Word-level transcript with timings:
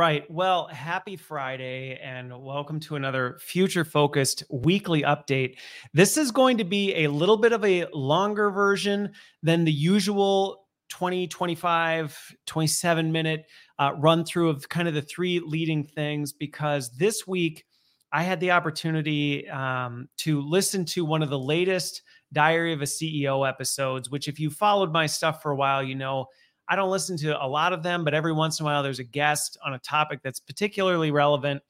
Right. 0.00 0.24
Well, 0.30 0.66
happy 0.68 1.18
Friday 1.18 2.00
and 2.02 2.32
welcome 2.42 2.80
to 2.80 2.96
another 2.96 3.36
future 3.38 3.84
focused 3.84 4.42
weekly 4.48 5.02
update. 5.02 5.58
This 5.92 6.16
is 6.16 6.30
going 6.30 6.56
to 6.56 6.64
be 6.64 7.04
a 7.04 7.08
little 7.08 7.36
bit 7.36 7.52
of 7.52 7.62
a 7.66 7.84
longer 7.92 8.50
version 8.50 9.12
than 9.42 9.66
the 9.66 9.72
usual 9.72 10.64
20, 10.88 11.26
25, 11.26 12.34
27 12.46 13.12
minute 13.12 13.44
uh, 13.78 13.92
run 13.98 14.24
through 14.24 14.48
of 14.48 14.66
kind 14.70 14.88
of 14.88 14.94
the 14.94 15.02
three 15.02 15.38
leading 15.38 15.84
things 15.84 16.32
because 16.32 16.96
this 16.96 17.26
week 17.26 17.66
I 18.10 18.22
had 18.22 18.40
the 18.40 18.52
opportunity 18.52 19.46
um, 19.50 20.08
to 20.20 20.40
listen 20.40 20.86
to 20.86 21.04
one 21.04 21.22
of 21.22 21.28
the 21.28 21.38
latest 21.38 22.00
Diary 22.32 22.72
of 22.72 22.80
a 22.80 22.86
CEO 22.86 23.46
episodes, 23.46 24.08
which, 24.08 24.28
if 24.28 24.40
you 24.40 24.48
followed 24.48 24.92
my 24.92 25.04
stuff 25.04 25.42
for 25.42 25.50
a 25.50 25.56
while, 25.56 25.82
you 25.82 25.94
know 25.94 26.26
I 26.70 26.76
don't 26.76 26.90
listen 26.90 27.16
to 27.18 27.44
a 27.44 27.48
lot 27.48 27.72
of 27.72 27.82
them, 27.82 28.04
but 28.04 28.14
every 28.14 28.32
once 28.32 28.60
in 28.60 28.64
a 28.64 28.66
while 28.66 28.84
there's 28.84 29.00
a 29.00 29.04
guest 29.04 29.58
on 29.66 29.74
a 29.74 29.78
topic 29.80 30.20
that's 30.22 30.38
particularly 30.38 31.10
relevant. 31.10 31.62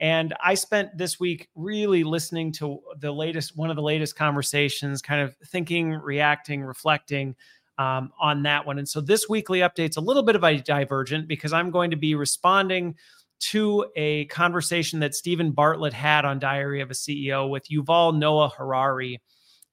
And 0.00 0.34
I 0.42 0.54
spent 0.54 0.98
this 0.98 1.20
week 1.20 1.48
really 1.54 2.02
listening 2.02 2.50
to 2.52 2.80
the 2.98 3.12
latest, 3.12 3.56
one 3.56 3.70
of 3.70 3.76
the 3.76 3.82
latest 3.82 4.16
conversations, 4.16 5.02
kind 5.02 5.22
of 5.22 5.36
thinking, 5.46 5.92
reacting, 5.92 6.62
reflecting 6.62 7.36
um, 7.78 8.10
on 8.20 8.42
that 8.42 8.66
one. 8.66 8.78
And 8.78 8.88
so 8.88 9.00
this 9.00 9.28
weekly 9.28 9.60
update's 9.60 9.96
a 9.96 10.00
little 10.00 10.24
bit 10.24 10.34
of 10.34 10.42
a 10.42 10.58
divergent 10.58 11.28
because 11.28 11.52
I'm 11.52 11.70
going 11.70 11.92
to 11.92 11.96
be 11.96 12.16
responding 12.16 12.96
to 13.40 13.86
a 13.94 14.24
conversation 14.26 15.00
that 15.00 15.14
Steven 15.14 15.52
Bartlett 15.52 15.92
had 15.92 16.24
on 16.24 16.40
Diary 16.40 16.80
of 16.80 16.90
a 16.90 16.94
CEO 16.94 17.48
with 17.48 17.68
Yuval 17.68 18.18
Noah 18.18 18.48
Harari. 18.48 19.20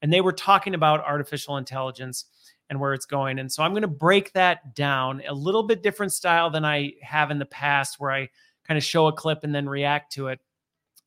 And 0.03 0.13
they 0.13 0.21
were 0.21 0.33
talking 0.33 0.75
about 0.75 1.03
artificial 1.03 1.57
intelligence 1.57 2.25
and 2.69 2.79
where 2.79 2.93
it's 2.93 3.05
going. 3.05 3.39
And 3.39 3.51
so 3.51 3.63
I'm 3.63 3.71
going 3.71 3.81
to 3.81 3.87
break 3.87 4.33
that 4.33 4.75
down 4.75 5.21
a 5.27 5.33
little 5.33 5.63
bit 5.63 5.83
different 5.83 6.13
style 6.13 6.49
than 6.49 6.65
I 6.65 6.93
have 7.01 7.31
in 7.31 7.39
the 7.39 7.45
past, 7.45 7.99
where 7.99 8.11
I 8.11 8.29
kind 8.67 8.77
of 8.77 8.83
show 8.83 9.07
a 9.07 9.13
clip 9.13 9.43
and 9.43 9.55
then 9.55 9.69
react 9.69 10.11
to 10.13 10.27
it, 10.27 10.39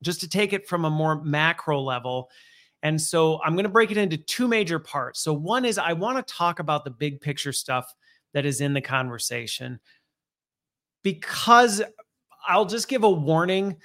just 0.02 0.20
to 0.20 0.28
take 0.28 0.52
it 0.52 0.66
from 0.66 0.84
a 0.84 0.90
more 0.90 1.22
macro 1.22 1.80
level. 1.80 2.30
And 2.82 3.00
so 3.00 3.40
I'm 3.44 3.52
going 3.52 3.64
to 3.64 3.70
break 3.70 3.90
it 3.90 3.98
into 3.98 4.16
two 4.16 4.48
major 4.48 4.78
parts. 4.78 5.20
So, 5.20 5.34
one 5.34 5.66
is 5.66 5.76
I 5.76 5.92
want 5.92 6.26
to 6.26 6.34
talk 6.34 6.60
about 6.60 6.84
the 6.84 6.90
big 6.90 7.20
picture 7.20 7.52
stuff 7.52 7.92
that 8.32 8.46
is 8.46 8.60
in 8.60 8.72
the 8.72 8.80
conversation 8.80 9.80
because 11.02 11.82
I'll 12.46 12.64
just 12.64 12.88
give 12.88 13.04
a 13.04 13.10
warning 13.10 13.76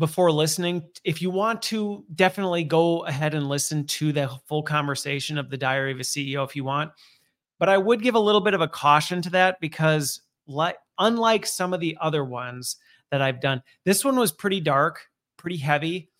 before 0.00 0.32
listening. 0.32 0.82
If 1.04 1.22
you 1.22 1.30
want 1.30 1.62
to, 1.62 2.04
definitely 2.14 2.64
go 2.64 3.04
ahead 3.04 3.34
and 3.34 3.48
listen 3.48 3.86
to 3.86 4.12
the 4.12 4.28
full 4.46 4.62
conversation 4.62 5.38
of 5.38 5.50
the 5.50 5.58
Diary 5.58 5.92
of 5.92 6.00
a 6.00 6.02
CEO 6.02 6.44
if 6.44 6.56
you 6.56 6.64
want. 6.64 6.90
But 7.60 7.68
I 7.68 7.78
would 7.78 8.02
give 8.02 8.14
a 8.14 8.20
little 8.20 8.40
bit 8.40 8.54
of 8.54 8.62
a 8.62 8.66
caution 8.66 9.20
to 9.22 9.30
that 9.30 9.60
because, 9.60 10.22
like, 10.46 10.78
unlike 10.98 11.46
some 11.46 11.74
of 11.74 11.80
the 11.80 11.96
other 12.00 12.24
ones 12.24 12.76
that 13.10 13.20
I've 13.20 13.40
done, 13.40 13.62
this 13.84 14.04
one 14.04 14.16
was 14.16 14.32
pretty 14.32 14.60
dark, 14.60 15.06
pretty 15.36 15.58
heavy, 15.58 16.10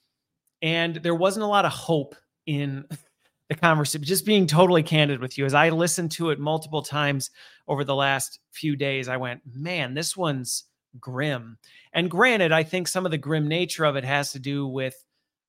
and 0.60 0.96
there 0.96 1.14
wasn't 1.14 1.44
a 1.44 1.48
lot 1.48 1.64
of 1.64 1.72
hope 1.72 2.14
in 2.44 2.84
the 3.48 3.54
conversation. 3.54 4.04
Just 4.04 4.26
being 4.26 4.46
totally 4.46 4.82
candid 4.82 5.20
with 5.20 5.38
you, 5.38 5.46
as 5.46 5.54
I 5.54 5.70
listened 5.70 6.10
to 6.12 6.28
it 6.30 6.38
multiple 6.38 6.82
times 6.82 7.30
over 7.66 7.82
the 7.82 7.96
last 7.96 8.40
few 8.50 8.76
days, 8.76 9.08
I 9.08 9.16
went, 9.16 9.40
man, 9.50 9.94
this 9.94 10.14
one's 10.18 10.64
grim. 10.98 11.58
And 11.92 12.10
granted, 12.10 12.52
I 12.52 12.62
think 12.62 12.88
some 12.88 13.04
of 13.04 13.10
the 13.10 13.18
grim 13.18 13.46
nature 13.46 13.84
of 13.84 13.96
it 13.96 14.04
has 14.04 14.32
to 14.32 14.38
do 14.38 14.66
with 14.66 14.94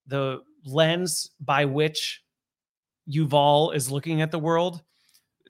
the 0.07 0.41
lens 0.65 1.31
by 1.39 1.65
which 1.65 2.21
Yuval 3.09 3.75
is 3.75 3.91
looking 3.91 4.21
at 4.21 4.31
the 4.31 4.39
world 4.39 4.81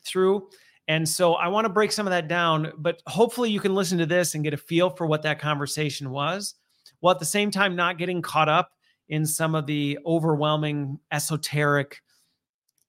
through. 0.06 0.50
And 0.88 1.08
so 1.08 1.36
I 1.36 1.48
want 1.48 1.66
to 1.66 1.70
break 1.70 1.92
some 1.92 2.08
of 2.08 2.12
that 2.12 2.28
down, 2.28 2.74
but 2.78 3.02
hopefully 3.08 3.50
you 3.50 3.60
can 3.60 3.76
listen 3.76 3.98
to 4.00 4.06
this 4.06 4.36
and 4.36 4.44
get 4.44 4.54
a 4.54 4.58
feel 4.58 4.90
for 4.90 5.06
what 5.06 5.22
that 5.24 5.40
conversation 5.40 6.10
was, 6.10 6.56
while 7.00 7.14
at 7.14 7.20
the 7.20 7.26
same 7.26 7.52
time 7.52 7.76
not 7.76 7.98
getting 7.98 8.22
caught 8.22 8.50
up 8.50 8.72
in 9.10 9.26
some 9.26 9.56
of 9.56 9.66
the 9.66 10.00
overwhelming 10.06 11.00
esoteric 11.12 12.02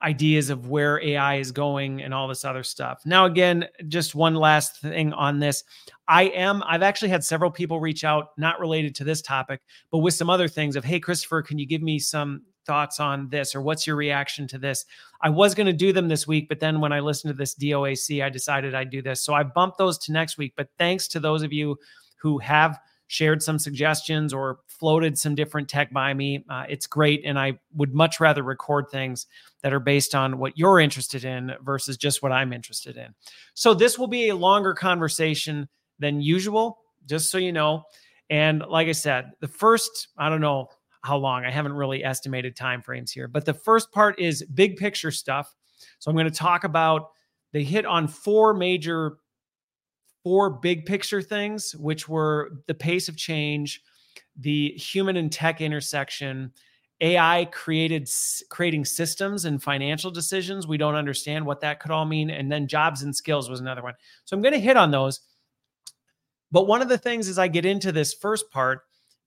ideas 0.02 0.50
of 0.50 0.68
where 0.68 1.02
AI 1.02 1.36
is 1.36 1.52
going 1.52 2.02
and 2.02 2.12
all 2.12 2.28
this 2.28 2.44
other 2.44 2.62
stuff. 2.62 3.02
Now, 3.04 3.26
again, 3.26 3.66
just 3.88 4.14
one 4.14 4.34
last 4.34 4.80
thing 4.80 5.12
on 5.12 5.38
this. 5.38 5.64
I 6.08 6.24
am, 6.24 6.62
I've 6.66 6.82
actually 6.82 7.10
had 7.10 7.24
several 7.24 7.50
people 7.50 7.80
reach 7.80 8.04
out, 8.04 8.28
not 8.36 8.60
related 8.60 8.94
to 8.96 9.04
this 9.04 9.22
topic, 9.22 9.60
but 9.90 9.98
with 9.98 10.14
some 10.14 10.28
other 10.28 10.48
things 10.48 10.76
of, 10.76 10.84
hey, 10.84 11.00
Christopher, 11.00 11.42
can 11.42 11.58
you 11.58 11.66
give 11.66 11.82
me 11.82 11.98
some 11.98 12.42
thoughts 12.66 13.00
on 13.00 13.28
this 13.28 13.54
or 13.54 13.62
what's 13.62 13.86
your 13.86 13.96
reaction 13.96 14.46
to 14.48 14.58
this? 14.58 14.84
I 15.20 15.30
was 15.30 15.54
going 15.54 15.66
to 15.66 15.72
do 15.72 15.92
them 15.92 16.08
this 16.08 16.26
week, 16.26 16.48
but 16.48 16.60
then 16.60 16.80
when 16.80 16.92
I 16.92 17.00
listened 17.00 17.32
to 17.32 17.38
this 17.38 17.54
DOAC, 17.54 18.24
I 18.24 18.28
decided 18.28 18.74
I'd 18.74 18.90
do 18.90 19.02
this. 19.02 19.24
So 19.24 19.34
I 19.34 19.42
bumped 19.44 19.78
those 19.78 19.98
to 19.98 20.12
next 20.12 20.38
week. 20.38 20.54
But 20.56 20.68
thanks 20.78 21.06
to 21.08 21.20
those 21.20 21.42
of 21.42 21.52
you 21.52 21.76
who 22.16 22.38
have 22.38 22.78
shared 23.12 23.42
some 23.42 23.58
suggestions 23.58 24.32
or 24.32 24.60
floated 24.68 25.18
some 25.18 25.34
different 25.34 25.68
tech 25.68 25.92
by 25.92 26.14
me. 26.14 26.42
Uh, 26.48 26.64
it's 26.66 26.86
great. 26.86 27.20
And 27.26 27.38
I 27.38 27.58
would 27.74 27.92
much 27.92 28.20
rather 28.20 28.42
record 28.42 28.86
things 28.90 29.26
that 29.62 29.74
are 29.74 29.80
based 29.80 30.14
on 30.14 30.38
what 30.38 30.56
you're 30.56 30.80
interested 30.80 31.26
in 31.26 31.52
versus 31.62 31.98
just 31.98 32.22
what 32.22 32.32
I'm 32.32 32.54
interested 32.54 32.96
in. 32.96 33.08
So 33.52 33.74
this 33.74 33.98
will 33.98 34.06
be 34.06 34.30
a 34.30 34.34
longer 34.34 34.72
conversation 34.72 35.68
than 35.98 36.22
usual, 36.22 36.78
just 37.04 37.30
so 37.30 37.36
you 37.36 37.52
know. 37.52 37.82
And 38.30 38.62
like 38.66 38.88
I 38.88 38.92
said, 38.92 39.32
the 39.40 39.48
first, 39.48 40.08
I 40.16 40.30
don't 40.30 40.40
know 40.40 40.68
how 41.02 41.18
long, 41.18 41.44
I 41.44 41.50
haven't 41.50 41.74
really 41.74 42.02
estimated 42.02 42.56
time 42.56 42.80
frames 42.80 43.12
here, 43.12 43.28
but 43.28 43.44
the 43.44 43.52
first 43.52 43.92
part 43.92 44.18
is 44.18 44.42
big 44.54 44.78
picture 44.78 45.10
stuff. 45.10 45.54
So 45.98 46.10
I'm 46.10 46.16
going 46.16 46.30
to 46.30 46.34
talk 46.34 46.64
about 46.64 47.08
they 47.52 47.62
hit 47.62 47.84
on 47.84 48.08
four 48.08 48.54
major 48.54 49.18
four 50.22 50.50
big 50.50 50.86
picture 50.86 51.22
things, 51.22 51.74
which 51.76 52.08
were 52.08 52.52
the 52.66 52.74
pace 52.74 53.08
of 53.08 53.16
change, 53.16 53.82
the 54.36 54.70
human 54.70 55.16
and 55.16 55.32
tech 55.32 55.60
intersection, 55.60 56.52
AI 57.00 57.46
created 57.46 58.08
creating 58.48 58.84
systems 58.84 59.44
and 59.44 59.60
financial 59.60 60.10
decisions. 60.10 60.68
We 60.68 60.78
don't 60.78 60.94
understand 60.94 61.44
what 61.44 61.60
that 61.60 61.80
could 61.80 61.90
all 61.90 62.04
mean. 62.04 62.30
And 62.30 62.50
then 62.50 62.68
jobs 62.68 63.02
and 63.02 63.14
skills 63.14 63.50
was 63.50 63.60
another 63.60 63.82
one. 63.82 63.94
So 64.24 64.36
I'm 64.36 64.42
going 64.42 64.54
to 64.54 64.60
hit 64.60 64.76
on 64.76 64.92
those. 64.92 65.20
But 66.52 66.68
one 66.68 66.80
of 66.80 66.88
the 66.88 66.98
things 66.98 67.28
as 67.28 67.38
I 67.38 67.48
get 67.48 67.66
into 67.66 67.90
this 67.90 68.14
first 68.14 68.50
part 68.52 68.82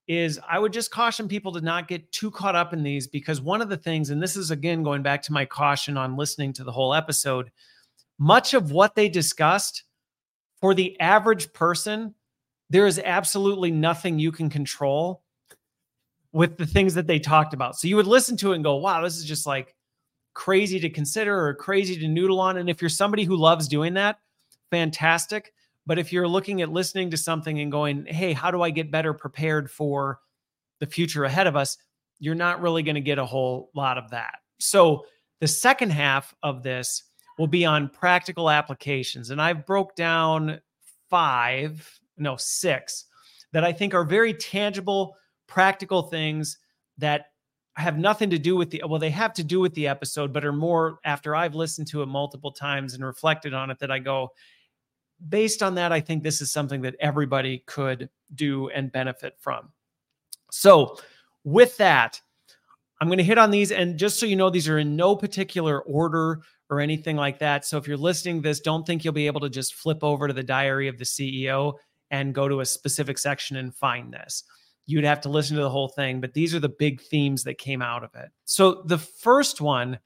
is 0.07 0.39
I 0.47 0.59
would 0.59 0.71
just 0.71 0.91
caution 0.91 1.27
people 1.27 1.51
to 1.53 1.61
not 1.61 1.87
get 1.87 2.09
too 2.11 2.31
caught 2.31 2.55
up 2.55 2.71
in 2.71 2.83
these 2.83 3.07
because 3.07 3.41
one 3.41 3.61
of 3.61 3.69
the 3.69 3.77
things, 3.77 4.09
and 4.09 4.21
this 4.21 4.37
is 4.37 4.51
again 4.51 4.83
going 4.83 5.01
back 5.01 5.21
to 5.23 5.33
my 5.33 5.43
caution 5.43 5.97
on 5.97 6.15
listening 6.15 6.53
to 6.53 6.63
the 6.63 6.71
whole 6.71 6.93
episode, 6.93 7.51
much 8.19 8.53
of 8.53 8.71
what 8.71 8.95
they 8.95 9.09
discussed 9.09 9.83
for 10.61 10.73
the 10.73 10.99
average 10.99 11.53
person, 11.53 12.15
there 12.69 12.87
is 12.87 12.99
absolutely 12.99 13.71
nothing 13.71 14.19
you 14.19 14.31
can 14.31 14.49
control 14.49 15.23
with 16.31 16.57
the 16.57 16.65
things 16.65 16.95
that 16.95 17.07
they 17.07 17.19
talked 17.19 17.53
about. 17.53 17.77
So 17.77 17.87
you 17.87 17.95
would 17.95 18.07
listen 18.07 18.35
to 18.37 18.51
it 18.51 18.55
and 18.55 18.63
go, 18.63 18.75
wow, 18.75 19.01
this 19.01 19.17
is 19.17 19.25
just 19.25 19.45
like 19.45 19.73
crazy 20.33 20.79
to 20.81 20.89
consider 20.89 21.47
or 21.47 21.53
crazy 21.53 21.97
to 21.97 22.07
noodle 22.07 22.39
on. 22.39 22.57
And 22.57 22.69
if 22.69 22.81
you're 22.81 22.89
somebody 22.89 23.23
who 23.23 23.37
loves 23.37 23.67
doing 23.67 23.93
that, 23.93 24.19
fantastic. 24.69 25.53
But 25.85 25.99
if 25.99 26.11
you're 26.11 26.27
looking 26.27 26.61
at 26.61 26.71
listening 26.71 27.11
to 27.11 27.17
something 27.17 27.59
and 27.59 27.71
going, 27.71 28.05
hey, 28.05 28.33
how 28.33 28.51
do 28.51 28.61
I 28.61 28.69
get 28.71 28.91
better 28.91 29.13
prepared 29.13 29.71
for 29.71 30.19
the 30.79 30.87
future 30.87 31.23
ahead 31.23 31.47
of 31.47 31.55
us? 31.55 31.77
You're 32.19 32.35
not 32.35 32.61
really 32.61 32.83
going 32.83 32.95
to 32.95 33.01
get 33.01 33.19
a 33.19 33.25
whole 33.25 33.69
lot 33.75 33.97
of 33.97 34.09
that. 34.11 34.39
So 34.59 35.05
the 35.39 35.47
second 35.47 35.91
half 35.91 36.33
of 36.43 36.63
this 36.63 37.03
will 37.37 37.47
be 37.47 37.65
on 37.65 37.89
practical 37.89 38.49
applications. 38.49 39.29
And 39.29 39.41
I've 39.41 39.65
broke 39.65 39.95
down 39.95 40.59
five, 41.09 41.99
no, 42.17 42.35
six 42.37 43.05
that 43.51 43.63
I 43.63 43.71
think 43.71 43.93
are 43.93 44.03
very 44.03 44.33
tangible, 44.33 45.15
practical 45.47 46.03
things 46.03 46.57
that 46.97 47.27
have 47.77 47.97
nothing 47.97 48.29
to 48.29 48.39
do 48.39 48.55
with 48.55 48.69
the 48.69 48.81
well, 48.87 48.99
they 48.99 49.09
have 49.09 49.33
to 49.33 49.43
do 49.43 49.59
with 49.59 49.73
the 49.73 49.87
episode, 49.87 50.31
but 50.31 50.45
are 50.45 50.53
more 50.53 50.99
after 51.03 51.35
I've 51.35 51.55
listened 51.55 51.87
to 51.87 52.01
it 52.01 52.07
multiple 52.07 52.51
times 52.51 52.93
and 52.93 53.05
reflected 53.05 53.53
on 53.53 53.69
it 53.69 53.79
that 53.79 53.91
I 53.91 53.99
go, 53.99 54.29
based 55.29 55.61
on 55.61 55.75
that, 55.75 55.91
I 55.91 55.99
think 55.99 56.23
this 56.23 56.41
is 56.41 56.51
something 56.51 56.81
that 56.81 56.95
everybody 56.99 57.63
could 57.65 58.09
do 58.33 58.69
and 58.69 58.91
benefit 58.91 59.35
from. 59.39 59.71
So, 60.51 60.97
with 61.43 61.75
that, 61.77 62.21
I'm 63.05 63.09
going 63.09 63.19
to 63.19 63.23
hit 63.23 63.37
on 63.37 63.51
these. 63.51 63.71
And 63.71 63.99
just 63.99 64.19
so 64.19 64.25
you 64.25 64.35
know, 64.35 64.49
these 64.49 64.67
are 64.67 64.79
in 64.79 64.95
no 64.95 65.15
particular 65.15 65.81
order 65.81 66.41
or 66.71 66.79
anything 66.79 67.15
like 67.15 67.37
that. 67.37 67.63
So 67.63 67.77
if 67.77 67.87
you're 67.87 67.97
listening 67.97 68.41
this, 68.41 68.59
don't 68.59 68.83
think 68.83 69.05
you'll 69.05 69.13
be 69.13 69.27
able 69.27 69.41
to 69.41 69.49
just 69.49 69.75
flip 69.75 70.03
over 70.03 70.27
to 70.27 70.33
the 70.33 70.41
diary 70.41 70.87
of 70.87 70.97
the 70.97 71.05
CEO 71.05 71.73
and 72.09 72.33
go 72.33 72.47
to 72.47 72.61
a 72.61 72.65
specific 72.65 73.19
section 73.19 73.57
and 73.57 73.75
find 73.75 74.11
this. 74.11 74.43
You'd 74.87 75.03
have 75.03 75.21
to 75.21 75.29
listen 75.29 75.55
to 75.55 75.61
the 75.61 75.69
whole 75.69 75.87
thing, 75.87 76.19
but 76.19 76.33
these 76.33 76.55
are 76.55 76.59
the 76.59 76.67
big 76.67 76.99
themes 76.99 77.43
that 77.43 77.59
came 77.59 77.83
out 77.83 78.03
of 78.03 78.09
it. 78.15 78.31
So 78.45 78.81
the 78.85 78.97
first 78.97 79.61
one 79.61 79.99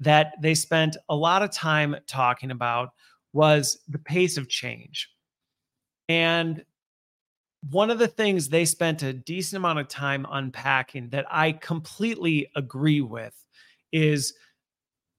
that 0.00 0.32
they 0.40 0.54
spent 0.54 0.96
a 1.10 1.14
lot 1.14 1.42
of 1.42 1.52
time 1.52 1.94
talking 2.06 2.50
about 2.50 2.88
was 3.34 3.80
the 3.86 3.98
pace 3.98 4.38
of 4.38 4.48
change. 4.48 5.10
And 6.08 6.64
one 7.70 7.90
of 7.90 7.98
the 7.98 8.08
things 8.08 8.48
they 8.48 8.64
spent 8.64 9.02
a 9.02 9.12
decent 9.12 9.58
amount 9.58 9.78
of 9.78 9.88
time 9.88 10.26
unpacking 10.30 11.08
that 11.10 11.26
I 11.30 11.52
completely 11.52 12.48
agree 12.54 13.00
with 13.00 13.34
is, 13.92 14.34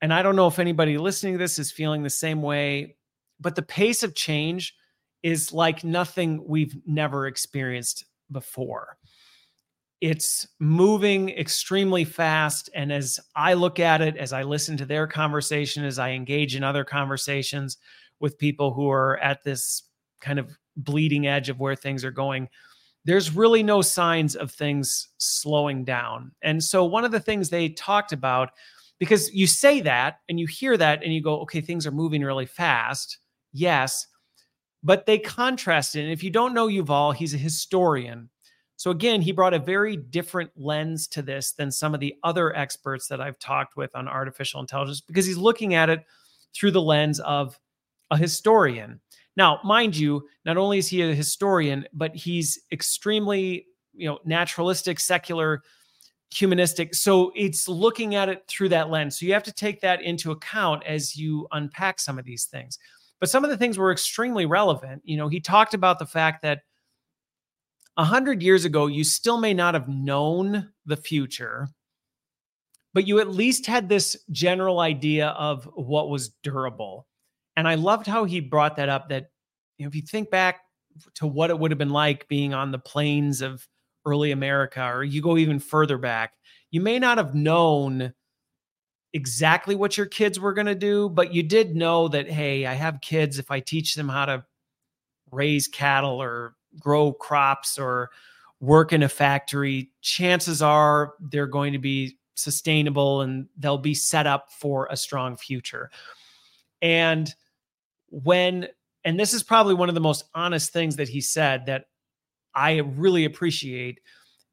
and 0.01 0.13
I 0.13 0.21
don't 0.21 0.35
know 0.35 0.47
if 0.47 0.59
anybody 0.59 0.97
listening 0.97 1.33
to 1.33 1.39
this 1.39 1.59
is 1.59 1.71
feeling 1.71 2.03
the 2.03 2.09
same 2.09 2.41
way, 2.41 2.95
but 3.39 3.55
the 3.55 3.61
pace 3.61 4.03
of 4.03 4.15
change 4.15 4.75
is 5.23 5.51
like 5.51 5.83
nothing 5.83 6.43
we've 6.45 6.75
never 6.85 7.27
experienced 7.27 8.05
before. 8.31 8.97
It's 9.99 10.47
moving 10.59 11.29
extremely 11.29 12.05
fast. 12.05 12.69
And 12.75 12.93
as 12.93 13.19
I 13.35 13.55
look 13.55 13.79
at 13.79 14.01
it, 14.01 14.15
as 14.15 14.31
I 14.31 14.43
listen 14.43 14.77
to 14.77 14.85
their 14.85 15.07
conversation, 15.07 15.83
as 15.83 15.97
I 15.97 16.11
engage 16.11 16.55
in 16.55 16.63
other 16.63 16.83
conversations 16.83 17.77
with 18.19 18.37
people 18.37 18.73
who 18.73 18.89
are 18.89 19.17
at 19.17 19.43
this 19.43 19.83
kind 20.21 20.37
of 20.37 20.55
bleeding 20.77 21.27
edge 21.27 21.49
of 21.49 21.59
where 21.59 21.75
things 21.75 22.05
are 22.05 22.11
going, 22.11 22.47
there's 23.05 23.35
really 23.35 23.63
no 23.63 23.81
signs 23.81 24.35
of 24.35 24.51
things 24.51 25.09
slowing 25.17 25.83
down. 25.83 26.31
And 26.41 26.63
so, 26.63 26.85
one 26.85 27.05
of 27.05 27.11
the 27.11 27.19
things 27.19 27.49
they 27.49 27.69
talked 27.69 28.13
about, 28.13 28.51
because 28.99 29.33
you 29.33 29.47
say 29.47 29.81
that 29.81 30.19
and 30.29 30.39
you 30.39 30.47
hear 30.47 30.77
that 30.77 31.03
and 31.03 31.13
you 31.13 31.21
go, 31.21 31.39
okay, 31.41 31.61
things 31.61 31.87
are 31.87 31.91
moving 31.91 32.21
really 32.21 32.45
fast. 32.45 33.19
Yes. 33.53 34.07
But 34.83 35.05
they 35.05 35.19
contrasted. 35.19 36.03
And 36.03 36.13
if 36.13 36.23
you 36.23 36.29
don't 36.29 36.53
know 36.53 36.67
Yuval, 36.67 37.15
he's 37.15 37.33
a 37.33 37.37
historian. 37.37 38.29
So 38.75 38.91
again, 38.91 39.21
he 39.21 39.31
brought 39.31 39.55
a 39.55 39.59
very 39.59 39.97
different 39.97 40.51
lens 40.55 41.07
to 41.09 41.23
this 41.23 41.53
than 41.53 41.71
some 41.71 41.95
of 41.95 41.99
the 41.99 42.13
other 42.23 42.55
experts 42.55 43.07
that 43.07 43.19
I've 43.19 43.39
talked 43.39 43.75
with 43.75 43.95
on 43.95 44.07
artificial 44.07 44.61
intelligence 44.61 45.01
because 45.01 45.25
he's 45.25 45.37
looking 45.37 45.73
at 45.73 45.89
it 45.89 46.05
through 46.53 46.71
the 46.71 46.81
lens 46.81 47.19
of 47.21 47.59
a 48.11 48.17
historian. 48.17 49.01
Now, 49.37 49.59
mind 49.63 49.95
you, 49.95 50.27
not 50.45 50.57
only 50.57 50.79
is 50.79 50.87
he 50.87 51.03
a 51.03 51.13
historian, 51.13 51.85
but 51.93 52.15
he's 52.15 52.59
extremely, 52.71 53.67
you 53.93 54.07
know, 54.09 54.19
naturalistic, 54.25 54.99
secular, 54.99 55.61
humanistic. 56.31 56.95
So 56.95 57.31
it's 57.35 57.67
looking 57.67 58.15
at 58.15 58.29
it 58.29 58.43
through 58.47 58.69
that 58.69 58.89
lens. 58.89 59.17
So 59.17 59.27
you 59.27 59.33
have 59.33 59.43
to 59.43 59.53
take 59.53 59.79
that 59.81 60.01
into 60.01 60.31
account 60.31 60.83
as 60.85 61.15
you 61.15 61.47
unpack 61.51 61.99
some 61.99 62.17
of 62.17 62.25
these 62.25 62.45
things. 62.45 62.79
But 63.19 63.29
some 63.29 63.43
of 63.43 63.49
the 63.49 63.57
things 63.57 63.77
were 63.77 63.91
extremely 63.91 64.45
relevant. 64.45 65.03
You 65.05 65.17
know, 65.17 65.27
he 65.27 65.39
talked 65.39 65.73
about 65.73 65.99
the 65.99 66.05
fact 66.05 66.41
that 66.41 66.61
a 67.95 68.03
hundred 68.03 68.43
years 68.43 68.65
ago, 68.65 68.87
you 68.87 69.03
still 69.03 69.37
may 69.37 69.53
not 69.53 69.73
have 69.73 69.87
known 69.87 70.69
the 70.85 70.97
future, 70.97 71.67
but 72.93 73.07
you 73.07 73.19
at 73.19 73.29
least 73.29 73.65
had 73.65 73.87
this 73.87 74.17
general 74.31 74.79
idea 74.79 75.29
of 75.29 75.69
what 75.75 76.09
was 76.09 76.29
durable. 76.43 77.06
And 77.57 77.67
I 77.67 77.75
loved 77.75 78.07
how 78.07 78.23
he 78.23 78.39
brought 78.39 78.77
that 78.77 78.87
up 78.87 79.09
that, 79.09 79.31
you 79.77 79.85
know, 79.85 79.89
if 79.89 79.95
you 79.95 80.03
think 80.03 80.29
back 80.29 80.61
to 81.15 81.27
what 81.27 81.49
it 81.49 81.59
would 81.59 81.71
have 81.71 81.77
been 81.77 81.89
like 81.89 82.27
being 82.27 82.53
on 82.53 82.71
the 82.71 82.79
plains 82.79 83.41
of 83.41 83.67
early 84.05 84.31
America, 84.31 84.83
or 84.83 85.03
you 85.03 85.21
go 85.21 85.37
even 85.37 85.59
further 85.59 85.97
back, 85.97 86.33
you 86.71 86.79
may 86.79 86.99
not 86.99 87.17
have 87.17 87.35
known 87.35 88.13
exactly 89.13 89.73
what 89.73 89.97
your 89.97 90.05
kids 90.05 90.39
were 90.39 90.53
going 90.53 90.67
to 90.67 90.75
do, 90.75 91.09
but 91.09 91.33
you 91.33 91.41
did 91.41 91.75
know 91.75 92.07
that, 92.07 92.29
hey, 92.29 92.67
I 92.67 92.73
have 92.73 93.01
kids. 93.01 93.39
If 93.39 93.49
I 93.49 93.59
teach 93.59 93.95
them 93.95 94.07
how 94.07 94.25
to 94.25 94.45
raise 95.31 95.67
cattle 95.67 96.21
or 96.21 96.55
grow 96.79 97.11
crops 97.11 97.79
or 97.79 98.11
work 98.59 98.93
in 98.93 99.01
a 99.01 99.09
factory, 99.09 99.89
chances 100.01 100.61
are 100.61 101.15
they're 101.19 101.47
going 101.47 101.73
to 101.73 101.79
be 101.79 102.17
sustainable 102.35 103.21
and 103.21 103.47
they'll 103.57 103.79
be 103.79 103.95
set 103.95 104.27
up 104.27 104.51
for 104.51 104.87
a 104.91 104.97
strong 104.97 105.35
future. 105.35 105.89
And 106.83 107.33
when, 108.09 108.67
and 109.03 109.19
this 109.19 109.33
is 109.33 109.43
probably 109.43 109.73
one 109.73 109.89
of 109.89 109.95
the 109.95 110.01
most 110.01 110.25
honest 110.33 110.73
things 110.73 110.97
that 110.97 111.09
he 111.09 111.21
said 111.21 111.65
that 111.67 111.85
I 112.53 112.77
really 112.77 113.25
appreciate 113.25 113.99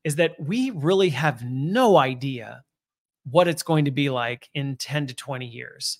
is 0.04 0.16
that 0.16 0.38
we 0.38 0.70
really 0.70 1.08
have 1.10 1.42
no 1.42 1.96
idea 1.96 2.62
what 3.30 3.48
it's 3.48 3.62
going 3.62 3.86
to 3.86 3.90
be 3.90 4.10
like 4.10 4.48
in 4.54 4.76
10 4.76 5.08
to 5.08 5.14
20 5.14 5.46
years. 5.46 5.98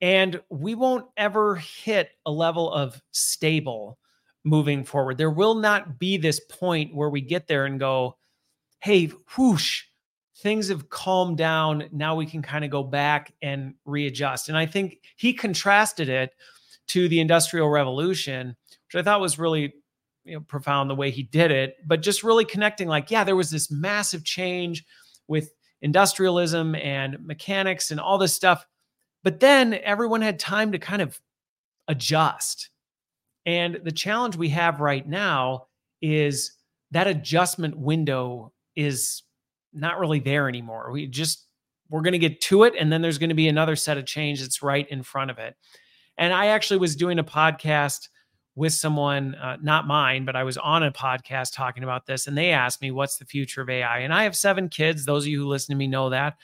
And 0.00 0.40
we 0.48 0.74
won't 0.74 1.06
ever 1.16 1.56
hit 1.56 2.10
a 2.26 2.32
level 2.32 2.72
of 2.72 3.00
stable 3.12 3.98
moving 4.44 4.84
forward. 4.84 5.18
There 5.18 5.30
will 5.30 5.54
not 5.54 5.98
be 5.98 6.16
this 6.16 6.40
point 6.40 6.94
where 6.94 7.10
we 7.10 7.20
get 7.20 7.46
there 7.46 7.66
and 7.66 7.78
go, 7.78 8.16
hey, 8.80 9.12
whoosh, 9.36 9.84
things 10.40 10.68
have 10.68 10.88
calmed 10.88 11.36
down. 11.36 11.84
Now 11.92 12.14
we 12.14 12.26
can 12.26 12.42
kind 12.42 12.64
of 12.64 12.70
go 12.70 12.82
back 12.82 13.32
and 13.42 13.74
readjust. 13.84 14.48
And 14.48 14.56
I 14.56 14.66
think 14.66 14.98
he 15.16 15.32
contrasted 15.32 16.08
it 16.08 16.32
to 16.88 17.08
the 17.08 17.20
Industrial 17.20 17.68
Revolution, 17.68 18.56
which 18.86 19.00
I 19.00 19.02
thought 19.02 19.20
was 19.20 19.38
really 19.38 19.74
you 20.24 20.34
know, 20.34 20.40
profound 20.40 20.90
the 20.90 20.94
way 20.94 21.10
he 21.10 21.22
did 21.22 21.50
it, 21.50 21.76
but 21.86 22.02
just 22.02 22.24
really 22.24 22.44
connecting 22.44 22.88
like, 22.88 23.10
yeah, 23.10 23.24
there 23.24 23.36
was 23.36 23.50
this 23.50 23.70
massive 23.70 24.24
change 24.24 24.84
with 25.28 25.52
industrialism 25.82 26.74
and 26.74 27.16
mechanics 27.24 27.90
and 27.90 28.00
all 28.00 28.18
this 28.18 28.34
stuff. 28.34 28.66
But 29.22 29.40
then 29.40 29.74
everyone 29.74 30.22
had 30.22 30.38
time 30.38 30.72
to 30.72 30.78
kind 30.78 31.02
of 31.02 31.20
adjust 31.88 32.70
and 33.46 33.80
the 33.82 33.92
challenge 33.92 34.36
we 34.36 34.50
have 34.50 34.80
right 34.80 35.06
now 35.06 35.66
is 36.02 36.52
that 36.90 37.06
adjustment 37.06 37.76
window 37.76 38.52
is 38.76 39.22
not 39.72 39.98
really 39.98 40.20
there 40.20 40.48
anymore. 40.48 40.90
We 40.92 41.06
just 41.06 41.46
we're 41.88 42.02
going 42.02 42.12
to 42.12 42.18
get 42.18 42.40
to 42.40 42.62
it 42.64 42.74
and 42.78 42.92
then 42.92 43.02
there's 43.02 43.18
going 43.18 43.30
to 43.30 43.34
be 43.34 43.48
another 43.48 43.74
set 43.76 43.98
of 43.98 44.06
change 44.06 44.40
that's 44.40 44.62
right 44.62 44.88
in 44.88 45.02
front 45.02 45.30
of 45.30 45.38
it. 45.38 45.56
And 46.18 46.32
I 46.32 46.46
actually 46.46 46.78
was 46.78 46.94
doing 46.94 47.18
a 47.18 47.24
podcast 47.24 48.08
with 48.54 48.72
someone 48.72 49.34
uh, 49.36 49.56
not 49.60 49.86
mine, 49.86 50.24
but 50.24 50.36
I 50.36 50.44
was 50.44 50.56
on 50.58 50.82
a 50.82 50.92
podcast 50.92 51.54
talking 51.54 51.82
about 51.82 52.06
this 52.06 52.26
and 52.26 52.36
they 52.36 52.50
asked 52.50 52.80
me 52.80 52.90
what's 52.90 53.16
the 53.16 53.24
future 53.24 53.62
of 53.62 53.70
AI? 53.70 54.00
And 54.00 54.14
I 54.14 54.22
have 54.24 54.36
7 54.36 54.68
kids. 54.68 55.04
Those 55.04 55.24
of 55.24 55.28
you 55.28 55.40
who 55.40 55.48
listen 55.48 55.74
to 55.74 55.78
me 55.78 55.86
know 55.86 56.10
that. 56.10 56.36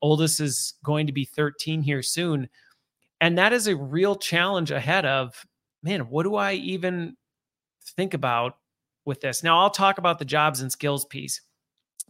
Oldest 0.00 0.40
is 0.40 0.74
going 0.84 1.06
to 1.06 1.12
be 1.12 1.24
13 1.24 1.82
here 1.82 2.02
soon. 2.02 2.48
And 3.20 3.38
that 3.38 3.52
is 3.52 3.66
a 3.68 3.76
real 3.76 4.16
challenge 4.16 4.70
ahead 4.70 5.06
of 5.06 5.46
man, 5.82 6.08
what 6.08 6.22
do 6.24 6.36
I 6.36 6.52
even 6.54 7.16
think 7.96 8.14
about 8.14 8.56
with 9.04 9.20
this? 9.20 9.42
Now, 9.42 9.58
I'll 9.58 9.70
talk 9.70 9.98
about 9.98 10.18
the 10.18 10.24
jobs 10.24 10.60
and 10.60 10.70
skills 10.70 11.04
piece, 11.04 11.40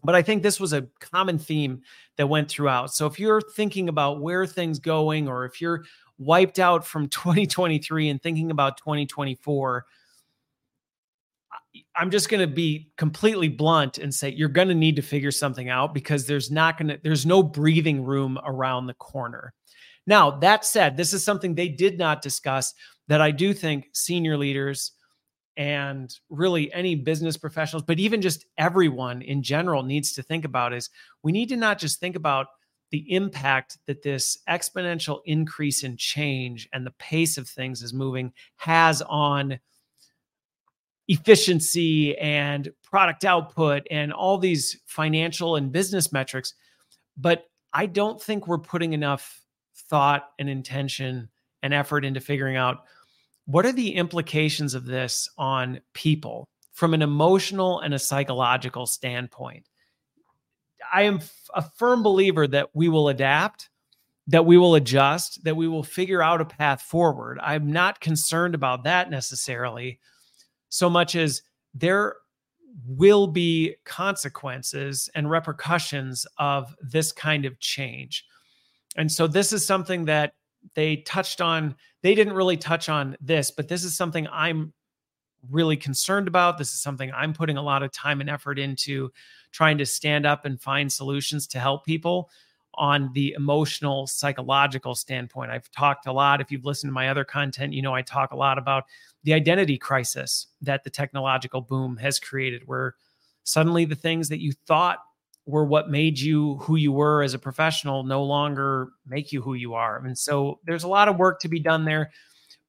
but 0.04 0.14
I 0.14 0.22
think 0.22 0.42
this 0.42 0.58
was 0.58 0.72
a 0.72 0.86
common 1.00 1.38
theme 1.38 1.82
that 2.16 2.28
went 2.28 2.48
throughout. 2.48 2.94
So 2.94 3.06
if 3.06 3.20
you're 3.20 3.40
thinking 3.40 3.88
about 3.88 4.20
where 4.20 4.46
things 4.46 4.78
going, 4.78 5.28
or 5.28 5.44
if 5.44 5.60
you're 5.60 5.84
wiped 6.18 6.58
out 6.58 6.86
from 6.86 7.08
2023 7.08 8.08
and 8.08 8.22
thinking 8.22 8.50
about 8.50 8.76
2024, 8.78 9.84
I'm 11.96 12.10
just 12.10 12.28
going 12.28 12.40
to 12.40 12.52
be 12.52 12.90
completely 12.96 13.48
blunt 13.48 13.98
and 13.98 14.14
say 14.14 14.30
you're 14.30 14.48
going 14.48 14.68
to 14.68 14.74
need 14.74 14.96
to 14.96 15.02
figure 15.02 15.30
something 15.30 15.68
out 15.68 15.94
because 15.94 16.26
there's 16.26 16.50
not 16.50 16.76
going 16.78 16.88
to 16.88 17.00
there's 17.02 17.24
no 17.24 17.42
breathing 17.42 18.04
room 18.04 18.38
around 18.44 18.86
the 18.86 18.94
corner. 18.94 19.54
Now, 20.06 20.32
that 20.40 20.64
said, 20.64 20.96
this 20.96 21.12
is 21.12 21.24
something 21.24 21.54
they 21.54 21.68
did 21.68 21.98
not 21.98 22.22
discuss 22.22 22.74
that 23.08 23.20
I 23.20 23.30
do 23.30 23.54
think 23.54 23.88
senior 23.92 24.36
leaders 24.36 24.92
and 25.56 26.18
really 26.30 26.72
any 26.72 26.94
business 26.94 27.36
professionals, 27.36 27.84
but 27.86 27.98
even 27.98 28.22
just 28.22 28.46
everyone 28.58 29.22
in 29.22 29.42
general 29.42 29.82
needs 29.82 30.12
to 30.14 30.22
think 30.22 30.44
about 30.44 30.72
is 30.72 30.90
we 31.22 31.32
need 31.32 31.48
to 31.50 31.56
not 31.56 31.78
just 31.78 32.00
think 32.00 32.16
about 32.16 32.46
the 32.90 33.10
impact 33.14 33.78
that 33.86 34.02
this 34.02 34.38
exponential 34.48 35.20
increase 35.24 35.82
in 35.82 35.96
change 35.96 36.68
and 36.72 36.86
the 36.86 36.92
pace 36.92 37.38
of 37.38 37.48
things 37.48 37.82
is 37.82 37.94
moving 37.94 38.32
has 38.56 39.02
on 39.02 39.58
efficiency 41.08 42.16
and 42.18 42.70
product 42.82 43.24
output 43.24 43.86
and 43.90 44.12
all 44.12 44.38
these 44.38 44.78
financial 44.86 45.56
and 45.56 45.72
business 45.72 46.12
metrics. 46.12 46.54
But 47.16 47.44
I 47.72 47.86
don't 47.86 48.20
think 48.20 48.46
we're 48.46 48.58
putting 48.58 48.92
enough 48.92 49.40
thought 49.88 50.30
and 50.38 50.48
intention 50.48 51.28
and 51.62 51.74
effort 51.74 52.04
into 52.04 52.20
figuring 52.20 52.56
out 52.56 52.84
what 53.52 53.66
are 53.66 53.72
the 53.72 53.94
implications 53.94 54.72
of 54.72 54.86
this 54.86 55.28
on 55.36 55.80
people 55.92 56.48
from 56.72 56.94
an 56.94 57.02
emotional 57.02 57.80
and 57.80 57.92
a 57.92 57.98
psychological 57.98 58.86
standpoint. 58.86 59.68
I 60.92 61.02
am 61.02 61.20
a 61.54 61.62
firm 61.62 62.02
believer 62.02 62.48
that 62.48 62.70
we 62.74 62.88
will 62.88 63.10
adapt, 63.10 63.68
that 64.26 64.46
we 64.46 64.56
will 64.56 64.74
adjust, 64.74 65.44
that 65.44 65.54
we 65.54 65.68
will 65.68 65.82
figure 65.82 66.22
out 66.22 66.40
a 66.40 66.46
path 66.46 66.80
forward. 66.80 67.38
I'm 67.42 67.70
not 67.70 68.00
concerned 68.00 68.54
about 68.54 68.84
that 68.84 69.10
necessarily 69.10 70.00
so 70.70 70.88
much 70.88 71.14
as 71.14 71.42
there 71.74 72.16
will 72.86 73.26
be 73.26 73.74
consequences 73.84 75.10
and 75.14 75.30
repercussions 75.30 76.26
of 76.38 76.74
this 76.80 77.12
kind 77.12 77.44
of 77.44 77.60
change. 77.60 78.24
And 78.96 79.12
so 79.12 79.26
this 79.26 79.52
is 79.52 79.66
something 79.66 80.06
that 80.06 80.32
they 80.74 80.96
touched 80.96 81.40
on. 81.40 81.74
They 82.02 82.14
didn't 82.14 82.34
really 82.34 82.56
touch 82.56 82.88
on 82.88 83.16
this, 83.20 83.50
but 83.50 83.68
this 83.68 83.84
is 83.84 83.96
something 83.96 84.26
I'm 84.28 84.72
really 85.50 85.76
concerned 85.76 86.28
about. 86.28 86.58
This 86.58 86.72
is 86.72 86.80
something 86.80 87.10
I'm 87.12 87.32
putting 87.32 87.56
a 87.56 87.62
lot 87.62 87.82
of 87.82 87.92
time 87.92 88.20
and 88.20 88.30
effort 88.30 88.58
into 88.58 89.10
trying 89.50 89.78
to 89.78 89.86
stand 89.86 90.24
up 90.26 90.44
and 90.44 90.60
find 90.60 90.90
solutions 90.90 91.46
to 91.48 91.60
help 91.60 91.84
people 91.84 92.30
on 92.74 93.10
the 93.12 93.34
emotional, 93.36 94.06
psychological 94.06 94.94
standpoint. 94.94 95.50
I've 95.50 95.70
talked 95.72 96.06
a 96.06 96.12
lot. 96.12 96.40
If 96.40 96.50
you've 96.50 96.64
listened 96.64 96.88
to 96.88 96.94
my 96.94 97.08
other 97.08 97.24
content, 97.24 97.74
you 97.74 97.82
know 97.82 97.94
I 97.94 98.02
talk 98.02 98.32
a 98.32 98.36
lot 98.36 98.56
about 98.56 98.84
the 99.24 99.34
identity 99.34 99.76
crisis 99.76 100.46
that 100.62 100.84
the 100.84 100.90
technological 100.90 101.60
boom 101.60 101.96
has 101.98 102.18
created, 102.18 102.62
where 102.66 102.94
suddenly 103.44 103.84
the 103.84 103.94
things 103.94 104.28
that 104.30 104.40
you 104.40 104.52
thought 104.66 104.98
were 105.46 105.64
what 105.64 105.90
made 105.90 106.18
you 106.18 106.56
who 106.58 106.76
you 106.76 106.92
were 106.92 107.22
as 107.22 107.34
a 107.34 107.38
professional 107.38 108.04
no 108.04 108.22
longer 108.22 108.90
make 109.06 109.32
you 109.32 109.42
who 109.42 109.54
you 109.54 109.74
are. 109.74 110.04
And 110.04 110.16
so 110.16 110.60
there's 110.64 110.84
a 110.84 110.88
lot 110.88 111.08
of 111.08 111.16
work 111.16 111.40
to 111.40 111.48
be 111.48 111.58
done 111.60 111.84
there. 111.84 112.10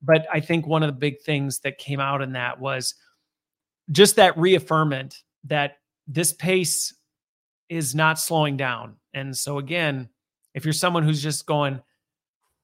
but 0.03 0.27
I 0.32 0.39
think 0.42 0.68
one 0.68 0.84
of 0.84 0.88
the 0.88 1.00
big 1.00 1.22
things 1.22 1.60
that 1.60 1.77
came 1.77 2.00
out 2.00 2.22
in 2.22 2.34
that 2.34 2.60
was 2.60 2.96
just 3.92 4.18
that 4.18 4.36
reaffirmment 4.36 5.15
that 5.46 5.77
this 6.08 6.34
pace 6.34 6.94
is 7.70 7.96
not 7.96 8.20
slowing 8.20 8.58
down. 8.58 8.98
And 9.13 9.36
so 9.36 9.58
again, 9.60 10.10
if 10.53 10.65
you're 10.65 10.74
someone 10.74 11.03
who's 11.03 11.24
just 11.24 11.46
going, 11.46 11.82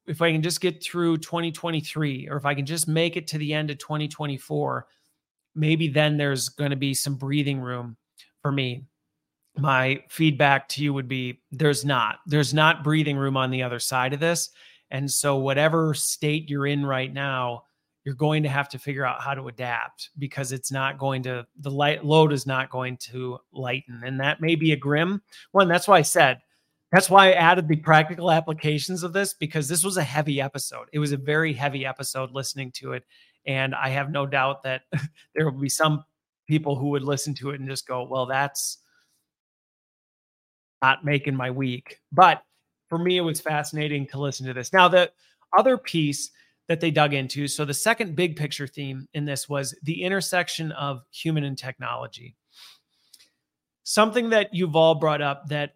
if 0.05 0.21
I 0.21 0.31
can 0.31 0.41
just 0.41 0.59
get 0.59 0.83
through 0.83 1.17
2023, 1.19 2.27
or 2.29 2.37
if 2.37 2.45
I 2.45 2.53
can 2.53 2.65
just 2.65 2.87
make 2.87 3.15
it 3.15 3.27
to 3.27 3.37
the 3.37 3.53
end 3.53 3.69
of 3.69 3.77
2024, 3.77 4.85
maybe 5.55 5.87
then 5.87 6.17
there's 6.17 6.49
going 6.49 6.71
to 6.71 6.77
be 6.77 6.93
some 6.93 7.15
breathing 7.15 7.59
room 7.59 7.95
for 8.41 8.51
me. 8.51 8.85
My 9.59 10.03
feedback 10.09 10.69
to 10.69 10.83
you 10.83 10.93
would 10.93 11.07
be 11.07 11.41
there's 11.51 11.85
not. 11.85 12.19
There's 12.25 12.53
not 12.53 12.83
breathing 12.83 13.17
room 13.17 13.37
on 13.37 13.51
the 13.51 13.63
other 13.63 13.79
side 13.79 14.13
of 14.13 14.19
this. 14.19 14.49
And 14.91 15.09
so, 15.09 15.37
whatever 15.37 15.93
state 15.93 16.49
you're 16.49 16.67
in 16.67 16.85
right 16.85 17.13
now, 17.13 17.63
you're 18.05 18.15
going 18.15 18.43
to 18.43 18.49
have 18.49 18.69
to 18.69 18.79
figure 18.79 19.05
out 19.05 19.21
how 19.21 19.33
to 19.33 19.47
adapt 19.49 20.09
because 20.17 20.51
it's 20.51 20.71
not 20.71 20.97
going 20.97 21.21
to, 21.23 21.45
the 21.59 21.69
light 21.69 22.03
load 22.03 22.31
is 22.33 22.47
not 22.47 22.69
going 22.69 22.97
to 22.97 23.37
lighten. 23.51 24.01
And 24.03 24.19
that 24.19 24.41
may 24.41 24.55
be 24.55 24.71
a 24.71 24.77
grim 24.77 25.21
one. 25.51 25.67
That's 25.67 25.87
why 25.87 25.97
I 25.99 26.03
said, 26.03 26.39
that's 26.91 27.09
why 27.09 27.29
I 27.29 27.33
added 27.33 27.67
the 27.67 27.75
practical 27.75 28.31
applications 28.31 29.03
of 29.03 29.13
this 29.13 29.33
because 29.33 29.67
this 29.67 29.83
was 29.83 29.97
a 29.97 30.03
heavy 30.03 30.41
episode. 30.41 30.87
It 30.91 30.99
was 30.99 31.11
a 31.11 31.17
very 31.17 31.53
heavy 31.53 31.85
episode 31.85 32.31
listening 32.31 32.71
to 32.77 32.93
it. 32.93 33.03
And 33.45 33.75
I 33.75 33.89
have 33.89 34.09
no 34.09 34.25
doubt 34.25 34.63
that 34.63 34.83
there 35.35 35.49
will 35.49 35.59
be 35.59 35.69
some 35.69 36.03
people 36.47 36.75
who 36.75 36.87
would 36.87 37.03
listen 37.03 37.35
to 37.35 37.51
it 37.51 37.59
and 37.59 37.69
just 37.69 37.87
go, 37.87 38.07
well, 38.09 38.25
that's 38.25 38.79
not 40.81 41.03
making 41.05 41.35
my 41.35 41.51
week. 41.51 41.99
But 42.11 42.43
for 42.87 42.97
me, 42.97 43.17
it 43.17 43.21
was 43.21 43.39
fascinating 43.39 44.07
to 44.07 44.19
listen 44.19 44.45
to 44.47 44.53
this. 44.53 44.73
Now, 44.73 44.87
the 44.87 45.11
other 45.57 45.77
piece 45.77 46.31
that 46.67 46.79
they 46.79 46.91
dug 46.91 47.13
into 47.13 47.47
so 47.47 47.65
the 47.65 47.73
second 47.73 48.15
big 48.15 48.35
picture 48.35 48.67
theme 48.67 49.07
in 49.13 49.25
this 49.25 49.49
was 49.49 49.75
the 49.83 50.03
intersection 50.03 50.71
of 50.73 51.01
human 51.11 51.43
and 51.43 51.57
technology. 51.57 52.35
Something 53.83 54.29
that 54.29 54.53
Yuval 54.53 54.99
brought 54.99 55.21
up 55.21 55.47
that 55.47 55.73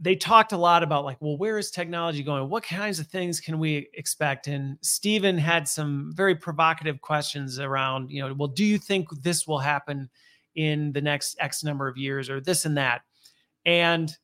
they 0.00 0.16
talked 0.16 0.50
a 0.50 0.56
lot 0.56 0.82
about 0.82 1.04
like 1.04 1.16
well 1.20 1.38
where 1.38 1.56
is 1.58 1.70
technology 1.70 2.24
going 2.24 2.48
what 2.48 2.64
kinds 2.64 2.98
of 2.98 3.06
things 3.06 3.38
can 3.38 3.58
we 3.60 3.88
expect 3.94 4.48
and 4.48 4.76
Steven 4.82 5.38
had 5.38 5.68
some 5.68 6.10
very 6.14 6.34
provocative 6.34 7.00
questions 7.00 7.60
around 7.60 8.10
you 8.10 8.20
know 8.20 8.34
well 8.34 8.48
do 8.48 8.64
you 8.64 8.78
think 8.78 9.08
this 9.22 9.46
will 9.46 9.60
happen 9.60 10.10
in 10.56 10.92
the 10.92 11.00
next 11.00 11.36
x 11.38 11.62
number 11.62 11.86
of 11.86 11.96
years 11.96 12.28
or 12.28 12.40
this 12.40 12.64
and 12.64 12.76
that 12.76 13.02
and 13.64 14.16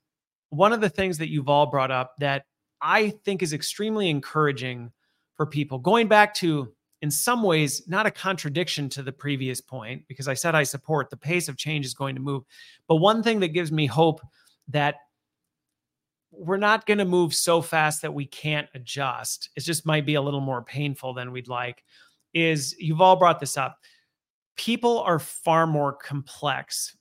one 0.50 0.72
of 0.72 0.80
the 0.80 0.88
things 0.88 1.18
that 1.18 1.30
Yuval 1.30 1.70
brought 1.70 1.90
up 1.90 2.14
that 2.18 2.44
i 2.80 3.10
think 3.24 3.42
is 3.42 3.52
extremely 3.52 4.08
encouraging 4.08 4.90
for 5.36 5.46
people 5.46 5.78
going 5.78 6.08
back 6.08 6.34
to 6.34 6.72
in 7.02 7.10
some 7.10 7.42
ways 7.42 7.82
not 7.86 8.06
a 8.06 8.10
contradiction 8.10 8.88
to 8.88 9.02
the 9.02 9.12
previous 9.12 9.60
point 9.60 10.02
because 10.08 10.28
i 10.28 10.34
said 10.34 10.54
i 10.54 10.62
support 10.62 11.10
the 11.10 11.16
pace 11.16 11.48
of 11.48 11.56
change 11.56 11.84
is 11.84 11.94
going 11.94 12.14
to 12.14 12.20
move 12.20 12.44
but 12.86 12.96
one 12.96 13.22
thing 13.22 13.40
that 13.40 13.48
gives 13.48 13.72
me 13.72 13.86
hope 13.86 14.20
that 14.68 14.96
we're 16.30 16.56
not 16.56 16.86
going 16.86 16.98
to 16.98 17.04
move 17.04 17.34
so 17.34 17.60
fast 17.62 18.02
that 18.02 18.14
we 18.14 18.26
can't 18.26 18.68
adjust. 18.74 19.50
It 19.56 19.60
just 19.60 19.86
might 19.86 20.06
be 20.06 20.14
a 20.14 20.22
little 20.22 20.40
more 20.40 20.62
painful 20.62 21.14
than 21.14 21.32
we'd 21.32 21.48
like. 21.48 21.82
Is 22.34 22.76
Yuval 22.82 23.18
brought 23.18 23.40
this 23.40 23.56
up. 23.56 23.78
People 24.56 25.00
are 25.00 25.18
far 25.18 25.66
more 25.66 25.92
complex 25.92 26.96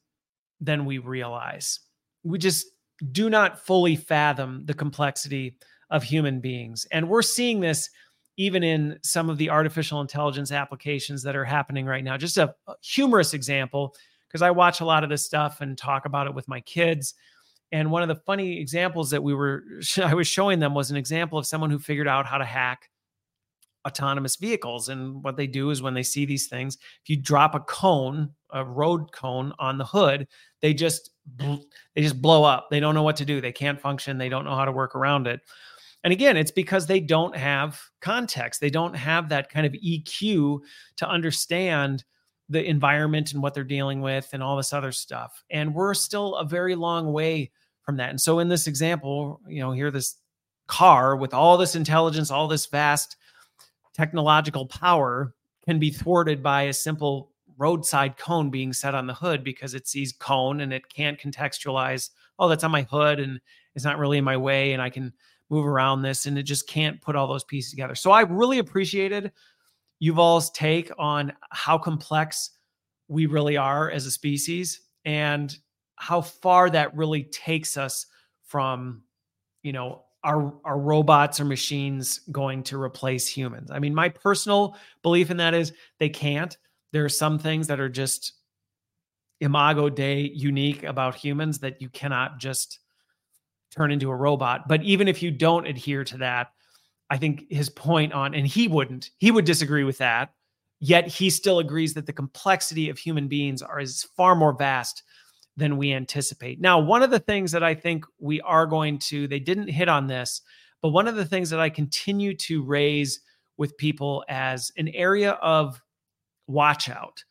than 0.61 0.85
we 0.85 0.97
realize. 0.97 1.81
We 2.27 2.37
just 2.37 2.67
do 3.11 3.29
not 3.29 3.65
fully 3.65 3.95
fathom 3.95 4.63
the 4.65 4.73
complexity 4.73 5.55
of 5.89 6.03
human 6.03 6.39
beings. 6.39 6.85
And 6.91 7.07
we're 7.07 7.21
seeing 7.21 7.59
this 7.59 7.89
even 8.37 8.63
in 8.63 8.99
some 9.01 9.29
of 9.29 9.37
the 9.37 9.49
artificial 9.49 9.99
intelligence 9.99 10.51
applications 10.51 11.23
that 11.23 11.35
are 11.35 11.45
happening 11.45 11.85
right 11.85 12.03
now. 12.03 12.17
Just 12.17 12.37
a, 12.37 12.53
humorous 12.81 13.33
example, 13.33 13.95
because 14.27 14.43
I 14.43 14.51
watch 14.51 14.79
a 14.79 14.85
lot 14.85 15.03
of 15.03 15.09
this 15.09 15.25
stuff 15.25 15.61
and 15.61 15.77
talk 15.77 16.05
about 16.05 16.27
it 16.27 16.35
with 16.35 16.47
my 16.47 16.61
kids. 16.61 17.15
And 17.71 17.91
one 17.91 18.03
of 18.03 18.07
the 18.07 18.21
funny 18.27 18.59
examples 18.59 19.09
that 19.09 19.23
we 19.23 19.33
were 19.33 19.63
I 20.03 20.13
was 20.13 20.27
showing 20.27 20.59
them 20.59 20.73
was 20.73 20.91
an 20.91 20.97
example 20.97 21.39
of 21.39 21.47
someone 21.47 21.71
who 21.71 21.79
figured 21.79 22.07
out 22.07 22.27
how 22.27 22.37
to 22.37 22.45
hack 22.45 22.89
autonomous 23.87 24.35
vehicles. 24.35 24.89
And 24.89 25.23
what 25.23 25.37
they 25.37 25.47
do 25.47 25.71
is 25.71 25.81
when 25.81 25.93
they 25.93 26.03
see 26.03 26.25
these 26.25 26.47
things, 26.47 26.77
if 27.01 27.09
you 27.09 27.17
drop 27.17 27.55
a 27.55 27.59
cone, 27.61 28.29
a 28.51 28.63
road 28.63 29.11
cone 29.11 29.53
on 29.57 29.77
the 29.77 29.85
hood, 29.85 30.27
they 30.61 30.73
just 30.73 31.11
they 31.37 32.01
just 32.01 32.21
blow 32.21 32.43
up. 32.43 32.67
They 32.69 32.79
don't 32.79 32.95
know 32.95 33.03
what 33.03 33.17
to 33.17 33.25
do. 33.25 33.41
They 33.41 33.51
can't 33.51 33.81
function. 33.81 34.17
They 34.17 34.29
don't 34.29 34.45
know 34.45 34.55
how 34.55 34.65
to 34.65 34.71
work 34.71 34.95
around 34.95 35.27
it. 35.27 35.41
And 36.03 36.13
again, 36.13 36.37
it's 36.37 36.51
because 36.51 36.85
they 36.85 36.99
don't 36.99 37.35
have 37.35 37.81
context. 38.01 38.61
They 38.61 38.69
don't 38.69 38.93
have 38.93 39.29
that 39.29 39.49
kind 39.49 39.65
of 39.65 39.73
EQ 39.73 40.59
to 40.97 41.09
understand 41.09 42.03
the 42.49 42.63
environment 42.63 43.33
and 43.33 43.41
what 43.41 43.53
they're 43.53 43.63
dealing 43.63 44.01
with 44.01 44.29
and 44.31 44.41
all 44.41 44.55
this 44.55 44.71
other 44.71 44.91
stuff. 44.91 45.43
And 45.49 45.73
we're 45.73 45.93
still 45.93 46.35
a 46.35 46.45
very 46.45 46.75
long 46.75 47.11
way 47.11 47.51
from 47.83 47.97
that. 47.97 48.09
And 48.09 48.21
so 48.21 48.39
in 48.39 48.47
this 48.47 48.67
example, 48.67 49.41
you 49.47 49.59
know, 49.59 49.71
here 49.71 49.91
this 49.91 50.15
car 50.67 51.15
with 51.15 51.33
all 51.33 51.57
this 51.57 51.75
intelligence, 51.75 52.31
all 52.31 52.47
this 52.47 52.65
vast 52.67 53.17
technological 53.97 54.65
power 54.67 55.33
can 55.65 55.79
be 55.79 55.89
thwarted 55.89 56.41
by 56.43 56.63
a 56.63 56.73
simple 56.73 57.31
roadside 57.57 58.17
cone 58.17 58.49
being 58.49 58.71
set 58.71 58.93
on 58.93 59.07
the 59.07 59.13
hood 59.13 59.43
because 59.43 59.73
it 59.73 59.87
sees 59.87 60.13
cone 60.13 60.61
and 60.61 60.71
it 60.71 60.87
can't 60.89 61.19
contextualize, 61.19 62.11
oh, 62.37 62.47
that's 62.47 62.63
on 62.63 62.71
my 62.71 62.83
hood 62.83 63.19
and 63.19 63.41
it's 63.75 63.83
not 63.83 63.97
really 63.97 64.19
in 64.19 64.23
my 64.23 64.37
way 64.37 64.73
and 64.73 64.81
I 64.81 64.89
can 64.89 65.11
move 65.49 65.65
around 65.65 66.01
this 66.01 66.25
and 66.25 66.37
it 66.37 66.43
just 66.43 66.67
can't 66.67 67.01
put 67.01 67.15
all 67.15 67.27
those 67.27 67.43
pieces 67.43 67.71
together. 67.71 67.95
So 67.95 68.11
I 68.11 68.21
really 68.21 68.59
appreciated 68.59 69.31
Yuval's 69.99 70.51
take 70.51 70.91
on 70.99 71.33
how 71.49 71.77
complex 71.77 72.51
we 73.07 73.25
really 73.25 73.57
are 73.57 73.89
as 73.89 74.05
a 74.05 74.11
species 74.11 74.81
and 75.05 75.57
how 75.95 76.21
far 76.21 76.69
that 76.69 76.95
really 76.95 77.23
takes 77.23 77.77
us 77.77 78.05
from, 78.43 79.01
you 79.63 79.71
know, 79.71 80.03
our 80.23 80.53
our 80.65 80.79
robots 80.79 81.39
or 81.39 81.45
machines 81.45 82.21
going 82.31 82.63
to 82.63 82.81
replace 82.81 83.27
humans. 83.27 83.71
I 83.71 83.79
mean, 83.79 83.95
my 83.95 84.09
personal 84.09 84.75
belief 85.03 85.31
in 85.31 85.37
that 85.37 85.53
is 85.53 85.73
they 85.99 86.09
can't. 86.09 86.57
There 86.91 87.05
are 87.05 87.09
some 87.09 87.37
things 87.39 87.67
that 87.67 87.79
are 87.79 87.89
just 87.89 88.33
imago 89.39 89.89
dei 89.89 90.31
unique 90.33 90.83
about 90.83 91.15
humans 91.15 91.59
that 91.59 91.81
you 91.81 91.89
cannot 91.89 92.39
just 92.39 92.79
turn 93.71 93.91
into 93.91 94.09
a 94.09 94.15
robot. 94.15 94.67
But 94.67 94.83
even 94.83 95.07
if 95.07 95.21
you 95.21 95.31
don't 95.31 95.67
adhere 95.67 96.03
to 96.05 96.17
that, 96.17 96.51
I 97.09 97.17
think 97.17 97.45
his 97.49 97.69
point 97.69 98.13
on, 98.13 98.33
and 98.33 98.47
he 98.47 98.67
wouldn't, 98.67 99.11
he 99.17 99.31
would 99.31 99.45
disagree 99.45 99.83
with 99.83 99.97
that. 99.99 100.33
Yet 100.79 101.07
he 101.07 101.29
still 101.29 101.59
agrees 101.59 101.93
that 101.95 102.05
the 102.05 102.13
complexity 102.13 102.89
of 102.89 102.97
human 102.97 103.27
beings 103.27 103.61
are 103.61 103.79
is 103.79 104.03
far 104.15 104.35
more 104.35 104.53
vast 104.53 105.03
than 105.57 105.75
we 105.77 105.91
anticipate. 105.91 106.61
Now, 106.61 106.79
one 106.79 107.03
of 107.03 107.09
the 107.09 107.19
things 107.19 107.51
that 107.51 107.63
I 107.63 107.73
think 107.73 108.05
we 108.19 108.39
are 108.41 108.67
going 108.67 108.99
to, 108.99 109.27
they 109.27 109.39
didn't 109.39 109.67
hit 109.67 109.89
on 109.89 110.07
this, 110.07 110.41
but 110.81 110.89
one 110.89 111.07
of 111.07 111.15
the 111.15 111.25
things 111.25 111.49
that 111.49 111.59
I 111.59 111.69
continue 111.69 112.35
to 112.37 112.63
raise 112.63 113.19
with 113.57 113.77
people 113.77 114.23
as 114.29 114.71
an 114.77 114.87
area 114.89 115.31
of 115.31 115.81
watch 116.45 116.89
out 116.89 117.23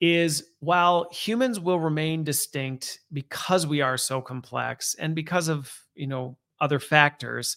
is 0.00 0.44
while 0.60 1.08
humans 1.12 1.60
will 1.60 1.80
remain 1.80 2.24
distinct 2.24 3.00
because 3.12 3.66
we 3.66 3.80
are 3.80 3.96
so 3.96 4.20
complex 4.20 4.94
and 4.98 5.14
because 5.14 5.48
of, 5.48 5.72
you 5.94 6.06
know, 6.06 6.36
other 6.60 6.78
factors, 6.78 7.56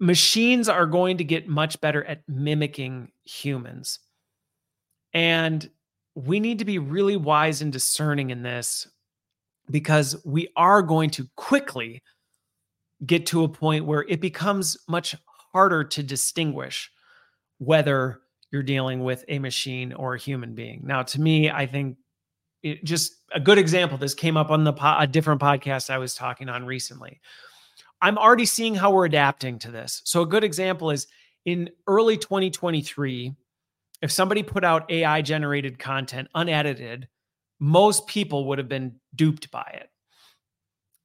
machines 0.00 0.68
are 0.68 0.86
going 0.86 1.18
to 1.18 1.24
get 1.24 1.48
much 1.48 1.80
better 1.80 2.04
at 2.04 2.22
mimicking 2.28 3.10
humans. 3.24 4.00
And 5.12 5.70
we 6.14 6.40
need 6.40 6.58
to 6.60 6.64
be 6.64 6.78
really 6.78 7.16
wise 7.16 7.62
and 7.62 7.72
discerning 7.72 8.30
in 8.30 8.42
this 8.42 8.86
because 9.70 10.16
we 10.24 10.48
are 10.56 10.82
going 10.82 11.10
to 11.10 11.28
quickly 11.36 12.02
get 13.04 13.26
to 13.26 13.44
a 13.44 13.48
point 13.48 13.86
where 13.86 14.04
it 14.08 14.20
becomes 14.20 14.76
much 14.88 15.16
harder 15.52 15.84
to 15.84 16.02
distinguish 16.02 16.90
whether 17.58 18.20
you're 18.50 18.62
dealing 18.62 19.02
with 19.02 19.24
a 19.28 19.38
machine 19.38 19.92
or 19.92 20.14
a 20.14 20.18
human 20.18 20.54
being. 20.54 20.82
Now, 20.84 21.02
to 21.02 21.20
me, 21.20 21.50
I 21.50 21.66
think 21.66 21.96
it, 22.62 22.84
just 22.84 23.14
a 23.32 23.40
good 23.40 23.58
example. 23.58 23.98
This 23.98 24.14
came 24.14 24.36
up 24.36 24.50
on 24.50 24.64
the 24.64 24.72
po- 24.72 24.96
a 24.98 25.06
different 25.06 25.40
podcast 25.40 25.90
I 25.90 25.98
was 25.98 26.14
talking 26.14 26.48
on 26.48 26.64
recently, 26.64 27.20
I'm 28.00 28.18
already 28.18 28.46
seeing 28.46 28.74
how 28.74 28.92
we're 28.92 29.06
adapting 29.06 29.58
to 29.60 29.70
this. 29.70 30.02
So 30.04 30.22
a 30.22 30.26
good 30.26 30.44
example 30.44 30.90
is 30.90 31.06
in 31.44 31.70
early 31.86 32.16
2023, 32.16 33.34
if 34.02 34.10
somebody 34.10 34.42
put 34.42 34.64
out 34.64 34.90
AI 34.90 35.22
generated 35.22 35.78
content 35.78 36.28
unedited, 36.34 37.08
most 37.60 38.06
people 38.06 38.46
would 38.48 38.58
have 38.58 38.68
been 38.68 38.96
duped 39.14 39.50
by 39.50 39.70
it. 39.74 39.88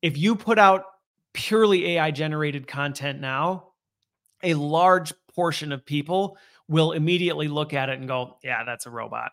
If 0.01 0.17
you 0.17 0.35
put 0.35 0.59
out 0.59 0.83
purely 1.33 1.91
AI 1.91 2.11
generated 2.11 2.67
content 2.67 3.19
now, 3.19 3.69
a 4.43 4.53
large 4.53 5.13
portion 5.33 5.71
of 5.71 5.85
people 5.85 6.37
will 6.67 6.91
immediately 6.91 7.47
look 7.47 7.73
at 7.73 7.89
it 7.89 7.99
and 7.99 8.07
go, 8.07 8.37
yeah, 8.43 8.63
that's 8.63 8.85
a 8.85 8.89
robot. 8.89 9.31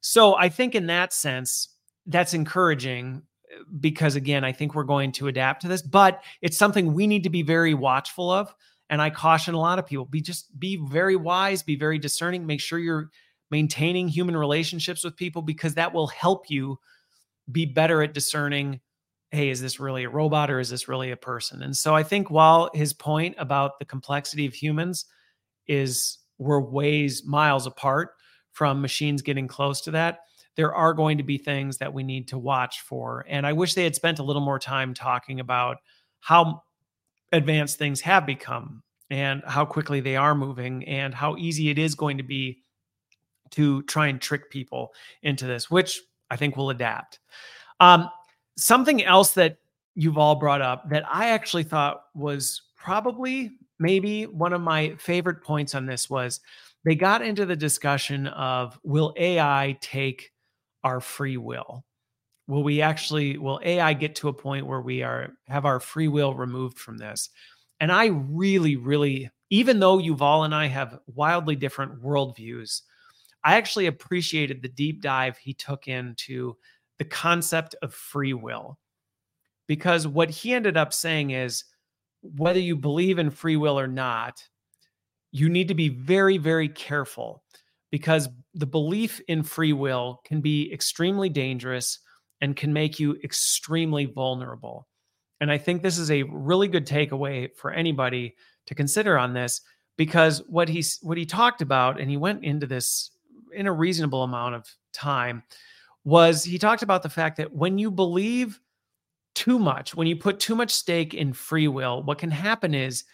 So 0.00 0.34
I 0.34 0.48
think 0.48 0.74
in 0.74 0.86
that 0.86 1.12
sense, 1.12 1.68
that's 2.06 2.34
encouraging 2.34 3.22
because 3.80 4.16
again, 4.16 4.44
I 4.44 4.52
think 4.52 4.74
we're 4.74 4.84
going 4.84 5.12
to 5.12 5.28
adapt 5.28 5.62
to 5.62 5.68
this, 5.68 5.82
but 5.82 6.22
it's 6.40 6.56
something 6.56 6.94
we 6.94 7.06
need 7.06 7.24
to 7.24 7.30
be 7.30 7.42
very 7.42 7.74
watchful 7.74 8.30
of. 8.30 8.54
And 8.92 9.00
I 9.00 9.08
caution 9.08 9.54
a 9.54 9.58
lot 9.58 9.78
of 9.78 9.86
people 9.86 10.04
be 10.04 10.20
just 10.20 10.60
be 10.60 10.76
very 10.76 11.16
wise, 11.16 11.62
be 11.62 11.76
very 11.76 11.98
discerning, 11.98 12.46
make 12.46 12.60
sure 12.60 12.78
you're 12.78 13.08
maintaining 13.50 14.06
human 14.06 14.36
relationships 14.36 15.02
with 15.02 15.16
people 15.16 15.40
because 15.40 15.72
that 15.74 15.94
will 15.94 16.08
help 16.08 16.50
you 16.50 16.78
be 17.50 17.64
better 17.64 18.02
at 18.02 18.12
discerning 18.12 18.80
hey, 19.30 19.48
is 19.48 19.62
this 19.62 19.80
really 19.80 20.04
a 20.04 20.10
robot 20.10 20.50
or 20.50 20.60
is 20.60 20.68
this 20.68 20.88
really 20.88 21.10
a 21.10 21.16
person? 21.16 21.62
And 21.62 21.74
so 21.74 21.94
I 21.94 22.02
think 22.02 22.30
while 22.30 22.68
his 22.74 22.92
point 22.92 23.34
about 23.38 23.78
the 23.78 23.86
complexity 23.86 24.44
of 24.44 24.52
humans 24.52 25.06
is 25.66 26.18
we're 26.36 26.60
ways 26.60 27.24
miles 27.24 27.66
apart 27.66 28.10
from 28.52 28.82
machines 28.82 29.22
getting 29.22 29.48
close 29.48 29.80
to 29.80 29.92
that, 29.92 30.18
there 30.56 30.74
are 30.74 30.92
going 30.92 31.16
to 31.16 31.24
be 31.24 31.38
things 31.38 31.78
that 31.78 31.94
we 31.94 32.02
need 32.02 32.28
to 32.28 32.36
watch 32.36 32.82
for. 32.82 33.24
And 33.26 33.46
I 33.46 33.54
wish 33.54 33.72
they 33.72 33.84
had 33.84 33.94
spent 33.94 34.18
a 34.18 34.22
little 34.22 34.44
more 34.44 34.58
time 34.58 34.92
talking 34.92 35.40
about 35.40 35.78
how 36.20 36.60
advanced 37.32 37.78
things 37.78 38.00
have 38.02 38.26
become 38.26 38.82
and 39.10 39.42
how 39.46 39.64
quickly 39.64 40.00
they 40.00 40.16
are 40.16 40.34
moving 40.34 40.84
and 40.86 41.14
how 41.14 41.36
easy 41.36 41.70
it 41.70 41.78
is 41.78 41.94
going 41.94 42.16
to 42.16 42.22
be 42.22 42.62
to 43.50 43.82
try 43.82 44.06
and 44.06 44.20
trick 44.20 44.50
people 44.50 44.92
into 45.22 45.46
this, 45.46 45.70
which 45.70 46.00
I 46.30 46.36
think 46.36 46.56
will 46.56 46.70
adapt. 46.70 47.18
Um, 47.80 48.08
something 48.56 49.04
else 49.04 49.34
that 49.34 49.58
Yuval 49.98 50.40
brought 50.40 50.62
up 50.62 50.88
that 50.88 51.04
I 51.06 51.30
actually 51.30 51.64
thought 51.64 52.04
was 52.14 52.62
probably 52.76 53.50
maybe 53.78 54.24
one 54.24 54.52
of 54.52 54.60
my 54.60 54.94
favorite 54.96 55.42
points 55.42 55.74
on 55.74 55.84
this 55.84 56.08
was 56.08 56.40
they 56.84 56.94
got 56.94 57.22
into 57.22 57.44
the 57.44 57.56
discussion 57.56 58.26
of 58.28 58.78
will 58.82 59.12
AI 59.16 59.76
take 59.80 60.32
our 60.82 61.00
free 61.00 61.36
will? 61.36 61.84
Will 62.46 62.62
we 62.62 62.82
actually 62.82 63.38
will 63.38 63.60
AI 63.64 63.94
get 63.94 64.16
to 64.16 64.28
a 64.28 64.32
point 64.32 64.66
where 64.66 64.80
we 64.80 65.02
are 65.02 65.32
have 65.46 65.64
our 65.64 65.80
free 65.80 66.08
will 66.08 66.34
removed 66.34 66.78
from 66.78 66.98
this? 66.98 67.30
And 67.80 67.90
I 67.90 68.06
really, 68.06 68.76
really, 68.76 69.30
even 69.50 69.80
though 69.80 69.98
Yuval 69.98 70.44
and 70.44 70.54
I 70.54 70.66
have 70.66 70.98
wildly 71.06 71.56
different 71.56 72.02
worldviews, 72.02 72.82
I 73.44 73.56
actually 73.56 73.86
appreciated 73.86 74.62
the 74.62 74.68
deep 74.68 75.02
dive 75.02 75.36
he 75.36 75.54
took 75.54 75.88
into 75.88 76.56
the 76.98 77.04
concept 77.04 77.74
of 77.82 77.92
free 77.92 78.34
will. 78.34 78.78
Because 79.66 80.06
what 80.06 80.30
he 80.30 80.52
ended 80.52 80.76
up 80.76 80.92
saying 80.92 81.30
is 81.30 81.64
whether 82.22 82.60
you 82.60 82.76
believe 82.76 83.18
in 83.18 83.30
free 83.30 83.56
will 83.56 83.78
or 83.78 83.88
not, 83.88 84.46
you 85.32 85.48
need 85.48 85.68
to 85.68 85.74
be 85.74 85.88
very, 85.88 86.38
very 86.38 86.68
careful 86.68 87.42
because 87.90 88.28
the 88.54 88.66
belief 88.66 89.20
in 89.28 89.42
free 89.42 89.72
will 89.72 90.20
can 90.24 90.40
be 90.40 90.72
extremely 90.72 91.28
dangerous 91.28 91.98
and 92.42 92.56
can 92.56 92.72
make 92.72 93.00
you 93.00 93.16
extremely 93.24 94.04
vulnerable. 94.04 94.88
And 95.40 95.50
I 95.50 95.56
think 95.56 95.80
this 95.80 95.96
is 95.96 96.10
a 96.10 96.24
really 96.24 96.68
good 96.68 96.86
takeaway 96.86 97.54
for 97.56 97.70
anybody 97.70 98.34
to 98.66 98.74
consider 98.74 99.16
on 99.16 99.32
this 99.32 99.62
because 99.96 100.42
what 100.48 100.68
he's 100.68 100.98
what 101.02 101.16
he 101.16 101.24
talked 101.24 101.62
about 101.62 102.00
and 102.00 102.10
he 102.10 102.16
went 102.16 102.44
into 102.44 102.66
this 102.66 103.12
in 103.54 103.66
a 103.66 103.72
reasonable 103.72 104.24
amount 104.24 104.56
of 104.56 104.66
time 104.92 105.42
was 106.04 106.44
he 106.44 106.58
talked 106.58 106.82
about 106.82 107.02
the 107.02 107.08
fact 107.08 107.36
that 107.36 107.54
when 107.54 107.78
you 107.78 107.90
believe 107.90 108.60
too 109.34 109.58
much, 109.58 109.94
when 109.94 110.06
you 110.06 110.16
put 110.16 110.40
too 110.40 110.54
much 110.54 110.72
stake 110.72 111.14
in 111.14 111.32
free 111.32 111.68
will, 111.68 112.02
what 112.02 112.18
can 112.18 112.30
happen 112.30 112.74
is 112.74 113.04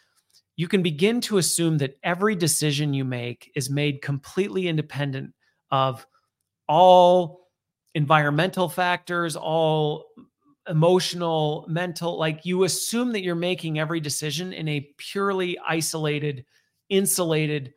you 0.57 0.69
can 0.69 0.83
begin 0.83 1.21
to 1.21 1.39
assume 1.39 1.79
that 1.79 1.99
every 2.03 2.35
decision 2.35 2.95
you 2.95 3.05
make 3.05 3.51
is 3.55 3.71
made 3.71 4.03
completely 4.03 4.69
independent 4.69 5.33
of 5.71 6.07
all 6.67 7.48
environmental 7.99 8.69
factors, 8.69 9.35
all 9.35 10.05
emotional, 10.69 11.67
mental. 11.69 12.17
Like 12.17 12.47
you 12.47 12.63
assume 12.63 13.11
that 13.11 13.25
you're 13.25 13.35
making 13.35 13.81
every 13.81 13.99
decision 13.99 14.53
in 14.53 14.69
a 14.69 14.89
purely 14.99 15.59
isolated, 15.67 16.45
insulated 16.89 17.75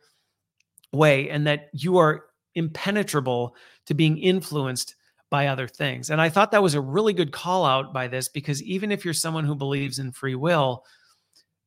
way, 0.92 1.28
and 1.28 1.44
that 1.48 1.70
you 1.72 1.96
are 1.98 2.26
impenetrable 2.54 3.56
to 3.86 3.94
being 3.94 4.16
influenced 4.16 4.94
by 5.28 5.48
other 5.48 5.66
things. 5.66 6.08
And 6.08 6.20
I 6.20 6.28
thought 6.28 6.52
that 6.52 6.62
was 6.62 6.74
a 6.74 6.80
really 6.80 7.14
good 7.14 7.32
call 7.32 7.64
out 7.64 7.92
by 7.92 8.06
this 8.06 8.28
because 8.28 8.62
even 8.62 8.92
if 8.92 9.04
you're 9.04 9.14
someone 9.14 9.44
who 9.44 9.56
believes 9.56 9.98
in 9.98 10.12
free 10.12 10.36
will, 10.36 10.84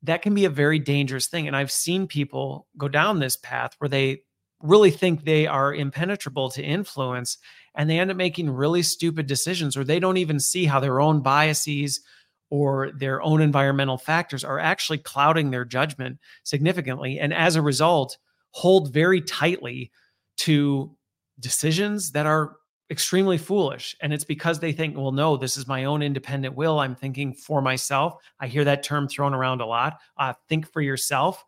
that 0.03 0.21
can 0.21 0.33
be 0.33 0.45
a 0.45 0.49
very 0.49 0.79
dangerous 0.79 1.27
thing. 1.27 1.47
And 1.47 1.57
I've 1.57 1.71
seen 1.71 2.07
people 2.07 2.67
go 2.77 2.87
down 2.87 3.19
this 3.19 3.35
path 3.35 3.73
where 3.79 3.89
they 3.89 4.21
really 4.61 4.91
think 4.91 5.23
they 5.23 5.47
are 5.47 5.73
impenetrable 5.73 6.49
to 6.49 6.63
influence 6.63 7.37
and 7.75 7.89
they 7.89 7.99
end 7.99 8.09
up 8.09 8.17
making 8.17 8.49
really 8.49 8.81
stupid 8.81 9.27
decisions 9.27 9.75
or 9.75 9.83
they 9.83 9.99
don't 9.99 10.17
even 10.17 10.39
see 10.39 10.65
how 10.65 10.79
their 10.79 10.99
own 10.99 11.21
biases 11.21 12.01
or 12.49 12.91
their 12.97 13.21
own 13.21 13.41
environmental 13.41 13.97
factors 13.97 14.43
are 14.43 14.59
actually 14.59 14.97
clouding 14.97 15.51
their 15.51 15.65
judgment 15.65 16.17
significantly 16.43 17.19
and 17.19 17.33
as 17.33 17.55
a 17.55 17.61
result 17.61 18.17
hold 18.51 18.93
very 18.93 19.21
tightly 19.21 19.91
to 20.37 20.95
decisions 21.39 22.11
that 22.11 22.25
are 22.25 22.55
extremely 22.89 23.37
foolish. 23.37 23.95
And 24.01 24.13
it's 24.13 24.23
because 24.23 24.59
they 24.59 24.71
think, 24.71 24.95
well, 24.95 25.11
no, 25.11 25.37
this 25.37 25.57
is 25.57 25.67
my 25.67 25.85
own 25.85 26.01
independent 26.01 26.55
will. 26.55 26.79
I'm 26.79 26.95
thinking 26.95 27.33
for 27.33 27.61
myself. 27.61 28.15
I 28.39 28.47
hear 28.47 28.63
that 28.65 28.83
term 28.83 29.07
thrown 29.07 29.33
around 29.33 29.61
a 29.61 29.65
lot. 29.65 29.99
Uh, 30.17 30.33
think 30.47 30.71
for 30.71 30.81
yourself. 30.81 31.43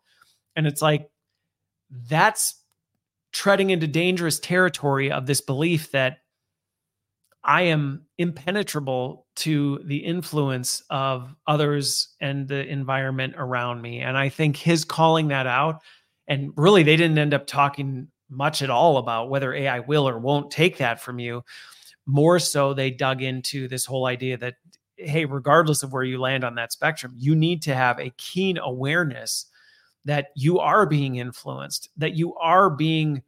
And 0.56 0.66
it's 0.66 0.82
like, 0.82 1.08
that's 2.08 2.57
treading 3.32 3.70
into 3.70 3.86
dangerous 3.86 4.38
territory 4.38 5.10
of 5.10 5.26
this 5.26 5.40
belief 5.40 5.90
that 5.92 6.18
I 7.44 7.62
am 7.62 8.06
impenetrable 8.18 9.26
to 9.36 9.80
the 9.84 9.98
influence 9.98 10.82
of 10.90 11.34
others 11.46 12.14
and 12.20 12.48
the 12.48 12.66
environment 12.66 13.34
around 13.38 13.80
me. 13.80 14.00
And 14.00 14.18
I 14.18 14.28
think 14.28 14.56
his 14.56 14.84
calling 14.84 15.28
that 15.28 15.46
out, 15.46 15.80
and 16.26 16.52
really, 16.56 16.82
they 16.82 16.96
didn't 16.96 17.18
end 17.18 17.32
up 17.32 17.46
talking 17.46 18.08
much 18.28 18.60
at 18.60 18.70
all 18.70 18.98
about 18.98 19.30
whether 19.30 19.54
AI 19.54 19.80
will 19.80 20.06
or 20.06 20.18
won't 20.18 20.50
take 20.50 20.76
that 20.78 21.00
from 21.00 21.18
you. 21.18 21.42
More 22.04 22.38
so, 22.38 22.74
they 22.74 22.90
dug 22.90 23.22
into 23.22 23.68
this 23.68 23.86
whole 23.86 24.06
idea 24.06 24.36
that, 24.36 24.54
hey, 24.96 25.24
regardless 25.24 25.82
of 25.82 25.92
where 25.92 26.02
you 26.02 26.20
land 26.20 26.44
on 26.44 26.56
that 26.56 26.72
spectrum, 26.72 27.14
you 27.16 27.34
need 27.34 27.62
to 27.62 27.74
have 27.74 27.98
a 27.98 28.12
keen 28.18 28.58
awareness 28.58 29.46
that 30.08 30.28
you 30.34 30.58
are 30.58 30.86
being 30.86 31.16
influenced, 31.16 31.90
that 31.98 32.14
you 32.14 32.34
are 32.36 32.70
being 32.70 33.22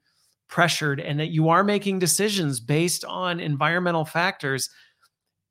pressured, 0.48 0.98
and 0.98 1.20
that 1.20 1.28
you 1.28 1.50
are 1.50 1.62
making 1.62 1.98
decisions 1.98 2.58
based 2.58 3.04
on 3.04 3.38
environmental 3.38 4.06
factors. 4.06 4.70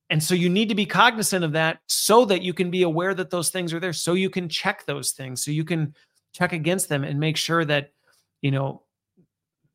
And 0.09 0.23
so 0.23 0.33
you 0.33 0.49
need 0.49 0.69
to 0.69 0.75
be 0.75 0.87
cognizant 0.87 1.45
of 1.45 1.51
that 1.51 1.81
so 1.85 2.25
that 2.25 2.41
you 2.41 2.51
can 2.51 2.71
be 2.71 2.81
aware 2.81 3.13
that 3.13 3.29
those 3.29 3.51
things 3.51 3.75
are 3.75 3.79
there, 3.79 3.93
so 3.93 4.13
you 4.13 4.31
can 4.31 4.49
check 4.49 4.87
those 4.87 5.11
things, 5.11 5.45
so 5.45 5.51
you 5.51 5.63
can 5.63 5.93
check 6.33 6.51
against 6.51 6.89
them 6.89 7.03
and 7.03 7.19
make 7.19 7.37
sure 7.37 7.63
that, 7.63 7.91
you 8.41 8.49
know, 8.49 8.81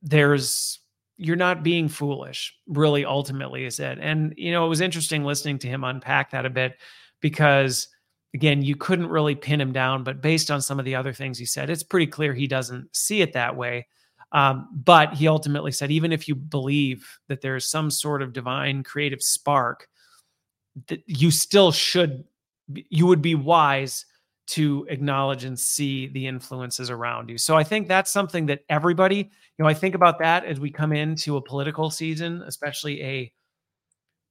there's 0.03 0.81
you're 1.17 1.37
not 1.37 1.63
being 1.63 1.89
foolish 1.89 2.59
really 2.67 3.05
ultimately 3.05 3.65
is 3.65 3.79
it 3.79 3.99
and 4.01 4.35
you 4.37 4.51
know 4.51 4.67
it 4.67 4.69
was 4.69 4.81
interesting 4.81 5.23
listening 5.23 5.61
to 5.61 5.69
him 5.69 5.85
unpack 5.85 6.33
that 6.33 6.45
a 6.45 6.51
bit 6.51 6.77
because 7.21 7.87
again 8.35 8.63
you 8.63 8.77
couldn't 8.77 9.09
really 9.09 9.35
pin 9.35 9.61
him 9.61 9.73
down 9.73 10.05
but 10.05 10.21
based 10.21 10.51
on 10.51 10.61
some 10.61 10.79
of 10.79 10.85
the 10.85 10.95
other 10.95 11.13
things 11.13 11.39
he 11.39 11.47
said 11.47 11.71
it's 11.71 11.83
pretty 11.83 12.07
clear 12.07 12.35
he 12.35 12.47
doesn't 12.47 12.95
see 12.95 13.23
it 13.23 13.33
that 13.33 13.57
way 13.57 13.87
um, 14.33 14.69
but 14.73 15.15
he 15.15 15.29
ultimately 15.29 15.71
said 15.71 15.91
even 15.91 16.13
if 16.13 16.27
you 16.27 16.35
believe 16.35 17.19
that 17.29 17.41
there's 17.41 17.71
some 17.71 17.91
sort 17.91 18.21
of 18.21 18.33
divine 18.33 18.83
creative 18.83 19.23
spark 19.23 19.89
that 20.89 21.03
you 21.07 21.31
still 21.31 21.71
should 21.73 22.25
you 22.89 23.07
would 23.07 23.23
be 23.23 23.35
wise 23.35 24.07
to 24.47 24.87
acknowledge 24.91 25.45
and 25.45 25.59
see 25.59 26.09
the 26.09 26.27
influences 26.27 26.91
around 26.91 27.31
you. 27.31 27.39
So 27.39 27.57
I 27.57 27.65
think 27.65 27.89
that's 27.89 28.13
something 28.13 28.47
that 28.47 28.61
everybody, 28.69 29.17
you 29.17 29.63
know, 29.63 29.67
I 29.67 29.75
think 29.75 29.95
about 29.95 30.19
that 30.19 30.45
as 30.45 30.61
we 30.61 30.71
come 30.71 30.93
into 30.93 31.37
a 31.37 31.43
political 31.43 31.91
season, 31.91 32.43
especially 32.47 33.03
a 33.03 33.33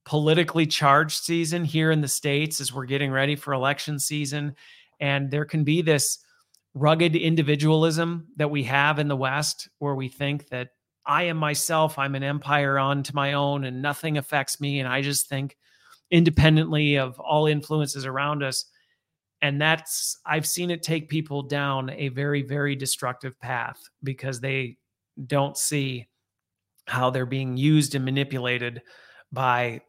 politically 0.06 0.66
charged 0.66 1.24
season 1.24 1.64
here 1.64 1.92
in 1.92 2.02
the 2.02 2.08
States 2.08 2.60
as 2.60 2.74
we're 2.74 2.86
getting 2.86 3.12
ready 3.12 3.36
for 3.36 3.54
election 3.54 4.00
season. 4.00 4.56
And 5.00 5.32
there 5.32 5.46
can 5.46 5.64
be 5.64 5.82
this 5.82 6.20
rugged 6.74 7.16
individualism 7.16 8.28
that 8.36 8.52
we 8.52 8.64
have 8.64 9.00
in 9.00 9.08
the 9.08 9.16
West 9.16 9.70
where 9.80 9.96
we 9.96 10.10
think 10.10 10.50
that 10.50 10.70
I 11.06 11.24
am 11.24 11.38
myself, 11.38 12.00
I'm 12.00 12.16
an 12.16 12.24
empire 12.24 12.80
onto 12.80 13.14
my 13.14 13.34
own 13.34 13.66
and 13.66 13.82
nothing 13.82 14.18
affects 14.18 14.60
me. 14.62 14.80
And 14.80 14.88
I 14.88 15.02
just 15.02 15.28
think 15.28 15.58
independently 16.12 16.98
of 16.98 17.20
all 17.20 17.48
influences 17.48 18.06
around 18.06 18.44
us 18.44 18.66
and 19.42 19.60
that's 19.60 20.20
i've 20.26 20.46
seen 20.46 20.72
it 20.72 20.84
take 20.84 21.10
people 21.10 21.42
down 21.42 21.90
a 21.92 22.10
very 22.10 22.42
very 22.44 22.76
destructive 22.76 23.40
path 23.40 23.82
because 24.04 24.40
they 24.40 24.78
don't 25.28 25.58
see 25.58 26.08
how 26.88 27.10
they're 27.10 27.26
being 27.26 27.58
used 27.58 27.96
and 27.96 28.06
manipulated 28.06 28.82
by 29.32 29.82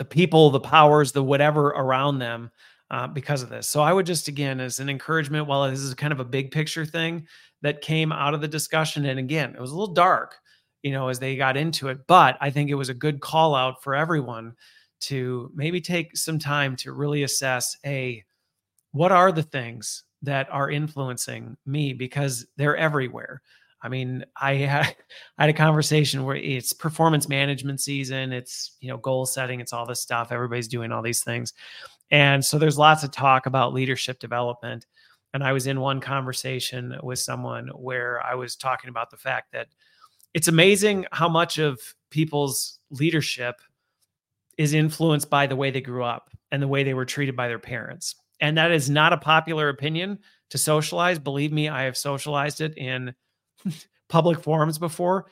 the 0.00 0.04
people 0.06 0.48
the 0.48 0.58
powers 0.58 1.12
the 1.12 1.22
whatever 1.22 1.68
around 1.68 2.18
them 2.18 2.50
uh, 2.90 3.06
because 3.06 3.42
of 3.42 3.50
this 3.50 3.68
so 3.68 3.82
i 3.82 3.92
would 3.92 4.06
just 4.06 4.28
again 4.28 4.58
as 4.60 4.80
an 4.80 4.88
encouragement 4.88 5.46
while 5.46 5.70
this 5.70 5.80
is 5.80 5.92
kind 5.92 6.12
of 6.12 6.20
a 6.20 6.24
big 6.24 6.50
picture 6.50 6.86
thing 6.86 7.26
that 7.60 7.82
came 7.82 8.10
out 8.10 8.32
of 8.32 8.40
the 8.40 8.48
discussion 8.48 9.04
and 9.04 9.18
again 9.18 9.54
it 9.54 9.60
was 9.60 9.72
a 9.72 9.76
little 9.76 9.92
dark 9.92 10.36
you 10.82 10.90
know 10.90 11.08
as 11.08 11.18
they 11.18 11.36
got 11.36 11.54
into 11.54 11.88
it 11.88 11.98
but 12.06 12.38
i 12.40 12.48
think 12.48 12.70
it 12.70 12.74
was 12.74 12.88
a 12.88 12.94
good 12.94 13.20
call 13.20 13.54
out 13.54 13.82
for 13.82 13.94
everyone 13.94 14.54
to 15.00 15.50
maybe 15.54 15.82
take 15.82 16.16
some 16.16 16.38
time 16.38 16.74
to 16.76 16.92
really 16.92 17.22
assess 17.22 17.76
a 17.84 18.24
what 18.92 19.12
are 19.12 19.32
the 19.32 19.42
things 19.42 20.04
that 20.22 20.48
are 20.50 20.70
influencing 20.70 21.56
me 21.66 21.92
because 21.92 22.46
they're 22.56 22.76
everywhere. 22.76 23.40
I 23.82 23.88
mean, 23.88 24.24
I 24.40 24.54
had, 24.54 24.96
I 25.38 25.44
had 25.44 25.50
a 25.50 25.54
conversation 25.54 26.24
where 26.24 26.36
it's 26.36 26.72
performance 26.72 27.28
management 27.28 27.80
season, 27.80 28.32
it's, 28.32 28.76
you 28.80 28.88
know, 28.88 28.96
goal 28.96 29.26
setting, 29.26 29.60
it's 29.60 29.72
all 29.72 29.86
this 29.86 30.00
stuff. 30.00 30.32
Everybody's 30.32 30.68
doing 30.68 30.92
all 30.92 31.02
these 31.02 31.22
things. 31.22 31.52
And 32.10 32.44
so 32.44 32.58
there's 32.58 32.78
lots 32.78 33.04
of 33.04 33.10
talk 33.10 33.46
about 33.46 33.72
leadership 33.72 34.18
development. 34.18 34.86
And 35.32 35.44
I 35.44 35.52
was 35.52 35.66
in 35.66 35.80
one 35.80 36.00
conversation 36.00 36.96
with 37.02 37.20
someone 37.20 37.68
where 37.68 38.20
I 38.24 38.34
was 38.34 38.56
talking 38.56 38.90
about 38.90 39.10
the 39.10 39.16
fact 39.16 39.52
that 39.52 39.68
it's 40.34 40.48
amazing 40.48 41.06
how 41.12 41.28
much 41.28 41.58
of 41.58 41.80
people's 42.10 42.78
leadership 42.90 43.60
is 44.58 44.74
influenced 44.74 45.30
by 45.30 45.46
the 45.46 45.56
way 45.56 45.70
they 45.70 45.80
grew 45.80 46.04
up 46.04 46.30
and 46.50 46.60
the 46.60 46.68
way 46.68 46.82
they 46.82 46.94
were 46.94 47.04
treated 47.04 47.36
by 47.36 47.48
their 47.48 47.58
parents. 47.58 48.16
And 48.40 48.58
that 48.58 48.72
is 48.72 48.90
not 48.90 49.12
a 49.12 49.18
popular 49.18 49.68
opinion 49.68 50.18
to 50.50 50.58
socialize. 50.58 51.18
Believe 51.18 51.52
me, 51.52 51.68
I 51.68 51.84
have 51.84 51.96
socialized 51.96 52.60
it 52.60 52.76
in 52.76 53.14
public 54.08 54.40
forums 54.40 54.78
before. 54.78 55.26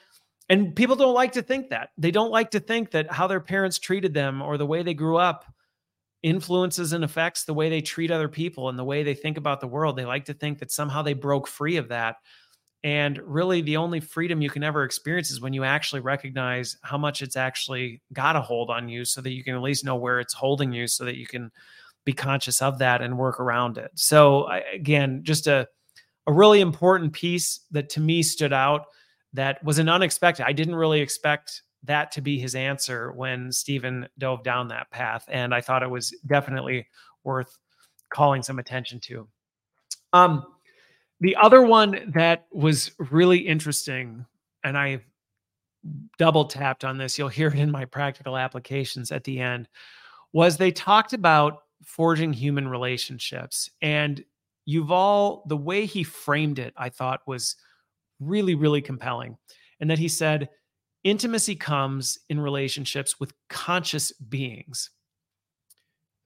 And 0.49 0.75
people 0.75 0.97
don't 0.97 1.15
like 1.15 1.33
to 1.33 1.43
think 1.43 1.71
that. 1.71 1.91
They 1.99 2.11
don't 2.11 2.31
like 2.31 2.53
to 2.53 2.61
think 2.61 2.93
that 2.93 3.13
how 3.13 3.27
their 3.27 3.41
parents 3.41 3.79
treated 3.79 4.15
them 4.15 4.41
or 4.41 4.57
the 4.57 4.67
way 4.67 4.83
they 4.83 4.95
grew 4.95 5.19
up 5.19 5.45
influences 6.23 6.93
and 6.93 7.05
affects 7.05 7.45
the 7.45 7.55
way 7.55 7.69
they 7.69 7.81
treat 7.81 8.11
other 8.11 8.29
people 8.29 8.69
and 8.69 8.79
the 8.79 8.85
way 8.85 9.03
they 9.03 9.15
think 9.15 9.37
about 9.37 9.61
the 9.61 9.67
world. 9.67 9.97
They 9.97 10.05
like 10.05 10.25
to 10.27 10.35
think 10.35 10.59
that 10.59 10.73
somehow 10.73 11.03
they 11.03 11.13
broke 11.13 11.47
free 11.47 11.77
of 11.77 11.89
that. 11.89 12.17
And 12.85 13.19
really, 13.25 13.61
the 13.61 13.77
only 13.77 14.01
freedom 14.01 14.41
you 14.41 14.51
can 14.51 14.63
ever 14.63 14.85
experience 14.85 15.31
is 15.31 15.41
when 15.41 15.53
you 15.53 15.65
actually 15.65 16.01
recognize 16.01 16.77
how 16.83 16.97
much 16.97 17.23
it's 17.23 17.37
actually 17.37 18.01
got 18.13 18.37
a 18.37 18.41
hold 18.41 18.71
on 18.71 18.89
you 18.89 19.05
so 19.05 19.21
that 19.21 19.33
you 19.33 19.43
can 19.43 19.57
at 19.57 19.63
least 19.63 19.85
know 19.85 19.97
where 19.97 20.21
it's 20.21 20.33
holding 20.33 20.73
you 20.73 20.87
so 20.87 21.05
that 21.05 21.17
you 21.17 21.27
can 21.27 21.51
be 22.05 22.13
conscious 22.13 22.63
of 22.63 22.79
that 22.79 23.03
and 23.03 23.19
work 23.19 23.41
around 23.41 23.79
it. 23.79 23.91
So, 23.97 24.49
again, 24.73 25.21
just 25.25 25.49
a, 25.49 25.67
a 26.29 26.33
really 26.33 26.61
important 26.61 27.13
piece 27.13 27.61
that 27.71 27.89
to 27.89 28.01
me 28.01 28.23
stood 28.23 28.53
out 28.53 28.87
that 29.33 29.65
was 29.65 29.79
an 29.79 29.89
unexpected. 29.89 30.47
I 30.47 30.53
didn't 30.53 30.77
really 30.77 31.01
expect 31.01 31.63
that 31.85 32.13
to 32.13 32.21
be 32.21 32.39
his 32.39 32.55
answer 32.55 33.13
when 33.13 33.51
Steven 33.51 34.07
dove 34.19 34.45
down 34.45 34.69
that 34.69 34.91
path. 34.91 35.25
And 35.29 35.55
I 35.55 35.63
thought 35.63 35.83
it 35.83 35.91
was 35.91 36.15
definitely 36.27 36.87
worth 37.25 37.57
calling 38.13 38.43
some 38.43 38.59
attention 38.59 39.01
to. 39.01 39.27
Um, 40.13 40.45
the 41.21 41.35
other 41.37 41.63
one 41.63 42.13
that 42.15 42.47
was 42.53 42.93
really 43.11 43.39
interesting, 43.39 44.27
and 44.65 44.77
I 44.77 45.01
double 46.19 46.45
tapped 46.45 46.85
on 46.85 46.99
this, 46.99 47.19
you'll 47.19 47.29
hear 47.29 47.49
it 47.49 47.59
in 47.59 47.71
my 47.71 47.87
practical 47.87 48.37
applications 48.37 49.11
at 49.13 49.25
the 49.25 49.41
end, 49.41 49.67
was 50.35 50.57
they 50.57 50.73
talked 50.73 51.15
about 51.15 51.63
forging 51.85 52.35
human 52.35 52.69
relationships. 52.69 53.71
And 53.81 54.23
Yuval, 54.69 55.49
the 55.49 55.57
way 55.57 55.87
he 55.87 56.03
framed 56.03 56.59
it, 56.59 56.75
I 56.77 56.91
thought 56.91 57.27
was 57.27 57.57
really, 58.21 58.55
really 58.55 58.83
compelling. 58.83 59.37
And 59.81 59.91
that 59.91 59.99
he 59.99 60.09
said, 60.09 60.51
intimacy 61.05 61.57
comes 61.57 62.19
in 62.29 62.41
relationships 62.41 63.19
with 63.19 63.33
conscious 63.49 64.13
beings, 64.13 64.91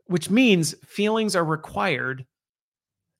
which 0.06 0.30
means 0.30 0.74
feelings 0.84 1.36
are 1.36 1.44
required 1.44 2.26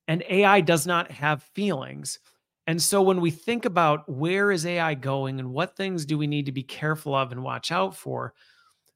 and 0.07 0.23
AI 0.27 0.61
does 0.61 0.85
not 0.85 1.11
have 1.11 1.43
feelings. 1.55 2.19
And 2.67 2.81
so 2.81 3.01
when 3.01 3.21
we 3.21 3.31
think 3.31 3.65
about 3.65 4.09
where 4.09 4.51
is 4.51 4.65
AI 4.65 4.95
going 4.95 5.39
and 5.39 5.51
what 5.51 5.77
things 5.77 6.05
do 6.05 6.17
we 6.17 6.27
need 6.27 6.45
to 6.45 6.51
be 6.51 6.63
careful 6.63 7.15
of 7.15 7.31
and 7.31 7.43
watch 7.43 7.71
out 7.71 7.95
for, 7.95 8.33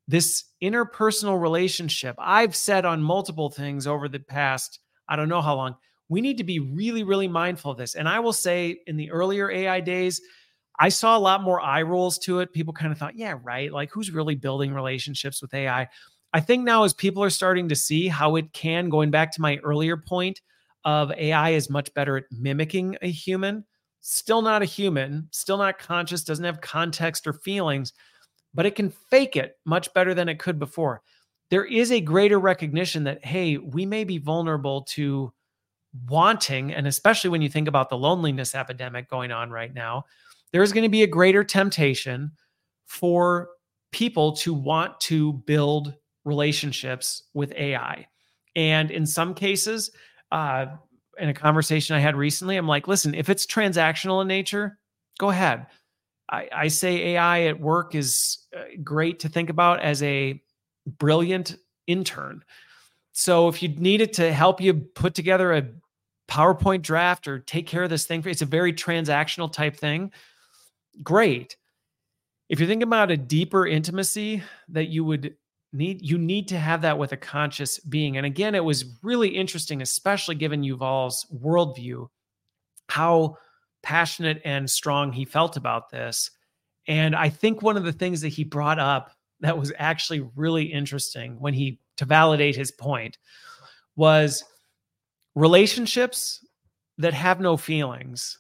this 0.08 0.46
interpersonal 0.64 1.40
relationship, 1.40 2.16
I've 2.18 2.56
said 2.56 2.86
on 2.86 3.02
multiple 3.02 3.50
things 3.50 3.88
over 3.88 4.08
the 4.08 4.20
past, 4.20 4.80
I 5.08 5.16
don't 5.16 5.30
know 5.30 5.42
how 5.42 5.56
long, 5.56 5.76
we 6.10 6.22
need 6.22 6.38
to 6.38 6.44
be 6.44 6.60
really, 6.60 7.04
really 7.04 7.28
mindful 7.28 7.72
of 7.72 7.78
this. 7.78 7.96
And 7.96 8.08
I 8.08 8.20
will 8.20 8.34
say 8.34 8.80
in 8.88 8.98
the 8.98 9.12
earlier 9.12 9.52
AI 9.52 9.80
days, 9.80 10.22
I 10.80 10.90
saw 10.90 11.18
a 11.18 11.20
lot 11.20 11.44
more 11.44 11.60
eye 11.60 11.82
rolls 11.82 12.18
to 12.20 12.40
it. 12.40 12.54
People 12.54 12.74
kind 12.74 12.92
of 12.92 12.98
thought, 12.98 13.18
yeah, 13.18 13.36
right. 13.44 13.72
Like 13.72 13.90
who's 13.92 14.12
really 14.12 14.36
building 14.36 14.74
relationships 14.74 15.42
with 15.42 15.54
AI? 15.54 15.88
I 16.34 16.40
think 16.40 16.64
now 16.64 16.84
as 16.84 16.94
people 16.94 17.24
are 17.24 17.30
starting 17.30 17.70
to 17.70 17.76
see 17.76 18.08
how 18.08 18.36
it 18.36 18.54
can, 18.54 18.90
going 18.90 19.12
back 19.12 19.32
to 19.34 19.42
my 19.42 19.58
earlier 19.58 19.98
point, 19.98 20.42
of 20.86 21.12
AI 21.12 21.50
is 21.50 21.70
much 21.70 21.94
better 21.94 22.16
at 22.18 22.26
mimicking 22.32 22.96
a 23.02 23.10
human. 23.10 23.66
Still 24.02 24.42
not 24.42 24.62
a 24.62 24.66
human, 24.66 25.28
still 25.32 25.58
not 25.58 25.80
conscious, 25.80 26.24
doesn't 26.24 26.46
have 26.46 26.62
context 26.62 27.28
or 27.28 27.34
feelings, 27.34 27.92
but 28.54 28.66
it 28.66 28.76
can 28.76 28.90
fake 28.90 29.36
it 29.36 29.58
much 29.66 29.94
better 29.94 30.14
than 30.14 30.30
it 30.30 30.40
could 30.40 30.60
before. 30.60 31.02
There 31.50 31.66
is 31.66 31.92
a 31.92 32.00
greater 32.00 32.40
recognition 32.40 33.04
that, 33.06 33.26
hey, 33.26 33.58
we 33.58 33.86
may 33.86 34.04
be 34.04 34.18
vulnerable 34.18 34.84
to 34.92 35.34
wanting, 36.08 36.74
and 36.74 36.88
especially 36.88 37.30
when 37.30 37.42
you 37.42 37.50
think 37.50 37.68
about 37.68 37.90
the 37.90 37.98
loneliness 37.98 38.56
epidemic 38.56 39.10
going 39.10 39.32
on 39.32 39.50
right 39.50 39.74
now, 39.74 40.06
there's 40.52 40.72
going 40.72 40.84
to 40.84 40.90
be 40.90 41.04
a 41.04 41.08
greater 41.08 41.44
temptation 41.44 42.32
for 42.86 43.50
people 43.92 44.34
to 44.34 44.54
want 44.54 45.00
to 45.02 45.34
build 45.34 45.94
relationships 46.26 47.24
with 47.34 47.52
AI. 47.54 48.06
And 48.56 48.92
in 48.92 49.06
some 49.06 49.34
cases, 49.34 49.92
uh, 50.32 50.68
in 51.20 51.30
a 51.30 51.34
conversation 51.34 51.96
I 51.96 52.00
had 52.00 52.16
recently, 52.16 52.58
I'm 52.58 52.68
like, 52.68 52.88
listen, 52.88 53.14
if 53.14 53.30
it's 53.30 53.46
transactional 53.46 54.22
in 54.22 54.28
nature, 54.28 54.78
go 55.20 55.30
ahead. 55.30 55.68
I, 56.30 56.50
I 56.54 56.68
say 56.68 57.14
AI 57.14 57.44
at 57.44 57.60
work 57.60 57.96
is 57.96 58.40
uh, 58.56 58.64
great 58.84 59.20
to 59.22 59.30
think 59.30 59.50
about 59.50 59.82
as 59.82 60.04
a 60.04 60.42
brilliant 60.86 61.58
intern. 61.88 62.44
So 63.14 63.48
if 63.48 63.64
you 63.64 63.70
need 63.70 64.02
it 64.02 64.14
to 64.14 64.32
help 64.32 64.62
you 64.62 64.74
put 64.74 65.16
together 65.16 65.54
a 65.54 65.66
PowerPoint 66.28 66.82
draft 66.82 67.28
or 67.28 67.40
take 67.40 67.68
care 67.68 67.84
of 67.84 67.90
this 67.90 68.06
thing, 68.06 68.24
it's 68.26 68.42
a 68.42 68.46
very 68.46 68.74
transactional 68.74 69.52
type 69.52 69.78
thing. 69.78 70.12
Great. 71.04 71.58
If 72.50 72.60
you're 72.60 72.68
thinking 72.68 72.88
about 72.88 73.12
a 73.12 73.18
deeper 73.18 73.66
intimacy 73.68 74.44
that 74.70 74.88
you 74.88 75.04
would 75.04 75.36
need 75.74 76.02
you 76.02 76.18
need 76.18 76.48
to 76.48 76.58
have 76.58 76.82
that 76.82 76.98
with 76.98 77.12
a 77.12 77.18
conscious 77.18 77.78
being 77.80 78.16
and 78.16 78.26
again 78.26 78.56
it 78.56 78.64
was 78.64 78.98
really 79.04 79.28
interesting 79.28 79.82
especially 79.82 80.36
given 80.36 80.64
yuval's 80.64 81.26
worldview 81.44 82.08
how 82.88 83.36
passionate 83.84 84.42
and 84.46 84.70
strong 84.70 85.12
he 85.12 85.26
felt 85.26 85.58
about 85.58 85.90
this 85.90 86.32
and 86.88 87.16
i 87.16 87.28
think 87.28 87.62
one 87.62 87.76
of 87.76 87.84
the 87.84 87.92
things 87.92 88.22
that 88.22 88.30
he 88.30 88.46
brought 88.46 88.80
up 88.80 89.12
that 89.42 89.58
was 89.58 89.74
actually 89.78 90.22
really 90.36 90.64
interesting 90.64 91.38
when 91.40 91.54
he 91.54 91.80
to 91.98 92.06
validate 92.06 92.56
his 92.56 92.72
point 92.72 93.18
was 93.96 94.44
relationships 95.38 96.44
that 96.98 97.14
have 97.14 97.40
no 97.40 97.56
feelings 97.56 98.40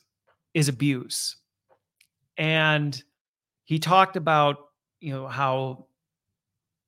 is 0.55 0.67
abuse. 0.67 1.37
And 2.37 3.01
he 3.65 3.77
talked 3.77 4.15
about 4.15 4.57
you 4.99 5.13
know 5.13 5.27
how 5.27 5.85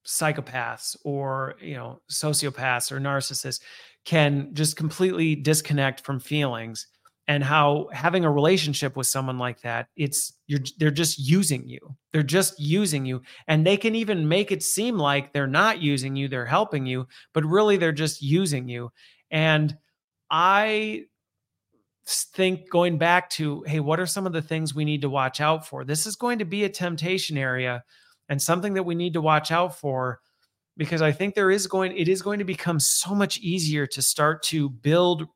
psychopaths 0.08 0.98
or 1.04 1.54
you 1.62 1.76
know 1.76 2.02
sociopaths 2.10 2.92
or 2.92 3.00
narcissists 3.00 3.60
can 4.04 4.50
just 4.54 4.76
completely 4.76 5.36
disconnect 5.36 6.02
from 6.02 6.20
feelings 6.20 6.88
and 7.28 7.44
how 7.44 7.88
having 7.94 8.26
a 8.26 8.32
relationship 8.32 8.98
with 8.98 9.06
someone 9.06 9.38
like 9.38 9.62
that 9.62 9.90
it's 9.96 10.34
you're 10.48 10.62
they're 10.80 10.90
just 10.90 11.20
using 11.20 11.68
you. 11.68 11.80
They're 12.12 12.24
just 12.24 12.60
using 12.60 13.06
you. 13.06 13.22
And 13.48 13.64
they 13.64 13.78
can 13.78 13.94
even 13.94 14.28
make 14.28 14.52
it 14.52 14.64
seem 14.64 14.98
like 14.98 15.34
they're 15.34 15.46
not 15.46 15.84
using 15.84 16.16
you 16.16 16.28
they're 16.28 16.48
helping 16.48 16.88
you 16.88 17.08
but 17.34 17.46
really 17.46 17.78
they're 17.78 17.92
just 17.92 18.24
using 18.24 18.68
you. 18.68 18.92
And 19.30 19.78
i 20.30 21.04
think 22.08 22.70
going 22.70 22.98
back 22.98 23.30
to 23.30 23.64
hey 23.68 23.80
what 23.80 24.00
are 24.00 24.08
some 24.08 24.26
of 24.26 24.34
the 24.34 24.42
things 24.42 24.74
we 24.74 24.86
need 24.86 25.02
to 25.02 25.10
watch 25.10 25.40
out 25.40 25.68
for? 25.68 25.84
This 25.84 26.06
is 26.06 26.16
going 26.16 26.40
to 26.40 26.46
be 26.46 26.64
a 26.64 26.70
temptation 26.70 27.38
area 27.38 27.84
and 28.30 28.42
something 28.42 28.74
that 28.74 28.84
we 28.84 28.96
need 28.96 29.14
to 29.14 29.22
watch 29.22 29.52
out 29.52 29.78
for 29.78 30.20
because 30.76 31.02
I 31.02 31.12
think 31.12 31.36
there 31.36 31.52
is 31.52 31.68
going 31.68 31.96
it 31.96 32.08
is 32.08 32.22
going 32.22 32.40
to 32.40 32.46
become 32.46 32.80
so 32.80 33.14
much 33.14 33.38
easier 33.40 33.86
to 33.88 34.02
start 34.02 34.42
to 34.44 34.70
build 34.70 35.28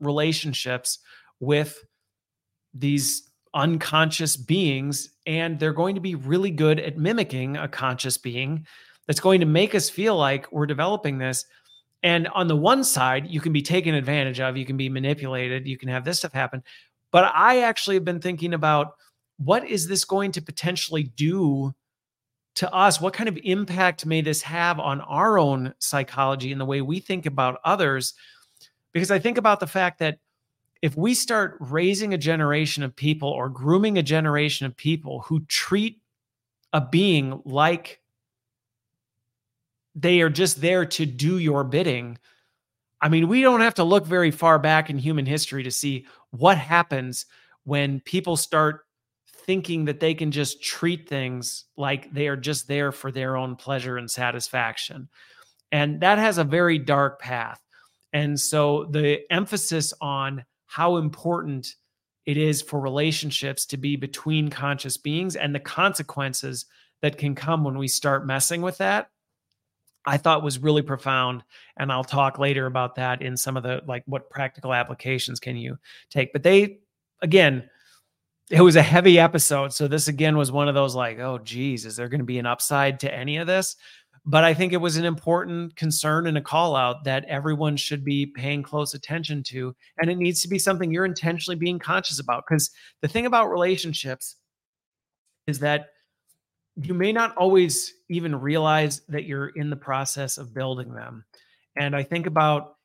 relationships 0.00 0.98
with 1.38 1.84
these 2.72 3.30
unconscious 3.54 4.36
beings 4.36 5.10
and 5.26 5.58
they're 5.58 5.74
going 5.74 5.94
to 5.96 6.00
be 6.00 6.14
really 6.14 6.50
good 6.50 6.80
at 6.80 6.96
mimicking 6.96 7.58
a 7.58 7.68
conscious 7.68 8.16
being 8.16 8.66
that's 9.06 9.20
going 9.20 9.40
to 9.40 9.46
make 9.46 9.74
us 9.74 9.90
feel 9.90 10.16
like 10.16 10.50
we're 10.50 10.64
developing 10.64 11.18
this 11.18 11.44
and 12.02 12.28
on 12.28 12.48
the 12.48 12.56
one 12.56 12.84
side 12.84 13.26
you 13.28 13.40
can 13.40 13.52
be 13.52 13.62
taken 13.62 13.94
advantage 13.94 14.40
of 14.40 14.56
you 14.56 14.66
can 14.66 14.76
be 14.76 14.88
manipulated 14.88 15.66
you 15.66 15.78
can 15.78 15.88
have 15.88 16.04
this 16.04 16.18
stuff 16.18 16.32
happen 16.32 16.62
but 17.10 17.30
i 17.34 17.62
actually 17.62 17.96
have 17.96 18.04
been 18.04 18.20
thinking 18.20 18.54
about 18.54 18.94
what 19.38 19.66
is 19.66 19.88
this 19.88 20.04
going 20.04 20.32
to 20.32 20.42
potentially 20.42 21.02
do 21.02 21.74
to 22.56 22.72
us, 22.72 23.00
what 23.00 23.14
kind 23.14 23.28
of 23.28 23.38
impact 23.42 24.04
may 24.04 24.20
this 24.20 24.42
have 24.42 24.78
on 24.78 25.00
our 25.00 25.38
own 25.38 25.74
psychology 25.78 26.52
and 26.52 26.60
the 26.60 26.66
way 26.66 26.82
we 26.82 27.00
think 27.00 27.26
about 27.26 27.58
others? 27.64 28.14
Because 28.92 29.10
I 29.10 29.18
think 29.18 29.38
about 29.38 29.60
the 29.60 29.66
fact 29.66 29.98
that 30.00 30.18
if 30.82 30.96
we 30.96 31.14
start 31.14 31.56
raising 31.60 32.12
a 32.12 32.18
generation 32.18 32.82
of 32.82 32.94
people 32.94 33.28
or 33.28 33.48
grooming 33.48 33.96
a 33.96 34.02
generation 34.02 34.66
of 34.66 34.76
people 34.76 35.20
who 35.20 35.40
treat 35.46 36.00
a 36.72 36.80
being 36.80 37.40
like 37.44 38.00
they 39.94 40.20
are 40.20 40.30
just 40.30 40.60
there 40.60 40.86
to 40.86 41.06
do 41.06 41.38
your 41.38 41.64
bidding, 41.64 42.18
I 43.00 43.08
mean, 43.08 43.28
we 43.28 43.42
don't 43.42 43.60
have 43.60 43.74
to 43.74 43.84
look 43.84 44.06
very 44.06 44.30
far 44.30 44.58
back 44.58 44.88
in 44.88 44.96
human 44.96 45.26
history 45.26 45.64
to 45.64 45.70
see 45.70 46.06
what 46.30 46.56
happens 46.56 47.26
when 47.64 48.00
people 48.00 48.36
start 48.36 48.86
thinking 49.26 49.86
that 49.86 50.00
they 50.00 50.14
can 50.14 50.30
just 50.30 50.62
treat 50.62 51.08
things 51.08 51.64
like 51.76 52.12
they 52.12 52.28
are 52.28 52.36
just 52.36 52.68
there 52.68 52.92
for 52.92 53.10
their 53.10 53.36
own 53.36 53.56
pleasure 53.56 53.96
and 53.96 54.08
satisfaction. 54.08 55.08
And 55.72 56.00
that 56.00 56.18
has 56.18 56.38
a 56.38 56.44
very 56.44 56.78
dark 56.78 57.20
path. 57.20 57.60
And 58.12 58.38
so 58.38 58.86
the 58.90 59.20
emphasis 59.32 59.92
on 60.00 60.44
how 60.66 60.98
important 60.98 61.74
it 62.24 62.36
is 62.36 62.62
for 62.62 62.78
relationships 62.78 63.66
to 63.66 63.76
be 63.76 63.96
between 63.96 64.48
conscious 64.48 64.96
beings 64.96 65.34
and 65.34 65.52
the 65.52 65.60
consequences 65.60 66.66
that 67.00 67.18
can 67.18 67.34
come 67.34 67.64
when 67.64 67.78
we 67.78 67.88
start 67.88 68.26
messing 68.26 68.62
with 68.62 68.78
that 68.78 69.08
I 70.04 70.16
thought 70.16 70.42
was 70.42 70.58
really 70.58 70.82
profound. 70.82 71.44
And 71.76 71.92
I'll 71.92 72.04
talk 72.04 72.38
later 72.38 72.66
about 72.66 72.96
that 72.96 73.22
in 73.22 73.36
some 73.36 73.56
of 73.56 73.62
the 73.62 73.82
like 73.86 74.02
what 74.06 74.30
practical 74.30 74.74
applications 74.74 75.40
can 75.40 75.56
you 75.56 75.78
take. 76.10 76.32
But 76.32 76.42
they, 76.42 76.80
again, 77.20 77.68
it 78.50 78.60
was 78.60 78.76
a 78.76 78.82
heavy 78.82 79.18
episode. 79.18 79.72
So 79.72 79.88
this 79.88 80.08
again 80.08 80.36
was 80.36 80.52
one 80.52 80.68
of 80.68 80.74
those 80.74 80.94
like, 80.94 81.18
oh, 81.18 81.38
geez, 81.38 81.86
is 81.86 81.96
there 81.96 82.08
going 82.08 82.20
to 82.20 82.24
be 82.24 82.38
an 82.38 82.46
upside 82.46 83.00
to 83.00 83.14
any 83.14 83.36
of 83.36 83.46
this? 83.46 83.76
But 84.24 84.44
I 84.44 84.54
think 84.54 84.72
it 84.72 84.80
was 84.80 84.96
an 84.96 85.04
important 85.04 85.74
concern 85.74 86.26
and 86.26 86.38
a 86.38 86.42
call 86.42 86.76
out 86.76 87.04
that 87.04 87.24
everyone 87.24 87.76
should 87.76 88.04
be 88.04 88.26
paying 88.26 88.62
close 88.62 88.94
attention 88.94 89.42
to. 89.44 89.74
And 89.98 90.10
it 90.10 90.16
needs 90.16 90.42
to 90.42 90.48
be 90.48 90.58
something 90.58 90.92
you're 90.92 91.04
intentionally 91.04 91.56
being 91.56 91.78
conscious 91.78 92.20
about. 92.20 92.44
Because 92.46 92.70
the 93.00 93.08
thing 93.08 93.26
about 93.26 93.50
relationships 93.50 94.36
is 95.46 95.58
that 95.60 95.88
you 96.76 96.94
may 96.94 97.12
not 97.12 97.36
always 97.36 97.94
even 98.08 98.34
realize 98.34 99.02
that 99.08 99.24
you're 99.24 99.48
in 99.48 99.70
the 99.70 99.76
process 99.76 100.38
of 100.38 100.54
building 100.54 100.92
them. 100.94 101.24
And 101.76 101.94
I 101.94 102.02
think 102.02 102.26
about 102.26 102.76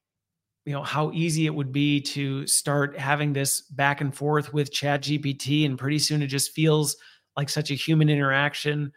you 0.67 0.73
know 0.73 0.83
how 0.83 1.11
easy 1.13 1.45
it 1.45 1.55
would 1.55 1.71
be 1.71 2.01
to 2.01 2.45
start 2.45 2.99
having 2.99 3.31
this 3.31 3.61
back 3.61 4.01
and 4.01 4.13
forth 4.13 4.53
with 4.53 4.69
chat 4.69 5.01
gpt 5.01 5.65
and 5.65 5.79
pretty 5.79 5.97
soon 5.97 6.21
it 6.21 6.27
just 6.27 6.51
feels 6.51 6.97
like 7.37 7.47
such 7.47 7.71
a 7.71 7.73
human 7.73 8.09
interaction 8.09 8.91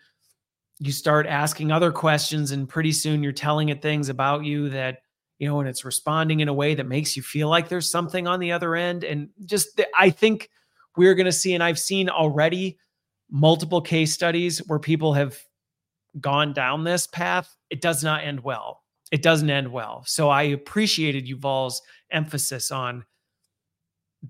you 0.81 0.91
start 0.91 1.29
asking 1.29 1.71
other 1.71 1.93
questions 1.93 2.51
and 2.51 2.69
pretty 2.69 2.91
soon 2.91 3.23
you're 3.23 3.31
telling 3.31 3.69
it 3.69 3.81
things 3.81 4.09
about 4.09 4.45
you 4.45 4.69
that 4.69 5.03
you 5.39 5.47
know 5.47 5.61
and 5.61 5.69
it's 5.69 5.85
responding 5.85 6.41
in 6.41 6.49
a 6.49 6.53
way 6.53 6.75
that 6.75 6.89
makes 6.89 7.17
you 7.17 7.23
feel 7.23 7.49
like 7.49 7.69
there's 7.69 7.89
something 7.89 8.27
on 8.27 8.41
the 8.41 8.51
other 8.51 8.75
end 8.75 9.05
and 9.05 9.29
just 9.45 9.81
i 9.97 10.11
think 10.11 10.51
we're 10.97 11.15
going 11.15 11.25
to 11.25 11.31
see 11.31 11.55
and 11.55 11.63
i've 11.63 11.79
seen 11.79 12.09
already 12.09 12.77
multiple 13.31 13.81
case 13.81 14.13
studies 14.13 14.59
where 14.67 14.79
people 14.79 15.15
have 15.15 15.39
gone 16.21 16.53
down 16.53 16.85
this 16.85 17.07
path, 17.07 17.57
it 17.71 17.81
does 17.81 18.03
not 18.03 18.25
end 18.25 18.41
well. 18.43 18.83
It 19.13 19.23
doesn't 19.23 19.51
end 19.51 19.71
well. 19.71 20.05
So 20.07 20.29
I 20.29 20.43
appreciated 20.43 21.27
Yuval's 21.27 21.83
emphasis 22.11 22.71
on 22.71 23.05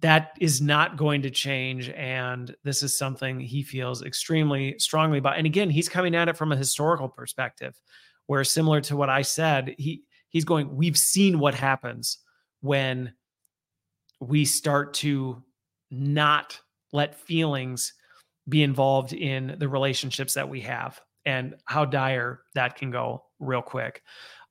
that 0.00 0.36
is 0.40 0.60
not 0.60 0.96
going 0.96 1.22
to 1.22 1.30
change. 1.30 1.90
And 1.90 2.54
this 2.62 2.82
is 2.82 2.96
something 2.96 3.40
he 3.40 3.62
feels 3.62 4.02
extremely 4.02 4.78
strongly 4.78 5.18
about. 5.18 5.36
And 5.36 5.46
again, 5.46 5.68
he's 5.68 5.88
coming 5.88 6.14
at 6.14 6.28
it 6.28 6.36
from 6.36 6.52
a 6.52 6.56
historical 6.56 7.08
perspective, 7.08 7.78
where 8.26 8.44
similar 8.44 8.80
to 8.82 8.96
what 8.96 9.10
I 9.10 9.22
said, 9.22 9.74
he 9.78 10.04
he's 10.28 10.44
going, 10.44 10.76
we've 10.76 10.96
seen 10.96 11.40
what 11.40 11.54
happens 11.54 12.18
when 12.60 13.12
we 14.20 14.44
start 14.44 14.94
to 14.94 15.42
not 15.90 16.60
let 16.92 17.18
feelings 17.18 17.94
be 18.48 18.62
involved 18.62 19.12
in 19.12 19.56
the 19.58 19.68
relationships 19.68 20.34
that 20.34 20.48
we 20.48 20.60
have 20.60 21.00
and 21.24 21.54
how 21.66 21.84
dire 21.84 22.40
that 22.54 22.76
can 22.76 22.90
go 22.90 23.24
real 23.38 23.62
quick. 23.62 24.02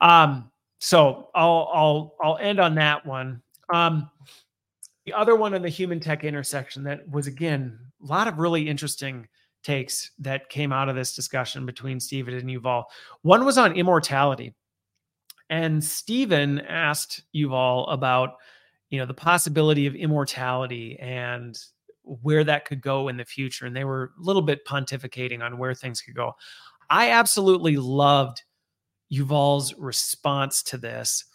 Um, 0.01 0.51
so 0.79 1.29
I'll 1.35 1.69
I'll 1.73 2.15
I'll 2.23 2.37
end 2.37 2.59
on 2.59 2.75
that 2.75 3.05
one. 3.05 3.41
Um, 3.73 4.09
the 5.05 5.13
other 5.13 5.35
one 5.35 5.53
on 5.53 5.61
the 5.61 5.69
human 5.69 5.99
tech 5.99 6.23
intersection 6.23 6.83
that 6.83 7.09
was 7.09 7.27
again 7.27 7.79
a 8.01 8.05
lot 8.05 8.27
of 8.27 8.39
really 8.39 8.67
interesting 8.67 9.27
takes 9.63 10.11
that 10.19 10.49
came 10.49 10.71
out 10.71 10.89
of 10.89 10.95
this 10.95 11.15
discussion 11.15 11.65
between 11.65 11.99
Steven 11.99 12.33
and 12.33 12.49
Yuval. 12.49 12.85
One 13.23 13.45
was 13.45 13.57
on 13.57 13.73
immortality. 13.73 14.53
And 15.49 15.83
Steven 15.83 16.59
asked 16.61 17.23
Yuval 17.35 17.91
about, 17.91 18.35
you 18.89 18.99
know, 18.99 19.05
the 19.05 19.13
possibility 19.13 19.87
of 19.87 19.95
immortality 19.95 20.97
and 20.99 21.57
where 22.21 22.43
that 22.43 22.65
could 22.65 22.81
go 22.81 23.07
in 23.07 23.17
the 23.17 23.25
future. 23.25 23.65
And 23.65 23.75
they 23.75 23.83
were 23.83 24.11
a 24.19 24.21
little 24.21 24.41
bit 24.41 24.65
pontificating 24.65 25.43
on 25.43 25.57
where 25.57 25.73
things 25.73 26.01
could 26.01 26.15
go. 26.15 26.33
I 26.89 27.11
absolutely 27.11 27.77
loved 27.77 28.43
Yuval's 29.09 29.73
response 29.75 30.63
to 30.63 30.77
this 30.77 31.25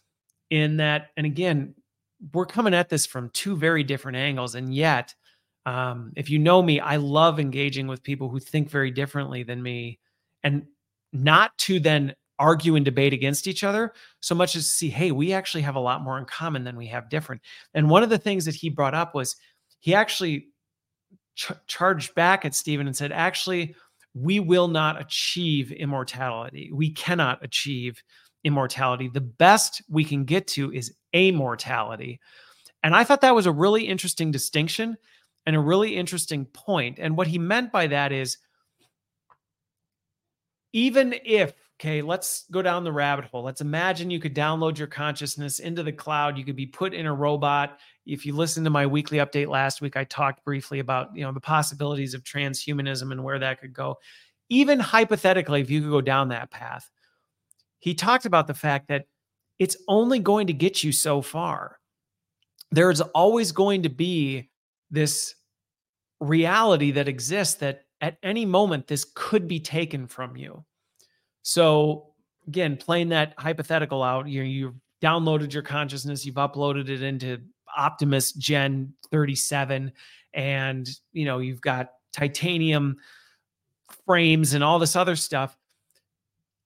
in 0.51 0.77
that, 0.79 1.11
and 1.17 1.27
again, 1.27 1.75
we're 2.33 2.47
coming 2.47 2.75
at 2.75 2.89
this 2.89 3.07
from 3.07 3.31
two 3.31 3.57
very 3.57 3.83
different 3.83 4.17
angles. 4.17 4.55
And 4.55 4.75
yet, 4.75 5.15
um, 5.67 6.13
if 6.17 6.31
you 6.31 6.39
know 6.39 6.63
me, 6.63 6.81
I 6.81 6.97
love 6.97 7.41
engaging 7.41 7.87
with 7.87 8.03
people 8.03 8.29
who 8.29 8.39
think 8.39 8.71
very 8.71 8.91
differently 8.91 9.43
than 9.43 9.63
me 9.63 9.99
and 10.43 10.67
not 11.13 11.57
to 11.59 11.81
then 11.81 12.15
argue 12.39 12.77
and 12.77 12.85
debate 12.85 13.13
against 13.13 13.47
each 13.47 13.63
other 13.63 13.93
so 14.21 14.35
much 14.35 14.57
as 14.57 14.71
see, 14.71 14.91
hey, 14.91 15.13
we 15.13 15.33
actually 15.33 15.63
have 15.63 15.77
a 15.77 15.81
lot 15.81 16.03
more 16.03 16.19
in 16.19 16.25
common 16.25 16.65
than 16.65 16.77
we 16.77 16.87
have 16.87 17.09
different. 17.09 17.41
And 17.75 17.89
one 17.89 18.03
of 18.03 18.11
the 18.11 18.19
things 18.19 18.45
that 18.45 18.55
he 18.55 18.69
brought 18.69 18.95
up 18.95 19.15
was 19.15 19.37
he 19.81 19.95
actually 19.95 20.49
ch- 21.35 21.53
charged 21.67 22.15
back 22.15 22.45
at 22.45 22.55
Steven 22.55 22.87
and 22.87 22.97
said, 22.97 23.13
actually, 23.13 23.75
we 24.15 24.41
will 24.41 24.69
not 24.69 25.01
achieve 25.01 25.73
immortality. 25.73 26.71
We 26.73 26.91
cannot 26.91 27.45
achieve 27.45 28.03
immortality. 28.45 29.09
The 29.09 29.21
best 29.21 29.83
we 29.89 30.05
can 30.05 30.25
get 30.25 30.47
to 30.49 30.73
is 30.73 30.95
amortality. 31.13 32.21
And 32.83 32.95
I 32.95 33.05
thought 33.05 33.23
that 33.23 33.35
was 33.35 33.47
a 33.47 33.53
really 33.53 33.85
interesting 33.85 34.31
distinction 34.31 34.97
and 35.47 35.57
a 35.57 35.61
really 35.61 35.97
interesting 35.97 36.45
point. 36.47 36.99
And 36.99 37.17
what 37.17 37.27
he 37.27 37.39
meant 37.39 37.73
by 37.73 37.87
that 37.89 38.13
is 38.13 38.39
even 40.73 41.15
if 41.25 41.55
Okay, 41.81 42.03
let's 42.03 42.45
go 42.53 42.63
down 42.63 42.85
the 42.85 42.93
rabbit 42.93 43.25
hole. 43.25 43.43
Let's 43.43 43.61
imagine 43.61 44.11
you 44.11 44.21
could 44.21 44.35
download 44.35 44.79
your 44.79 44.87
consciousness 44.87 45.59
into 45.59 45.83
the 45.83 45.93
cloud. 45.93 46.39
You 46.39 46.45
could 46.45 46.57
be 46.57 46.67
put 46.67 46.95
in 46.95 47.07
a 47.07 47.13
robot. 47.13 47.79
If 48.07 48.27
you 48.27 48.35
listened 48.35 48.67
to 48.67 48.71
my 48.71 48.87
weekly 48.87 49.19
update 49.19 49.49
last 49.49 49.81
week, 49.81 49.97
I 49.97 50.05
talked 50.05 50.45
briefly 50.45 50.79
about, 50.79 51.15
you 51.17 51.23
know, 51.25 51.33
the 51.33 51.41
possibilities 51.41 52.15
of 52.15 52.23
transhumanism 52.23 53.13
and 53.13 53.25
where 53.25 53.39
that 53.39 53.61
could 53.61 53.73
go. 53.73 53.99
Even 54.49 54.79
hypothetically, 54.79 55.61
if 55.61 55.71
you 55.71 55.81
could 55.81 55.91
go 55.91 56.01
down 56.01 56.29
that 56.29 56.51
path, 56.51 56.91
he 57.79 57.95
talked 57.95 58.27
about 58.27 58.47
the 58.47 58.55
fact 58.55 58.89
that 58.89 59.07
it's 59.59 59.77
only 59.89 60.19
going 60.19 60.47
to 60.49 60.53
get 60.53 60.83
you 60.83 60.93
so 60.93 61.23
far. 61.23 61.79
There's 62.71 63.01
always 63.01 63.53
going 63.53 63.85
to 63.85 63.89
be 63.89 64.51
this 64.91 65.35
reality 66.21 66.91
that 66.93 67.09
exists 67.09 67.57
that 67.57 67.85
at 68.01 68.19
any 68.23 68.45
moment 68.45 68.87
this 68.87 69.07
could 69.15 69.49
be 69.49 69.61
taken 69.61 70.07
from 70.07 70.37
you 70.37 70.65
so 71.45 72.15
again, 72.49 72.77
playing 72.77 73.11
that 73.11 73.35
hypothetical 73.39 74.03
out, 74.03 74.29
you 74.29 74.43
you've 74.43 74.75
downloaded 75.03 75.53
your 75.53 75.63
consciousness, 75.63 76.25
you've 76.27 76.37
uploaded 76.37 76.89
it 76.89 77.03
into 77.03 77.41
Optimus 77.77 78.33
Gen 78.33 78.95
37, 79.11 79.93
and 80.33 80.89
you 81.13 81.25
know 81.25 81.39
you've 81.39 81.61
got 81.61 81.91
titanium 82.13 82.97
frames 84.07 84.55
and 84.55 84.65
all 84.65 84.79
this 84.79 84.97
other 84.97 85.17
stuff. 85.17 85.57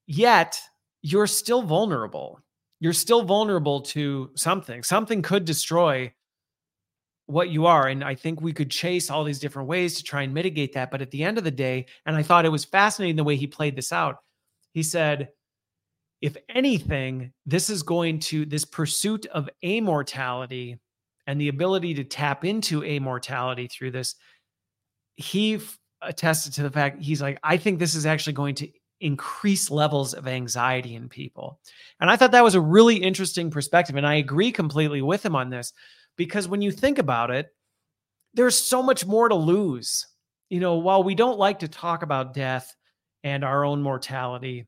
Yet 0.06 0.58
you're 1.02 1.26
still 1.26 1.62
vulnerable. 1.62 2.40
You're 2.80 2.92
still 2.92 3.22
vulnerable 3.22 3.82
to 3.82 4.30
something. 4.36 4.82
Something 4.82 5.22
could 5.22 5.44
destroy 5.44 6.12
what 7.26 7.50
you 7.50 7.66
are. 7.66 7.88
And 7.88 8.02
I 8.02 8.14
think 8.14 8.40
we 8.40 8.52
could 8.52 8.70
chase 8.70 9.10
all 9.10 9.24
these 9.24 9.38
different 9.38 9.68
ways 9.68 9.96
to 9.96 10.02
try 10.02 10.22
and 10.22 10.32
mitigate 10.32 10.72
that. 10.74 10.90
But 10.90 11.02
at 11.02 11.10
the 11.10 11.24
end 11.24 11.36
of 11.36 11.44
the 11.44 11.50
day, 11.50 11.86
and 12.06 12.16
I 12.16 12.22
thought 12.22 12.46
it 12.46 12.50
was 12.50 12.64
fascinating 12.64 13.16
the 13.16 13.24
way 13.24 13.36
he 13.36 13.46
played 13.46 13.76
this 13.76 13.92
out 13.92 14.18
he 14.78 14.82
said, 14.82 15.30
if 16.20 16.36
anything, 16.48 17.32
this 17.46 17.70
is 17.70 17.82
going 17.82 18.20
to, 18.20 18.44
this 18.44 18.64
pursuit 18.64 19.26
of 19.26 19.48
amortality 19.62 20.78
and 21.28 21.40
the 21.40 21.46
ability 21.46 21.94
to 21.94 22.04
tap 22.04 22.44
into 22.44 22.82
amortality 22.82 23.68
through 23.68 23.92
this, 23.92 24.16
he 25.14 25.60
attested 26.02 26.54
to 26.54 26.64
the 26.64 26.70
fact 26.70 27.00
he's 27.00 27.22
like, 27.22 27.38
I 27.44 27.56
think 27.56 27.78
this 27.78 27.94
is 27.94 28.06
actually 28.06 28.32
going 28.32 28.56
to 28.56 28.68
increase 29.00 29.70
levels 29.70 30.12
of 30.14 30.26
anxiety 30.26 30.96
in 30.96 31.08
people. 31.08 31.60
And 32.00 32.10
I 32.10 32.16
thought 32.16 32.32
that 32.32 32.42
was 32.42 32.56
a 32.56 32.60
really 32.60 32.96
interesting 32.96 33.48
perspective. 33.48 33.94
And 33.94 34.06
I 34.06 34.14
agree 34.14 34.50
completely 34.50 35.02
with 35.02 35.24
him 35.24 35.36
on 35.36 35.50
this 35.50 35.72
because 36.16 36.48
when 36.48 36.62
you 36.62 36.72
think 36.72 36.98
about 36.98 37.30
it, 37.30 37.54
there's 38.34 38.56
so 38.56 38.82
much 38.82 39.06
more 39.06 39.28
to 39.28 39.36
lose. 39.36 40.04
You 40.50 40.58
know, 40.58 40.78
while 40.78 41.04
we 41.04 41.14
don't 41.14 41.38
like 41.38 41.60
to 41.60 41.68
talk 41.68 42.02
about 42.02 42.34
death, 42.34 42.74
and 43.24 43.44
our 43.44 43.64
own 43.64 43.82
mortality. 43.82 44.66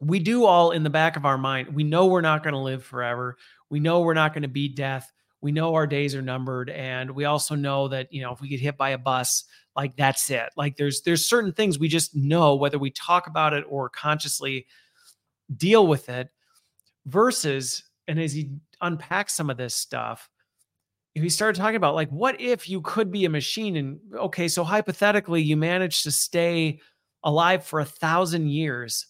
We 0.00 0.20
do 0.20 0.44
all 0.44 0.70
in 0.70 0.82
the 0.82 0.90
back 0.90 1.16
of 1.16 1.24
our 1.24 1.38
mind. 1.38 1.74
We 1.74 1.84
know 1.84 2.06
we're 2.06 2.20
not 2.20 2.42
going 2.42 2.54
to 2.54 2.60
live 2.60 2.84
forever. 2.84 3.36
We 3.70 3.80
know 3.80 4.00
we're 4.00 4.14
not 4.14 4.32
going 4.32 4.42
to 4.42 4.48
beat 4.48 4.76
death. 4.76 5.10
We 5.40 5.52
know 5.52 5.74
our 5.74 5.86
days 5.86 6.14
are 6.14 6.22
numbered 6.22 6.70
and 6.70 7.10
we 7.12 7.24
also 7.24 7.54
know 7.54 7.88
that, 7.88 8.12
you 8.12 8.22
know, 8.22 8.32
if 8.32 8.40
we 8.40 8.48
get 8.48 8.60
hit 8.60 8.76
by 8.76 8.90
a 8.90 8.98
bus, 8.98 9.44
like 9.76 9.96
that's 9.96 10.28
it. 10.30 10.50
Like 10.56 10.76
there's 10.76 11.02
there's 11.02 11.24
certain 11.24 11.52
things 11.52 11.78
we 11.78 11.88
just 11.88 12.16
know 12.16 12.56
whether 12.56 12.78
we 12.78 12.90
talk 12.90 13.28
about 13.28 13.52
it 13.52 13.64
or 13.68 13.88
consciously 13.88 14.66
deal 15.56 15.86
with 15.86 16.08
it 16.08 16.28
versus 17.06 17.84
and 18.08 18.20
as 18.20 18.32
he 18.32 18.50
unpacks 18.80 19.34
some 19.34 19.50
of 19.50 19.56
this 19.56 19.74
stuff, 19.74 20.28
he 21.14 21.28
started 21.28 21.58
talking 21.58 21.76
about 21.76 21.94
like, 21.94 22.10
what 22.10 22.40
if 22.40 22.68
you 22.68 22.80
could 22.80 23.10
be 23.10 23.24
a 23.24 23.30
machine? 23.30 23.76
And 23.76 23.98
okay, 24.14 24.48
so 24.48 24.64
hypothetically, 24.64 25.42
you 25.42 25.56
managed 25.56 26.04
to 26.04 26.10
stay 26.10 26.80
alive 27.24 27.64
for 27.64 27.80
a 27.80 27.84
thousand 27.84 28.48
years. 28.48 29.06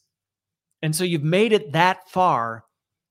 And 0.82 0.94
so 0.94 1.04
you've 1.04 1.24
made 1.24 1.52
it 1.52 1.72
that 1.72 2.08
far. 2.10 2.64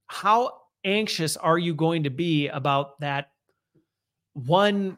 How 0.07 0.61
anxious 0.87 1.37
are 1.37 1.57
you 1.57 1.75
going 1.75 2.03
to 2.03 2.09
be 2.09 2.47
about 2.47 2.99
that 3.01 3.31
one 4.33 4.97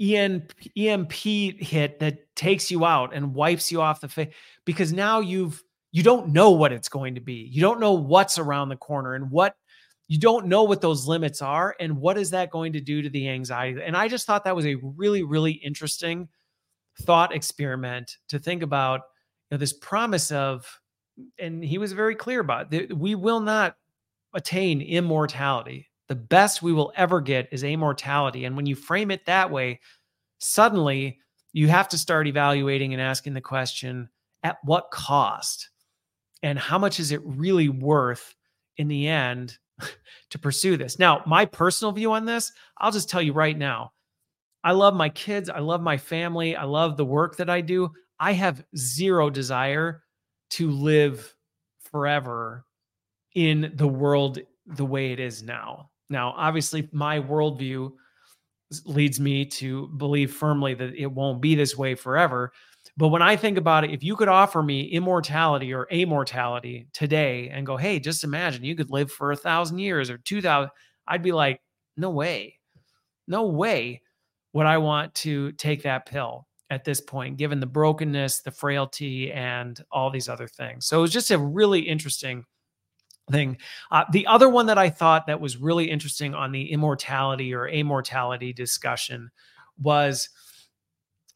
EMP, 0.00 0.52
EMP 0.76 1.12
hit 1.12 2.00
that 2.00 2.34
takes 2.34 2.70
you 2.70 2.84
out 2.84 3.14
and 3.14 3.34
wipes 3.34 3.70
you 3.70 3.80
off 3.80 4.00
the 4.00 4.08
face? 4.08 4.34
Because 4.64 4.92
now 4.92 5.20
you've 5.20 5.62
you 5.92 6.02
don't 6.02 6.28
know 6.28 6.50
what 6.50 6.72
it's 6.72 6.88
going 6.88 7.14
to 7.14 7.20
be. 7.20 7.48
You 7.50 7.62
don't 7.62 7.80
know 7.80 7.92
what's 7.92 8.38
around 8.38 8.68
the 8.68 8.76
corner 8.76 9.14
and 9.14 9.30
what 9.30 9.54
you 10.08 10.18
don't 10.18 10.46
know 10.46 10.62
what 10.62 10.80
those 10.80 11.06
limits 11.06 11.42
are 11.42 11.74
and 11.80 11.98
what 11.98 12.18
is 12.18 12.30
that 12.30 12.50
going 12.50 12.74
to 12.74 12.80
do 12.80 13.02
to 13.02 13.10
the 13.10 13.28
anxiety. 13.28 13.80
And 13.82 13.96
I 13.96 14.08
just 14.08 14.26
thought 14.26 14.44
that 14.44 14.56
was 14.56 14.66
a 14.66 14.76
really 14.82 15.22
really 15.22 15.52
interesting 15.52 16.28
thought 17.02 17.34
experiment 17.34 18.16
to 18.28 18.38
think 18.38 18.62
about 18.62 19.00
you 19.50 19.54
know 19.54 19.58
this 19.58 19.72
promise 19.72 20.30
of 20.32 20.66
and 21.38 21.64
he 21.64 21.78
was 21.78 21.92
very 21.92 22.14
clear 22.14 22.40
about 22.40 22.72
it, 22.72 22.96
we 22.96 23.14
will 23.14 23.40
not 23.40 23.76
attain 24.36 24.82
immortality. 24.82 25.88
The 26.08 26.14
best 26.14 26.62
we 26.62 26.72
will 26.72 26.92
ever 26.94 27.20
get 27.20 27.48
is 27.50 27.64
amortality. 27.64 28.44
And 28.44 28.54
when 28.54 28.66
you 28.66 28.76
frame 28.76 29.10
it 29.10 29.24
that 29.26 29.50
way, 29.50 29.80
suddenly 30.38 31.18
you 31.52 31.68
have 31.68 31.88
to 31.88 31.98
start 31.98 32.28
evaluating 32.28 32.92
and 32.92 33.02
asking 33.02 33.32
the 33.32 33.40
question 33.40 34.08
at 34.42 34.58
what 34.62 34.90
cost? 34.90 35.70
And 36.42 36.58
how 36.58 36.78
much 36.78 37.00
is 37.00 37.12
it 37.12 37.22
really 37.24 37.70
worth 37.70 38.36
in 38.76 38.88
the 38.88 39.08
end 39.08 39.56
to 40.30 40.38
pursue 40.38 40.76
this? 40.76 40.98
Now, 40.98 41.22
my 41.26 41.46
personal 41.46 41.92
view 41.92 42.12
on 42.12 42.26
this, 42.26 42.52
I'll 42.78 42.92
just 42.92 43.08
tell 43.08 43.22
you 43.22 43.32
right 43.32 43.56
now. 43.56 43.92
I 44.62 44.72
love 44.72 44.94
my 44.94 45.08
kids. 45.08 45.48
I 45.48 45.60
love 45.60 45.80
my 45.80 45.96
family. 45.96 46.54
I 46.54 46.64
love 46.64 46.96
the 46.98 47.06
work 47.06 47.36
that 47.36 47.48
I 47.48 47.62
do. 47.62 47.90
I 48.20 48.32
have 48.32 48.64
zero 48.76 49.30
desire 49.30 50.02
to 50.50 50.70
live 50.70 51.34
forever 51.90 52.65
in 53.36 53.70
the 53.74 53.86
world 53.86 54.38
the 54.66 54.84
way 54.84 55.12
it 55.12 55.20
is 55.20 55.42
now. 55.42 55.90
Now, 56.08 56.34
obviously, 56.36 56.88
my 56.90 57.20
worldview 57.20 57.92
leads 58.84 59.20
me 59.20 59.44
to 59.44 59.88
believe 59.98 60.32
firmly 60.32 60.74
that 60.74 60.94
it 60.94 61.06
won't 61.06 61.40
be 61.40 61.54
this 61.54 61.76
way 61.76 61.94
forever. 61.94 62.52
But 62.96 63.08
when 63.08 63.22
I 63.22 63.36
think 63.36 63.58
about 63.58 63.84
it, 63.84 63.92
if 63.92 64.02
you 64.02 64.16
could 64.16 64.28
offer 64.28 64.62
me 64.62 64.84
immortality 64.84 65.72
or 65.72 65.86
amortality 65.92 66.88
today 66.92 67.50
and 67.50 67.66
go, 67.66 67.76
hey, 67.76 68.00
just 68.00 68.24
imagine 68.24 68.64
you 68.64 68.74
could 68.74 68.90
live 68.90 69.12
for 69.12 69.32
a 69.32 69.36
thousand 69.36 69.78
years 69.78 70.08
or 70.08 70.18
2000, 70.18 70.70
I'd 71.06 71.22
be 71.22 71.32
like, 71.32 71.60
no 71.96 72.10
way, 72.10 72.58
no 73.28 73.46
way 73.46 74.02
would 74.54 74.66
I 74.66 74.78
want 74.78 75.14
to 75.16 75.52
take 75.52 75.82
that 75.82 76.06
pill 76.06 76.46
at 76.70 76.84
this 76.84 77.00
point, 77.02 77.36
given 77.36 77.60
the 77.60 77.66
brokenness, 77.66 78.40
the 78.40 78.50
frailty, 78.50 79.30
and 79.30 79.78
all 79.92 80.10
these 80.10 80.28
other 80.28 80.48
things. 80.48 80.86
So 80.86 80.98
it 80.98 81.02
was 81.02 81.12
just 81.12 81.30
a 81.30 81.38
really 81.38 81.80
interesting 81.80 82.44
thing. 83.30 83.58
Uh, 83.90 84.04
the 84.12 84.26
other 84.26 84.48
one 84.48 84.66
that 84.66 84.78
I 84.78 84.90
thought 84.90 85.26
that 85.26 85.40
was 85.40 85.56
really 85.56 85.90
interesting 85.90 86.34
on 86.34 86.52
the 86.52 86.70
immortality 86.70 87.54
or 87.54 87.68
amortality 87.68 88.52
discussion 88.52 89.30
was 89.80 90.28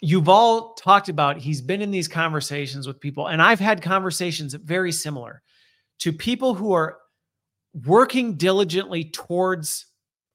Yuval 0.04 0.76
talked 0.76 1.08
about 1.08 1.36
he's 1.36 1.60
been 1.60 1.82
in 1.82 1.90
these 1.90 2.08
conversations 2.08 2.86
with 2.86 3.00
people 3.00 3.26
and 3.26 3.42
I've 3.42 3.60
had 3.60 3.82
conversations 3.82 4.54
very 4.54 4.92
similar 4.92 5.42
to 5.98 6.12
people 6.12 6.54
who 6.54 6.72
are 6.72 6.98
working 7.84 8.36
diligently 8.36 9.04
towards 9.04 9.86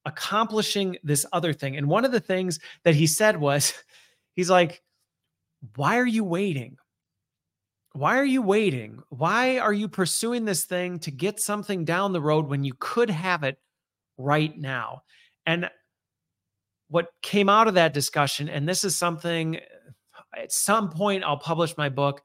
accomplishing 0.05 0.97
this 1.03 1.25
other 1.33 1.51
thing. 1.51 1.77
And 1.77 1.87
one 1.87 2.05
of 2.05 2.11
the 2.11 2.19
things 2.19 2.59
that 2.83 2.93
he 2.93 3.07
said 3.07 3.37
was 3.37 3.73
he's 4.35 4.49
like 4.49 4.83
why 5.75 5.97
are 5.97 6.05
you 6.05 6.23
waiting? 6.23 6.77
Why 7.95 8.17
are 8.17 8.25
you 8.25 8.41
waiting? 8.41 9.01
Why 9.07 9.57
are 9.57 9.71
you 9.71 9.87
pursuing 9.87 10.43
this 10.43 10.65
thing 10.65 10.99
to 10.99 11.11
get 11.11 11.39
something 11.39 11.85
down 11.85 12.11
the 12.11 12.19
road 12.19 12.45
when 12.45 12.65
you 12.65 12.73
could 12.77 13.09
have 13.09 13.43
it 13.43 13.57
right 14.17 14.55
now? 14.57 15.03
And 15.45 15.69
what 16.89 17.07
came 17.21 17.47
out 17.47 17.69
of 17.69 17.75
that 17.75 17.93
discussion, 17.93 18.49
and 18.49 18.67
this 18.67 18.83
is 18.83 18.97
something 18.97 19.61
at 20.37 20.51
some 20.51 20.89
point 20.89 21.23
I'll 21.23 21.37
publish 21.37 21.77
my 21.77 21.87
book, 21.87 22.21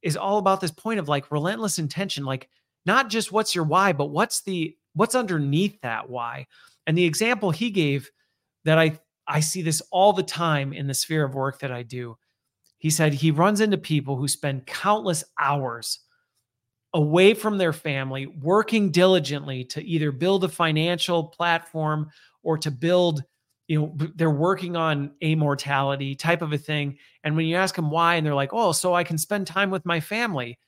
is 0.00 0.16
all 0.16 0.38
about 0.38 0.62
this 0.62 0.70
point 0.70 0.98
of 0.98 1.08
like 1.10 1.30
relentless 1.30 1.78
intention, 1.78 2.24
like 2.24 2.48
not 2.86 3.10
just 3.10 3.30
what's 3.30 3.54
your 3.54 3.64
why, 3.64 3.92
but 3.92 4.06
what's 4.06 4.40
the 4.40 4.74
what's 4.94 5.14
underneath 5.14 5.78
that 5.82 6.08
why. 6.08 6.46
And 6.86 6.96
the 6.96 7.04
example 7.04 7.50
he 7.50 7.68
gave 7.68 8.10
that 8.64 8.78
I 8.78 8.98
I 9.28 9.40
see 9.40 9.60
this 9.60 9.82
all 9.90 10.14
the 10.14 10.22
time 10.22 10.72
in 10.72 10.86
the 10.86 10.94
sphere 10.94 11.24
of 11.24 11.34
work 11.34 11.58
that 11.58 11.70
I 11.70 11.82
do 11.82 12.16
he 12.80 12.90
said 12.90 13.12
he 13.12 13.30
runs 13.30 13.60
into 13.60 13.78
people 13.78 14.16
who 14.16 14.26
spend 14.26 14.66
countless 14.66 15.22
hours 15.38 16.00
away 16.94 17.34
from 17.34 17.58
their 17.58 17.74
family, 17.74 18.26
working 18.26 18.90
diligently 18.90 19.64
to 19.64 19.84
either 19.84 20.10
build 20.10 20.42
a 20.42 20.48
financial 20.48 21.24
platform 21.24 22.10
or 22.42 22.56
to 22.58 22.70
build, 22.70 23.22
you 23.68 23.78
know, 23.78 23.96
they're 24.16 24.30
working 24.30 24.76
on 24.76 25.12
amortality 25.22 26.16
type 26.16 26.42
of 26.42 26.54
a 26.54 26.58
thing. 26.58 26.96
And 27.22 27.36
when 27.36 27.46
you 27.46 27.54
ask 27.54 27.76
them 27.76 27.90
why, 27.90 28.16
and 28.16 28.26
they're 28.26 28.34
like, 28.34 28.54
oh, 28.54 28.72
so 28.72 28.94
I 28.94 29.04
can 29.04 29.18
spend 29.18 29.46
time 29.46 29.70
with 29.70 29.84
my 29.84 30.00
family. 30.00 30.58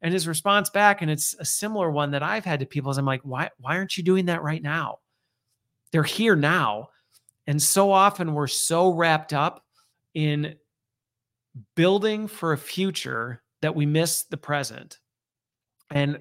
And 0.00 0.12
his 0.12 0.26
response 0.26 0.70
back, 0.70 1.02
and 1.02 1.10
it's 1.10 1.34
a 1.38 1.44
similar 1.44 1.90
one 1.90 2.12
that 2.12 2.22
I've 2.22 2.46
had 2.46 2.60
to 2.60 2.66
people, 2.66 2.90
is 2.90 2.98
I'm 2.98 3.04
like, 3.04 3.22
why, 3.22 3.50
why 3.58 3.76
aren't 3.76 3.96
you 3.96 4.02
doing 4.02 4.26
that 4.26 4.42
right 4.42 4.62
now? 4.62 5.00
They're 5.92 6.02
here 6.02 6.34
now. 6.34 6.88
And 7.46 7.62
so 7.62 7.92
often 7.92 8.32
we're 8.32 8.46
so 8.46 8.90
wrapped 8.90 9.32
up 9.32 9.64
in 10.14 10.56
building 11.74 12.26
for 12.26 12.52
a 12.52 12.58
future 12.58 13.42
that 13.62 13.74
we 13.74 13.86
miss 13.86 14.24
the 14.24 14.36
present. 14.36 14.98
And 15.90 16.20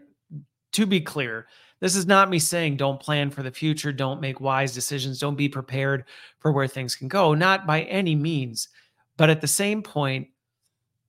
to 0.73 0.85
be 0.85 1.01
clear, 1.01 1.47
this 1.79 1.95
is 1.95 2.07
not 2.07 2.29
me 2.29 2.39
saying 2.39 2.77
don't 2.77 2.99
plan 2.99 3.29
for 3.29 3.43
the 3.43 3.51
future, 3.51 3.91
don't 3.91 4.21
make 4.21 4.41
wise 4.41 4.73
decisions, 4.73 5.19
don't 5.19 5.35
be 5.35 5.49
prepared 5.49 6.05
for 6.39 6.51
where 6.51 6.67
things 6.67 6.95
can 6.95 7.07
go, 7.07 7.33
not 7.33 7.67
by 7.67 7.81
any 7.83 8.15
means. 8.15 8.69
But 9.17 9.29
at 9.29 9.41
the 9.41 9.47
same 9.47 9.83
point, 9.83 10.29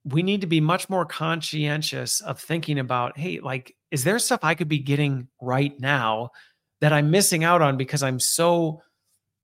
we 0.05 0.23
need 0.23 0.41
to 0.41 0.47
be 0.47 0.61
much 0.61 0.89
more 0.89 1.05
conscientious 1.05 2.21
of 2.21 2.39
thinking 2.39 2.79
about 2.79 3.17
hey, 3.17 3.39
like, 3.39 3.75
is 3.91 4.03
there 4.03 4.19
stuff 4.19 4.41
I 4.43 4.55
could 4.55 4.67
be 4.67 4.79
getting 4.79 5.27
right 5.41 5.77
now 5.79 6.31
that 6.81 6.93
I'm 6.93 7.11
missing 7.11 7.43
out 7.43 7.61
on 7.61 7.77
because 7.77 8.03
I'm 8.03 8.19
so 8.19 8.81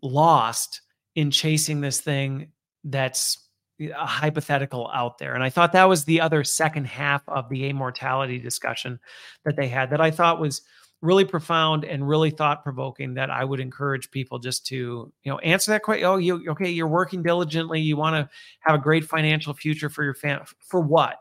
lost 0.01 0.81
in 1.15 1.31
chasing 1.31 1.81
this 1.81 1.99
thing 2.01 2.51
that's 2.83 3.44
a 3.79 4.05
hypothetical 4.05 4.89
out 4.93 5.17
there. 5.17 5.33
And 5.33 5.43
I 5.43 5.49
thought 5.49 5.73
that 5.73 5.89
was 5.89 6.05
the 6.05 6.21
other 6.21 6.43
second 6.43 6.85
half 6.85 7.21
of 7.27 7.49
the 7.49 7.67
immortality 7.67 8.39
discussion 8.39 8.99
that 9.43 9.55
they 9.55 9.67
had 9.67 9.89
that 9.89 10.01
I 10.01 10.11
thought 10.11 10.39
was 10.39 10.61
really 11.01 11.25
profound 11.25 11.83
and 11.83 12.07
really 12.07 12.31
thought 12.31 12.63
provoking 12.63 13.13
that 13.13 13.29
I 13.29 13.43
would 13.43 13.59
encourage 13.59 14.09
people 14.11 14.39
just 14.39 14.65
to, 14.67 14.75
you 15.23 15.31
know, 15.31 15.37
answer 15.39 15.71
that 15.71 15.83
question. 15.83 16.05
Oh, 16.05 16.17
you 16.17 16.49
okay, 16.51 16.69
you're 16.69 16.87
working 16.87 17.21
diligently, 17.21 17.81
you 17.81 17.97
want 17.97 18.15
to 18.15 18.29
have 18.61 18.75
a 18.75 18.81
great 18.81 19.05
financial 19.05 19.53
future 19.53 19.89
for 19.89 20.03
your 20.03 20.15
family. 20.15 20.45
For 20.59 20.79
what? 20.79 21.17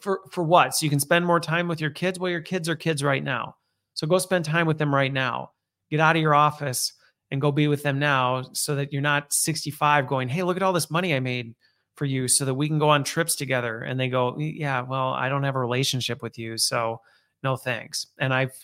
For 0.00 0.20
for 0.30 0.44
what? 0.44 0.74
So 0.74 0.84
you 0.84 0.90
can 0.90 1.00
spend 1.00 1.26
more 1.26 1.40
time 1.40 1.68
with 1.68 1.80
your 1.80 1.90
kids? 1.90 2.18
Well, 2.18 2.30
your 2.30 2.40
kids 2.40 2.68
are 2.68 2.76
kids 2.76 3.02
right 3.04 3.22
now. 3.22 3.56
So 3.94 4.06
go 4.06 4.18
spend 4.18 4.44
time 4.44 4.66
with 4.66 4.78
them 4.78 4.94
right 4.94 5.12
now. 5.12 5.50
Get 5.90 6.00
out 6.00 6.16
of 6.16 6.22
your 6.22 6.34
office 6.34 6.92
and 7.30 7.40
go 7.40 7.50
be 7.50 7.68
with 7.68 7.82
them 7.82 7.98
now 7.98 8.44
so 8.52 8.74
that 8.76 8.92
you're 8.92 9.02
not 9.02 9.32
65 9.32 10.06
going, 10.06 10.28
Hey, 10.28 10.42
look 10.42 10.56
at 10.56 10.62
all 10.62 10.72
this 10.72 10.90
money 10.90 11.14
I 11.14 11.20
made 11.20 11.54
for 11.96 12.04
you 12.04 12.28
so 12.28 12.44
that 12.44 12.54
we 12.54 12.68
can 12.68 12.78
go 12.78 12.88
on 12.88 13.04
trips 13.04 13.34
together. 13.34 13.80
And 13.80 13.98
they 13.98 14.08
go, 14.08 14.36
Yeah, 14.38 14.82
well, 14.82 15.08
I 15.08 15.28
don't 15.28 15.42
have 15.42 15.56
a 15.56 15.60
relationship 15.60 16.22
with 16.22 16.38
you. 16.38 16.58
So 16.58 17.00
no 17.42 17.56
thanks. 17.56 18.06
And 18.18 18.32
I've 18.32 18.54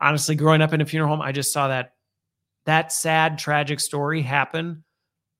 honestly, 0.00 0.34
growing 0.34 0.62
up 0.62 0.72
in 0.72 0.80
a 0.80 0.86
funeral 0.86 1.10
home, 1.10 1.22
I 1.22 1.32
just 1.32 1.52
saw 1.52 1.68
that 1.68 1.94
that 2.64 2.92
sad, 2.92 3.38
tragic 3.38 3.80
story 3.80 4.22
happen 4.22 4.84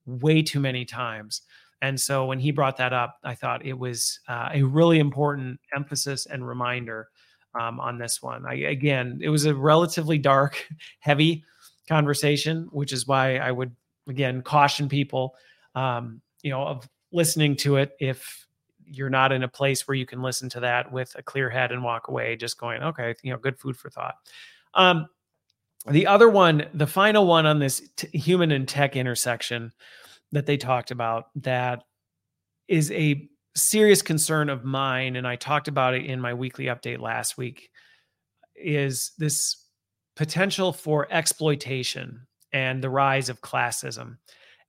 way 0.07 0.43
too 0.43 0.61
many 0.61 0.85
times. 0.85 1.43
And 1.81 2.01
so 2.01 2.27
when 2.27 2.39
he 2.39 2.53
brought 2.53 2.77
that 2.77 2.93
up, 2.93 3.18
I 3.25 3.35
thought 3.35 3.66
it 3.66 3.79
was 3.79 4.20
uh, 4.29 4.51
a 4.53 4.62
really 4.62 4.99
important 4.99 5.61
emphasis 5.75 6.27
and 6.27 6.47
reminder 6.47 7.09
um, 7.61 7.81
on 7.81 7.99
this 7.99 8.23
one. 8.23 8.45
I, 8.47 8.55
again, 8.55 9.18
it 9.20 9.29
was 9.29 9.45
a 9.45 9.55
relatively 9.55 10.18
dark, 10.18 10.66
heavy 11.01 11.45
conversation, 11.93 12.68
which 12.72 12.93
is 12.93 13.07
why 13.07 13.36
I 13.36 13.51
would 13.51 13.76
again 14.09 14.40
caution 14.40 14.88
people, 14.88 15.34
um, 15.74 16.22
you 16.43 16.51
know, 16.51 16.62
of 16.62 16.88
listening 17.12 17.55
to 17.57 17.76
it 17.76 17.93
if 18.01 18.47
you're 18.86 19.11
not 19.11 19.30
in 19.30 19.43
a 19.43 19.49
place 19.49 19.86
where 19.86 19.95
you 19.95 20.07
can 20.07 20.22
listen 20.22 20.49
to 20.49 20.61
that 20.61 20.90
with 20.90 21.14
a 21.18 21.22
clear 21.22 21.51
head 21.51 21.70
and 21.70 21.84
walk 21.84 22.09
away, 22.09 22.34
just 22.36 22.59
going, 22.59 22.82
okay, 22.82 23.14
you 23.22 23.30
know, 23.30 23.38
good 23.38 23.59
food 23.59 23.76
for 23.76 23.90
thought. 23.90 24.14
Um, 24.72 25.07
the 25.86 26.07
other 26.07 26.30
one, 26.30 26.66
the 26.72 26.86
final 26.86 27.26
one 27.26 27.45
on 27.45 27.59
this 27.59 27.82
t- 27.97 28.18
human 28.18 28.53
and 28.53 28.66
tech 28.66 28.97
intersection 28.97 29.72
that 30.30 30.47
they 30.47 30.57
talked 30.57 30.90
about, 30.90 31.26
that 31.43 31.84
is 32.68 32.90
a 32.93 33.28
serious 33.55 34.01
concern 34.01 34.49
of 34.49 34.64
mine, 34.64 35.16
and 35.16 35.26
I 35.26 35.36
talked 35.36 35.68
about 35.68 35.95
it 35.95 36.07
in 36.07 36.20
my 36.20 36.32
weekly 36.32 36.66
update 36.66 37.01
last 37.01 37.36
week, 37.36 37.70
is 38.57 39.12
this 39.18 39.62
potential 40.17 40.73
for 40.73 41.07
exploitation 41.11 42.27
and 42.53 42.83
the 42.83 42.91
rise 42.91 43.29
of 43.29 43.41
classism 43.41 44.19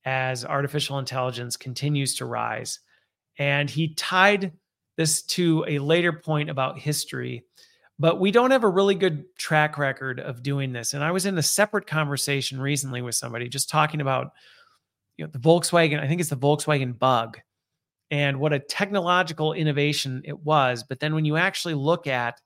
as 0.06 0.46
artificial 0.46 1.00
intelligence 1.00 1.58
continues 1.58 2.16
to 2.16 2.26
rise. 2.26 2.80
And 3.38 3.70
he 3.70 3.94
tied 3.94 4.54
this 4.98 5.24
to 5.24 5.66
a 5.68 5.80
later 5.80 6.14
point 6.14 6.50
about 6.50 6.80
history, 6.80 7.46
but 8.00 8.20
we 8.20 8.32
don't 8.32 8.52
have 8.52 8.64
a 8.64 8.70
really 8.70 8.96
good 8.96 9.26
track 9.38 9.78
record 9.78 10.20
of 10.20 10.44
doing 10.44 10.72
this. 10.72 10.94
And 10.94 11.04
I 11.04 11.12
was 11.12 11.26
in 11.26 11.38
a 11.38 11.44
separate 11.44 11.88
conversation 11.88 12.60
recently 12.60 13.02
with 13.02 13.16
somebody 13.16 13.50
just 13.50 13.70
talking 13.70 14.02
about 14.02 14.32
you 15.18 15.26
know 15.26 15.32
the 15.32 15.40
Volkswagen, 15.40 16.00
I 16.00 16.08
think 16.08 16.22
it's 16.22 16.30
the 16.30 16.38
Volkswagen 16.38 16.98
bug 16.98 17.40
and 18.12 18.40
what 18.40 18.54
a 18.54 18.60
technological 18.60 19.54
innovation 19.54 20.22
it 20.26 20.40
was. 20.40 20.84
But 20.84 21.00
then 21.00 21.16
when 21.16 21.26
you 21.26 21.38
actually 21.38 21.74
look 21.74 22.08
at 22.08 22.40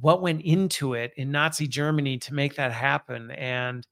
what 0.00 0.22
went 0.22 0.42
into 0.42 0.94
it 0.94 1.12
in 1.16 1.30
Nazi 1.30 1.66
Germany 1.68 2.18
to 2.18 2.34
make 2.34 2.56
that 2.56 2.72
happen 2.72 3.30
and 3.32 3.86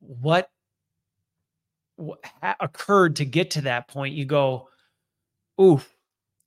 what, 0.00 0.48
occurred 2.60 3.16
to 3.16 3.24
get 3.24 3.52
to 3.52 3.60
that 3.60 3.86
point, 3.86 4.14
you 4.14 4.24
go, 4.24 4.68
ooh, 5.60 5.80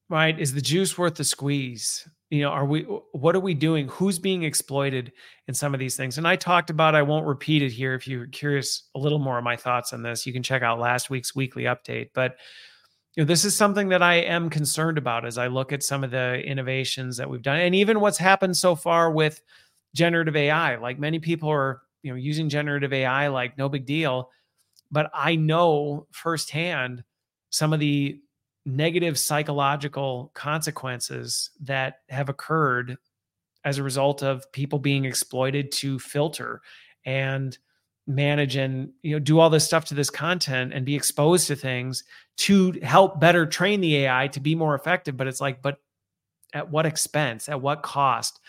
right? 0.09 0.37
Is 0.37 0.53
the 0.53 0.61
juice 0.61 0.97
worth 0.97 1.15
the 1.15 1.23
squeeze? 1.23 2.07
You 2.29 2.41
know, 2.41 2.49
are 2.49 2.65
we, 2.65 2.81
what 3.13 3.33
are 3.33 3.39
we 3.39 3.53
doing? 3.53 3.87
Who's 3.87 4.19
being 4.19 4.43
exploited 4.43 5.13
in 5.47 5.53
some 5.53 5.73
of 5.73 5.79
these 5.79 5.95
things? 5.95 6.17
And 6.17 6.27
I 6.27 6.35
talked 6.35 6.69
about, 6.69 6.95
I 6.95 7.01
won't 7.01 7.25
repeat 7.25 7.61
it 7.61 7.71
here. 7.71 7.93
If 7.93 8.07
you're 8.07 8.27
curious 8.27 8.89
a 8.93 8.99
little 8.99 9.19
more 9.19 9.37
of 9.37 9.45
my 9.45 9.55
thoughts 9.55 9.93
on 9.93 10.03
this, 10.03 10.25
you 10.25 10.33
can 10.33 10.43
check 10.43 10.63
out 10.63 10.79
last 10.79 11.09
week's 11.09 11.33
weekly 11.33 11.63
update. 11.63 12.09
But, 12.13 12.35
you 13.17 13.23
know, 13.23 13.27
this 13.27 13.45
is 13.45 13.57
something 13.57 13.89
that 13.89 14.03
I 14.03 14.17
am 14.17 14.47
concerned 14.47 14.99
about 14.99 15.25
as 15.25 15.39
I 15.39 15.47
look 15.47 15.73
at 15.73 15.81
some 15.81 16.03
of 16.03 16.11
the 16.11 16.39
innovations 16.39 17.17
that 17.17 17.27
we've 17.27 17.41
done 17.41 17.59
and 17.59 17.73
even 17.73 17.99
what's 17.99 18.19
happened 18.19 18.55
so 18.55 18.75
far 18.75 19.09
with 19.09 19.41
generative 19.95 20.35
AI. 20.35 20.75
Like 20.75 20.99
many 20.99 21.17
people 21.17 21.49
are, 21.49 21.81
you 22.03 22.11
know, 22.11 22.15
using 22.15 22.47
generative 22.47 22.93
AI 22.93 23.29
like 23.29 23.57
no 23.57 23.69
big 23.69 23.87
deal. 23.87 24.29
But 24.91 25.09
I 25.15 25.35
know 25.35 26.05
firsthand 26.11 27.03
some 27.49 27.73
of 27.73 27.79
the 27.79 28.19
negative 28.67 29.17
psychological 29.17 30.29
consequences 30.35 31.49
that 31.61 32.01
have 32.09 32.29
occurred 32.29 32.97
as 33.65 33.79
a 33.79 33.83
result 33.83 34.21
of 34.21 34.51
people 34.51 34.77
being 34.77 35.05
exploited 35.05 35.71
to 35.71 35.97
filter 35.97 36.61
and 37.03 37.57
manage 38.07 38.55
and 38.55 38.91
you 39.01 39.13
know 39.13 39.19
do 39.19 39.39
all 39.39 39.49
this 39.49 39.65
stuff 39.65 39.85
to 39.85 39.93
this 39.93 40.09
content 40.09 40.73
and 40.73 40.85
be 40.85 40.95
exposed 40.95 41.47
to 41.47 41.55
things 41.55 42.03
to 42.37 42.71
help 42.81 43.19
better 43.19 43.45
train 43.45 43.81
the 43.81 43.97
AI 43.97 44.27
to 44.29 44.39
be 44.39 44.55
more 44.55 44.75
effective 44.75 45.17
but 45.17 45.27
it's 45.27 45.41
like 45.41 45.61
but 45.61 45.77
at 46.53 46.69
what 46.69 46.85
expense 46.85 47.49
at 47.49 47.61
what 47.61 47.83
cost 47.83 48.39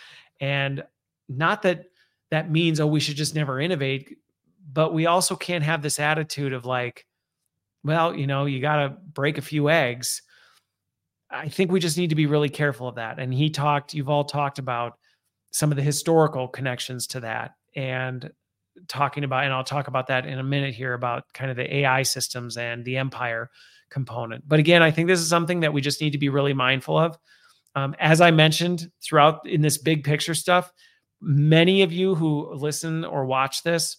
and 0.40 0.84
not 1.28 1.62
that 1.62 1.86
that 2.30 2.50
means 2.50 2.78
oh 2.78 2.86
we 2.86 3.00
should 3.00 3.16
just 3.16 3.34
never 3.34 3.60
innovate 3.60 4.16
but 4.72 4.94
we 4.94 5.06
also 5.06 5.34
can't 5.34 5.64
have 5.64 5.82
this 5.82 5.98
attitude 5.98 6.52
of 6.52 6.64
like 6.64 7.04
well, 7.84 8.14
you 8.14 8.26
know, 8.26 8.44
you 8.44 8.60
got 8.60 8.76
to 8.76 8.88
break 9.14 9.38
a 9.38 9.42
few 9.42 9.70
eggs. 9.70 10.22
I 11.30 11.48
think 11.48 11.70
we 11.70 11.80
just 11.80 11.98
need 11.98 12.10
to 12.10 12.16
be 12.16 12.26
really 12.26 12.48
careful 12.48 12.88
of 12.88 12.96
that. 12.96 13.18
And 13.18 13.32
he 13.32 13.50
talked, 13.50 13.94
Yuval 13.94 14.26
talked 14.26 14.58
about 14.58 14.98
some 15.50 15.70
of 15.70 15.76
the 15.76 15.82
historical 15.82 16.48
connections 16.48 17.06
to 17.08 17.20
that 17.20 17.54
and 17.74 18.30
talking 18.86 19.24
about, 19.24 19.44
and 19.44 19.52
I'll 19.52 19.64
talk 19.64 19.88
about 19.88 20.06
that 20.08 20.26
in 20.26 20.38
a 20.38 20.42
minute 20.42 20.74
here 20.74 20.94
about 20.94 21.24
kind 21.32 21.50
of 21.50 21.56
the 21.56 21.76
AI 21.76 22.02
systems 22.02 22.56
and 22.56 22.84
the 22.84 22.96
empire 22.96 23.50
component. 23.90 24.46
But 24.46 24.58
again, 24.58 24.82
I 24.82 24.90
think 24.90 25.08
this 25.08 25.20
is 25.20 25.28
something 25.28 25.60
that 25.60 25.72
we 25.72 25.80
just 25.80 26.00
need 26.00 26.12
to 26.12 26.18
be 26.18 26.28
really 26.28 26.52
mindful 26.52 26.98
of. 26.98 27.18
Um, 27.74 27.94
as 27.98 28.20
I 28.20 28.30
mentioned 28.30 28.90
throughout 29.02 29.46
in 29.46 29.60
this 29.60 29.78
big 29.78 30.04
picture 30.04 30.34
stuff, 30.34 30.72
many 31.20 31.82
of 31.82 31.92
you 31.92 32.14
who 32.14 32.52
listen 32.54 33.04
or 33.04 33.24
watch 33.24 33.62
this 33.62 33.96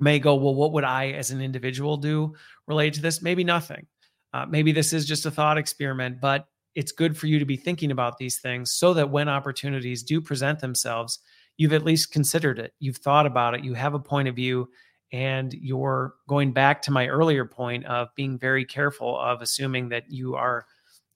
may 0.00 0.18
go, 0.18 0.34
well, 0.34 0.54
what 0.54 0.72
would 0.72 0.84
I 0.84 1.10
as 1.10 1.30
an 1.30 1.40
individual 1.40 1.96
do 1.96 2.34
related 2.66 2.94
to 2.94 3.02
this? 3.02 3.22
Maybe 3.22 3.44
nothing. 3.44 3.86
Uh, 4.32 4.44
maybe 4.46 4.72
this 4.72 4.92
is 4.92 5.06
just 5.06 5.26
a 5.26 5.30
thought 5.30 5.56
experiment, 5.56 6.20
but 6.20 6.46
it's 6.74 6.92
good 6.92 7.16
for 7.16 7.26
you 7.26 7.38
to 7.38 7.46
be 7.46 7.56
thinking 7.56 7.90
about 7.90 8.18
these 8.18 8.38
things 8.38 8.72
so 8.72 8.92
that 8.94 9.10
when 9.10 9.28
opportunities 9.28 10.02
do 10.02 10.20
present 10.20 10.60
themselves, 10.60 11.20
you've 11.56 11.72
at 11.72 11.84
least 11.84 12.12
considered 12.12 12.58
it. 12.58 12.72
You've 12.78 12.98
thought 12.98 13.26
about 13.26 13.54
it. 13.54 13.64
You 13.64 13.74
have 13.74 13.94
a 13.94 13.98
point 13.98 14.28
of 14.28 14.36
view. 14.36 14.68
And 15.12 15.54
you're 15.54 16.14
going 16.28 16.52
back 16.52 16.82
to 16.82 16.90
my 16.90 17.06
earlier 17.06 17.44
point 17.44 17.86
of 17.86 18.08
being 18.16 18.38
very 18.38 18.64
careful 18.64 19.18
of 19.18 19.40
assuming 19.40 19.88
that 19.90 20.10
you 20.10 20.34
are 20.34 20.66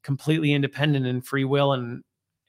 completely 0.05 0.53
independent 0.53 1.07
and 1.07 1.27
free 1.27 1.45
will 1.45 1.73
and 1.73 2.03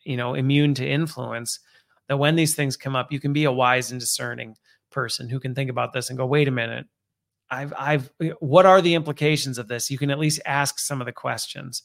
you 0.03 0.15
know 0.15 0.35
immune 0.35 0.73
to 0.75 0.87
influence 0.87 1.59
that 2.07 2.17
when 2.17 2.35
these 2.35 2.55
things 2.55 2.77
come 2.77 2.95
up 2.95 3.11
you 3.11 3.19
can 3.19 3.33
be 3.33 3.43
a 3.43 3.51
wise 3.51 3.91
and 3.91 3.99
discerning 3.99 4.55
person 4.91 5.29
who 5.29 5.39
can 5.39 5.55
think 5.55 5.69
about 5.69 5.93
this 5.93 6.09
and 6.09 6.17
go, 6.19 6.25
wait 6.25 6.47
a 6.47 6.51
minute, 6.51 6.85
I've, 7.49 7.73
I've, 7.77 8.11
what 8.39 8.65
are 8.65 8.81
the 8.81 8.93
implications 8.93 9.57
of 9.57 9.67
this? 9.67 9.89
You 9.89 9.97
can 9.97 10.11
at 10.11 10.19
least 10.19 10.41
ask 10.45 10.77
some 10.77 11.01
of 11.01 11.05
the 11.05 11.11
questions. 11.11 11.83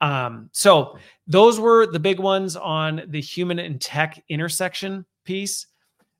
Um, 0.00 0.50
so 0.52 0.98
those 1.26 1.58
were 1.58 1.86
the 1.86 1.98
big 1.98 2.18
ones 2.18 2.56
on 2.56 3.02
the 3.08 3.20
human 3.20 3.58
and 3.58 3.80
tech 3.80 4.22
intersection 4.28 5.06
piece. 5.30 5.66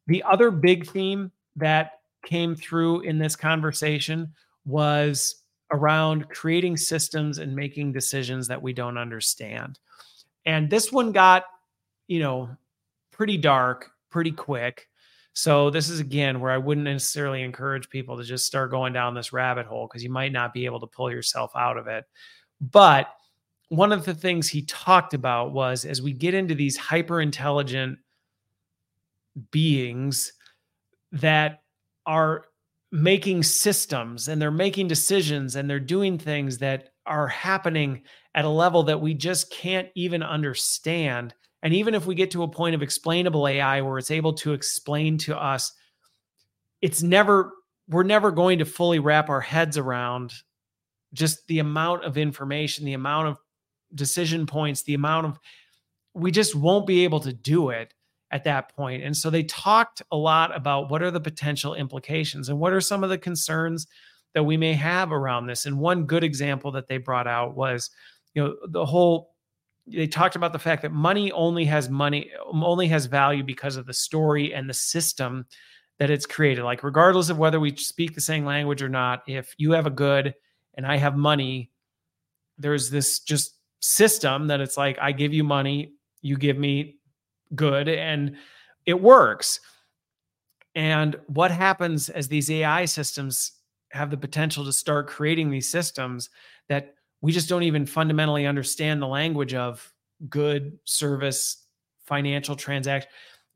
The 0.06 0.22
other 0.22 0.52
big 0.52 0.88
theme 0.88 1.32
that 1.56 2.00
came 2.24 2.54
through 2.54 3.00
in 3.00 3.18
this 3.18 3.34
conversation 3.34 4.32
was 4.64 5.42
around 5.72 6.28
creating 6.28 6.76
systems 6.76 7.38
and 7.38 7.54
making 7.54 7.92
decisions 7.92 8.46
that 8.46 8.62
we 8.62 8.72
don't 8.72 8.96
understand. 8.96 9.80
And 10.46 10.70
this 10.70 10.92
one 10.92 11.10
got, 11.10 11.44
you 12.06 12.20
know, 12.20 12.50
pretty 13.10 13.36
dark 13.36 13.90
pretty 14.10 14.30
quick. 14.30 14.88
So 15.32 15.70
this 15.70 15.88
is 15.88 15.98
again 15.98 16.40
where 16.40 16.52
I 16.52 16.58
wouldn't 16.58 16.84
necessarily 16.84 17.42
encourage 17.42 17.90
people 17.90 18.16
to 18.16 18.22
just 18.22 18.46
start 18.46 18.70
going 18.70 18.92
down 18.92 19.14
this 19.14 19.32
rabbit 19.32 19.66
hole 19.66 19.88
because 19.88 20.04
you 20.04 20.10
might 20.10 20.32
not 20.32 20.52
be 20.52 20.66
able 20.66 20.80
to 20.80 20.86
pull 20.86 21.10
yourself 21.10 21.50
out 21.56 21.76
of 21.76 21.88
it. 21.88 22.04
But 22.60 23.08
one 23.70 23.92
of 23.92 24.04
the 24.04 24.14
things 24.14 24.48
he 24.48 24.62
talked 24.62 25.14
about 25.14 25.52
was 25.52 25.84
as 25.84 26.00
we 26.00 26.12
get 26.12 26.34
into 26.34 26.54
these 26.54 26.76
hyper 26.76 27.20
intelligent 27.20 27.98
beings 29.50 30.32
that 31.12 31.62
are 32.06 32.44
making 32.92 33.42
systems 33.42 34.28
and 34.28 34.40
they're 34.40 34.50
making 34.50 34.88
decisions 34.88 35.56
and 35.56 35.68
they're 35.68 35.78
doing 35.78 36.18
things 36.18 36.58
that 36.58 36.88
are 37.06 37.28
happening 37.28 38.02
at 38.34 38.44
a 38.44 38.48
level 38.48 38.82
that 38.84 39.00
we 39.00 39.14
just 39.14 39.50
can't 39.52 39.88
even 39.94 40.22
understand. 40.22 41.34
And 41.62 41.74
even 41.74 41.94
if 41.94 42.06
we 42.06 42.14
get 42.14 42.30
to 42.32 42.42
a 42.42 42.48
point 42.48 42.74
of 42.74 42.82
explainable 42.82 43.46
AI 43.46 43.80
where 43.82 43.98
it's 43.98 44.10
able 44.10 44.32
to 44.34 44.52
explain 44.52 45.18
to 45.18 45.36
us, 45.38 45.72
it's 46.80 47.02
never, 47.02 47.52
we're 47.88 48.02
never 48.02 48.30
going 48.30 48.58
to 48.58 48.64
fully 48.64 48.98
wrap 48.98 49.28
our 49.28 49.40
heads 49.40 49.76
around 49.76 50.32
just 51.12 51.46
the 51.48 51.58
amount 51.58 52.04
of 52.04 52.16
information, 52.16 52.84
the 52.84 52.94
amount 52.94 53.28
of 53.28 53.38
decision 53.94 54.46
points, 54.46 54.82
the 54.82 54.94
amount 54.94 55.26
of, 55.26 55.38
we 56.14 56.30
just 56.30 56.54
won't 56.54 56.86
be 56.86 57.04
able 57.04 57.20
to 57.20 57.32
do 57.32 57.70
it 57.70 57.92
at 58.30 58.44
that 58.44 58.74
point. 58.74 59.02
And 59.02 59.16
so 59.16 59.30
they 59.30 59.42
talked 59.42 60.02
a 60.12 60.16
lot 60.16 60.54
about 60.54 60.90
what 60.90 61.02
are 61.02 61.10
the 61.10 61.20
potential 61.20 61.74
implications 61.74 62.48
and 62.48 62.58
what 62.58 62.72
are 62.72 62.80
some 62.80 63.02
of 63.02 63.10
the 63.10 63.18
concerns 63.18 63.86
that 64.34 64.44
we 64.44 64.56
may 64.56 64.74
have 64.74 65.12
around 65.12 65.46
this. 65.46 65.66
And 65.66 65.78
one 65.78 66.04
good 66.04 66.22
example 66.22 66.70
that 66.72 66.86
they 66.86 66.98
brought 66.98 67.26
out 67.26 67.56
was, 67.56 67.90
you 68.34 68.42
know, 68.42 68.56
the 68.68 68.86
whole 68.86 69.30
they 69.86 70.06
talked 70.06 70.36
about 70.36 70.52
the 70.52 70.58
fact 70.58 70.82
that 70.82 70.92
money 70.92 71.32
only 71.32 71.64
has 71.64 71.88
money 71.88 72.30
only 72.52 72.86
has 72.88 73.06
value 73.06 73.42
because 73.42 73.76
of 73.76 73.86
the 73.86 73.92
story 73.92 74.54
and 74.54 74.68
the 74.68 74.74
system 74.74 75.46
that 75.98 76.10
it's 76.10 76.26
created 76.26 76.62
like 76.62 76.84
regardless 76.84 77.28
of 77.28 77.38
whether 77.38 77.58
we 77.58 77.74
speak 77.74 78.14
the 78.14 78.20
same 78.20 78.44
language 78.44 78.82
or 78.82 78.88
not 78.88 79.22
if 79.26 79.54
you 79.58 79.72
have 79.72 79.86
a 79.86 79.90
good 79.90 80.34
and 80.74 80.86
i 80.86 80.96
have 80.96 81.16
money 81.16 81.70
there's 82.58 82.90
this 82.90 83.20
just 83.20 83.56
system 83.80 84.46
that 84.46 84.60
it's 84.60 84.76
like 84.76 84.98
i 85.00 85.10
give 85.12 85.32
you 85.32 85.42
money 85.42 85.94
you 86.22 86.36
give 86.36 86.58
me 86.58 86.99
good 87.54 87.88
and 87.88 88.36
it 88.86 89.00
works. 89.00 89.60
And 90.74 91.16
what 91.26 91.50
happens 91.50 92.08
as 92.08 92.28
these 92.28 92.50
ai 92.50 92.84
systems 92.84 93.52
have 93.90 94.10
the 94.10 94.16
potential 94.16 94.64
to 94.64 94.72
start 94.72 95.08
creating 95.08 95.50
these 95.50 95.68
systems 95.68 96.30
that 96.68 96.94
we 97.20 97.32
just 97.32 97.48
don't 97.48 97.64
even 97.64 97.86
fundamentally 97.86 98.46
understand 98.46 99.02
the 99.02 99.06
language 99.06 99.52
of 99.54 99.92
good 100.28 100.78
service 100.84 101.66
financial 102.06 102.56
transaction 102.56 103.10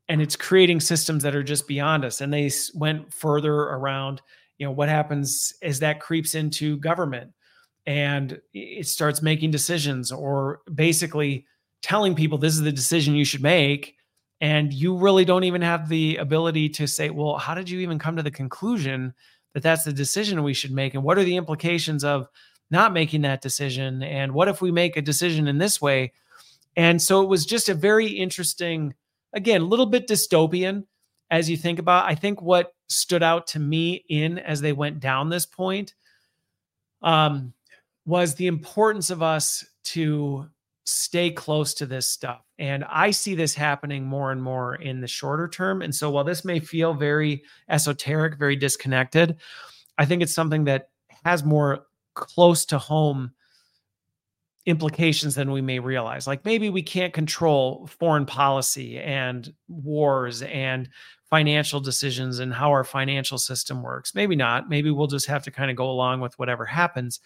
and 0.07 0.21
it's 0.21 0.35
creating 0.35 0.79
systems 0.79 1.23
that 1.23 1.35
are 1.35 1.43
just 1.43 1.67
beyond 1.67 2.05
us 2.05 2.21
and 2.21 2.33
they 2.33 2.49
went 2.73 3.13
further 3.13 3.53
around 3.53 4.21
you 4.57 4.65
know 4.65 4.71
what 4.71 4.89
happens 4.89 5.53
as 5.61 5.79
that 5.79 5.99
creeps 5.99 6.35
into 6.35 6.77
government 6.77 7.31
and 7.85 8.39
it 8.53 8.87
starts 8.87 9.21
making 9.21 9.51
decisions 9.51 10.11
or 10.11 10.61
basically 10.73 11.45
telling 11.85 12.15
people 12.15 12.37
this 12.37 12.53
is 12.53 12.61
the 12.61 12.71
decision 12.71 13.13
you 13.13 13.25
should 13.25 13.43
make 13.43 13.95
and 14.41 14.73
you 14.73 14.97
really 14.97 15.23
don't 15.23 15.43
even 15.43 15.61
have 15.61 15.87
the 15.87 16.17
ability 16.17 16.67
to 16.67 16.87
say 16.87 17.09
well 17.09 17.37
how 17.37 17.53
did 17.53 17.69
you 17.69 17.79
even 17.79 17.99
come 17.99 18.15
to 18.15 18.23
the 18.23 18.31
conclusion 18.31 19.13
that 19.55 19.63
that's 19.63 19.85
the 19.85 19.93
decision 19.93 20.43
we 20.43 20.53
should 20.53 20.71
make? 20.71 20.93
And 20.93 21.03
what 21.03 21.17
are 21.17 21.23
the 21.23 21.37
implications 21.37 22.03
of 22.03 22.27
not 22.69 22.91
making 22.91 23.21
that 23.21 23.41
decision? 23.41 24.03
And 24.03 24.33
what 24.33 24.49
if 24.49 24.61
we 24.61 24.69
make 24.69 24.97
a 24.97 25.01
decision 25.01 25.47
in 25.47 25.57
this 25.57 25.81
way? 25.81 26.11
And 26.75 27.01
so 27.01 27.21
it 27.21 27.29
was 27.29 27.45
just 27.45 27.69
a 27.69 27.73
very 27.73 28.05
interesting 28.05 28.93
again 29.31 29.61
a 29.61 29.65
little 29.65 29.85
bit 29.85 30.07
dystopian 30.07 30.83
as 31.31 31.49
you 31.49 31.57
think 31.57 31.79
about, 31.79 32.05
I 32.05 32.15
think 32.15 32.41
what 32.41 32.75
stood 32.87 33.23
out 33.23 33.47
to 33.47 33.59
me 33.59 34.05
in 34.09 34.37
as 34.39 34.61
they 34.61 34.73
went 34.73 34.99
down 34.99 35.29
this 35.29 35.45
point 35.45 35.95
um, 37.01 37.53
was 38.05 38.35
the 38.35 38.47
importance 38.47 39.09
of 39.09 39.23
us 39.23 39.65
to 39.85 40.49
stay 40.85 41.31
close 41.31 41.73
to 41.73 41.85
this 41.85 42.07
stuff. 42.07 42.41
And 42.59 42.83
I 42.85 43.11
see 43.11 43.35
this 43.35 43.55
happening 43.55 44.05
more 44.05 44.31
and 44.31 44.41
more 44.41 44.75
in 44.75 45.01
the 45.01 45.07
shorter 45.07 45.47
term. 45.47 45.81
And 45.81 45.93
so 45.93 46.09
while 46.09 46.23
this 46.23 46.45
may 46.45 46.59
feel 46.59 46.93
very 46.93 47.43
esoteric, 47.69 48.37
very 48.37 48.55
disconnected, 48.55 49.37
I 49.97 50.05
think 50.05 50.21
it's 50.21 50.33
something 50.33 50.65
that 50.65 50.89
has 51.23 51.43
more 51.43 51.87
close 52.13 52.65
to 52.67 52.77
home 52.77 53.31
implications 54.65 55.35
than 55.35 55.51
we 55.51 55.61
may 55.61 55.79
realize. 55.79 56.27
Like 56.27 56.45
maybe 56.45 56.69
we 56.69 56.81
can't 56.81 57.13
control 57.13 57.87
foreign 57.87 58.25
policy 58.25 58.99
and 58.99 59.53
wars 59.67 60.41
and 60.43 60.89
financial 61.29 61.79
decisions 61.79 62.39
and 62.39 62.53
how 62.53 62.71
our 62.71 62.83
financial 62.83 63.37
system 63.37 63.81
works. 63.81 64.15
Maybe 64.15 64.35
not. 64.35 64.69
Maybe 64.69 64.91
we'll 64.91 65.07
just 65.07 65.27
have 65.27 65.43
to 65.43 65.51
kind 65.51 65.69
of 65.69 65.77
go 65.77 65.89
along 65.89 66.21
with 66.21 66.37
whatever 66.39 66.65
happens. 66.65 67.19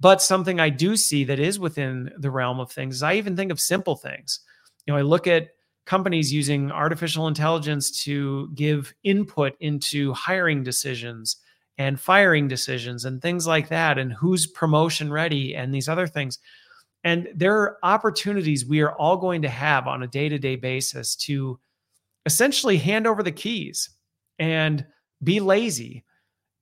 But 0.00 0.22
something 0.22 0.58
I 0.58 0.70
do 0.70 0.96
see 0.96 1.24
that 1.24 1.38
is 1.38 1.58
within 1.60 2.10
the 2.18 2.30
realm 2.30 2.58
of 2.58 2.72
things 2.72 2.96
is 2.96 3.02
I 3.02 3.14
even 3.14 3.36
think 3.36 3.52
of 3.52 3.60
simple 3.60 3.96
things. 3.96 4.40
You 4.86 4.94
know, 4.94 4.98
I 4.98 5.02
look 5.02 5.26
at 5.26 5.50
companies 5.84 6.32
using 6.32 6.70
artificial 6.70 7.28
intelligence 7.28 7.90
to 8.04 8.48
give 8.54 8.94
input 9.04 9.54
into 9.60 10.12
hiring 10.14 10.62
decisions 10.62 11.36
and 11.78 12.00
firing 12.00 12.48
decisions 12.48 13.04
and 13.04 13.22
things 13.22 13.46
like 13.46 13.68
that, 13.68 13.98
and 13.98 14.12
who's 14.12 14.46
promotion 14.46 15.10
ready 15.10 15.54
and 15.54 15.74
these 15.74 15.88
other 15.88 16.06
things. 16.06 16.38
And 17.04 17.28
there 17.34 17.56
are 17.56 17.78
opportunities 17.82 18.66
we 18.66 18.82
are 18.82 18.92
all 18.92 19.16
going 19.16 19.42
to 19.42 19.48
have 19.48 19.86
on 19.86 20.02
a 20.02 20.06
day 20.06 20.28
to 20.28 20.38
day 20.38 20.56
basis 20.56 21.16
to 21.16 21.58
essentially 22.26 22.76
hand 22.76 23.06
over 23.06 23.22
the 23.22 23.32
keys 23.32 23.90
and 24.38 24.86
be 25.22 25.40
lazy. 25.40 26.04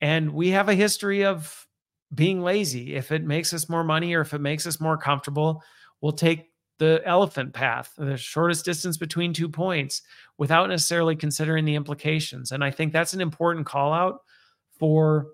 And 0.01 0.32
we 0.32 0.51
have 0.51 0.68
a 0.68 0.74
history 0.74 1.24
of 1.24 1.66
being 2.15 2.43
lazy. 2.43 2.95
If 2.95 3.13
it 3.13 3.25
makes 3.25 3.53
us 3.53 3.69
more 3.69 3.85
money 3.85 4.15
or 4.15 4.23
if 4.23 4.35
it 4.35 4.41
makes 4.41 4.67
us 4.67 4.81
more 4.81 4.97
comfortable, 4.97 5.63
we'll 6.01 6.13
take 6.13 6.51
the 6.79 7.03
elephant 7.05 7.53
path, 7.53 7.93
the 7.99 8.17
shortest 8.17 8.65
distance 8.65 8.97
between 8.97 9.33
two 9.33 9.49
points, 9.49 10.03
without 10.39 10.69
necessarily 10.69 11.17
considering 11.17 11.65
the 11.65 11.75
implications. 11.75 12.53
And 12.53 12.63
I 12.63 12.71
think 12.71 12.93
that's 12.93 13.15
an 13.15 13.21
important 13.21 13.67
call 13.67 13.93
out 13.93 14.23
for 14.79 15.27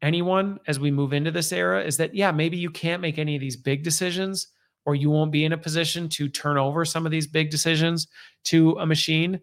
anyone 0.00 0.58
as 0.66 0.80
we 0.80 0.90
move 0.90 1.12
into 1.12 1.30
this 1.30 1.52
era 1.52 1.82
is 1.82 1.96
that, 1.96 2.14
yeah, 2.14 2.30
maybe 2.30 2.56
you 2.56 2.70
can't 2.70 3.02
make 3.02 3.18
any 3.18 3.34
of 3.34 3.40
these 3.40 3.56
big 3.56 3.82
decisions 3.82 4.48
or 4.84 4.94
you 4.94 5.10
won't 5.10 5.32
be 5.32 5.44
in 5.44 5.52
a 5.52 5.58
position 5.58 6.08
to 6.08 6.28
turn 6.28 6.58
over 6.58 6.84
some 6.84 7.06
of 7.06 7.12
these 7.12 7.26
big 7.26 7.50
decisions 7.50 8.08
to 8.44 8.72
a 8.72 8.86
machine, 8.86 9.40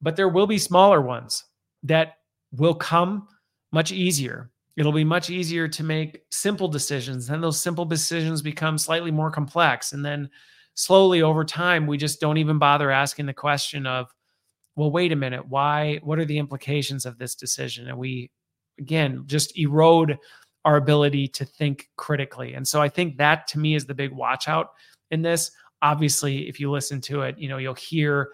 but 0.00 0.16
there 0.16 0.28
will 0.28 0.46
be 0.46 0.58
smaller 0.58 1.00
ones 1.00 1.44
that 1.82 2.14
will 2.52 2.74
come 2.74 3.28
much 3.70 3.92
easier 3.92 4.50
it'll 4.78 4.92
be 4.92 5.02
much 5.02 5.28
easier 5.28 5.66
to 5.66 5.82
make 5.82 6.22
simple 6.30 6.68
decisions. 6.68 7.26
Then 7.26 7.40
those 7.40 7.60
simple 7.60 7.84
decisions 7.84 8.40
become 8.42 8.78
slightly 8.78 9.10
more 9.10 9.28
complex. 9.28 9.92
And 9.92 10.04
then 10.04 10.30
slowly 10.74 11.20
over 11.20 11.44
time, 11.44 11.88
we 11.88 11.98
just 11.98 12.20
don't 12.20 12.38
even 12.38 12.60
bother 12.60 12.92
asking 12.92 13.26
the 13.26 13.34
question 13.34 13.88
of, 13.88 14.14
well, 14.76 14.92
wait 14.92 15.10
a 15.10 15.16
minute, 15.16 15.48
why, 15.48 15.98
what 16.04 16.20
are 16.20 16.24
the 16.24 16.38
implications 16.38 17.06
of 17.06 17.18
this 17.18 17.34
decision? 17.34 17.88
And 17.88 17.98
we, 17.98 18.30
again, 18.78 19.24
just 19.26 19.58
erode 19.58 20.16
our 20.64 20.76
ability 20.76 21.26
to 21.26 21.44
think 21.44 21.88
critically. 21.96 22.54
And 22.54 22.66
so 22.66 22.80
I 22.80 22.88
think 22.88 23.16
that 23.16 23.48
to 23.48 23.58
me 23.58 23.74
is 23.74 23.84
the 23.84 23.94
big 23.94 24.12
watch 24.12 24.46
out 24.46 24.68
in 25.10 25.22
this. 25.22 25.50
Obviously, 25.82 26.48
if 26.48 26.60
you 26.60 26.70
listen 26.70 27.00
to 27.00 27.22
it, 27.22 27.36
you 27.36 27.48
know, 27.48 27.58
you'll 27.58 27.74
hear 27.74 28.28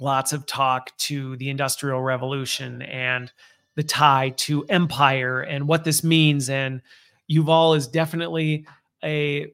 lots 0.00 0.32
of 0.32 0.44
talk 0.46 0.90
to 0.96 1.36
the 1.36 1.50
industrial 1.50 2.02
revolution 2.02 2.82
and 2.82 3.30
the 3.74 3.82
tie 3.82 4.30
to 4.36 4.64
empire 4.64 5.40
and 5.40 5.66
what 5.66 5.84
this 5.84 6.04
means. 6.04 6.50
And 6.50 6.82
Yuval 7.30 7.76
is 7.76 7.86
definitely 7.86 8.66
a 9.02 9.50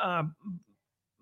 uh, 0.00 0.24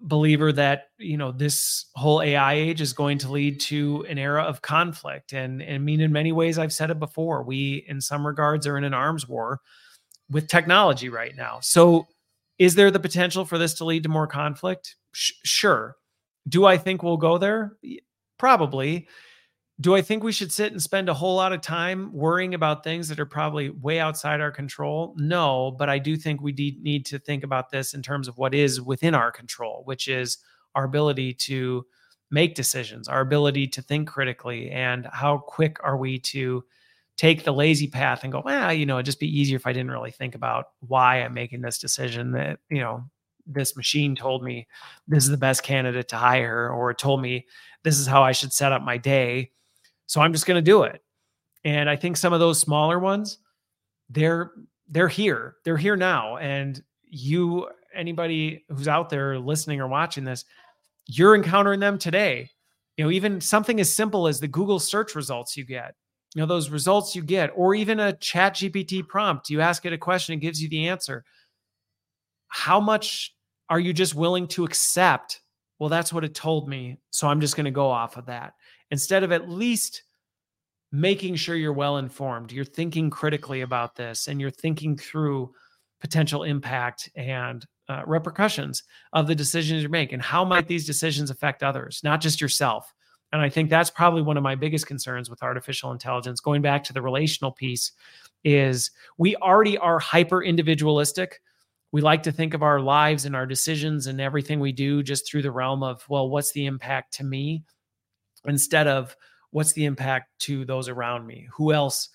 believer 0.01 0.53
that 0.53 0.91
you 0.99 1.17
know 1.17 1.33
this 1.33 1.87
whole 1.95 2.23
AI 2.23 2.55
age 2.55 2.81
is 2.81 2.93
going 2.93 3.19
to 3.19 3.31
lead 3.31 3.61
to 3.61 4.05
an 4.09 4.19
era 4.19 4.43
of 4.43 4.63
conflict. 4.63 5.33
And, 5.33 5.63
I 5.63 5.79
mean, 5.79 6.01
in 6.01 6.13
many 6.13 6.33
ways, 6.33 6.59
I've 6.59 6.73
said 6.73 6.91
it 6.91 6.99
before. 6.99 7.43
We, 7.43 7.85
in 7.89 8.01
some 8.01 8.27
regards, 8.27 8.67
are 8.67 8.79
in 8.79 8.85
an 8.85 8.95
arms 8.95 9.29
war 9.29 9.61
with 10.31 10.49
technology 10.49 11.09
right 11.09 11.35
now. 11.37 11.59
So, 11.61 12.07
is 12.59 12.75
there 12.75 12.91
the 12.91 13.01
potential 13.01 13.45
for 13.45 13.59
this 13.59 13.75
to 13.75 13.85
lead 13.85 14.05
to 14.05 14.09
more 14.09 14.27
conflict? 14.27 14.97
Sh- 15.13 15.33
sure. 15.45 15.97
Do 16.49 16.65
I 16.65 16.79
think 16.79 17.03
we'll 17.03 17.17
go 17.17 17.39
there? 17.39 17.77
Probably. 18.39 19.09
Do 19.79 19.95
I 19.95 20.01
think 20.01 20.25
we 20.25 20.33
should 20.33 20.53
sit 20.53 20.73
and 20.73 20.83
spend 20.83 21.11
a 21.11 21.15
whole 21.15 21.37
lot 21.37 21.53
of 21.53 21.61
time 21.61 22.11
worrying 22.11 22.55
about 22.55 22.83
things 22.83 23.09
that 23.09 23.21
are 23.21 23.27
probably 23.27 23.69
way 23.69 24.01
outside 24.01 24.41
our 24.41 24.51
control? 24.51 25.15
No, 25.19 25.71
but 25.79 25.91
I 25.91 25.99
do 25.99 26.17
think 26.17 26.41
we 26.41 26.53
need 26.53 27.05
to 27.07 27.19
think 27.19 27.45
about 27.45 27.71
this 27.71 27.93
in 27.93 28.01
terms 28.01 28.27
of 28.27 28.39
what 28.39 28.55
is 28.55 28.81
within 28.81 29.15
our 29.15 29.31
control, 29.31 29.83
which 29.85 30.09
is 30.09 30.39
our 30.75 30.85
ability 30.85 31.35
to 31.35 31.85
make 32.31 32.55
decisions, 32.55 33.07
our 33.07 33.21
ability 33.21 33.67
to 33.69 33.83
think 33.83 34.09
critically, 34.09 34.71
and 34.71 35.07
how 35.13 35.39
quick 35.39 35.77
are 35.85 35.99
we 35.99 36.19
to 36.21 36.65
take 37.19 37.45
the 37.45 37.53
lazy 37.53 37.87
path 37.87 38.25
and 38.25 38.33
go, 38.33 38.43
well, 38.45 38.73
you 38.73 38.87
know, 38.87 38.97
it'd 38.97 39.07
just 39.07 39.21
be 39.21 39.41
easier 39.41 39.57
if 39.57 39.67
I 39.67 39.73
didn't 39.75 39.91
really 39.91 40.11
think 40.11 40.35
about 40.35 40.69
why 40.81 41.23
I'm 41.23 41.35
making 41.35 41.61
this 41.61 41.79
decision 41.79 42.33
that, 42.33 42.61
you 42.71 42.81
know, 42.81 43.05
this 43.47 43.77
machine 43.77 44.17
told 44.17 44.43
me 44.43 44.67
this 45.07 45.25
is 45.25 45.31
the 45.31 45.37
best 45.37 45.63
candidate 45.63 46.09
to 46.09 46.17
hire, 46.17 46.71
or 46.71 46.95
told 46.95 47.21
me 47.21 47.47
this 47.85 47.99
is 47.99 48.07
how 48.07 48.23
I 48.23 48.33
should 48.33 48.53
set 48.55 48.73
up 48.73 48.83
my 48.83 48.97
day 48.97 49.51
so 50.07 50.21
I'm 50.21 50.33
just 50.33 50.47
going 50.47 50.57
to 50.57 50.63
do 50.63 50.85
it. 50.85 51.03
And 51.65 51.91
I 51.91 51.97
think 51.97 52.17
some 52.17 52.33
of 52.33 52.41
those 52.41 52.61
smaller 52.61 52.99
ones, 52.99 53.39
they're 54.09 54.53
they're 54.89 55.09
here. 55.09 55.57
They're 55.65 55.77
here 55.77 55.97
now. 55.97 56.37
And 56.37 56.81
you, 57.03 57.69
anybody 57.93 58.65
who's 58.69 58.89
out 58.89 59.11
there 59.11 59.39
listening 59.39 59.81
or 59.81 59.89
watching 59.89 60.25
this, 60.25 60.45
you're 61.07 61.35
encountering 61.35 61.81
them 61.81 61.99
today. 61.99 62.51
You 62.97 63.05
know, 63.05 63.11
even 63.11 63.41
something 63.41 63.81
as 63.81 63.93
simple 63.93 64.29
as 64.29 64.41
the 64.41 64.49
Google 64.49 64.79
search 64.79 65.15
results 65.15 65.57
you 65.57 65.65
get. 65.65 65.95
You 66.35 66.43
know, 66.43 66.47
those 66.47 66.71
results 66.71 67.17
you 67.17 67.23
get, 67.23 67.51
or 67.55 67.75
even 67.75 67.99
a 67.99 68.13
chat 68.13 68.55
GPT 68.55 69.07
prompt. 69.07 69.49
You 69.49 69.61
ask 69.61 69.85
it 69.87 69.93
a 69.93 69.99
question, 69.99 70.35
it 70.35 70.41
gives 70.41 70.63
you 70.63 70.69
the 70.69 70.89
answer. 70.89 71.25
How 72.49 72.79
much 72.79 73.35
are 73.71 73.81
you 73.81 73.93
just 73.93 74.15
willing 74.15 74.47
to 74.49 74.65
accept? 74.65 75.41
Well, 75.79 75.89
that's 75.89 76.13
what 76.13 76.25
it 76.25 76.35
told 76.35 76.69
me. 76.69 76.99
So 77.11 77.27
I'm 77.27 77.41
just 77.41 77.57
going 77.57 77.65
to 77.65 77.71
go 77.71 77.89
off 77.89 78.17
of 78.17 78.27
that 78.27 78.55
instead 78.91 79.23
of 79.23 79.33
at 79.33 79.49
least 79.49 80.03
making 80.93 81.35
sure 81.35 81.57
you're 81.57 81.73
well 81.73 81.99
informed, 81.99 82.53
you're 82.53 82.65
thinking 82.65 83.11
critically 83.11 83.61
about 83.61 83.97
this 83.97 84.29
and 84.29 84.41
you're 84.41 84.51
thinking 84.51 84.97
through 84.97 85.53
potential 86.01 86.43
impact 86.43 87.09
and 87.17 87.67
uh, 87.89 88.03
repercussions 88.07 88.83
of 89.13 89.27
the 89.27 89.35
decisions 89.35 89.83
you 89.83 89.89
make 89.89 90.13
and 90.13 90.23
how 90.23 90.45
might 90.45 90.67
these 90.67 90.87
decisions 90.87 91.31
affect 91.31 91.63
others, 91.63 92.01
not 92.05 92.21
just 92.21 92.41
yourself. 92.41 92.93
And 93.33 93.43
I 93.43 93.49
think 93.49 93.71
that's 93.71 93.91
probably 93.91 94.23
one 94.23 94.37
of 94.37 94.43
my 94.43 94.55
biggest 94.55 94.87
concerns 94.87 95.29
with 95.29 95.43
artificial 95.43 95.93
intelligence. 95.93 96.41
Going 96.41 96.63
back 96.63 96.85
to 96.85 96.93
the 96.93 97.03
relational 97.03 97.51
piece, 97.51 97.93
is 98.47 98.93
we 99.19 99.35
already 99.37 99.77
are 99.77 99.99
hyper 99.99 100.43
individualistic. 100.43 101.43
We 101.91 102.01
like 102.01 102.23
to 102.23 102.33
think 102.33 102.55
of 102.55 102.63
our 102.63 102.79
lives 102.79 103.25
and 103.25 103.35
our 103.35 103.45
decisions 103.45 104.07
and 104.07 104.21
everything 104.21 104.61
we 104.61 104.71
do 104.71 105.03
just 105.03 105.29
through 105.29 105.43
the 105.43 105.51
realm 105.51 105.83
of, 105.83 106.05
well, 106.09 106.29
what's 106.31 106.53
the 106.53 106.67
impact 106.67 107.15
to 107.15 107.25
me? 107.25 107.65
Instead 108.49 108.87
of 108.87 109.17
what's 109.51 109.73
the 109.73 109.85
impact 109.85 110.39
to 110.41 110.65
those 110.65 110.89
around 110.89 111.27
me? 111.27 111.49
Who 111.55 111.73
else 111.73 112.09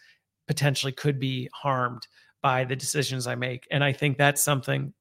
potentially 0.47 0.91
could 0.91 1.19
be 1.19 1.49
harmed 1.53 2.07
by 2.41 2.63
the 2.63 2.75
decisions 2.75 3.27
I 3.27 3.35
make? 3.35 3.67
And 3.71 3.83
I 3.83 3.93
think 3.93 4.17
that's 4.17 4.41
something 4.41 4.93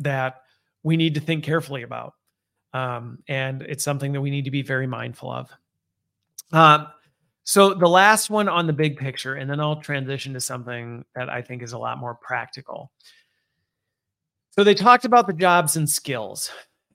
that 0.00 0.42
we 0.82 0.96
need 0.96 1.14
to 1.14 1.20
think 1.20 1.44
carefully 1.44 1.82
about. 1.82 2.14
Um, 2.72 3.18
and 3.28 3.62
it's 3.62 3.84
something 3.84 4.12
that 4.12 4.20
we 4.20 4.30
need 4.30 4.44
to 4.44 4.50
be 4.50 4.62
very 4.62 4.86
mindful 4.86 5.30
of. 5.30 5.50
Um, 6.52 6.88
so 7.44 7.74
the 7.74 7.88
last 7.88 8.30
one 8.30 8.48
on 8.48 8.66
the 8.66 8.72
big 8.72 8.96
picture, 8.96 9.34
and 9.34 9.48
then 9.48 9.60
I'll 9.60 9.80
transition 9.80 10.32
to 10.34 10.40
something 10.40 11.04
that 11.14 11.28
I 11.28 11.42
think 11.42 11.62
is 11.62 11.72
a 11.72 11.78
lot 11.78 11.98
more 11.98 12.14
practical. 12.14 12.90
So 14.50 14.64
they 14.64 14.74
talked 14.74 15.04
about 15.04 15.26
the 15.26 15.32
jobs 15.32 15.76
and 15.76 15.88
skills 15.88 16.50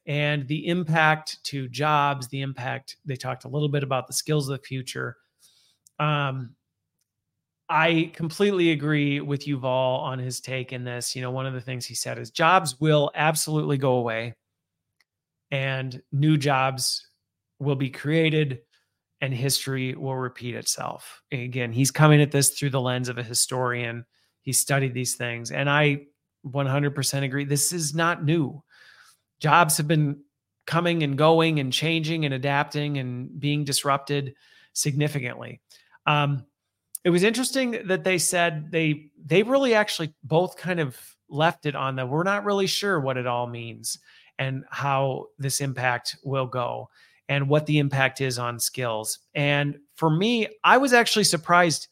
and 0.09 0.47
the 0.47 0.65
impact 0.67 1.41
to 1.43 1.69
jobs, 1.69 2.27
the 2.29 2.41
impact, 2.41 2.97
they 3.05 3.15
talked 3.15 3.45
a 3.45 3.47
little 3.47 3.69
bit 3.69 3.83
about 3.83 4.07
the 4.07 4.13
skills 4.13 4.49
of 4.49 4.59
the 4.59 4.67
future. 4.67 5.15
Um, 5.99 6.55
I 7.69 8.11
completely 8.15 8.71
agree 8.71 9.21
with 9.21 9.45
Yuval 9.45 9.99
on 9.99 10.17
his 10.17 10.39
take 10.39 10.73
in 10.73 10.83
this. 10.83 11.15
You 11.15 11.21
know, 11.21 11.29
one 11.29 11.45
of 11.45 11.53
the 11.53 11.61
things 11.61 11.85
he 11.85 11.93
said 11.93 12.17
is 12.17 12.31
jobs 12.31 12.79
will 12.79 13.11
absolutely 13.13 13.77
go 13.77 13.97
away 13.97 14.33
and 15.51 16.01
new 16.11 16.37
jobs 16.37 17.07
will 17.59 17.75
be 17.75 17.91
created 17.91 18.61
and 19.21 19.31
history 19.31 19.93
will 19.93 20.15
repeat 20.15 20.55
itself. 20.55 21.21
again, 21.31 21.71
he's 21.71 21.91
coming 21.91 22.19
at 22.19 22.31
this 22.31 22.49
through 22.49 22.71
the 22.71 22.81
lens 22.81 23.09
of 23.09 23.19
a 23.19 23.23
historian. 23.23 24.03
He 24.41 24.53
studied 24.53 24.95
these 24.95 25.13
things. 25.13 25.51
And 25.51 25.69
I 25.69 26.07
100% 26.47 27.23
agree. 27.23 27.45
This 27.45 27.71
is 27.73 27.93
not 27.93 28.25
new 28.25 28.63
jobs 29.39 29.77
have 29.77 29.87
been 29.87 30.21
coming 30.65 31.03
and 31.03 31.17
going 31.17 31.59
and 31.59 31.73
changing 31.73 32.25
and 32.25 32.33
adapting 32.33 32.97
and 32.97 33.39
being 33.39 33.63
disrupted 33.63 34.35
significantly. 34.73 35.61
Um, 36.05 36.45
it 37.03 37.09
was 37.09 37.23
interesting 37.23 37.87
that 37.87 38.03
they 38.03 38.17
said 38.17 38.71
they 38.71 39.11
they 39.23 39.43
really 39.43 39.73
actually 39.73 40.13
both 40.23 40.57
kind 40.57 40.79
of 40.79 40.97
left 41.29 41.65
it 41.65 41.75
on 41.75 41.95
that 41.95 42.09
we're 42.09 42.23
not 42.23 42.43
really 42.43 42.67
sure 42.67 42.99
what 42.99 43.17
it 43.17 43.27
all 43.27 43.47
means 43.47 43.99
and 44.37 44.63
how 44.69 45.27
this 45.37 45.61
impact 45.61 46.17
will 46.23 46.47
go 46.47 46.89
and 47.27 47.47
what 47.47 47.65
the 47.67 47.77
impact 47.77 48.21
is 48.21 48.39
on 48.39 48.59
skills. 48.59 49.19
And 49.35 49.77
for 49.95 50.09
me, 50.09 50.47
I 50.63 50.77
was 50.77 50.93
actually 50.93 51.25
surprised 51.25 51.87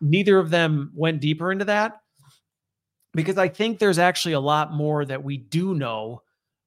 neither 0.00 0.38
of 0.38 0.50
them 0.50 0.92
went 0.94 1.20
deeper 1.20 1.50
into 1.50 1.64
that 1.66 2.00
because 3.14 3.38
I 3.38 3.48
think 3.48 3.78
there's 3.78 3.98
actually 3.98 4.34
a 4.34 4.40
lot 4.40 4.72
more 4.72 5.04
that 5.04 5.22
we 5.22 5.36
do 5.36 5.74
know 5.74 6.22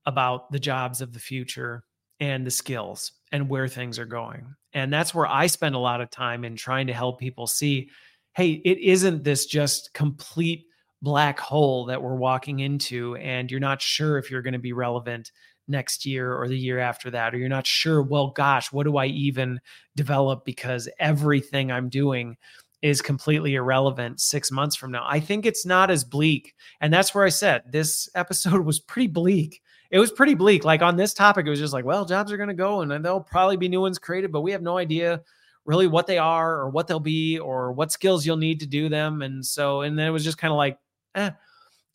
about 0.05 0.51
the 0.51 0.59
jobs 0.59 1.01
of 1.01 1.13
the 1.13 1.19
future 1.19 1.83
and 2.19 2.45
the 2.45 2.51
skills 2.51 3.11
and 3.31 3.49
where 3.49 3.67
things 3.67 3.99
are 3.99 4.05
going. 4.05 4.55
And 4.73 4.91
that's 4.91 5.13
where 5.13 5.27
I 5.27 5.47
spend 5.47 5.75
a 5.75 5.79
lot 5.79 6.01
of 6.01 6.09
time 6.09 6.45
in 6.45 6.55
trying 6.55 6.87
to 6.87 6.93
help 6.93 7.19
people 7.19 7.47
see 7.47 7.89
hey, 8.35 8.61
it 8.65 8.77
isn't 8.79 9.23
this 9.23 9.45
just 9.45 9.93
complete 9.93 10.65
black 11.01 11.39
hole 11.39 11.85
that 11.85 12.01
we're 12.01 12.15
walking 12.15 12.59
into, 12.59 13.15
and 13.15 13.49
you're 13.49 13.61
not 13.61 13.81
sure 13.81 14.17
if 14.17 14.29
you're 14.29 14.41
going 14.41 14.51
to 14.53 14.59
be 14.59 14.73
relevant 14.73 15.31
next 15.67 16.05
year 16.05 16.33
or 16.33 16.47
the 16.47 16.57
year 16.57 16.77
after 16.77 17.09
that, 17.09 17.33
or 17.33 17.37
you're 17.37 17.47
not 17.47 17.65
sure, 17.65 18.01
well, 18.01 18.31
gosh, 18.31 18.71
what 18.71 18.83
do 18.83 18.97
I 18.97 19.05
even 19.05 19.59
develop 19.95 20.43
because 20.43 20.89
everything 20.99 21.71
I'm 21.71 21.87
doing 21.87 22.35
is 22.81 23.01
completely 23.01 23.55
irrelevant 23.55 24.19
six 24.19 24.51
months 24.51 24.75
from 24.75 24.91
now. 24.91 25.05
I 25.07 25.19
think 25.19 25.45
it's 25.45 25.65
not 25.65 25.89
as 25.89 26.03
bleak. 26.03 26.53
And 26.81 26.93
that's 26.93 27.15
where 27.15 27.25
I 27.25 27.29
said 27.29 27.63
this 27.71 28.09
episode 28.15 28.61
was 28.65 28.79
pretty 28.79 29.07
bleak 29.07 29.61
it 29.95 29.99
was 29.99 30.11
pretty 30.11 30.33
bleak. 30.33 30.65
Like 30.65 30.81
on 30.81 30.97
this 30.97 31.13
topic, 31.13 31.47
it 31.47 31.49
was 31.49 31.57
just 31.57 31.71
like, 31.71 31.85
well, 31.85 32.03
jobs 32.03 32.29
are 32.29 32.35
going 32.35 32.49
to 32.49 32.53
go 32.53 32.81
and 32.81 32.91
there'll 32.91 33.21
probably 33.21 33.55
be 33.55 33.69
new 33.69 33.79
ones 33.79 33.97
created, 33.97 34.29
but 34.29 34.41
we 34.41 34.51
have 34.51 34.61
no 34.61 34.77
idea 34.77 35.21
really 35.63 35.87
what 35.87 36.05
they 36.05 36.17
are 36.17 36.57
or 36.57 36.69
what 36.69 36.85
they'll 36.85 36.99
be 36.99 37.39
or 37.39 37.71
what 37.71 37.93
skills 37.93 38.25
you'll 38.25 38.35
need 38.35 38.59
to 38.59 38.67
do 38.67 38.89
them. 38.89 39.21
And 39.21 39.43
so, 39.45 39.83
and 39.83 39.97
then 39.97 40.05
it 40.05 40.11
was 40.11 40.25
just 40.25 40.37
kind 40.37 40.51
of 40.51 40.57
like, 40.57 40.77
eh. 41.15 41.29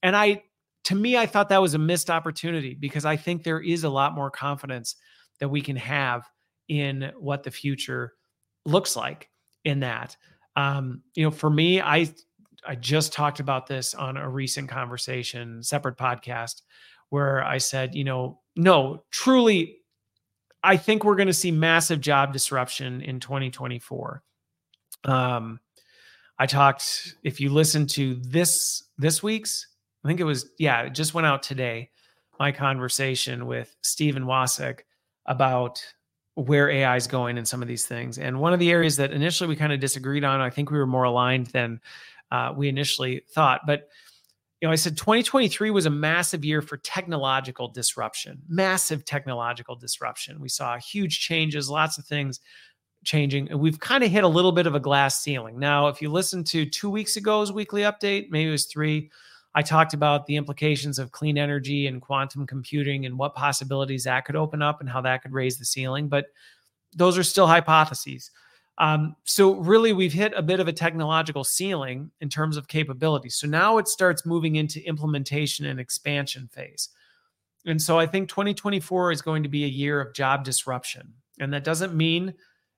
And 0.03 0.16
I, 0.16 0.44
to 0.84 0.94
me, 0.94 1.18
I 1.18 1.26
thought 1.26 1.51
that 1.51 1.61
was 1.61 1.74
a 1.74 1.78
missed 1.78 2.09
opportunity 2.09 2.72
because 2.72 3.05
I 3.05 3.16
think 3.16 3.42
there 3.42 3.61
is 3.61 3.84
a 3.84 3.90
lot 3.90 4.14
more 4.14 4.30
confidence 4.30 4.96
that 5.38 5.51
we 5.51 5.61
can 5.61 5.76
have 5.76 6.26
in 6.68 7.12
what 7.18 7.42
the 7.42 7.51
future 7.51 8.14
looks 8.64 8.96
like 8.96 9.28
in 9.66 9.80
that. 9.80 10.16
Um, 10.57 11.03
you 11.14 11.24
know, 11.24 11.30
for 11.30 11.51
me, 11.51 11.82
I 11.82 12.14
I 12.66 12.76
just 12.76 13.12
talked 13.12 13.40
about 13.40 13.66
this 13.66 13.94
on 13.94 14.16
a 14.16 14.28
recent 14.28 14.70
conversation, 14.70 15.62
separate 15.62 15.96
podcast, 15.98 16.62
where 17.11 17.44
I 17.44 17.58
said, 17.58 17.94
you 17.94 18.04
know, 18.04 18.40
no, 18.56 19.04
truly, 19.11 19.76
I 20.62 20.76
think 20.76 21.04
we're 21.04 21.16
going 21.16 21.26
to 21.26 21.32
see 21.34 21.50
massive 21.50 22.00
job 22.00 22.32
disruption 22.32 23.02
in 23.02 23.20
2024. 23.20 24.22
Um, 25.04 25.61
I 26.38 26.46
talked, 26.46 27.16
if 27.22 27.40
you 27.40 27.50
listen 27.50 27.86
to 27.88 28.14
this 28.16 28.84
this 28.98 29.22
week's, 29.22 29.66
I 30.04 30.08
think 30.08 30.20
it 30.20 30.24
was, 30.24 30.50
yeah, 30.58 30.82
it 30.82 30.94
just 30.94 31.14
went 31.14 31.26
out 31.26 31.42
today. 31.42 31.90
My 32.38 32.52
conversation 32.52 33.46
with 33.46 33.76
Stephen 33.82 34.24
Wasek 34.24 34.80
about 35.26 35.82
where 36.34 36.70
AI 36.70 36.96
is 36.96 37.06
going 37.06 37.36
and 37.36 37.46
some 37.46 37.61
of 37.61 37.68
these 37.68 37.84
things. 37.84 38.18
And 38.18 38.40
one 38.40 38.54
of 38.54 38.58
the 38.58 38.70
areas 38.70 38.96
that 38.96 39.12
initially 39.12 39.48
we 39.48 39.56
kind 39.56 39.72
of 39.72 39.80
disagreed 39.80 40.24
on, 40.24 40.40
I 40.40 40.48
think 40.48 40.70
we 40.70 40.78
were 40.78 40.86
more 40.86 41.04
aligned 41.04 41.48
than 41.48 41.80
uh, 42.30 42.54
we 42.56 42.68
initially 42.68 43.22
thought. 43.34 43.62
But 43.66 43.88
you 44.61 44.68
know, 44.68 44.72
I 44.72 44.76
said 44.76 44.96
2023 44.96 45.70
was 45.70 45.86
a 45.86 45.90
massive 45.90 46.44
year 46.44 46.61
for 46.61 46.76
technological 46.76 47.68
disruption, 47.68 48.42
massive 48.46 49.04
technological 49.04 49.74
disruption. 49.74 50.40
We 50.40 50.50
saw 50.50 50.76
huge 50.76 51.20
changes, 51.20 51.70
lots 51.70 51.96
of 51.96 52.04
things 52.04 52.40
changing. 53.04 53.50
And 53.50 53.58
we've 53.58 53.80
kind 53.80 54.04
of 54.04 54.11
hit 54.11 54.24
a 54.24 54.28
little 54.28 54.52
bit 54.52 54.66
of 54.66 54.74
a 54.74 54.80
glass 54.80 55.20
ceiling. 55.20 55.58
Now, 55.58 55.88
if 55.88 56.02
you 56.02 56.11
listen 56.11 56.44
to 56.44 56.66
two 56.66 56.90
weeks 56.90 57.16
ago's 57.16 57.50
weekly 57.50 57.82
update, 57.82 58.30
maybe 58.30 58.48
it 58.48 58.52
was 58.52 58.66
three, 58.66 59.11
I 59.54 59.62
talked 59.62 59.94
about 59.94 60.26
the 60.26 60.36
implications 60.36 60.98
of 60.98 61.11
clean 61.11 61.38
energy 61.38 61.86
and 61.86 62.00
quantum 62.00 62.46
computing 62.46 63.06
and 63.06 63.18
what 63.18 63.34
possibilities 63.34 64.04
that 64.04 64.24
could 64.24 64.36
open 64.36 64.62
up 64.62 64.80
and 64.80 64.88
how 64.88 65.00
that 65.00 65.22
could 65.22 65.32
raise 65.32 65.58
the 65.58 65.64
ceiling. 65.64 66.08
But 66.08 66.26
those 66.94 67.16
are 67.18 67.24
still 67.24 67.46
hypotheses. 67.46 68.30
Um, 68.81 69.14
so 69.24 69.57
really, 69.57 69.93
we've 69.93 70.12
hit 70.12 70.33
a 70.35 70.43
bit 70.43 70.59
of 70.59 70.66
a 70.66 70.72
technological 70.72 71.45
ceiling 71.45 72.11
in 72.20 72.31
terms 72.31 72.57
of 72.57 72.66
capabilities. 72.66 73.37
So 73.37 73.47
now 73.47 73.76
it 73.76 73.87
starts 73.87 74.24
moving 74.24 74.57
into 74.57 74.85
implementation 74.87 75.66
and 75.66 75.78
expansion 75.78 76.49
phase. 76.51 76.89
And 77.66 77.81
so 77.81 77.99
I 77.99 78.07
think 78.07 78.31
2024 78.31 79.12
is 79.12 79.20
going 79.20 79.43
to 79.43 79.51
be 79.51 79.64
a 79.64 79.68
year 79.68 80.01
of 80.01 80.14
job 80.14 80.45
disruption. 80.45 81.12
And 81.39 81.53
that 81.53 81.62
doesn't 81.62 81.95
mean 81.95 82.35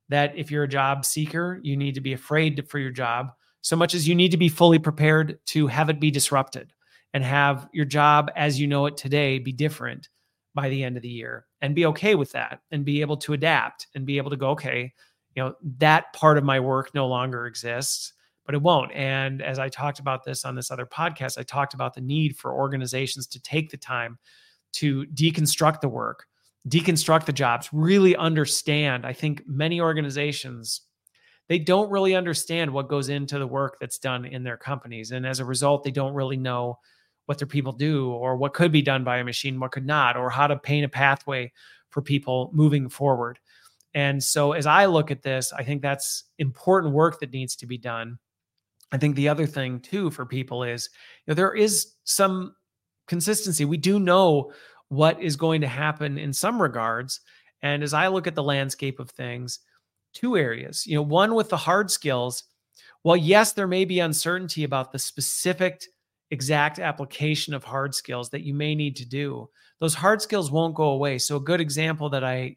that 0.08 0.36
if 0.36 0.50
you're 0.50 0.64
a 0.64 0.68
job 0.68 1.04
seeker, 1.04 1.60
you 1.62 1.76
need 1.76 1.94
to 1.94 2.00
be 2.00 2.12
afraid 2.12 2.68
for 2.68 2.80
your 2.80 2.90
job 2.90 3.32
so 3.62 3.76
much 3.76 3.94
as 3.94 4.06
you 4.06 4.14
need 4.14 4.32
to 4.32 4.36
be 4.36 4.48
fully 4.48 4.78
prepared 4.78 5.38
to 5.46 5.68
have 5.68 5.88
it 5.88 6.00
be 6.00 6.10
disrupted 6.10 6.72
and 7.14 7.24
have 7.24 7.68
your 7.72 7.84
job 7.84 8.30
as 8.36 8.60
you 8.60 8.66
know 8.66 8.86
it 8.86 8.96
today 8.96 9.38
be 9.38 9.52
different 9.52 10.08
by 10.54 10.68
the 10.68 10.82
end 10.82 10.96
of 10.96 11.02
the 11.02 11.08
year 11.08 11.46
and 11.60 11.74
be 11.74 11.86
okay 11.86 12.14
with 12.14 12.32
that 12.32 12.60
and 12.72 12.84
be 12.84 13.00
able 13.00 13.16
to 13.16 13.32
adapt 13.32 13.86
and 13.94 14.04
be 14.04 14.18
able 14.18 14.30
to 14.30 14.36
go, 14.36 14.50
okay, 14.50 14.92
you 15.34 15.42
know 15.42 15.54
that 15.78 16.12
part 16.12 16.38
of 16.38 16.44
my 16.44 16.60
work 16.60 16.94
no 16.94 17.06
longer 17.06 17.46
exists 17.46 18.14
but 18.44 18.56
it 18.56 18.62
won't. 18.62 18.90
And 18.92 19.40
as 19.40 19.58
i 19.58 19.68
talked 19.68 19.98
about 20.00 20.24
this 20.24 20.44
on 20.44 20.54
this 20.54 20.70
other 20.70 20.86
podcast 20.86 21.38
i 21.38 21.42
talked 21.42 21.74
about 21.74 21.94
the 21.94 22.00
need 22.00 22.36
for 22.36 22.52
organizations 22.52 23.26
to 23.28 23.40
take 23.40 23.70
the 23.70 23.76
time 23.76 24.18
to 24.72 25.06
deconstruct 25.14 25.80
the 25.80 25.88
work 25.88 26.26
deconstruct 26.68 27.24
the 27.24 27.32
jobs 27.32 27.68
really 27.72 28.14
understand. 28.16 29.04
I 29.04 29.12
think 29.12 29.42
many 29.46 29.80
organizations 29.80 30.82
they 31.48 31.58
don't 31.58 31.90
really 31.90 32.14
understand 32.14 32.70
what 32.70 32.88
goes 32.88 33.08
into 33.08 33.38
the 33.38 33.46
work 33.46 33.76
that's 33.80 33.98
done 33.98 34.24
in 34.24 34.44
their 34.44 34.56
companies. 34.56 35.10
And 35.10 35.26
as 35.26 35.40
a 35.40 35.44
result 35.44 35.82
they 35.82 35.90
don't 35.90 36.14
really 36.14 36.36
know 36.36 36.78
what 37.26 37.38
their 37.38 37.48
people 37.48 37.72
do 37.72 38.10
or 38.10 38.36
what 38.36 38.54
could 38.54 38.72
be 38.72 38.82
done 38.82 39.04
by 39.04 39.18
a 39.18 39.24
machine 39.24 39.58
what 39.58 39.72
could 39.72 39.86
not 39.86 40.16
or 40.16 40.30
how 40.30 40.46
to 40.46 40.56
paint 40.56 40.84
a 40.84 40.88
pathway 40.88 41.52
for 41.90 42.02
people 42.02 42.50
moving 42.52 42.88
forward 42.88 43.38
and 43.94 44.22
so 44.22 44.52
as 44.52 44.66
I 44.66 44.86
look 44.86 45.10
at 45.10 45.22
this, 45.22 45.52
I 45.52 45.62
think 45.64 45.82
that's 45.82 46.24
important 46.38 46.94
work 46.94 47.20
that 47.20 47.32
needs 47.32 47.56
to 47.56 47.66
be 47.66 47.78
done. 47.78 48.18
I 48.90 48.98
think 48.98 49.16
the 49.16 49.28
other 49.28 49.46
thing 49.46 49.80
too 49.80 50.10
for 50.10 50.26
people 50.26 50.64
is 50.64 50.88
you 51.26 51.30
know 51.30 51.34
there 51.34 51.54
is 51.54 51.94
some 52.04 52.54
consistency. 53.08 53.64
We 53.64 53.76
do 53.76 53.98
know 53.98 54.52
what 54.88 55.22
is 55.22 55.36
going 55.36 55.62
to 55.62 55.68
happen 55.68 56.18
in 56.18 56.32
some 56.32 56.60
regards. 56.60 57.20
And 57.62 57.82
as 57.82 57.94
I 57.94 58.08
look 58.08 58.26
at 58.26 58.34
the 58.34 58.42
landscape 58.42 59.00
of 59.00 59.10
things, 59.10 59.60
two 60.12 60.36
areas. 60.36 60.86
You 60.86 60.96
know, 60.96 61.02
one 61.02 61.34
with 61.34 61.48
the 61.48 61.56
hard 61.56 61.90
skills, 61.90 62.44
well, 63.04 63.16
yes, 63.16 63.52
there 63.52 63.66
may 63.66 63.84
be 63.84 64.00
uncertainty 64.00 64.64
about 64.64 64.92
the 64.92 64.98
specific 64.98 65.82
exact 66.30 66.78
application 66.78 67.54
of 67.54 67.64
hard 67.64 67.94
skills 67.94 68.30
that 68.30 68.42
you 68.42 68.54
may 68.54 68.74
need 68.74 68.96
to 68.96 69.06
do. 69.06 69.48
Those 69.80 69.94
hard 69.94 70.22
skills 70.22 70.50
won't 70.50 70.74
go 70.74 70.90
away. 70.90 71.18
So 71.18 71.36
a 71.36 71.40
good 71.40 71.60
example 71.60 72.08
that 72.10 72.24
I 72.24 72.56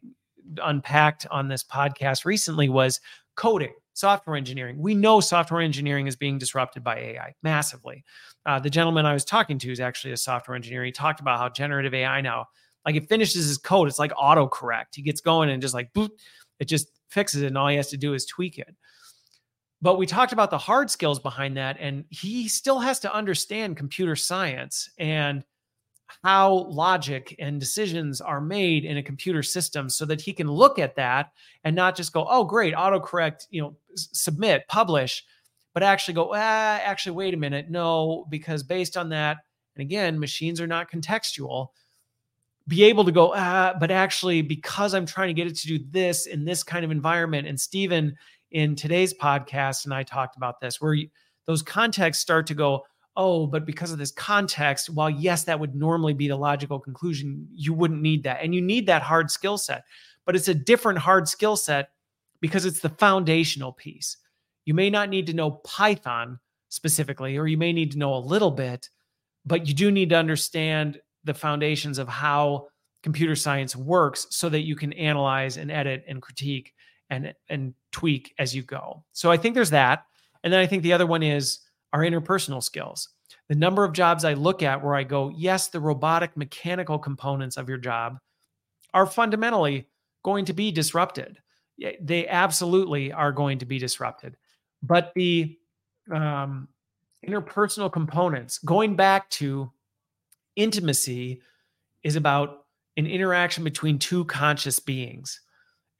unpacked 0.62 1.26
on 1.30 1.48
this 1.48 1.64
podcast 1.64 2.24
recently 2.24 2.68
was 2.68 3.00
coding 3.36 3.74
software 3.96 4.36
engineering. 4.36 4.78
We 4.78 4.94
know 4.94 5.20
software 5.20 5.62
engineering 5.62 6.06
is 6.06 6.16
being 6.16 6.38
disrupted 6.38 6.84
by 6.84 6.98
AI 6.98 7.34
massively. 7.42 8.04
Uh, 8.44 8.58
the 8.58 8.70
gentleman 8.70 9.06
I 9.06 9.14
was 9.14 9.24
talking 9.24 9.58
to 9.60 9.72
is 9.72 9.80
actually 9.80 10.12
a 10.12 10.18
software 10.18 10.54
engineer. 10.54 10.84
He 10.84 10.92
talked 10.92 11.20
about 11.20 11.38
how 11.38 11.48
generative 11.48 11.94
AI 11.94 12.20
now, 12.20 12.46
like 12.84 12.94
it 12.94 13.08
finishes 13.08 13.46
his 13.46 13.58
code, 13.58 13.88
it's 13.88 13.98
like 13.98 14.12
autocorrect. 14.12 14.94
He 14.94 15.02
gets 15.02 15.22
going 15.22 15.48
and 15.48 15.62
just 15.62 15.74
like 15.74 15.92
boop, 15.94 16.10
it 16.60 16.66
just 16.66 16.88
fixes 17.08 17.42
it, 17.42 17.46
and 17.46 17.58
all 17.58 17.68
he 17.68 17.76
has 17.76 17.88
to 17.90 17.96
do 17.96 18.12
is 18.12 18.26
tweak 18.26 18.58
it. 18.58 18.74
But 19.80 19.98
we 19.98 20.06
talked 20.06 20.32
about 20.32 20.50
the 20.50 20.58
hard 20.58 20.90
skills 20.90 21.18
behind 21.18 21.56
that, 21.56 21.76
and 21.80 22.04
he 22.10 22.48
still 22.48 22.80
has 22.80 23.00
to 23.00 23.14
understand 23.14 23.76
computer 23.76 24.16
science 24.16 24.90
and 24.98 25.42
how 26.22 26.66
logic 26.68 27.34
and 27.38 27.60
decisions 27.60 28.20
are 28.20 28.40
made 28.40 28.84
in 28.84 28.96
a 28.96 29.02
computer 29.02 29.42
system 29.42 29.88
so 29.88 30.04
that 30.06 30.20
he 30.20 30.32
can 30.32 30.50
look 30.50 30.78
at 30.78 30.96
that 30.96 31.32
and 31.64 31.74
not 31.74 31.96
just 31.96 32.12
go, 32.12 32.26
oh, 32.28 32.44
great, 32.44 32.74
autocorrect, 32.74 33.46
you 33.50 33.60
know, 33.60 33.76
submit, 33.94 34.66
publish, 34.68 35.24
but 35.74 35.82
actually 35.82 36.14
go, 36.14 36.32
ah, 36.32 36.80
actually, 36.82 37.16
wait 37.16 37.34
a 37.34 37.36
minute. 37.36 37.70
No, 37.70 38.26
because 38.30 38.62
based 38.62 38.96
on 38.96 39.10
that, 39.10 39.38
and 39.76 39.82
again, 39.82 40.18
machines 40.18 40.60
are 40.60 40.66
not 40.66 40.90
contextual, 40.90 41.68
be 42.68 42.84
able 42.84 43.04
to 43.04 43.12
go, 43.12 43.32
ah, 43.36 43.74
but 43.78 43.90
actually, 43.90 44.42
because 44.42 44.94
I'm 44.94 45.06
trying 45.06 45.28
to 45.28 45.34
get 45.34 45.46
it 45.46 45.56
to 45.56 45.66
do 45.66 45.84
this 45.90 46.26
in 46.26 46.44
this 46.44 46.62
kind 46.62 46.84
of 46.84 46.90
environment. 46.90 47.46
And 47.46 47.60
Stephen, 47.60 48.16
in 48.50 48.74
today's 48.74 49.12
podcast, 49.14 49.84
and 49.84 49.94
I 49.94 50.02
talked 50.02 50.36
about 50.36 50.60
this, 50.60 50.80
where 50.80 50.96
those 51.44 51.62
contexts 51.62 52.22
start 52.22 52.46
to 52.48 52.54
go, 52.54 52.84
oh, 53.16 53.46
but 53.46 53.64
because 53.64 53.92
of 53.92 53.98
this 53.98 54.10
context, 54.10 54.90
while 54.90 55.10
yes, 55.10 55.44
that 55.44 55.58
would 55.58 55.74
normally 55.74 56.14
be 56.14 56.28
the 56.28 56.36
logical 56.36 56.78
conclusion, 56.78 57.46
you 57.54 57.72
wouldn't 57.72 58.02
need 58.02 58.22
that. 58.24 58.42
And 58.42 58.54
you 58.54 58.60
need 58.60 58.86
that 58.86 59.02
hard 59.02 59.30
skill 59.30 59.58
set, 59.58 59.84
but 60.24 60.36
it's 60.36 60.48
a 60.48 60.54
different 60.54 60.98
hard 60.98 61.28
skill 61.28 61.56
set 61.56 61.90
because 62.40 62.66
it's 62.66 62.80
the 62.80 62.90
foundational 62.90 63.72
piece. 63.72 64.18
You 64.64 64.74
may 64.74 64.90
not 64.90 65.08
need 65.08 65.26
to 65.28 65.32
know 65.32 65.50
Python 65.50 66.38
specifically, 66.68 67.36
or 67.36 67.46
you 67.46 67.56
may 67.56 67.72
need 67.72 67.92
to 67.92 67.98
know 67.98 68.14
a 68.14 68.18
little 68.18 68.50
bit, 68.50 68.90
but 69.44 69.66
you 69.66 69.74
do 69.74 69.90
need 69.90 70.10
to 70.10 70.16
understand 70.16 71.00
the 71.24 71.34
foundations 71.34 71.98
of 71.98 72.08
how 72.08 72.68
computer 73.02 73.36
science 73.36 73.76
works 73.76 74.26
so 74.30 74.48
that 74.48 74.62
you 74.62 74.74
can 74.74 74.92
analyze 74.94 75.56
and 75.56 75.70
edit 75.70 76.04
and 76.08 76.20
critique 76.20 76.74
and 77.10 77.32
and 77.48 77.72
tweak 77.92 78.34
as 78.38 78.54
you 78.54 78.62
go. 78.62 79.04
So 79.12 79.30
I 79.30 79.36
think 79.36 79.54
there's 79.54 79.70
that. 79.70 80.04
And 80.42 80.52
then 80.52 80.60
I 80.60 80.66
think 80.66 80.82
the 80.82 80.92
other 80.92 81.06
one 81.06 81.22
is 81.22 81.60
our 81.92 82.00
interpersonal 82.00 82.62
skills. 82.62 83.08
The 83.48 83.54
number 83.54 83.84
of 83.84 83.92
jobs 83.92 84.24
I 84.24 84.34
look 84.34 84.62
at 84.62 84.82
where 84.82 84.94
I 84.94 85.04
go, 85.04 85.32
yes, 85.36 85.68
the 85.68 85.80
robotic 85.80 86.36
mechanical 86.36 86.98
components 86.98 87.56
of 87.56 87.68
your 87.68 87.78
job 87.78 88.18
are 88.92 89.06
fundamentally 89.06 89.88
going 90.24 90.44
to 90.46 90.52
be 90.52 90.72
disrupted. 90.72 91.38
They 92.00 92.26
absolutely 92.26 93.12
are 93.12 93.32
going 93.32 93.58
to 93.58 93.66
be 93.66 93.78
disrupted. 93.78 94.36
But 94.82 95.12
the 95.14 95.58
um, 96.10 96.68
interpersonal 97.26 97.92
components, 97.92 98.58
going 98.58 98.96
back 98.96 99.28
to 99.30 99.70
intimacy, 100.56 101.42
is 102.02 102.16
about 102.16 102.64
an 102.96 103.06
interaction 103.06 103.62
between 103.62 103.98
two 103.98 104.24
conscious 104.24 104.78
beings. 104.78 105.40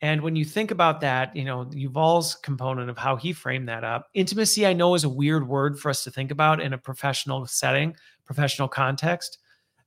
And 0.03 0.21
when 0.21 0.37
you 0.37 0.45
think 0.45 0.71
about 0.71 1.01
that, 1.01 1.35
you 1.35 1.45
know, 1.45 1.65
Yuval's 1.73 2.35
component 2.35 2.91
of 2.91 2.99
how 2.99 3.17
he 3.17 3.33
framed 3.33 3.69
that 3.69 3.83
up, 3.83 4.09
intimacy, 4.13 4.67
I 4.67 4.75
know 4.75 4.95
is 4.95 5.05
a 5.05 5.09
weird 5.09 5.49
word 5.49 5.79
for 5.79 5.89
us 5.89 6.05
to 6.05 6.11
think 6.11 6.31
about 6.31 6.61
in 6.61 6.75
a 6.75 6.79
professional 6.79 7.47
setting, 7.47 7.97
professional 8.27 8.69
context. 8.69 9.39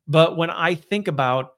But 0.07 0.35
when 0.35 0.49
I 0.49 0.73
think 0.73 1.07
about 1.07 1.53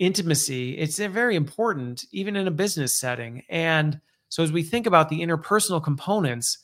intimacy, 0.00 0.76
it's 0.76 0.98
very 0.98 1.36
important, 1.36 2.04
even 2.10 2.34
in 2.34 2.48
a 2.48 2.52
business 2.52 2.92
setting. 2.92 3.44
And 3.48 4.00
so 4.28 4.42
as 4.42 4.50
we 4.50 4.62
think 4.64 4.86
about 4.86 5.08
the 5.08 5.20
interpersonal 5.20 5.82
components, 5.82 6.58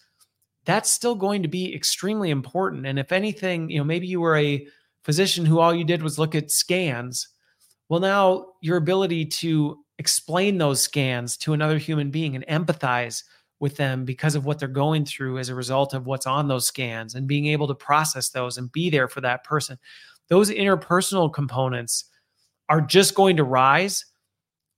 that's 0.65 0.91
still 0.91 1.15
going 1.15 1.43
to 1.43 1.49
be 1.49 1.75
extremely 1.75 2.31
important. 2.31 2.87
And 2.87 2.99
if 2.99 3.13
anything, 3.13 3.71
you 3.71 3.79
know, 3.79 3.85
maybe 3.85 4.07
you 4.07 4.21
were 4.21 4.37
a 4.37 4.67
physician 5.05 5.47
who 5.47 5.61
all 5.61 5.75
you 5.75 5.85
did 5.85 6.03
was 6.03 6.19
look 6.19 6.35
at 6.35 6.51
scans. 6.51 7.29
Well, 7.89 8.01
now 8.01 8.47
your 8.61 8.79
ability 8.79 9.27
to 9.27 9.84
explain 9.99 10.59
those 10.59 10.81
scans 10.83 11.37
to 11.39 11.53
another 11.53 11.79
human 11.79 12.11
being 12.11 12.35
and 12.35 12.47
empathize 12.47 13.23
with 13.61 13.77
them 13.77 14.05
because 14.05 14.35
of 14.35 14.45
what 14.45 14.59
they're 14.59 14.69
going 14.69 15.05
through 15.05 15.39
as 15.39 15.49
a 15.49 15.55
result 15.55 15.95
of 15.95 16.07
what's 16.07 16.27
on 16.27 16.49
those 16.49 16.67
scans 16.67 17.15
and 17.15 17.27
being 17.27 17.47
able 17.47 17.67
to 17.69 17.75
process 17.75 18.31
those 18.31 18.59
and 18.59 18.73
be 18.73 18.91
there 18.91 19.09
for 19.09 19.21
that 19.21 19.45
person. 19.45 19.79
Those 20.29 20.51
interpersonal 20.51 21.33
components 21.33 22.05
are 22.69 22.81
just 22.81 23.15
going 23.15 23.37
to 23.37 23.45
rise 23.45 24.05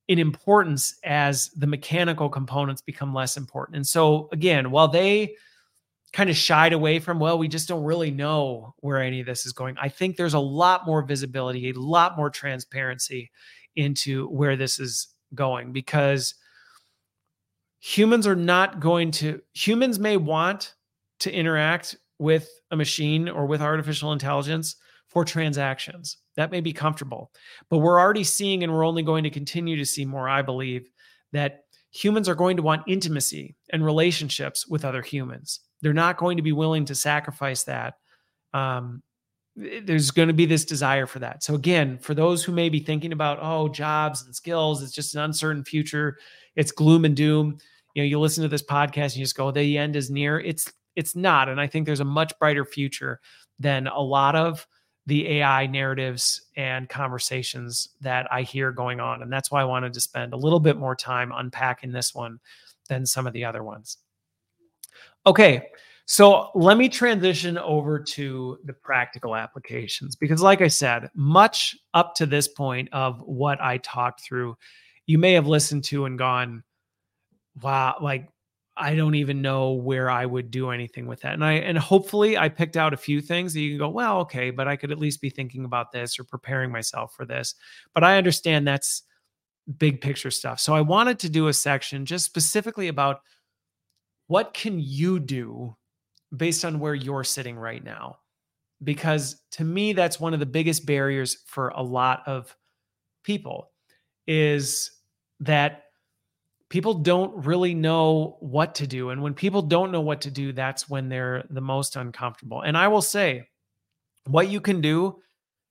in 0.08 0.18
importance 0.18 0.96
as 1.04 1.50
the 1.50 1.66
mechanical 1.66 2.28
components 2.28 2.82
become 2.82 3.14
less 3.14 3.36
important. 3.36 3.76
And 3.76 3.86
so, 3.86 4.28
again, 4.32 4.70
while 4.70 4.88
they 4.88 5.34
kind 6.12 6.30
of 6.30 6.36
shied 6.36 6.72
away 6.72 6.98
from, 6.98 7.18
well, 7.18 7.38
we 7.38 7.48
just 7.48 7.68
don't 7.68 7.82
really 7.82 8.10
know 8.10 8.74
where 8.78 9.02
any 9.02 9.20
of 9.20 9.26
this 9.26 9.46
is 9.46 9.52
going, 9.52 9.76
I 9.80 9.88
think 9.88 10.16
there's 10.16 10.34
a 10.34 10.38
lot 10.38 10.86
more 10.86 11.02
visibility, 11.02 11.70
a 11.70 11.72
lot 11.72 12.16
more 12.16 12.30
transparency 12.30 13.30
into 13.76 14.28
where 14.28 14.56
this 14.56 14.78
is 14.80 15.08
going 15.34 15.72
because 15.72 16.34
humans 17.78 18.26
are 18.26 18.36
not 18.36 18.80
going 18.80 19.10
to 19.10 19.40
humans 19.54 19.98
may 19.98 20.16
want 20.16 20.74
to 21.20 21.32
interact 21.32 21.96
with 22.18 22.48
a 22.70 22.76
machine 22.76 23.28
or 23.28 23.46
with 23.46 23.60
artificial 23.60 24.12
intelligence 24.12 24.76
for 25.08 25.24
transactions. 25.24 26.18
That 26.36 26.50
may 26.50 26.60
be 26.60 26.72
comfortable 26.72 27.30
but 27.70 27.78
we're 27.78 28.00
already 28.00 28.24
seeing 28.24 28.62
and 28.62 28.72
we're 28.72 28.86
only 28.86 29.02
going 29.02 29.24
to 29.24 29.30
continue 29.30 29.76
to 29.76 29.86
see 29.86 30.04
more 30.04 30.28
i 30.28 30.42
believe 30.42 30.90
that 31.32 31.64
humans 31.96 32.28
are 32.28 32.34
going 32.34 32.56
to 32.56 32.62
want 32.62 32.82
intimacy 32.86 33.56
and 33.70 33.84
relationships 33.84 34.66
with 34.68 34.84
other 34.84 35.02
humans. 35.02 35.60
They're 35.80 35.94
not 35.94 36.18
going 36.18 36.36
to 36.36 36.42
be 36.42 36.52
willing 36.52 36.84
to 36.86 36.94
sacrifice 36.94 37.64
that 37.64 37.94
um, 38.52 39.02
there's 39.56 40.10
going 40.10 40.28
to 40.28 40.34
be 40.34 40.46
this 40.46 40.64
desire 40.64 41.06
for 41.06 41.18
that. 41.20 41.42
So 41.42 41.54
again, 41.54 41.98
for 41.98 42.14
those 42.14 42.44
who 42.44 42.52
may 42.52 42.68
be 42.68 42.80
thinking 42.80 43.12
about 43.12 43.38
oh 43.40 43.68
jobs 43.68 44.22
and 44.24 44.34
skills, 44.34 44.82
it's 44.82 44.92
just 44.92 45.14
an 45.14 45.22
uncertain 45.22 45.64
future. 45.64 46.18
It's 46.56 46.72
gloom 46.72 47.04
and 47.04 47.16
doom. 47.16 47.58
You 47.94 48.02
know, 48.02 48.06
you 48.06 48.20
listen 48.20 48.42
to 48.42 48.48
this 48.48 48.62
podcast 48.62 49.12
and 49.12 49.16
you 49.16 49.24
just 49.24 49.36
go, 49.36 49.50
the 49.50 49.78
end 49.78 49.96
is 49.96 50.10
near. 50.10 50.38
It's 50.40 50.70
it's 50.94 51.14
not, 51.14 51.48
and 51.48 51.60
I 51.60 51.66
think 51.66 51.86
there's 51.86 52.00
a 52.00 52.04
much 52.04 52.32
brighter 52.38 52.64
future 52.64 53.20
than 53.58 53.86
a 53.86 54.00
lot 54.00 54.34
of 54.34 54.66
the 55.06 55.28
AI 55.38 55.66
narratives 55.66 56.42
and 56.56 56.88
conversations 56.88 57.90
that 58.00 58.26
I 58.32 58.42
hear 58.42 58.72
going 58.72 58.98
on, 58.98 59.22
and 59.22 59.32
that's 59.32 59.50
why 59.50 59.60
I 59.60 59.64
wanted 59.64 59.92
to 59.92 60.00
spend 60.00 60.32
a 60.32 60.38
little 60.38 60.60
bit 60.60 60.76
more 60.76 60.96
time 60.96 61.32
unpacking 61.34 61.92
this 61.92 62.14
one 62.14 62.40
than 62.88 63.06
some 63.06 63.26
of 63.26 63.32
the 63.32 63.44
other 63.44 63.62
ones. 63.62 63.98
Okay, 65.26 65.68
so 66.08 66.50
let 66.54 66.78
me 66.78 66.88
transition 66.88 67.58
over 67.58 67.98
to 67.98 68.58
the 68.64 68.72
practical 68.72 69.34
applications 69.34 70.14
because, 70.14 70.40
like 70.40 70.62
I 70.62 70.68
said, 70.68 71.10
much 71.14 71.76
up 71.94 72.14
to 72.14 72.26
this 72.26 72.46
point 72.46 72.88
of 72.92 73.20
what 73.22 73.60
I 73.60 73.78
talked 73.78 74.22
through, 74.22 74.56
you 75.06 75.18
may 75.18 75.32
have 75.32 75.48
listened 75.48 75.82
to 75.84 76.04
and 76.04 76.16
gone, 76.16 76.62
wow, 77.60 77.96
like 78.00 78.28
I 78.76 78.94
don't 78.94 79.16
even 79.16 79.42
know 79.42 79.72
where 79.72 80.08
I 80.08 80.26
would 80.26 80.52
do 80.52 80.70
anything 80.70 81.08
with 81.08 81.22
that. 81.22 81.34
And 81.34 81.44
I 81.44 81.54
and 81.54 81.76
hopefully 81.76 82.38
I 82.38 82.50
picked 82.50 82.76
out 82.76 82.94
a 82.94 82.96
few 82.96 83.20
things 83.20 83.52
that 83.54 83.60
you 83.60 83.70
can 83.70 83.78
go, 83.78 83.88
well, 83.88 84.20
okay, 84.20 84.50
but 84.50 84.68
I 84.68 84.76
could 84.76 84.92
at 84.92 85.00
least 85.00 85.20
be 85.20 85.30
thinking 85.30 85.64
about 85.64 85.90
this 85.90 86.20
or 86.20 86.24
preparing 86.24 86.70
myself 86.70 87.14
for 87.16 87.24
this. 87.24 87.56
But 87.94 88.04
I 88.04 88.16
understand 88.16 88.68
that's 88.68 89.02
big 89.76 90.00
picture 90.00 90.30
stuff. 90.30 90.60
So 90.60 90.72
I 90.72 90.82
wanted 90.82 91.18
to 91.20 91.28
do 91.28 91.48
a 91.48 91.52
section 91.52 92.06
just 92.06 92.24
specifically 92.24 92.86
about 92.86 93.22
what 94.28 94.54
can 94.54 94.78
you 94.78 95.18
do 95.18 95.74
based 96.34 96.64
on 96.64 96.80
where 96.80 96.94
you're 96.94 97.24
sitting 97.24 97.56
right 97.56 97.82
now. 97.82 98.18
Because 98.82 99.40
to 99.52 99.64
me, 99.64 99.92
that's 99.92 100.20
one 100.20 100.34
of 100.34 100.40
the 100.40 100.46
biggest 100.46 100.86
barriers 100.86 101.38
for 101.46 101.68
a 101.68 101.82
lot 101.82 102.22
of 102.26 102.54
people 103.22 103.70
is 104.26 104.90
that 105.40 105.84
people 106.68 106.94
don't 106.94 107.46
really 107.46 107.74
know 107.74 108.36
what 108.40 108.74
to 108.76 108.86
do. 108.86 109.10
And 109.10 109.22
when 109.22 109.34
people 109.34 109.62
don't 109.62 109.92
know 109.92 110.00
what 110.00 110.22
to 110.22 110.30
do, 110.30 110.52
that's 110.52 110.88
when 110.88 111.08
they're 111.08 111.44
the 111.50 111.60
most 111.60 111.96
uncomfortable. 111.96 112.62
And 112.62 112.76
I 112.76 112.88
will 112.88 113.02
say, 113.02 113.48
what 114.26 114.48
you 114.48 114.60
can 114.60 114.80
do 114.80 115.22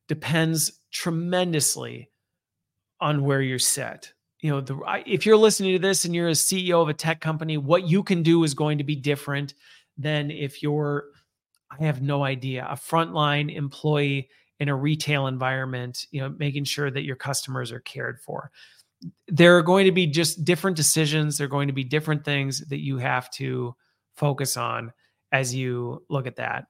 depends 0.08 0.80
tremendously 0.92 2.10
on 3.00 3.24
where 3.24 3.42
you're 3.42 3.60
set. 3.60 4.14
You 4.40 4.52
know, 4.52 4.62
the, 4.62 5.04
if 5.06 5.26
you're 5.26 5.38
listening 5.38 5.74
to 5.74 5.80
this 5.80 6.06
and 6.06 6.16
you're 6.16 6.30
a 6.30 6.32
CEO 6.32 6.82
of 6.82 6.90
a 6.90 6.94
tech 6.94 7.20
company, 7.20 7.58
what 7.58 7.88
you 7.88 8.04
can 8.04 8.24
do 8.24 8.44
is 8.44 8.54
going 8.54 8.78
to 8.78 8.84
be 8.84 8.96
different 8.96 9.54
than 9.98 10.32
if 10.32 10.62
you're, 10.62 11.06
I 11.72 11.84
have 11.84 12.02
no 12.02 12.24
idea, 12.24 12.68
a 12.70 12.76
frontline 12.76 13.54
employee 13.56 14.30
in 14.60 14.70
a 14.70 14.76
retail 14.76 15.28
environment, 15.28 16.08
you 16.12 16.22
know, 16.22 16.34
making 16.38 16.64
sure 16.64 16.90
that 16.90 17.04
your 17.04 17.16
customers 17.16 17.72
are 17.72 17.82
cared 17.82 18.20
for. 18.22 18.52
There 19.28 19.58
are 19.58 19.62
going 19.62 19.86
to 19.86 19.92
be 19.92 20.08
just 20.08 20.46
different 20.46 20.78
decisions. 20.78 21.38
There 21.38 21.46
are 21.46 21.50
going 21.50 21.68
to 21.68 21.74
be 21.74 21.84
different 21.84 22.24
things 22.24 22.60
that 22.70 22.80
you 22.80 22.98
have 22.98 23.30
to 23.32 23.76
focus 24.16 24.56
on 24.56 24.94
as 25.32 25.54
you 25.54 26.04
look 26.10 26.28
at 26.28 26.38
that. 26.38 26.66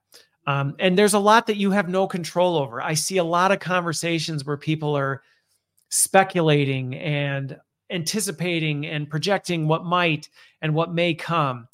Um, 0.47 0.75
and 0.79 0.97
there's 0.97 1.13
a 1.13 1.19
lot 1.19 1.47
that 1.47 1.57
you 1.57 1.71
have 1.71 1.89
no 1.89 2.07
control 2.07 2.57
over. 2.57 2.81
I 2.81 2.93
see 2.93 3.17
a 3.17 3.23
lot 3.23 3.51
of 3.51 3.59
conversations 3.59 4.45
where 4.45 4.57
people 4.57 4.95
are 4.95 5.21
speculating 5.89 6.95
and 6.95 7.57
anticipating 7.89 8.85
and 8.85 9.09
projecting 9.09 9.67
what 9.67 9.85
might 9.85 10.29
and 10.61 10.73
what 10.73 10.93
may 10.93 11.13
come. 11.13 11.67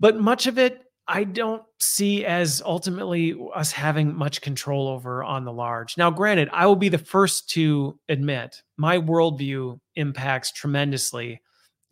But 0.00 0.18
much 0.18 0.46
of 0.46 0.58
it, 0.58 0.80
I 1.06 1.24
don't 1.24 1.62
see 1.80 2.24
as 2.24 2.62
ultimately 2.64 3.36
us 3.54 3.72
having 3.72 4.14
much 4.14 4.40
control 4.40 4.88
over 4.88 5.22
on 5.22 5.44
the 5.44 5.52
large. 5.52 5.96
Now, 5.98 6.10
granted, 6.10 6.48
I 6.52 6.66
will 6.66 6.76
be 6.76 6.88
the 6.88 6.98
first 6.98 7.50
to 7.50 7.98
admit 8.08 8.62
my 8.78 8.98
worldview 8.98 9.78
impacts 9.96 10.50
tremendously 10.52 11.42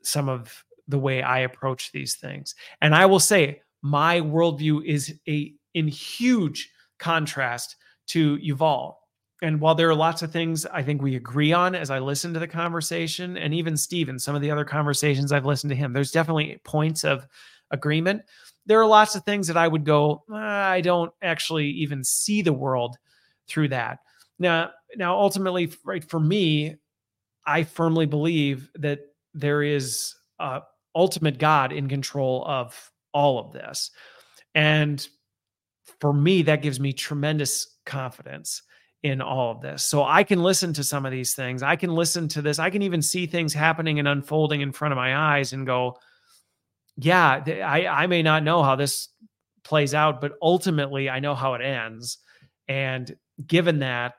some 0.02 0.28
of 0.28 0.64
the 0.88 0.98
way 0.98 1.22
I 1.22 1.40
approach 1.40 1.92
these 1.92 2.16
things. 2.16 2.54
And 2.80 2.94
I 2.94 3.06
will 3.06 3.20
say 3.20 3.60
my 3.82 4.20
worldview 4.20 4.84
is 4.84 5.14
a 5.28 5.52
in 5.74 5.88
huge 5.88 6.70
contrast 6.98 7.76
to 8.08 8.38
Yuval. 8.38 8.94
And 9.42 9.60
while 9.60 9.74
there 9.74 9.88
are 9.88 9.94
lots 9.94 10.22
of 10.22 10.30
things 10.30 10.64
I 10.66 10.82
think 10.82 11.02
we 11.02 11.16
agree 11.16 11.52
on 11.52 11.74
as 11.74 11.90
I 11.90 11.98
listen 11.98 12.32
to 12.34 12.40
the 12.40 12.46
conversation, 12.46 13.36
and 13.36 13.52
even 13.52 13.76
Stephen, 13.76 14.18
some 14.18 14.36
of 14.36 14.42
the 14.42 14.50
other 14.50 14.64
conversations 14.64 15.32
I've 15.32 15.46
listened 15.46 15.70
to 15.70 15.76
him, 15.76 15.92
there's 15.92 16.12
definitely 16.12 16.60
points 16.64 17.04
of 17.04 17.26
agreement. 17.72 18.22
There 18.66 18.80
are 18.80 18.86
lots 18.86 19.16
of 19.16 19.24
things 19.24 19.48
that 19.48 19.56
I 19.56 19.66
would 19.66 19.84
go, 19.84 20.22
ah, 20.30 20.68
I 20.68 20.80
don't 20.80 21.12
actually 21.22 21.68
even 21.68 22.04
see 22.04 22.42
the 22.42 22.52
world 22.52 22.96
through 23.48 23.68
that. 23.68 23.98
Now, 24.38 24.70
now 24.96 25.18
ultimately, 25.18 25.72
right 25.84 26.04
for 26.08 26.20
me, 26.20 26.76
I 27.44 27.64
firmly 27.64 28.06
believe 28.06 28.70
that 28.76 29.00
there 29.34 29.62
is 29.62 30.14
ultimate 30.94 31.38
God 31.38 31.72
in 31.72 31.88
control 31.88 32.44
of 32.46 32.90
all 33.12 33.38
of 33.38 33.52
this. 33.52 33.90
And 34.54 35.06
for 36.00 36.12
me, 36.12 36.42
that 36.42 36.62
gives 36.62 36.78
me 36.78 36.92
tremendous 36.92 37.78
confidence 37.84 38.62
in 39.02 39.20
all 39.20 39.50
of 39.50 39.60
this. 39.60 39.82
So 39.82 40.04
I 40.04 40.22
can 40.22 40.42
listen 40.42 40.72
to 40.74 40.84
some 40.84 41.04
of 41.04 41.10
these 41.10 41.34
things. 41.34 41.62
I 41.62 41.74
can 41.74 41.94
listen 41.94 42.28
to 42.28 42.42
this. 42.42 42.60
I 42.60 42.70
can 42.70 42.82
even 42.82 43.02
see 43.02 43.26
things 43.26 43.52
happening 43.52 43.98
and 43.98 44.06
unfolding 44.06 44.60
in 44.60 44.70
front 44.70 44.92
of 44.92 44.96
my 44.96 45.16
eyes 45.16 45.52
and 45.52 45.66
go, 45.66 45.96
yeah, 46.96 47.42
I, 47.46 47.86
I 47.86 48.06
may 48.06 48.22
not 48.22 48.44
know 48.44 48.62
how 48.62 48.76
this 48.76 49.08
plays 49.64 49.94
out, 49.94 50.20
but 50.20 50.32
ultimately 50.42 51.08
I 51.08 51.20
know 51.20 51.34
how 51.34 51.54
it 51.54 51.62
ends. 51.62 52.18
And 52.68 53.14
given 53.46 53.78
that, 53.80 54.14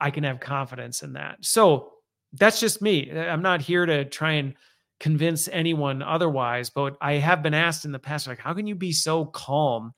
I 0.00 0.10
can 0.10 0.24
have 0.24 0.40
confidence 0.40 1.02
in 1.02 1.14
that. 1.14 1.38
So 1.40 1.92
that's 2.32 2.60
just 2.60 2.80
me. 2.80 3.10
I'm 3.10 3.42
not 3.42 3.60
here 3.60 3.84
to 3.86 4.04
try 4.04 4.32
and 4.32 4.54
convince 5.00 5.48
anyone 5.48 6.02
otherwise, 6.02 6.70
but 6.70 6.96
I 7.00 7.14
have 7.14 7.42
been 7.42 7.54
asked 7.54 7.84
in 7.84 7.92
the 7.92 7.98
past, 7.98 8.26
like, 8.26 8.38
how 8.38 8.54
can 8.54 8.66
you 8.66 8.74
be 8.74 8.92
so 8.92 9.24
calm 9.24 9.92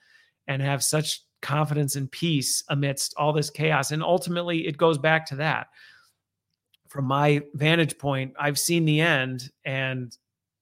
and 0.47 0.63
have 0.63 0.83
such 0.83 1.23
confidence 1.43 1.97
and 1.97 2.11
peace 2.11 2.63
amidst 2.69 3.15
all 3.17 3.33
this 3.33 3.51
chaos? 3.51 3.93
And 3.93 4.03
ultimately, 4.03 4.67
it 4.67 4.77
goes 4.77 4.99
back 4.99 5.27
to 5.27 5.37
that. 5.37 5.69
From 6.89 7.05
my 7.05 7.43
vantage 7.55 7.99
point, 7.99 8.35
I've 8.39 8.59
seen 8.59 8.85
the 8.85 9.01
end. 9.01 9.51
And 9.65 10.17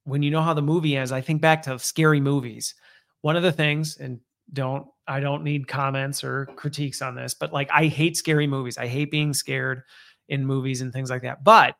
when 0.08 0.22
you 0.22 0.30
know 0.30 0.42
how 0.42 0.54
the 0.54 0.62
movie 0.62 0.96
ends, 0.96 1.12
I 1.12 1.20
think 1.20 1.40
back 1.40 1.62
to 1.62 1.78
scary 1.78 2.20
movies. 2.20 2.74
One 3.20 3.36
of 3.36 3.42
the 3.42 3.52
things, 3.52 3.98
and 3.98 4.20
don't, 4.52 4.86
I 5.06 5.20
don't 5.20 5.44
need 5.44 5.68
comments 5.68 6.24
or 6.24 6.46
critiques 6.56 7.02
on 7.02 7.14
this, 7.14 7.34
but 7.34 7.52
like, 7.52 7.68
I 7.72 7.86
hate 7.86 8.16
scary 8.16 8.46
movies. 8.46 8.78
I 8.78 8.86
hate 8.86 9.10
being 9.10 9.34
scared 9.34 9.82
in 10.28 10.46
movies 10.46 10.80
and 10.80 10.92
things 10.92 11.10
like 11.10 11.22
that. 11.22 11.44
But 11.44 11.74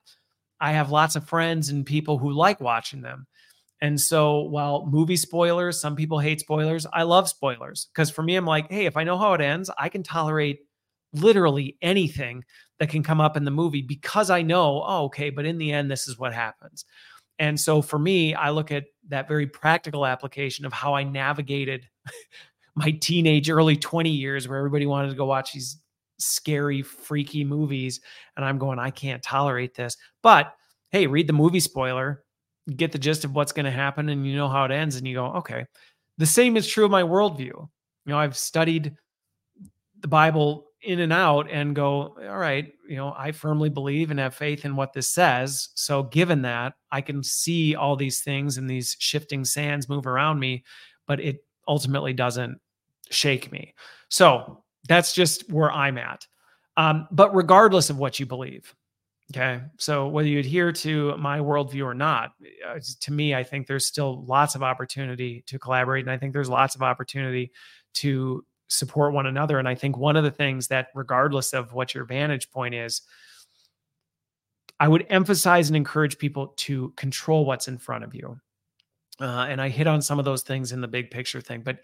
I 0.61 0.73
have 0.73 0.91
lots 0.91 1.17
of 1.17 1.29
friends 1.29 1.71
and 1.71 1.87
people 1.87 2.19
who 2.19 2.33
like 2.33 2.61
watching 2.61 3.01
them. 3.01 3.27
And 3.81 4.01
so 4.01 4.41
while 4.41 4.87
movie 4.87 5.17
spoilers, 5.17 5.81
some 5.81 5.95
people 5.95 6.19
hate 6.19 6.41
spoilers, 6.41 6.87
I 6.93 7.05
love 7.05 7.29
spoilers 7.29 7.89
because 7.95 8.11
for 8.11 8.23
me, 8.23 8.35
I'm 8.37 8.45
like, 8.45 8.71
hey, 8.71 8.87
if 8.87 8.97
I 8.97 9.05
know 9.05 9.17
how 9.17 9.35
it 9.35 9.41
ends, 9.41 9.71
I 9.79 9.89
can 9.89 10.03
tolerate 10.03 10.61
literally 11.13 11.77
anything 11.81 12.45
that 12.81 12.91
can 12.91 13.03
come 13.03 13.21
up 13.21 13.37
in 13.37 13.45
the 13.45 13.51
movie 13.51 13.83
because 13.83 14.31
I 14.31 14.43
know, 14.43 14.83
oh, 14.85 15.05
okay, 15.05 15.31
but 15.31 15.47
in 15.47 15.59
the 15.59 15.73
end, 15.73 15.91
this 15.91 16.09
is 16.09 16.19
what 16.19 16.35
happens. 16.35 16.85
And 17.39 17.59
so 17.59 17.83
for 17.83 17.99
me, 17.99 18.35
I 18.35 18.51
look 18.51 18.73
at 18.73 18.87
that 19.09 19.29
very 19.29 19.47
practical 19.47 20.05
application 20.05 20.65
of 20.65 20.73
how 20.73 20.95
I 20.95 21.05
navigated 21.05 21.89
my 22.75 22.91
teenage, 22.91 23.51
early 23.51 23.77
20 23.77 24.11
years 24.11 24.49
where 24.49 24.59
everybody 24.59 24.87
wanted 24.87 25.11
to 25.11 25.17
go 25.17 25.27
watch 25.27 25.53
these 25.53 25.79
scary, 26.19 26.83
freaky 26.83 27.45
movies. 27.45 28.01
And 28.37 28.45
I'm 28.45 28.59
going, 28.59 28.79
I 28.79 28.91
can't 28.91 29.23
tolerate 29.23 29.75
this. 29.75 29.97
But 30.23 30.55
hey, 30.91 31.07
read 31.07 31.27
the 31.27 31.33
movie 31.33 31.61
spoiler, 31.61 32.25
get 32.77 32.93
the 32.93 32.99
gist 32.99 33.25
of 33.25 33.35
what's 33.35 33.53
going 33.53 33.67
to 33.67 33.71
happen, 33.71 34.09
and 34.09 34.27
you 34.27 34.37
know 34.37 34.49
how 34.49 34.65
it 34.65 34.71
ends. 34.71 34.97
And 34.97 35.07
you 35.07 35.15
go, 35.15 35.27
okay. 35.27 35.67
The 36.19 36.27
same 36.27 36.57
is 36.57 36.67
true 36.67 36.85
of 36.85 36.91
my 36.91 37.03
worldview. 37.03 37.41
You 37.41 37.69
know, 38.07 38.19
I've 38.19 38.37
studied 38.37 38.97
the 40.01 40.09
Bible 40.09 40.68
in 40.83 41.01
and 41.01 41.13
out 41.13 41.51
and 41.51 41.75
go, 41.75 42.17
all 42.29 42.39
right, 42.39 42.73
you 42.89 42.97
know, 42.97 43.13
I 43.17 43.33
firmly 43.33 43.69
believe 43.69 44.11
and 44.11 44.21
have 44.21 44.35
faith 44.35 44.65
in 44.65 44.77
what 44.77 44.93
this 44.93 45.09
says. 45.09 45.71
So, 45.75 46.05
given 46.05 46.43
that, 46.43 46.75
I 46.93 47.01
can 47.01 47.23
see 47.23 47.75
all 47.75 47.97
these 47.97 48.21
things 48.21 48.59
and 48.59 48.71
these 48.71 48.97
shifting 48.99 49.45
sands 49.45 49.89
move 49.89 50.07
around 50.07 50.39
me, 50.39 50.65
but 51.07 51.21
it 51.21 51.45
ultimately 51.67 52.13
doesn't 52.13 52.61
shake 53.11 53.51
me. 53.51 53.75
So, 54.09 54.63
that's 54.89 55.13
just 55.13 55.51
where 55.51 55.73
I'm 55.73 55.99
at. 55.99 56.27
Um, 56.77 57.09
but 57.11 57.35
regardless 57.35 57.91
of 57.91 57.99
what 57.99 58.21
you 58.21 58.27
believe, 58.27 58.73
okay, 59.33 59.61
so 59.79 60.07
whether 60.07 60.29
you 60.29 60.39
adhere 60.39 60.71
to 60.73 61.17
my 61.17 61.41
worldview 61.41 61.85
or 61.85 61.95
not, 61.95 62.31
uh, 62.67 62.79
to 63.01 63.13
me, 63.13 63.35
I 63.35 63.43
think 63.43 63.67
there's 63.67 63.87
still 63.87 64.25
lots 64.27 64.55
of 64.55 64.63
opportunity 64.63 65.43
to 65.49 65.59
collaborate. 65.59 66.05
And 66.05 66.13
I 66.13 66.19
think 66.19 66.33
there's 66.33 66.49
lots 66.49 66.77
of 66.77 66.83
opportunity 66.83 67.51
to 67.95 68.45
support 68.69 69.13
one 69.13 69.27
another. 69.27 69.59
And 69.59 69.69
I 69.69 69.75
think 69.75 69.97
one 69.97 70.17
of 70.17 70.25
the 70.25 70.31
things 70.31 70.69
that, 70.69 70.89
regardless 70.95 71.53
of 71.53 71.73
what 71.73 71.95
your 71.95 72.05
vantage 72.05 72.51
point 72.51 72.75
is, 72.75 73.03
I 74.81 74.89
would 74.89 75.07
emphasize 75.11 75.69
and 75.69 75.77
encourage 75.77 76.19
people 76.19 76.49
to 76.59 76.93
control 76.97 77.45
what's 77.45 77.69
in 77.69 77.79
front 77.79 78.05
of 78.05 78.15
you. 78.15 78.39
Uh, 79.21 79.47
and 79.49 79.61
I 79.61 79.69
hit 79.69 79.89
on 79.89 80.01
some 80.01 80.19
of 80.19 80.25
those 80.25 80.43
things 80.43 80.71
in 80.71 80.81
the 80.81 80.87
big 80.87 81.11
picture 81.11 81.41
thing, 81.41 81.63
but 81.63 81.81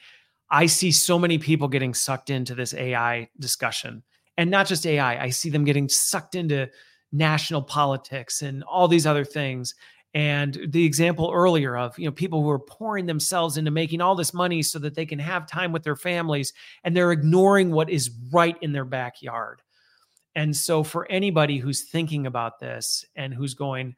I 0.50 0.66
see 0.66 0.92
so 0.92 1.18
many 1.18 1.38
people 1.38 1.66
getting 1.66 1.94
sucked 1.94 2.30
into 2.30 2.54
this 2.54 2.74
AI 2.74 3.28
discussion 3.40 4.04
and 4.36 4.50
not 4.50 4.66
just 4.66 4.86
AI. 4.86 5.20
I 5.20 5.30
see 5.30 5.50
them 5.50 5.64
getting 5.64 5.88
sucked 5.88 6.36
into 6.36 6.68
national 7.10 7.62
politics 7.62 8.42
and 8.42 8.62
all 8.64 8.86
these 8.86 9.06
other 9.06 9.24
things. 9.24 9.74
And 10.14 10.58
the 10.68 10.84
example 10.84 11.32
earlier 11.34 11.76
of, 11.76 11.98
you 11.98 12.06
know, 12.06 12.12
people 12.12 12.40
who 12.40 12.50
are 12.50 12.58
pouring 12.58 13.06
themselves 13.06 13.56
into 13.56 13.72
making 13.72 14.00
all 14.00 14.14
this 14.14 14.32
money 14.32 14.62
so 14.62 14.78
that 14.78 14.94
they 14.94 15.04
can 15.04 15.18
have 15.18 15.48
time 15.48 15.72
with 15.72 15.82
their 15.82 15.96
families 15.96 16.52
and 16.84 16.96
they're 16.96 17.10
ignoring 17.10 17.72
what 17.72 17.90
is 17.90 18.10
right 18.32 18.56
in 18.62 18.72
their 18.72 18.84
backyard. 18.84 19.60
And 20.36 20.56
so 20.56 20.84
for 20.84 21.10
anybody 21.10 21.58
who's 21.58 21.82
thinking 21.82 22.26
about 22.26 22.60
this 22.60 23.04
and 23.16 23.34
who's 23.34 23.54
going 23.54 23.96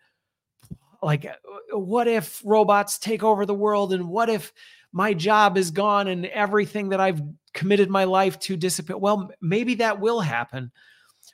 like 1.03 1.27
uh, 1.27 1.35
uh, 1.75 1.79
what 1.79 2.09
if 2.09 2.41
robots 2.45 2.99
take 2.99 3.23
over 3.23 3.45
the 3.45 3.55
world 3.55 3.93
and 3.93 4.09
what 4.09 4.29
if 4.29 4.53
my 4.93 5.13
job 5.13 5.59
is 5.59 5.71
gone 5.71 6.09
and 6.09 6.27
everything 6.27 6.89
that 6.89 7.01
I've 7.01 7.21
committed 7.53 7.91
my 7.91 8.05
life 8.05 8.39
to 8.41 8.57
dissipate. 8.57 8.99
Well, 8.99 9.31
maybe 9.43 9.75
that 9.77 10.01
will 10.01 10.21
happen. 10.21 10.73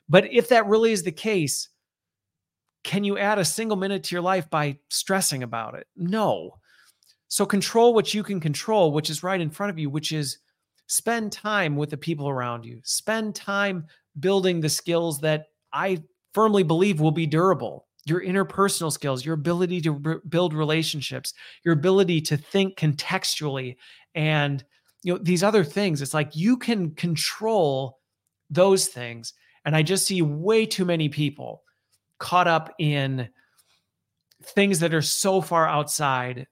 But 0.08 0.32
if 0.32 0.48
that 0.48 0.66
really 0.66 0.90
is 0.90 1.04
the 1.04 1.12
case, 1.12 1.68
can 2.84 3.04
you 3.04 3.18
add 3.18 3.38
a 3.38 3.44
single 3.44 3.76
minute 3.76 4.04
to 4.04 4.14
your 4.14 4.22
life 4.22 4.48
by 4.50 4.78
stressing 4.88 5.42
about 5.42 5.74
it? 5.74 5.86
No. 5.96 6.58
So 7.28 7.46
control 7.46 7.94
what 7.94 8.12
you 8.12 8.22
can 8.22 8.40
control, 8.40 8.92
which 8.92 9.08
is 9.08 9.22
right 9.22 9.40
in 9.40 9.50
front 9.50 9.70
of 9.70 9.78
you, 9.78 9.88
which 9.88 10.12
is 10.12 10.38
spend 10.86 11.32
time 11.32 11.76
with 11.76 11.90
the 11.90 11.96
people 11.96 12.28
around 12.28 12.64
you. 12.64 12.80
Spend 12.84 13.34
time 13.34 13.86
building 14.20 14.60
the 14.60 14.68
skills 14.68 15.20
that 15.20 15.46
I 15.72 16.02
firmly 16.34 16.62
believe 16.62 17.00
will 17.00 17.12
be 17.12 17.26
durable 17.26 17.86
your 18.04 18.20
interpersonal 18.20 18.90
skills, 18.90 19.24
your 19.24 19.34
ability 19.34 19.80
to 19.80 19.92
re- 19.92 20.16
build 20.28 20.54
relationships, 20.54 21.34
your 21.64 21.74
ability 21.74 22.20
to 22.20 22.36
think 22.36 22.76
contextually 22.76 23.76
and 24.14 24.64
you 25.04 25.12
know 25.12 25.20
these 25.22 25.42
other 25.42 25.64
things. 25.64 26.02
It's 26.02 26.14
like 26.14 26.34
you 26.34 26.56
can 26.56 26.94
control 26.94 27.98
those 28.50 28.88
things 28.88 29.34
and 29.64 29.74
I 29.74 29.82
just 29.82 30.06
see 30.06 30.22
way 30.22 30.66
too 30.66 30.84
many 30.84 31.08
people 31.08 31.62
caught 32.22 32.48
up 32.48 32.74
in 32.78 33.28
things 34.42 34.80
that 34.80 34.94
are 34.94 35.02
so 35.02 35.40
far 35.40 35.68
outside 35.68 36.46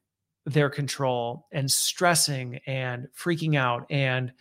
their 0.45 0.69
control 0.69 1.47
and 1.53 1.71
stressing 1.71 2.61
and 2.67 3.09
freaking 3.17 3.57
out 3.57 3.87
and 3.91 4.33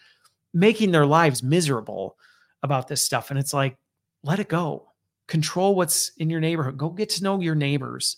making 0.53 0.91
their 0.91 1.05
lives 1.05 1.43
miserable 1.43 2.17
about 2.63 2.87
this 2.87 3.03
stuff 3.03 3.29
and 3.29 3.39
it's 3.39 3.53
like 3.53 3.77
let 4.23 4.39
it 4.39 4.49
go 4.49 4.89
control 5.29 5.75
what's 5.75 6.11
in 6.17 6.29
your 6.29 6.41
neighborhood. 6.41 6.77
Go 6.77 6.89
get 6.89 7.09
to 7.09 7.23
know 7.23 7.39
your 7.39 7.55
neighbors. 7.55 8.17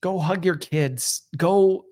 Go 0.00 0.18
hug 0.18 0.44
your 0.44 0.56
kids. 0.56 1.22
Go 1.36 1.84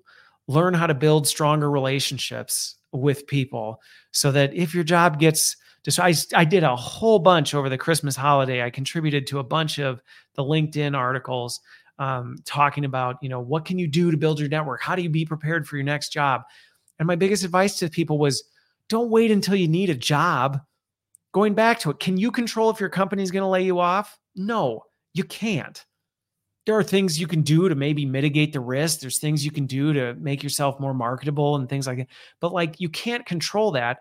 learn 0.47 0.73
how 0.73 0.87
to 0.87 0.95
build 0.95 1.27
stronger 1.27 1.69
relationships 1.69 2.75
with 2.91 3.27
people 3.27 3.79
so 4.11 4.31
that 4.31 4.53
if 4.53 4.73
your 4.73 4.83
job 4.83 5.19
gets 5.19 5.55
just 5.83 5.99
I, 5.99 6.13
I 6.35 6.45
did 6.45 6.63
a 6.63 6.75
whole 6.75 7.19
bunch 7.19 7.53
over 7.53 7.69
the 7.69 7.77
Christmas 7.77 8.15
holiday. 8.15 8.63
I 8.63 8.69
contributed 8.69 9.27
to 9.27 9.39
a 9.39 9.43
bunch 9.43 9.79
of 9.79 10.01
the 10.35 10.43
LinkedIn 10.43 10.97
articles 10.97 11.59
um, 11.99 12.37
talking 12.45 12.85
about, 12.85 13.17
you 13.21 13.29
know, 13.29 13.39
what 13.39 13.65
can 13.65 13.77
you 13.77 13.87
do 13.87 14.11
to 14.11 14.17
build 14.17 14.39
your 14.39 14.49
network? 14.49 14.81
How 14.81 14.95
do 14.95 15.01
you 15.01 15.09
be 15.09 15.25
prepared 15.25 15.67
for 15.67 15.75
your 15.75 15.85
next 15.85 16.09
job? 16.09 16.43
And 16.97 17.07
my 17.07 17.15
biggest 17.15 17.43
advice 17.43 17.77
to 17.79 17.89
people 17.89 18.17
was 18.17 18.43
don't 18.87 19.09
wait 19.09 19.31
until 19.31 19.55
you 19.55 19.67
need 19.67 19.89
a 19.89 19.95
job. 19.95 20.59
Going 21.31 21.53
back 21.53 21.79
to 21.79 21.91
it, 21.91 21.99
can 21.99 22.17
you 22.17 22.31
control 22.31 22.69
if 22.69 22.79
your 22.79 22.89
company 22.89 23.21
is 23.21 23.31
going 23.31 23.43
to 23.43 23.47
lay 23.47 23.63
you 23.63 23.79
off? 23.79 24.17
No, 24.35 24.83
you 25.13 25.23
can't. 25.23 25.85
There 26.65 26.77
are 26.77 26.83
things 26.83 27.19
you 27.19 27.27
can 27.27 27.41
do 27.41 27.69
to 27.69 27.75
maybe 27.75 28.05
mitigate 28.05 28.53
the 28.53 28.59
risk. 28.59 28.99
There's 28.99 29.19
things 29.19 29.45
you 29.45 29.51
can 29.51 29.65
do 29.65 29.93
to 29.93 30.15
make 30.15 30.43
yourself 30.43 30.79
more 30.79 30.93
marketable 30.93 31.55
and 31.55 31.69
things 31.69 31.87
like 31.87 31.97
that. 31.97 32.07
But 32.39 32.53
like 32.53 32.79
you 32.79 32.89
can't 32.89 33.25
control 33.25 33.71
that. 33.71 33.99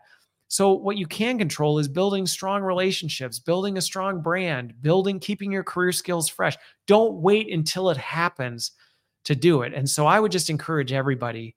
So 0.48 0.72
what 0.72 0.96
you 0.96 1.06
can 1.06 1.38
control 1.38 1.78
is 1.78 1.88
building 1.88 2.26
strong 2.26 2.62
relationships, 2.62 3.38
building 3.38 3.76
a 3.76 3.82
strong 3.82 4.22
brand, 4.22 4.74
building 4.80 5.20
keeping 5.20 5.52
your 5.52 5.62
career 5.62 5.92
skills 5.92 6.28
fresh. 6.28 6.56
Don't 6.86 7.20
wait 7.20 7.52
until 7.52 7.90
it 7.90 7.98
happens 7.98 8.72
to 9.24 9.36
do 9.36 9.62
it. 9.62 9.74
And 9.74 9.88
so 9.88 10.06
I 10.06 10.18
would 10.18 10.32
just 10.32 10.50
encourage 10.50 10.92
everybody 10.92 11.54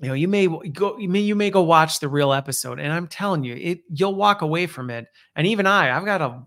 you 0.00 0.06
know 0.06 0.14
you 0.14 0.28
may 0.28 0.46
go 0.46 0.96
you 0.96 1.08
may 1.08 1.18
you 1.18 1.34
may 1.34 1.50
go 1.50 1.62
watch 1.62 1.98
the 1.98 2.06
real 2.06 2.32
episode 2.32 2.78
and 2.78 2.92
i'm 2.92 3.08
telling 3.08 3.42
you 3.42 3.56
it 3.56 3.80
you'll 3.90 4.14
walk 4.14 4.42
away 4.42 4.64
from 4.64 4.90
it 4.90 5.08
and 5.34 5.44
even 5.44 5.66
i 5.66 5.90
i've 5.90 6.04
got 6.04 6.22
a 6.22 6.40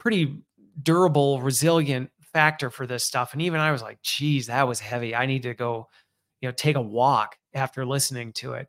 pretty 0.00 0.42
durable, 0.82 1.40
resilient 1.40 2.10
factor 2.32 2.70
for 2.70 2.86
this 2.86 3.04
stuff. 3.04 3.32
And 3.32 3.42
even 3.42 3.60
I 3.60 3.70
was 3.70 3.82
like, 3.82 4.02
geez, 4.02 4.46
that 4.46 4.66
was 4.66 4.80
heavy. 4.80 5.14
I 5.14 5.26
need 5.26 5.42
to 5.44 5.54
go, 5.54 5.88
you 6.40 6.48
know, 6.48 6.52
take 6.52 6.76
a 6.76 6.80
walk 6.80 7.36
after 7.54 7.86
listening 7.86 8.32
to 8.34 8.54
it. 8.54 8.68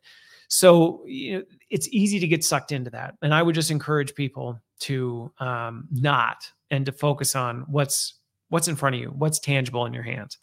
So 0.53 1.01
you 1.05 1.37
know, 1.37 1.43
it's 1.69 1.87
easy 1.91 2.19
to 2.19 2.27
get 2.27 2.43
sucked 2.43 2.73
into 2.73 2.89
that. 2.89 3.15
And 3.21 3.33
I 3.33 3.41
would 3.41 3.55
just 3.55 3.71
encourage 3.71 4.13
people 4.13 4.59
to 4.81 5.31
um, 5.39 5.87
not 5.89 6.45
and 6.71 6.85
to 6.85 6.91
focus 6.91 7.37
on 7.37 7.61
what's 7.67 8.15
what's 8.49 8.67
in 8.67 8.75
front 8.75 8.95
of 8.95 9.01
you, 9.01 9.07
what's 9.07 9.39
tangible 9.39 9.85
in 9.85 9.93
your 9.93 10.03
hands. 10.03 10.37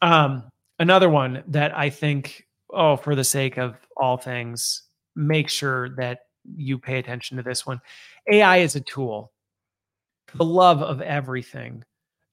Um, 0.00 0.44
another 0.78 1.10
one 1.10 1.42
that 1.48 1.76
I 1.76 1.90
think, 1.90 2.46
oh, 2.72 2.96
for 2.96 3.16
the 3.16 3.24
sake 3.24 3.58
of 3.58 3.74
all 3.96 4.16
things, 4.16 4.84
make 5.16 5.48
sure 5.48 5.88
that 5.96 6.20
you 6.56 6.78
pay 6.78 6.98
attention 6.98 7.36
to 7.36 7.42
this 7.42 7.66
one. 7.66 7.80
AI 8.30 8.58
is 8.58 8.76
a 8.76 8.80
tool 8.80 9.32
the 10.36 10.44
love 10.44 10.82
of 10.82 11.02
everything, 11.02 11.82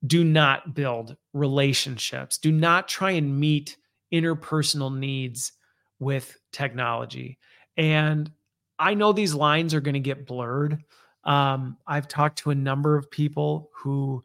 do 0.05 0.23
not 0.23 0.75
build 0.75 1.17
relationships. 1.34 2.38
Do 2.38 2.51
not 2.51 2.88
try 2.88 3.11
and 3.11 3.39
meet 3.39 3.78
interpersonal 4.13 4.95
needs 4.95 5.53
with 6.00 6.38
technology. 6.52 7.38
And 7.78 8.32
I 8.80 8.93
know 8.93 9.12
these 9.12 9.34
lines 9.34 9.74
are 9.74 9.82
going 9.82 9.93
to 9.95 10.00
get 10.00 10.26
blurred 10.28 10.84
Um, 11.24 11.78
I've 11.86 12.08
talked 12.08 12.39
to 12.39 12.52
a 12.52 12.56
number 12.56 12.95
of 12.95 13.12
people 13.12 13.70
who, 13.74 14.24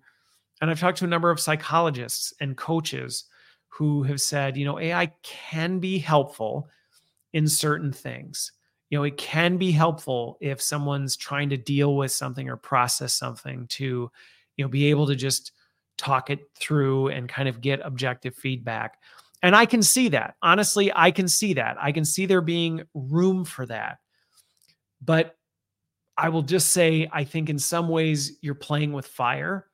and 0.61 0.70
I've 0.70 0.81
talked 0.81 0.99
to 0.99 1.05
a 1.05 1.09
number 1.09 1.31
of 1.31 1.41
psychologists 1.41 2.33
and 2.41 2.57
coaches 2.57 3.25
who 3.68 4.03
have 4.05 4.20
said, 4.20 4.57
you 4.57 4.64
know, 4.64 4.79
AI 4.79 5.12
can 5.23 5.79
be 5.81 5.99
helpful 5.99 6.68
in 7.33 7.49
certain 7.49 7.93
things. 7.93 8.53
You 8.91 8.99
know, 8.99 9.05
it 9.05 9.16
can 9.16 9.57
be 9.57 9.73
helpful 9.73 10.37
if 10.41 10.61
someone's 10.61 11.16
trying 11.16 11.49
to 11.51 11.57
deal 11.57 11.97
with 11.97 12.12
something 12.12 12.49
or 12.49 12.57
process 12.57 13.14
something 13.14 13.66
to, 13.68 14.11
you 14.57 14.64
know, 14.64 14.68
be 14.68 14.87
able 14.91 15.07
to 15.07 15.16
just 15.16 15.53
talk 15.97 16.31
it 16.31 16.41
through 16.55 17.09
and 17.09 17.29
kind 17.29 17.49
of 17.49 17.61
get 17.61 17.81
objective 17.83 18.35
feedback. 18.35 18.99
And 19.43 19.57
I 19.57 19.66
can 19.66 19.82
see 19.82 20.09
that. 20.11 20.36
Honestly, 20.43 20.93
I 20.95 21.11
can 21.11 21.26
see 21.26 21.55
that. 21.55 21.76
I 21.80 21.93
can 21.93 22.05
see 22.05 22.26
there 22.26 22.40
being 22.40 22.82
room 22.95 23.45
for 23.45 23.66
that. 23.66 23.99
But 25.01 25.36
I 26.16 26.28
will 26.28 26.43
just 26.43 26.70
say, 26.70 27.09
I 27.12 27.24
think 27.24 27.51
in 27.51 27.59
some 27.59 27.88
ways 27.88 28.38
you're 28.40 28.55
playing 28.55 28.93
with 28.93 29.07
fire. 29.07 29.66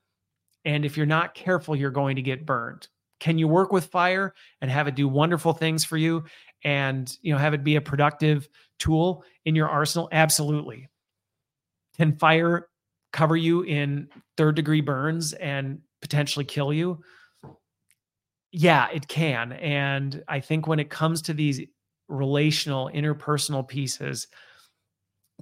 And 0.65 0.85
if 0.85 0.97
you're 0.97 1.07
not 1.07 1.35
careful, 1.35 1.77
you're 1.77 1.91
going 1.91 2.17
to 2.17 2.23
get 2.23 2.47
burned. 2.47 2.89
Can 3.21 3.39
you 3.39 3.49
work 3.49 3.73
with 3.73 3.87
fire 3.87 4.35
and 4.61 4.71
have 4.71 4.89
it 4.89 4.95
do 4.95 5.09
wonderful 5.09 5.53
things 5.53 5.85
for 5.85 5.97
you 5.97 6.25
and 6.65 7.17
you 7.21 7.33
know 7.33 7.39
have 7.39 7.55
it 7.55 7.65
be 7.65 7.77
a 7.77 7.81
productive 7.81 8.49
tool 8.79 9.25
in 9.45 9.55
your 9.55 9.69
arsenal? 9.69 10.09
Absolutely. 10.13 10.89
Can 11.97 12.17
fire 12.17 12.69
cover 13.13 13.37
you 13.37 13.63
in 13.63 14.09
third 14.37 14.55
degree 14.55 14.81
burns 14.81 15.33
and 15.33 15.81
potentially 16.01 16.45
kill 16.45 16.73
you? 16.73 17.03
Yeah, 18.53 18.89
it 18.93 19.09
can. 19.09 19.53
And 19.53 20.23
I 20.29 20.41
think 20.41 20.67
when 20.67 20.81
it 20.81 20.91
comes 20.91 21.23
to 21.23 21.35
these 21.35 21.61
relational, 22.09 22.91
interpersonal 22.95 23.67
pieces, 23.67 24.27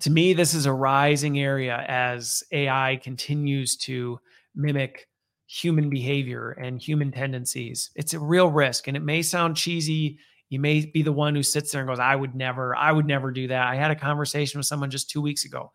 to 0.00 0.10
me, 0.10 0.34
this 0.34 0.52
is 0.54 0.66
a 0.66 0.72
rising 0.72 1.38
area 1.38 1.84
as 1.88 2.42
AI 2.52 2.96
continues 3.02 3.76
to 3.78 4.18
mimic 4.54 5.08
human 5.46 5.88
behavior 5.88 6.50
and 6.52 6.80
human 6.82 7.10
tendencies. 7.10 7.90
It's 7.94 8.12
a 8.12 8.20
real 8.20 8.50
risk. 8.50 8.88
And 8.88 8.96
it 8.96 9.02
may 9.02 9.22
sound 9.22 9.56
cheesy. 9.56 10.18
You 10.50 10.60
may 10.60 10.84
be 10.84 11.02
the 11.02 11.12
one 11.12 11.34
who 11.34 11.42
sits 11.42 11.70
there 11.72 11.80
and 11.80 11.88
goes, 11.88 11.98
I 11.98 12.14
would 12.14 12.34
never, 12.34 12.76
I 12.76 12.92
would 12.92 13.06
never 13.06 13.30
do 13.30 13.48
that. 13.48 13.66
I 13.68 13.76
had 13.76 13.90
a 13.90 13.96
conversation 13.96 14.58
with 14.58 14.66
someone 14.66 14.90
just 14.90 15.08
two 15.08 15.22
weeks 15.22 15.44
ago 15.44 15.72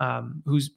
um, 0.00 0.42
who's 0.46 0.70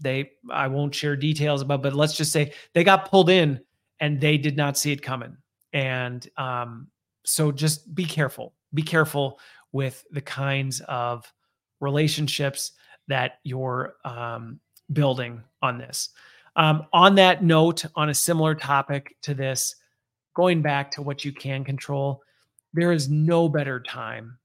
they 0.00 0.30
I 0.50 0.68
won't 0.68 0.94
share 0.94 1.16
details 1.16 1.62
about, 1.62 1.82
but 1.82 1.94
let's 1.94 2.16
just 2.16 2.32
say 2.32 2.52
they 2.74 2.84
got 2.84 3.10
pulled 3.10 3.30
in 3.30 3.60
and 4.00 4.20
they 4.20 4.38
did 4.38 4.56
not 4.56 4.78
see 4.78 4.92
it 4.92 5.02
coming. 5.02 5.36
And 5.72 6.26
um, 6.36 6.88
so 7.24 7.52
just 7.52 7.94
be 7.94 8.04
careful. 8.04 8.54
Be 8.74 8.82
careful 8.82 9.38
with 9.72 10.04
the 10.10 10.20
kinds 10.20 10.80
of 10.88 11.30
relationships 11.80 12.72
that 13.08 13.38
you're 13.42 13.94
um, 14.04 14.60
building 14.92 15.42
on 15.62 15.78
this. 15.78 16.10
Um, 16.56 16.86
on 16.92 17.14
that 17.16 17.44
note, 17.44 17.84
on 17.94 18.08
a 18.08 18.14
similar 18.14 18.54
topic 18.54 19.16
to 19.22 19.34
this, 19.34 19.76
going 20.34 20.62
back 20.62 20.90
to 20.92 21.02
what 21.02 21.24
you 21.24 21.32
can 21.32 21.64
control, 21.64 22.22
there 22.72 22.92
is 22.92 23.08
no 23.08 23.48
better 23.48 23.80
time 23.80 24.38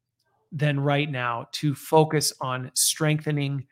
than 0.51 0.79
right 0.79 1.09
now 1.09 1.47
to 1.51 1.73
focus 1.73 2.31
on 2.39 2.71
strengthening 2.75 3.65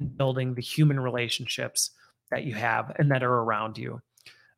and 0.00 0.16
building 0.16 0.54
the 0.54 0.62
human 0.62 0.98
relationships 0.98 1.90
that 2.30 2.44
you 2.44 2.54
have 2.54 2.92
and 2.98 3.10
that 3.10 3.22
are 3.22 3.42
around 3.42 3.78
you. 3.78 4.00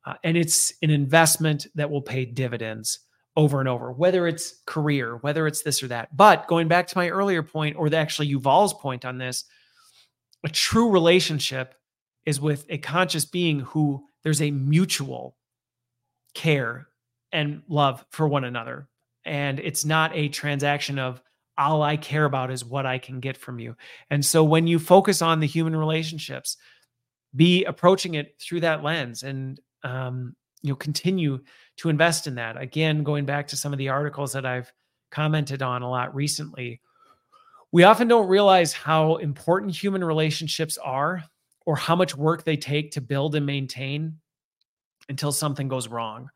Uh, 0.06 0.14
and 0.22 0.36
it's 0.36 0.72
an 0.82 0.90
investment 0.90 1.66
that 1.74 1.90
will 1.90 2.00
pay 2.00 2.24
dividends 2.24 3.00
over 3.36 3.60
and 3.60 3.68
over, 3.68 3.92
whether 3.92 4.26
it's 4.26 4.62
career, 4.64 5.16
whether 5.16 5.46
it's 5.46 5.62
this 5.62 5.82
or 5.82 5.88
that. 5.88 6.16
But 6.16 6.46
going 6.46 6.68
back 6.68 6.86
to 6.86 6.96
my 6.96 7.10
earlier 7.10 7.42
point, 7.42 7.76
or 7.76 7.90
the, 7.90 7.96
actually 7.96 8.28
Yuval's 8.28 8.72
point 8.72 9.04
on 9.04 9.18
this, 9.18 9.44
a 10.44 10.48
true 10.48 10.90
relationship 10.90 11.74
is 12.24 12.40
with 12.40 12.64
a 12.68 12.78
conscious 12.78 13.24
being 13.24 13.60
who 13.60 14.04
there's 14.22 14.40
a 14.40 14.50
mutual 14.50 15.36
care 16.34 16.88
and 17.32 17.62
love 17.68 18.04
for 18.10 18.26
one 18.28 18.44
another. 18.44 18.88
And 19.24 19.58
it's 19.58 19.84
not 19.84 20.14
a 20.14 20.28
transaction 20.28 20.98
of 20.98 21.20
all 21.58 21.82
I 21.82 21.96
care 21.96 22.24
about 22.24 22.50
is 22.50 22.64
what 22.64 22.86
I 22.86 22.98
can 22.98 23.18
get 23.18 23.36
from 23.36 23.58
you. 23.58 23.76
And 24.10 24.24
so 24.24 24.44
when 24.44 24.66
you 24.66 24.78
focus 24.78 25.20
on 25.20 25.40
the 25.40 25.46
human 25.46 25.74
relationships, 25.74 26.56
be 27.34 27.64
approaching 27.64 28.14
it 28.14 28.36
through 28.40 28.60
that 28.60 28.82
lens 28.82 29.22
and 29.22 29.60
um, 29.86 30.34
you 30.62 30.70
know 30.70 30.76
continue 30.76 31.38
to 31.78 31.88
invest 31.88 32.26
in 32.26 32.34
that. 32.36 32.60
Again, 32.60 33.02
going 33.02 33.24
back 33.24 33.48
to 33.48 33.56
some 33.56 33.72
of 33.72 33.78
the 33.78 33.88
articles 33.88 34.32
that 34.32 34.46
I've 34.46 34.72
commented 35.10 35.62
on 35.62 35.82
a 35.82 35.90
lot 35.90 36.14
recently, 36.14 36.80
we 37.72 37.84
often 37.84 38.08
don't 38.08 38.28
realize 38.28 38.72
how 38.72 39.16
important 39.16 39.74
human 39.74 40.02
relationships 40.02 40.78
are 40.78 41.22
or 41.64 41.76
how 41.76 41.96
much 41.96 42.16
work 42.16 42.44
they 42.44 42.56
take 42.56 42.92
to 42.92 43.00
build 43.00 43.34
and 43.34 43.46
maintain 43.46 44.18
until 45.08 45.32
something 45.32 45.68
goes 45.68 45.88
wrong 45.88 46.30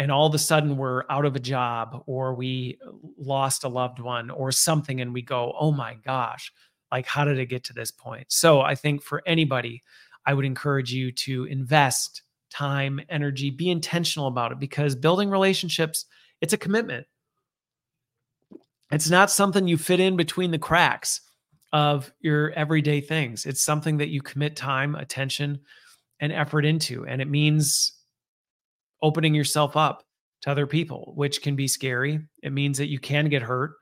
and 0.00 0.10
all 0.10 0.26
of 0.26 0.34
a 0.34 0.38
sudden 0.38 0.78
we're 0.78 1.04
out 1.10 1.26
of 1.26 1.36
a 1.36 1.40
job 1.40 2.02
or 2.06 2.34
we 2.34 2.78
lost 3.18 3.64
a 3.64 3.68
loved 3.68 4.00
one 4.00 4.30
or 4.30 4.50
something 4.50 5.00
and 5.02 5.12
we 5.12 5.20
go 5.20 5.54
oh 5.60 5.70
my 5.70 5.94
gosh 6.04 6.50
like 6.90 7.06
how 7.06 7.24
did 7.24 7.38
it 7.38 7.46
get 7.46 7.62
to 7.64 7.74
this 7.74 7.90
point 7.90 8.26
so 8.28 8.62
i 8.62 8.74
think 8.74 9.02
for 9.02 9.22
anybody 9.26 9.82
i 10.26 10.32
would 10.32 10.46
encourage 10.46 10.92
you 10.92 11.12
to 11.12 11.44
invest 11.44 12.22
time 12.50 13.00
energy 13.08 13.50
be 13.50 13.70
intentional 13.70 14.28
about 14.28 14.52
it 14.52 14.58
because 14.58 14.94
building 14.94 15.30
relationships 15.30 16.06
it's 16.40 16.52
a 16.52 16.58
commitment 16.58 17.06
it's 18.90 19.08
not 19.08 19.30
something 19.30 19.68
you 19.68 19.78
fit 19.78 20.00
in 20.00 20.16
between 20.16 20.50
the 20.50 20.58
cracks 20.58 21.20
of 21.72 22.12
your 22.20 22.50
everyday 22.52 23.00
things 23.00 23.46
it's 23.46 23.64
something 23.64 23.98
that 23.98 24.08
you 24.08 24.20
commit 24.20 24.56
time 24.56 24.94
attention 24.94 25.58
and 26.18 26.32
effort 26.32 26.64
into 26.64 27.06
and 27.06 27.22
it 27.22 27.28
means 27.28 27.92
opening 29.02 29.34
yourself 29.34 29.76
up 29.76 30.04
to 30.42 30.50
other 30.50 30.66
people, 30.66 31.12
which 31.16 31.42
can 31.42 31.56
be 31.56 31.68
scary. 31.68 32.20
It 32.42 32.52
means 32.52 32.78
that 32.78 32.88
you 32.88 32.98
can 32.98 33.28
get 33.28 33.42
hurt, 33.42 33.72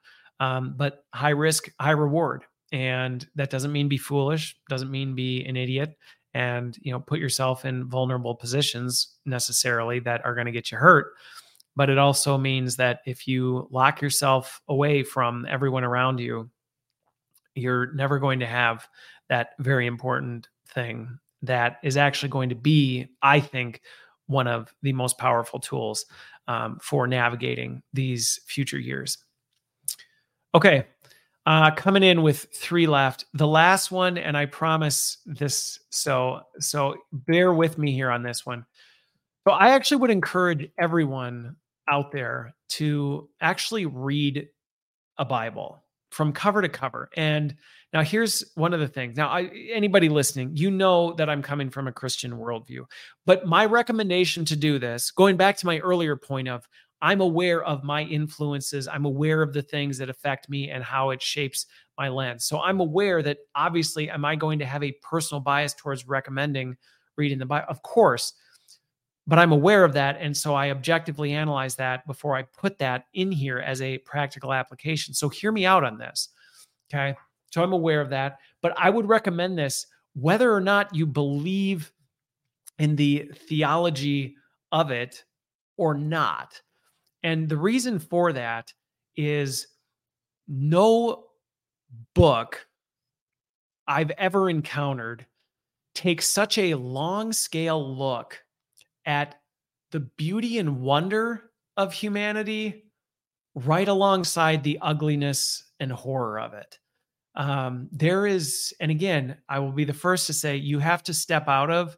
um, 0.41 0.75
but 0.77 1.05
high 1.15 1.31
risk, 1.31 1.71
high 1.81 1.93
reward. 1.93 2.45
And 2.73 3.27
that 3.37 3.51
doesn't 3.51 3.73
mean 3.73 3.89
be 3.89 3.97
foolish, 3.97 4.57
doesn't 4.69 4.91
mean 4.91 5.15
be 5.15 5.45
an 5.45 5.57
idiot 5.57 5.97
and 6.35 6.77
you 6.81 6.93
know 6.93 7.01
put 7.01 7.19
yourself 7.19 7.65
in 7.65 7.89
vulnerable 7.89 8.35
positions 8.35 9.17
necessarily 9.27 9.99
that 9.99 10.25
are 10.25 10.35
going 10.35 10.47
to 10.47 10.53
get 10.53 10.71
you 10.71 10.79
hurt 10.79 11.15
but 11.77 11.89
it 11.89 11.99
also 11.99 12.37
means 12.37 12.77
that 12.77 13.01
if 13.07 13.27
you 13.29 13.69
lock 13.71 14.03
yourself 14.03 14.61
away 14.69 15.03
from 15.03 15.47
everyone 15.49 15.85
around 15.85 16.19
you 16.19 16.49
you're 17.55 17.93
never 17.95 18.19
going 18.19 18.41
to 18.41 18.47
have 18.47 18.87
that 19.29 19.51
very 19.59 19.87
important 19.87 20.49
thing 20.69 21.19
that 21.43 21.79
is 21.83 21.97
actually 21.97 22.29
going 22.29 22.49
to 22.49 22.55
be 22.55 23.07
i 23.23 23.41
think 23.41 23.81
one 24.27 24.47
of 24.47 24.73
the 24.83 24.93
most 24.93 25.19
powerful 25.19 25.59
tools 25.59 26.05
um, 26.49 26.79
for 26.81 27.07
navigating 27.07 27.83
these 27.93 28.41
future 28.47 28.79
years. 28.79 29.19
Okay, 30.55 30.87
uh, 31.49 31.71
coming 31.71 32.03
in 32.03 32.21
with 32.21 32.47
three 32.53 32.87
left. 32.87 33.25
The 33.33 33.47
last 33.47 33.91
one, 33.91 34.19
and 34.19 34.37
I 34.37 34.45
promise 34.45 35.17
this. 35.25 35.81
So, 35.89 36.43
so 36.61 36.95
bear 37.11 37.55
with 37.55 37.79
me 37.79 37.91
here 37.93 38.11
on 38.11 38.23
this 38.23 38.45
one. 38.45 38.67
So, 39.47 39.55
I 39.55 39.71
actually 39.71 39.97
would 39.97 40.11
encourage 40.11 40.71
everyone 40.79 41.57
out 41.91 42.13
there 42.13 42.55
to 42.73 43.31
actually 43.41 43.87
read 43.87 44.47
a 45.17 45.25
Bible 45.25 45.83
from 46.11 46.35
cover 46.35 46.61
to 46.61 46.69
cover. 46.69 47.09
And 47.17 47.57
now, 47.95 48.03
here's 48.03 48.45
one 48.55 48.75
of 48.75 48.81
the 48.81 48.89
things. 48.89 49.17
Now, 49.17 49.29
I, 49.29 49.45
anybody 49.73 50.11
listening, 50.11 50.55
you 50.55 50.71
know 50.71 51.15
that 51.15 51.31
I'm 51.31 51.41
coming 51.41 51.71
from 51.71 51.89
a 51.89 51.93
Christian 51.93 52.33
worldview, 52.33 52.85
but 53.25 53.47
my 53.47 53.65
recommendation 53.65 54.45
to 54.45 54.57
do 54.57 54.79
this, 54.79 55.11
going 55.11 55.39
back 55.39 55.57
to 55.57 55.67
my 55.67 55.79
earlier 55.79 56.15
point 56.15 56.49
of 56.49 56.69
I'm 57.01 57.21
aware 57.21 57.63
of 57.63 57.85
my 57.85 58.03
influences, 58.03 58.89
I'm 58.89 59.05
aware 59.05 59.43
of 59.43 59.53
the 59.53 59.63
things 59.63 59.99
that 59.99 60.11
affect 60.11 60.49
me 60.49 60.71
and 60.71 60.83
how 60.83 61.11
it 61.11 61.23
shapes 61.23 61.67
my 61.97 62.09
lens. 62.09 62.45
So 62.45 62.61
I'm 62.61 62.81
aware 62.81 63.23
that 63.23 63.39
obviously, 63.55 64.11
am 64.11 64.25
I 64.25 64.37
going 64.37 64.59
to 64.59 64.67
have 64.67 64.83
a 64.83 64.97
personal 65.03 65.41
bias 65.41 65.75
towards 65.75 66.09
recommending 66.09 66.77
reading 67.17 67.39
the 67.39 67.47
Bible? 67.47 67.67
Of 67.69 67.83
course. 67.83 68.33
But 69.27 69.39
I'm 69.39 69.53
aware 69.53 69.85
of 69.85 69.93
that. 69.93 70.17
And 70.21 70.35
so 70.35 70.55
I 70.55 70.71
objectively 70.71 71.33
analyze 71.33 71.77
that 71.77 72.07
before 72.07 72.35
I 72.35 72.43
put 72.43 72.79
that 72.79 73.05
in 73.13 73.31
here 73.31 73.59
as 73.59 73.83
a 73.83 73.99
practical 73.99 74.55
application. 74.55 75.13
So 75.13 75.29
hear 75.29 75.53
me 75.53 75.67
out 75.67 75.85
on 75.85 75.99
this. 75.99 76.31
Okay. 76.91 77.15
So 77.53 77.63
I'm 77.63 77.75
aware 77.75 78.01
of 78.01 78.09
that. 78.11 78.39
But 78.63 78.73
I 78.79 78.89
would 78.89 79.07
recommend 79.07 79.59
this 79.59 79.87
whether 80.15 80.53
or 80.53 80.61
not 80.61 80.95
you 80.95 81.07
believe 81.07 81.93
in 82.79 82.97
the 82.97 83.31
theology 83.35 84.37
of 84.73 84.91
it 84.91 85.25
or 85.77 85.95
not. 85.95 86.61
And 87.23 87.49
the 87.49 87.57
reason 87.57 87.99
for 87.99 88.33
that 88.33 88.73
is 89.17 89.67
no 90.47 91.25
book 92.15 92.67
I've 93.87 94.11
ever 94.13 94.49
encountered 94.51 95.27
takes 95.95 96.29
such 96.29 96.59
a 96.59 96.75
long 96.75 97.33
scale 97.33 97.97
look 97.97 98.39
at 99.07 99.37
the 99.91 100.01
beauty 100.01 100.59
and 100.59 100.81
wonder 100.81 101.51
of 101.77 101.93
humanity 101.93 102.85
right 103.55 103.89
alongside 103.89 104.63
the 104.63 104.79
ugliness 104.83 105.65
and 105.81 105.91
horror 105.91 106.39
of 106.39 106.53
it. 106.55 106.79
um, 107.35 107.89
there 107.93 108.27
is, 108.27 108.75
and 108.81 108.91
again, 108.91 109.37
I 109.49 109.61
will 109.61 109.73
be 109.73 109.85
the 109.85 109.93
first 109.93 110.27
to 110.27 110.33
say 110.33 110.57
you 110.57 110.79
have 110.81 111.03
to 111.05 111.15
step 111.15 111.49
out 111.49 111.71
of 111.71 111.97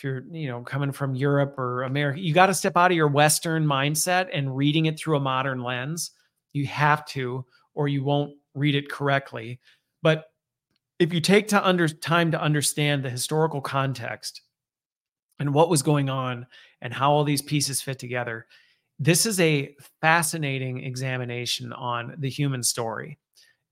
if 0.00 0.04
you're 0.04 0.22
you 0.32 0.48
know 0.48 0.62
coming 0.62 0.92
from 0.92 1.14
Europe 1.14 1.58
or 1.58 1.82
America, 1.82 2.20
you 2.20 2.32
got 2.32 2.46
to 2.46 2.54
step 2.54 2.74
out 2.74 2.90
of 2.90 2.96
your 2.96 3.08
Western 3.08 3.66
mindset 3.66 4.28
and 4.32 4.56
reading 4.56 4.86
it 4.86 4.98
through 4.98 5.18
a 5.18 5.20
modern 5.20 5.62
lens. 5.62 6.12
You 6.54 6.66
have 6.66 7.04
to, 7.08 7.44
or 7.74 7.86
you 7.86 8.02
won't 8.02 8.32
read 8.54 8.74
it 8.74 8.90
correctly. 8.90 9.60
But 10.02 10.24
if 10.98 11.12
you 11.12 11.20
take 11.20 11.48
to 11.48 11.66
under, 11.66 11.86
time 11.86 12.30
to 12.30 12.40
understand 12.40 13.04
the 13.04 13.10
historical 13.10 13.60
context 13.60 14.40
and 15.38 15.52
what 15.52 15.68
was 15.68 15.82
going 15.82 16.08
on 16.08 16.46
and 16.80 16.94
how 16.94 17.12
all 17.12 17.24
these 17.24 17.42
pieces 17.42 17.82
fit 17.82 17.98
together, 17.98 18.46
this 18.98 19.26
is 19.26 19.38
a 19.38 19.74
fascinating 20.00 20.82
examination 20.82 21.74
on 21.74 22.14
the 22.18 22.30
human 22.30 22.62
story 22.62 23.18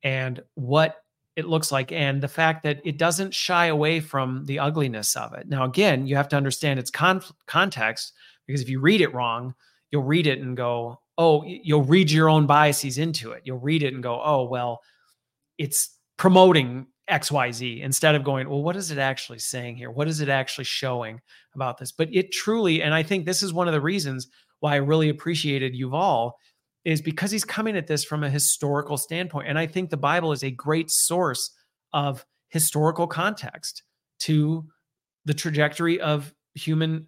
and 0.03 0.43
what 0.55 0.97
it 1.39 1.47
looks 1.47 1.70
like 1.70 1.93
and 1.93 2.20
the 2.20 2.26
fact 2.26 2.64
that 2.64 2.80
it 2.84 2.99
doesn't 2.99 3.32
shy 3.32 3.66
away 3.66 4.01
from 4.01 4.45
the 4.47 4.59
ugliness 4.59 5.14
of 5.14 5.34
it. 5.34 5.49
Now, 5.49 5.62
again, 5.62 6.05
you 6.05 6.16
have 6.16 6.28
to 6.30 6.36
understand 6.36 6.80
its 6.80 6.91
con- 6.91 7.22
context 7.47 8.12
because 8.45 8.61
if 8.61 8.68
you 8.68 8.80
read 8.80 9.01
it 9.01 9.14
wrong, 9.14 9.55
you'll 9.93 10.03
read 10.03 10.26
it 10.26 10.41
and 10.41 10.57
go, 10.57 11.01
oh, 11.16 11.45
you'll 11.47 11.84
read 11.84 12.11
your 12.11 12.28
own 12.28 12.47
biases 12.47 12.99
into 12.99 13.30
it. 13.30 13.43
You'll 13.45 13.61
read 13.61 13.84
it 13.84 13.95
and 13.95 14.03
go, 14.03 14.20
oh, 14.20 14.49
well, 14.49 14.80
it's 15.59 15.97
promoting 16.16 16.89
XYZ 17.09 17.82
instead 17.82 18.16
of 18.16 18.24
going, 18.24 18.49
well, 18.49 18.64
what 18.64 18.74
is 18.74 18.91
it 18.91 18.99
actually 18.99 19.39
saying 19.39 19.76
here? 19.76 19.93
What 19.93 20.09
is 20.09 20.20
it 20.20 20.28
actually 20.28 20.64
showing 20.64 21.20
about 21.55 21.78
this? 21.78 21.93
But 21.93 22.09
it 22.12 22.32
truly, 22.32 22.82
and 22.82 22.93
I 22.93 23.05
think 23.05 23.26
this 23.26 23.45
is 23.45 23.53
one 23.53 23.68
of 23.68 23.74
the 23.74 23.80
reasons 23.80 24.26
why 24.59 24.72
I 24.72 24.78
really 24.78 25.09
appreciated 25.09 25.72
Yuval 25.72 26.32
is 26.89 27.03
because 27.03 27.30
he's 27.30 27.45
coming 27.45 27.76
at 27.76 27.86
this 27.86 28.03
from 28.03 28.24
a 28.24 28.30
historical 28.30 28.97
standpoint. 28.97 29.47
And 29.47 29.59
I 29.59 29.66
think 29.66 29.91
the 29.91 29.99
Bible 29.99 30.32
is 30.32 30.43
a 30.43 30.51
great 30.51 30.91
source 30.91 31.51
of 31.93 32.24
historical 32.49 33.07
context 33.07 33.82
to 34.20 34.66
the 35.26 35.34
trajectory 35.34 36.01
of 36.01 36.32
human 36.55 37.07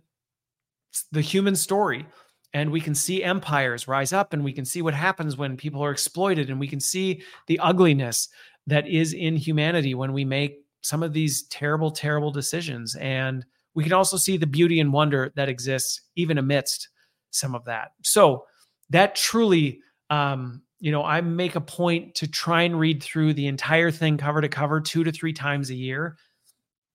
the 1.13 1.23
human 1.23 1.57
story. 1.57 2.05
And 2.53 2.71
we 2.71 2.83
can 2.83 2.95
see 2.95 3.25
empires 3.25 3.89
rise 3.89 4.13
up 4.13 4.35
and 4.35 4.45
we 4.45 4.53
can 4.53 4.67
see 4.67 4.83
what 4.83 4.93
happens 4.93 5.39
when 5.39 5.57
people 5.57 5.83
are 5.83 5.93
exploited 5.93 6.51
and 6.51 6.61
we 6.61 6.69
can 6.69 6.81
see 6.81 7.23
the 7.47 7.59
ugliness 7.61 8.29
that 8.67 8.87
is 8.87 9.15
in 9.15 9.35
humanity 9.35 9.95
when 9.95 10.13
we 10.13 10.27
make 10.27 10.59
some 10.83 11.03
of 11.03 11.15
these 11.15 11.45
terrible 11.45 11.91
terrible 11.91 12.31
decisions. 12.31 12.97
And 12.97 13.47
we 13.75 13.83
can 13.85 13.95
also 13.95 14.19
see 14.19 14.37
the 14.37 14.47
beauty 14.47 14.79
and 14.79 14.93
wonder 14.93 15.33
that 15.37 15.49
exists 15.49 16.03
even 16.17 16.37
amidst 16.37 16.91
some 17.31 17.55
of 17.55 17.65
that. 17.65 17.93
So 18.03 18.45
that 18.91 19.15
truly 19.15 19.81
um, 20.11 20.63
you 20.79 20.93
know 20.93 21.05
i 21.05 21.21
make 21.21 21.57
a 21.57 21.61
point 21.61 22.15
to 22.17 22.27
try 22.27 22.63
and 22.63 22.79
read 22.79 23.03
through 23.03 23.35
the 23.35 23.47
entire 23.47 23.91
thing 23.91 24.17
cover 24.17 24.41
to 24.41 24.49
cover 24.49 24.81
two 24.81 25.05
to 25.05 25.13
three 25.13 25.33
times 25.33 25.71
a 25.71 25.75
year. 25.75 26.17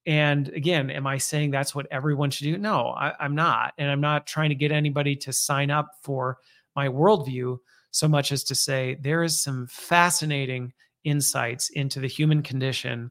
And 0.05 0.49
again 0.49 0.89
am 0.89 1.07
i 1.07 1.17
saying 1.17 1.51
that's 1.51 1.73
what 1.73 1.87
everyone 1.91 2.29
should 2.29 2.45
do? 2.45 2.57
No 2.57 2.89
I, 2.89 3.13
i'm 3.19 3.35
not. 3.35 3.73
And 3.77 3.89
i'm 3.89 4.01
not 4.01 4.27
trying 4.27 4.49
to 4.49 4.55
get 4.55 4.71
anybody 4.71 5.15
to 5.17 5.33
sign 5.33 5.71
up 5.71 5.89
for 6.01 6.37
my 6.75 6.87
worldview 6.87 7.57
so 7.91 8.07
much 8.07 8.31
as 8.31 8.43
to 8.43 8.55
say 8.55 8.97
there 9.01 9.23
is 9.23 9.41
some 9.41 9.67
fascinating 9.67 10.73
insights 11.05 11.69
into 11.69 11.99
the 11.99 12.07
human 12.07 12.41
condition. 12.41 13.09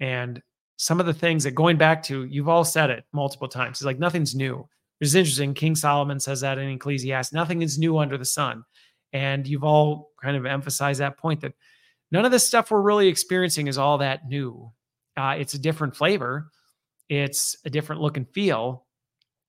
And 0.00 0.42
some 0.78 0.98
of 0.98 1.06
the 1.06 1.14
things 1.14 1.44
that 1.44 1.52
going 1.52 1.76
back 1.76 2.02
to 2.04 2.26
Yuval 2.26 2.66
said 2.66 2.90
it 2.90 3.04
multiple 3.12 3.48
times 3.48 3.78
it's 3.78 3.84
like 3.84 3.98
nothing's 3.98 4.34
new 4.34 4.68
is 5.00 5.14
interesting. 5.14 5.54
King 5.54 5.74
Solomon 5.74 6.20
says 6.20 6.40
that 6.40 6.58
in 6.58 6.70
Ecclesiastes. 6.70 7.32
Nothing 7.32 7.62
is 7.62 7.78
new 7.78 7.98
under 7.98 8.16
the 8.16 8.24
sun. 8.24 8.64
And 9.12 9.44
Yuval 9.44 10.04
kind 10.22 10.36
of 10.36 10.46
emphasized 10.46 11.00
that 11.00 11.18
point 11.18 11.40
that 11.42 11.54
none 12.10 12.24
of 12.24 12.32
the 12.32 12.38
stuff 12.38 12.70
we're 12.70 12.80
really 12.80 13.08
experiencing 13.08 13.66
is 13.66 13.78
all 13.78 13.98
that 13.98 14.28
new. 14.28 14.70
Uh, 15.16 15.36
it's 15.38 15.54
a 15.54 15.58
different 15.58 15.96
flavor, 15.96 16.50
it's 17.08 17.56
a 17.64 17.70
different 17.70 18.02
look 18.02 18.16
and 18.16 18.28
feel, 18.30 18.84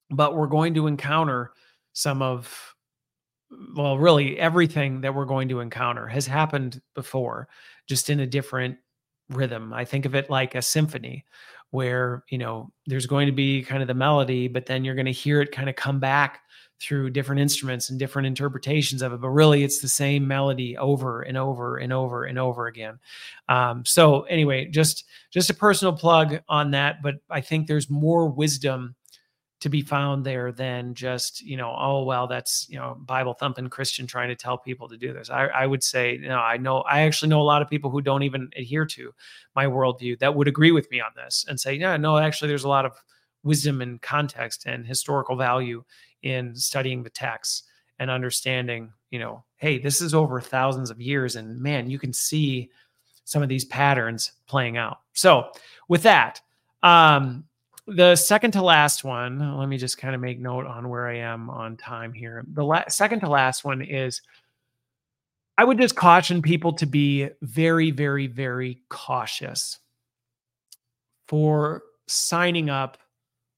but 0.09 0.35
we're 0.35 0.47
going 0.47 0.73
to 0.75 0.87
encounter 0.87 1.51
some 1.91 2.21
of, 2.21 2.73
well, 3.75 3.97
really 3.97 4.39
everything 4.39 5.01
that 5.01 5.13
we're 5.13 5.25
going 5.25 5.49
to 5.49 5.59
encounter 5.59 6.07
has 6.07 6.25
happened 6.25 6.81
before, 6.95 7.49
just 7.87 8.09
in 8.09 8.21
a 8.21 8.27
different 8.27 8.77
rhythm. 9.29 9.73
I 9.73 9.83
think 9.83 10.05
of 10.05 10.15
it 10.15 10.29
like 10.29 10.55
a 10.55 10.61
symphony 10.61 11.25
where 11.71 12.23
you 12.29 12.37
know 12.37 12.71
there's 12.85 13.05
going 13.05 13.25
to 13.25 13.31
be 13.31 13.61
kind 13.61 13.81
of 13.81 13.87
the 13.87 13.93
melody 13.93 14.47
but 14.47 14.65
then 14.65 14.83
you're 14.83 14.95
going 14.95 15.05
to 15.05 15.11
hear 15.11 15.41
it 15.41 15.51
kind 15.51 15.69
of 15.69 15.75
come 15.75 15.99
back 15.99 16.41
through 16.79 17.09
different 17.09 17.41
instruments 17.41 17.89
and 17.89 17.97
different 17.97 18.27
interpretations 18.27 19.01
of 19.01 19.11
it 19.13 19.21
but 19.21 19.29
really 19.29 19.63
it's 19.63 19.79
the 19.79 19.87
same 19.87 20.27
melody 20.27 20.77
over 20.77 21.23
and 21.23 21.37
over 21.37 21.77
and 21.77 21.91
over 21.91 22.25
and 22.25 22.37
over 22.37 22.67
again. 22.67 22.99
Um, 23.49 23.83
so 23.85 24.21
anyway 24.23 24.65
just 24.65 25.05
just 25.31 25.49
a 25.49 25.53
personal 25.53 25.93
plug 25.93 26.39
on 26.47 26.71
that 26.71 27.01
but 27.01 27.15
i 27.29 27.41
think 27.41 27.67
there's 27.67 27.89
more 27.89 28.27
wisdom 28.29 28.95
to 29.59 29.69
be 29.69 29.81
found 29.81 30.23
there 30.23 30.51
than 30.51 30.93
just 30.93 31.41
you 31.41 31.57
know 31.57 31.75
oh 31.77 32.03
well 32.03 32.27
that's 32.27 32.67
you 32.69 32.77
know 32.77 32.95
bible 33.05 33.33
thumping 33.33 33.69
christian 33.69 34.05
trying 34.05 34.29
to 34.29 34.35
tell 34.35 34.57
people 34.57 34.87
to 34.87 34.97
do 34.97 35.13
this. 35.13 35.29
I, 35.29 35.47
I 35.47 35.65
would 35.65 35.83
say 35.83 36.13
you 36.13 36.27
know 36.27 36.39
i 36.39 36.57
know 36.57 36.81
i 36.81 37.01
actually 37.01 37.29
know 37.29 37.41
a 37.41 37.43
lot 37.43 37.61
of 37.61 37.69
people 37.69 37.89
who 37.89 38.01
don't 38.01 38.23
even 38.23 38.49
adhere 38.55 38.85
to 38.85 39.13
my 39.55 39.65
worldview 39.65 40.19
that 40.19 40.35
would 40.35 40.47
agree 40.47 40.71
with 40.71 40.89
me 40.91 41.01
on 41.01 41.11
this 41.15 41.45
and 41.47 41.59
say 41.59 41.73
yeah 41.73 41.97
no 41.97 42.17
actually 42.17 42.49
there's 42.49 42.65
a 42.65 42.69
lot 42.69 42.85
of 42.85 42.93
wisdom 43.43 43.81
and 43.81 44.01
context 44.01 44.65
and 44.65 44.85
historical 44.85 45.35
value 45.35 45.83
in 46.21 46.55
studying 46.55 47.03
the 47.03 47.09
text 47.09 47.63
and 47.99 48.11
understanding 48.11 48.91
you 49.09 49.17
know 49.17 49.43
hey 49.57 49.79
this 49.79 50.01
is 50.01 50.13
over 50.13 50.39
thousands 50.39 50.91
of 50.91 51.01
years 51.01 51.35
and 51.35 51.59
man 51.59 51.89
you 51.89 51.97
can 51.97 52.13
see 52.13 52.69
some 53.27 53.43
of 53.43 53.49
these 53.49 53.65
patterns 53.65 54.31
playing 54.47 54.77
out. 54.77 54.99
So 55.13 55.51
with 55.89 56.03
that 56.03 56.41
um 56.83 57.43
the 57.87 58.15
second 58.15 58.51
to 58.51 58.61
last 58.61 59.03
one, 59.03 59.57
let 59.57 59.69
me 59.69 59.77
just 59.77 59.97
kind 59.97 60.13
of 60.13 60.21
make 60.21 60.39
note 60.39 60.65
on 60.65 60.89
where 60.89 61.07
I 61.07 61.17
am 61.17 61.49
on 61.49 61.77
time 61.77 62.13
here. 62.13 62.43
The 62.53 62.63
la- 62.63 62.87
second 62.89 63.21
to 63.21 63.29
last 63.29 63.63
one 63.63 63.81
is 63.81 64.21
I 65.57 65.63
would 65.63 65.79
just 65.79 65.95
caution 65.95 66.41
people 66.41 66.73
to 66.73 66.85
be 66.85 67.29
very, 67.41 67.91
very, 67.91 68.27
very 68.27 68.81
cautious 68.89 69.79
for 71.27 71.83
signing 72.07 72.69
up 72.69 72.97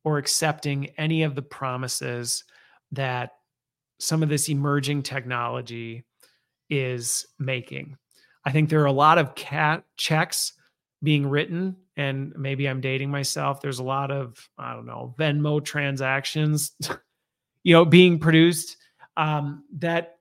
or 0.03 0.17
accepting 0.17 0.87
any 0.97 1.23
of 1.23 1.35
the 1.35 1.41
promises 1.41 2.43
that 2.91 3.31
some 3.99 4.23
of 4.23 4.29
this 4.29 4.47
emerging 4.47 5.03
technology 5.03 6.05
is 6.69 7.25
making. 7.37 7.97
I 8.45 8.51
think 8.51 8.69
there 8.69 8.81
are 8.81 8.85
a 8.85 8.91
lot 8.91 9.17
of 9.17 9.35
cat 9.35 9.83
checks 9.97 10.53
being 11.03 11.27
written 11.27 11.75
and 11.99 12.33
maybe 12.37 12.69
I'm 12.69 12.79
dating 12.79 13.11
myself. 13.11 13.59
There's 13.59 13.79
a 13.79 13.83
lot 13.83 14.09
of, 14.09 14.49
I 14.57 14.73
don't 14.73 14.85
know, 14.85 15.13
Venmo 15.19 15.63
transactions, 15.63 16.71
you 17.63 17.73
know, 17.73 17.83
being 17.83 18.19
produced 18.19 18.77
um, 19.17 19.65
that 19.79 20.15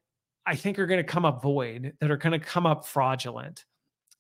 I 0.45 0.57
think 0.57 0.81
are 0.81 0.89
going 0.89 0.99
to 0.99 1.05
come 1.05 1.25
up 1.25 1.41
void, 1.41 1.93
that 2.01 2.11
are 2.11 2.17
going 2.17 2.33
to 2.33 2.45
come 2.45 2.67
up 2.67 2.85
fraudulent. 2.85 3.65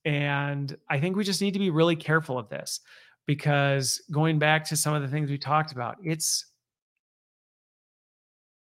And 0.04 0.76
I 0.88 1.00
think 1.00 1.16
we 1.16 1.24
just 1.24 1.42
need 1.42 1.54
to 1.54 1.58
be 1.58 1.70
really 1.70 1.96
careful 1.96 2.38
of 2.38 2.48
this 2.48 2.78
because 3.26 4.00
going 4.08 4.38
back 4.38 4.64
to 4.66 4.76
some 4.76 4.94
of 4.94 5.02
the 5.02 5.08
things 5.08 5.28
we 5.28 5.36
talked 5.36 5.72
about, 5.72 5.96
it's 6.04 6.46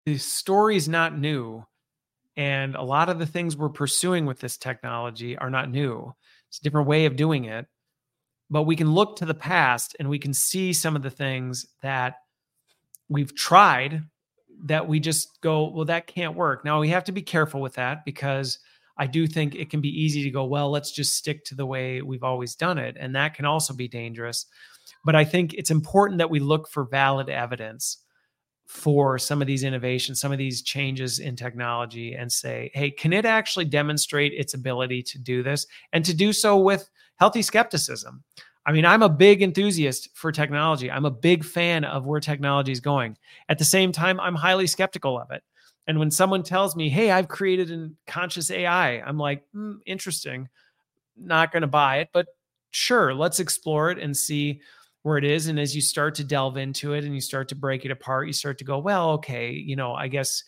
the 0.05 0.17
story 0.17 0.77
is 0.77 0.87
not 0.87 1.19
new. 1.19 1.65
And 2.37 2.75
a 2.75 2.83
lot 2.83 3.09
of 3.09 3.19
the 3.19 3.25
things 3.25 3.57
we're 3.57 3.67
pursuing 3.67 4.25
with 4.25 4.39
this 4.39 4.57
technology 4.57 5.37
are 5.37 5.49
not 5.49 5.69
new. 5.69 6.15
It's 6.47 6.59
a 6.59 6.63
different 6.63 6.87
way 6.87 7.05
of 7.05 7.17
doing 7.17 7.45
it 7.45 7.67
but 8.49 8.63
we 8.63 8.75
can 8.75 8.93
look 8.93 9.17
to 9.17 9.25
the 9.25 9.33
past 9.33 9.95
and 9.99 10.09
we 10.09 10.19
can 10.19 10.33
see 10.33 10.73
some 10.73 10.95
of 10.95 11.03
the 11.03 11.09
things 11.09 11.65
that 11.81 12.15
we've 13.09 13.35
tried 13.35 14.03
that 14.63 14.87
we 14.87 14.99
just 14.99 15.39
go, 15.41 15.69
well, 15.69 15.85
that 15.85 16.07
can't 16.07 16.35
work. 16.35 16.65
Now 16.65 16.79
we 16.79 16.89
have 16.89 17.03
to 17.05 17.11
be 17.11 17.21
careful 17.21 17.61
with 17.61 17.73
that 17.75 18.05
because 18.05 18.59
I 18.97 19.05
do 19.05 19.27
think 19.27 19.55
it 19.55 19.69
can 19.69 19.81
be 19.81 19.89
easy 19.89 20.23
to 20.23 20.31
go, 20.31 20.45
well, 20.45 20.71
let's 20.71 20.91
just 20.91 21.15
stick 21.15 21.45
to 21.45 21.55
the 21.55 21.65
way 21.65 22.01
we've 22.01 22.23
always 22.23 22.55
done 22.55 22.77
it. 22.77 22.97
And 22.99 23.15
that 23.15 23.35
can 23.35 23.45
also 23.45 23.73
be 23.73 23.87
dangerous. 23.87 24.45
But 25.05 25.15
I 25.15 25.23
think 25.23 25.53
it's 25.53 25.71
important 25.71 26.17
that 26.17 26.31
we 26.31 26.39
look 26.39 26.69
for 26.69 26.85
valid 26.85 27.29
evidence 27.29 27.99
for 28.65 29.17
some 29.17 29.41
of 29.41 29.47
these 29.47 29.63
innovations, 29.63 30.19
some 30.19 30.31
of 30.31 30.37
these 30.37 30.61
changes 30.61 31.19
in 31.19 31.35
technology, 31.35 32.13
and 32.13 32.31
say, 32.31 32.69
hey, 32.73 32.91
can 32.91 33.13
it 33.13 33.23
actually 33.23 33.65
demonstrate 33.65 34.33
its 34.33 34.53
ability 34.53 35.01
to 35.03 35.19
do 35.19 35.43
this 35.43 35.65
and 35.93 36.03
to 36.03 36.13
do 36.13 36.33
so 36.33 36.57
with 36.57 36.89
healthy 37.17 37.41
skepticism. 37.41 38.23
I 38.65 38.73
mean, 38.73 38.85
I'm 38.85 39.01
a 39.01 39.09
big 39.09 39.41
enthusiast 39.41 40.09
for 40.13 40.31
technology. 40.31 40.91
I'm 40.91 41.05
a 41.05 41.11
big 41.11 41.45
fan 41.45 41.85
of 41.85 42.05
where 42.05 42.19
technology 42.19 42.71
is 42.71 42.81
going. 42.81 43.17
At 43.47 43.57
the 43.57 43.65
same 43.65 43.93
time, 43.93 44.19
I'm 44.19 44.35
highly 44.35 44.67
skeptical 44.67 45.17
of 45.19 45.31
it. 45.31 45.41
And 45.87 45.99
when 45.99 46.11
someone 46.11 46.43
tells 46.43 46.75
me, 46.75 46.89
hey, 46.89 47.11
I've 47.11 47.29
created 47.29 47.71
a 47.71 47.89
conscious 48.07 48.51
AI, 48.51 48.99
I'm 48.99 49.17
like, 49.17 49.43
mm, 49.55 49.77
interesting. 49.85 50.49
Not 51.15 51.53
going 51.53 51.61
to 51.61 51.67
buy 51.67 51.99
it, 51.99 52.09
but 52.11 52.27
sure, 52.71 53.13
let's 53.13 53.39
explore 53.39 53.89
it 53.89 53.99
and 53.99 54.15
see 54.15 54.59
where 55.03 55.17
it 55.17 55.23
is. 55.23 55.47
And 55.47 55.57
as 55.57 55.73
you 55.73 55.81
start 55.81 56.15
to 56.15 56.25
delve 56.25 56.57
into 56.57 56.91
it 56.91 57.05
and 57.05 57.15
you 57.15 57.21
start 57.21 57.47
to 57.49 57.55
break 57.55 57.85
it 57.85 57.91
apart, 57.91 58.27
you 58.27 58.33
start 58.33 58.57
to 58.57 58.65
go, 58.65 58.79
well, 58.79 59.11
okay, 59.11 59.51
you 59.51 59.77
know, 59.77 59.93
I 59.93 60.09
guess 60.09 60.43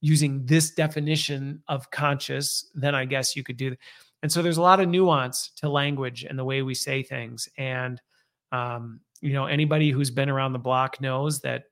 using 0.00 0.44
this 0.44 0.72
definition 0.72 1.62
of 1.68 1.88
conscious, 1.92 2.68
then 2.74 2.96
I 2.96 3.04
guess 3.04 3.36
you 3.36 3.44
could 3.44 3.56
do 3.56 3.76
And 4.22 4.30
so 4.30 4.42
there's 4.42 4.58
a 4.58 4.62
lot 4.62 4.80
of 4.80 4.88
nuance 4.88 5.50
to 5.56 5.68
language 5.68 6.24
and 6.24 6.38
the 6.38 6.44
way 6.44 6.62
we 6.62 6.74
say 6.74 7.02
things. 7.02 7.48
And, 7.56 8.00
um, 8.52 9.00
you 9.20 9.32
know, 9.32 9.46
anybody 9.46 9.90
who's 9.90 10.10
been 10.10 10.28
around 10.28 10.52
the 10.52 10.58
block 10.58 11.00
knows 11.00 11.40
that, 11.40 11.64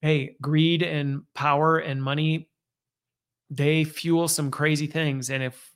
hey, 0.00 0.36
greed 0.40 0.82
and 0.82 1.22
power 1.34 1.78
and 1.78 2.02
money, 2.02 2.48
they 3.50 3.84
fuel 3.84 4.28
some 4.28 4.50
crazy 4.50 4.86
things. 4.86 5.30
And 5.30 5.42
if 5.42 5.72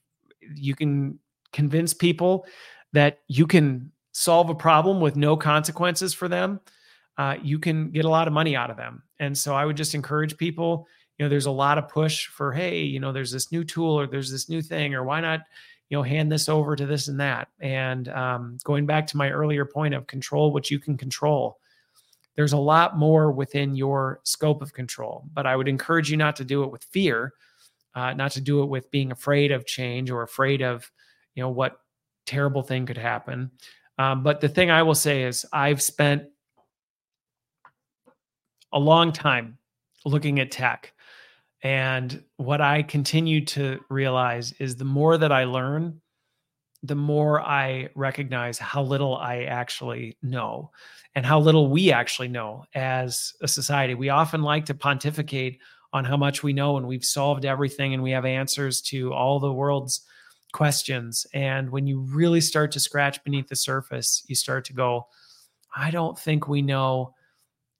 you 0.54 0.74
can 0.74 1.18
convince 1.52 1.92
people 1.92 2.46
that 2.92 3.18
you 3.28 3.46
can 3.46 3.90
solve 4.12 4.48
a 4.48 4.54
problem 4.54 5.00
with 5.00 5.16
no 5.16 5.36
consequences 5.36 6.14
for 6.14 6.28
them, 6.28 6.60
uh, 7.18 7.36
you 7.42 7.58
can 7.58 7.90
get 7.90 8.04
a 8.04 8.08
lot 8.08 8.26
of 8.26 8.32
money 8.32 8.56
out 8.56 8.70
of 8.70 8.76
them. 8.76 9.02
And 9.18 9.36
so 9.36 9.54
I 9.54 9.64
would 9.64 9.76
just 9.76 9.94
encourage 9.94 10.36
people, 10.36 10.86
you 11.18 11.24
know, 11.24 11.28
there's 11.28 11.46
a 11.46 11.50
lot 11.50 11.78
of 11.78 11.88
push 11.88 12.26
for, 12.26 12.52
hey, 12.52 12.80
you 12.80 13.00
know, 13.00 13.12
there's 13.12 13.32
this 13.32 13.50
new 13.50 13.64
tool 13.64 13.98
or 13.98 14.06
there's 14.06 14.30
this 14.30 14.48
new 14.48 14.62
thing, 14.62 14.94
or 14.94 15.04
why 15.04 15.20
not, 15.20 15.40
you 15.88 15.96
know, 15.96 16.02
hand 16.02 16.30
this 16.30 16.48
over 16.48 16.74
to 16.74 16.86
this 16.86 17.08
and 17.08 17.20
that. 17.20 17.48
And 17.60 18.08
um, 18.08 18.58
going 18.64 18.86
back 18.86 19.06
to 19.08 19.16
my 19.16 19.30
earlier 19.30 19.64
point 19.64 19.94
of 19.94 20.06
control 20.06 20.52
what 20.52 20.70
you 20.70 20.78
can 20.78 20.96
control, 20.96 21.58
there's 22.34 22.52
a 22.52 22.58
lot 22.58 22.98
more 22.98 23.32
within 23.32 23.74
your 23.74 24.20
scope 24.24 24.62
of 24.62 24.72
control. 24.72 25.24
But 25.32 25.46
I 25.46 25.56
would 25.56 25.68
encourage 25.68 26.10
you 26.10 26.16
not 26.16 26.36
to 26.36 26.44
do 26.44 26.64
it 26.64 26.70
with 26.70 26.84
fear, 26.84 27.32
uh, 27.94 28.12
not 28.14 28.32
to 28.32 28.40
do 28.40 28.62
it 28.62 28.66
with 28.66 28.90
being 28.90 29.12
afraid 29.12 29.52
of 29.52 29.64
change 29.64 30.10
or 30.10 30.22
afraid 30.22 30.60
of, 30.60 30.90
you 31.34 31.42
know, 31.42 31.50
what 31.50 31.80
terrible 32.26 32.62
thing 32.62 32.84
could 32.84 32.98
happen. 32.98 33.50
Um, 33.98 34.22
but 34.22 34.40
the 34.40 34.48
thing 34.48 34.70
I 34.70 34.82
will 34.82 34.94
say 34.94 35.22
is, 35.22 35.46
I've 35.52 35.80
spent 35.80 36.24
a 38.72 38.78
long 38.78 39.12
time 39.12 39.56
looking 40.04 40.40
at 40.40 40.50
tech. 40.50 40.92
And 41.66 42.22
what 42.36 42.60
I 42.60 42.84
continue 42.84 43.44
to 43.46 43.80
realize 43.90 44.52
is 44.60 44.76
the 44.76 44.84
more 44.84 45.18
that 45.18 45.32
I 45.32 45.42
learn, 45.42 46.00
the 46.84 46.94
more 46.94 47.40
I 47.40 47.88
recognize 47.96 48.56
how 48.56 48.84
little 48.84 49.16
I 49.16 49.46
actually 49.46 50.16
know 50.22 50.70
and 51.16 51.26
how 51.26 51.40
little 51.40 51.68
we 51.68 51.90
actually 51.90 52.28
know 52.28 52.66
as 52.76 53.32
a 53.42 53.48
society. 53.48 53.94
We 53.94 54.10
often 54.10 54.42
like 54.42 54.66
to 54.66 54.74
pontificate 54.74 55.58
on 55.92 56.04
how 56.04 56.16
much 56.16 56.44
we 56.44 56.52
know 56.52 56.76
and 56.76 56.86
we've 56.86 57.04
solved 57.04 57.44
everything 57.44 57.94
and 57.94 58.02
we 58.04 58.12
have 58.12 58.24
answers 58.24 58.80
to 58.82 59.12
all 59.12 59.40
the 59.40 59.52
world's 59.52 60.02
questions. 60.52 61.26
And 61.34 61.70
when 61.70 61.88
you 61.88 61.98
really 61.98 62.42
start 62.42 62.70
to 62.72 62.80
scratch 62.80 63.24
beneath 63.24 63.48
the 63.48 63.56
surface, 63.56 64.22
you 64.28 64.36
start 64.36 64.66
to 64.66 64.72
go, 64.72 65.08
I 65.74 65.90
don't 65.90 66.16
think 66.16 66.46
we 66.46 66.62
know 66.62 67.16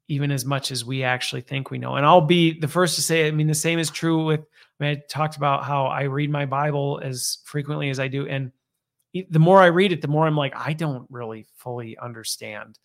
even 0.08 0.30
as 0.30 0.44
much 0.44 0.70
as 0.70 0.84
we 0.84 1.02
actually 1.02 1.40
think 1.40 1.70
we 1.70 1.78
know. 1.78 1.96
And 1.96 2.06
I'll 2.06 2.20
be 2.20 2.58
the 2.58 2.68
first 2.68 2.94
to 2.94 3.02
say, 3.02 3.26
I 3.26 3.30
mean, 3.30 3.48
the 3.48 3.54
same 3.54 3.78
is 3.78 3.90
true 3.90 4.24
with, 4.24 4.40
I, 4.40 4.84
mean, 4.84 4.96
I 4.96 5.02
talked 5.08 5.36
about 5.36 5.64
how 5.64 5.86
I 5.86 6.02
read 6.02 6.30
my 6.30 6.46
Bible 6.46 7.00
as 7.02 7.38
frequently 7.44 7.90
as 7.90 7.98
I 7.98 8.08
do. 8.08 8.26
And 8.26 8.52
the 9.30 9.38
more 9.38 9.60
I 9.60 9.66
read 9.66 9.92
it, 9.92 10.02
the 10.02 10.08
more 10.08 10.26
I'm 10.26 10.36
like, 10.36 10.54
I 10.54 10.74
don't 10.74 11.06
really 11.10 11.46
fully 11.56 11.98
understand 11.98 12.78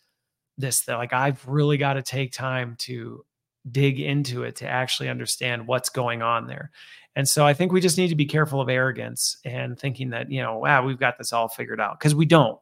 this. 0.58 0.82
That 0.82 0.98
like, 0.98 1.14
I've 1.14 1.48
really 1.48 1.78
got 1.78 1.94
to 1.94 2.02
take 2.02 2.32
time 2.32 2.76
to 2.80 3.24
dig 3.70 4.00
into 4.00 4.44
it 4.44 4.56
to 4.58 4.68
actually 4.68 5.10
understand 5.10 5.68
what's 5.68 5.90
going 5.90 6.22
on 6.22 6.48
there. 6.48 6.72
And 7.16 7.28
so 7.28 7.46
I 7.46 7.54
think 7.54 7.72
we 7.72 7.82
just 7.82 7.98
need 7.98 8.08
to 8.08 8.16
be 8.16 8.26
careful 8.26 8.62
of 8.62 8.70
arrogance 8.70 9.38
and 9.44 9.78
thinking 9.78 10.12
that, 10.12 10.32
you 10.32 10.42
know, 10.42 10.58
wow, 10.58 10.86
we've 10.86 11.00
got 11.00 11.18
this 11.18 11.34
all 11.34 11.50
figured 11.50 11.82
out 11.82 12.00
because 12.00 12.16
we 12.16 12.26
don't. 12.26 12.58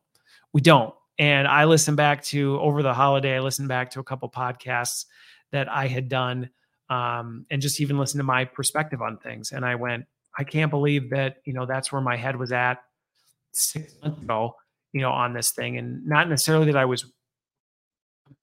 We 0.51 0.61
don't. 0.61 0.93
And 1.19 1.47
I 1.47 1.65
listened 1.65 1.97
back 1.97 2.23
to 2.25 2.57
over 2.61 2.81
the 2.81 2.93
holiday, 2.93 3.35
I 3.35 3.39
listened 3.41 3.67
back 3.67 3.91
to 3.91 3.99
a 3.99 4.03
couple 4.03 4.29
podcasts 4.29 5.05
that 5.51 5.69
I 5.69 5.87
had 5.87 6.07
done 6.07 6.49
um, 6.89 7.45
and 7.51 7.61
just 7.61 7.81
even 7.81 7.99
listened 7.99 8.19
to 8.19 8.23
my 8.23 8.45
perspective 8.45 9.01
on 9.01 9.17
things. 9.17 9.51
And 9.51 9.65
I 9.65 9.75
went, 9.75 10.05
I 10.37 10.45
can't 10.45 10.71
believe 10.71 11.09
that, 11.09 11.37
you 11.43 11.53
know, 11.53 11.65
that's 11.65 11.91
where 11.91 12.01
my 12.01 12.15
head 12.15 12.37
was 12.37 12.53
at 12.53 12.81
six 13.51 13.93
months 14.01 14.21
ago, 14.21 14.55
you 14.93 15.01
know, 15.01 15.11
on 15.11 15.33
this 15.33 15.51
thing. 15.51 15.77
And 15.77 16.05
not 16.05 16.29
necessarily 16.29 16.67
that 16.67 16.77
I 16.77 16.85
was 16.85 17.05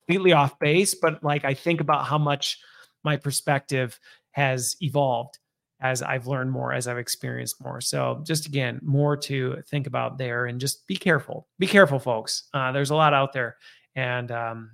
completely 0.07 0.33
off 0.33 0.59
base, 0.59 0.95
but 0.95 1.25
like 1.25 1.45
I 1.45 1.55
think 1.55 1.81
about 1.81 2.07
how 2.07 2.19
much 2.19 2.59
my 3.03 3.17
perspective 3.17 3.99
has 4.33 4.77
evolved 4.81 5.39
as 5.81 6.03
I've 6.03 6.27
learned 6.27 6.51
more, 6.51 6.73
as 6.73 6.89
I've 6.89 6.99
experienced 6.99 7.63
more. 7.63 7.81
So, 7.81 8.23
just 8.27 8.47
again, 8.47 8.81
more 8.83 9.17
to 9.19 9.63
think 9.69 9.87
about 9.87 10.19
there 10.19 10.47
and 10.47 10.61
just 10.61 10.87
be 10.87 10.97
careful. 10.97 11.49
Be 11.59 11.67
careful, 11.67 11.99
folks. 11.99 12.45
Uh, 12.55 12.73
there's 12.73 12.91
a 12.91 12.95
lot 12.95 13.13
out 13.13 13.33
there, 13.33 13.57
and 13.95 14.31
um, 14.33 14.71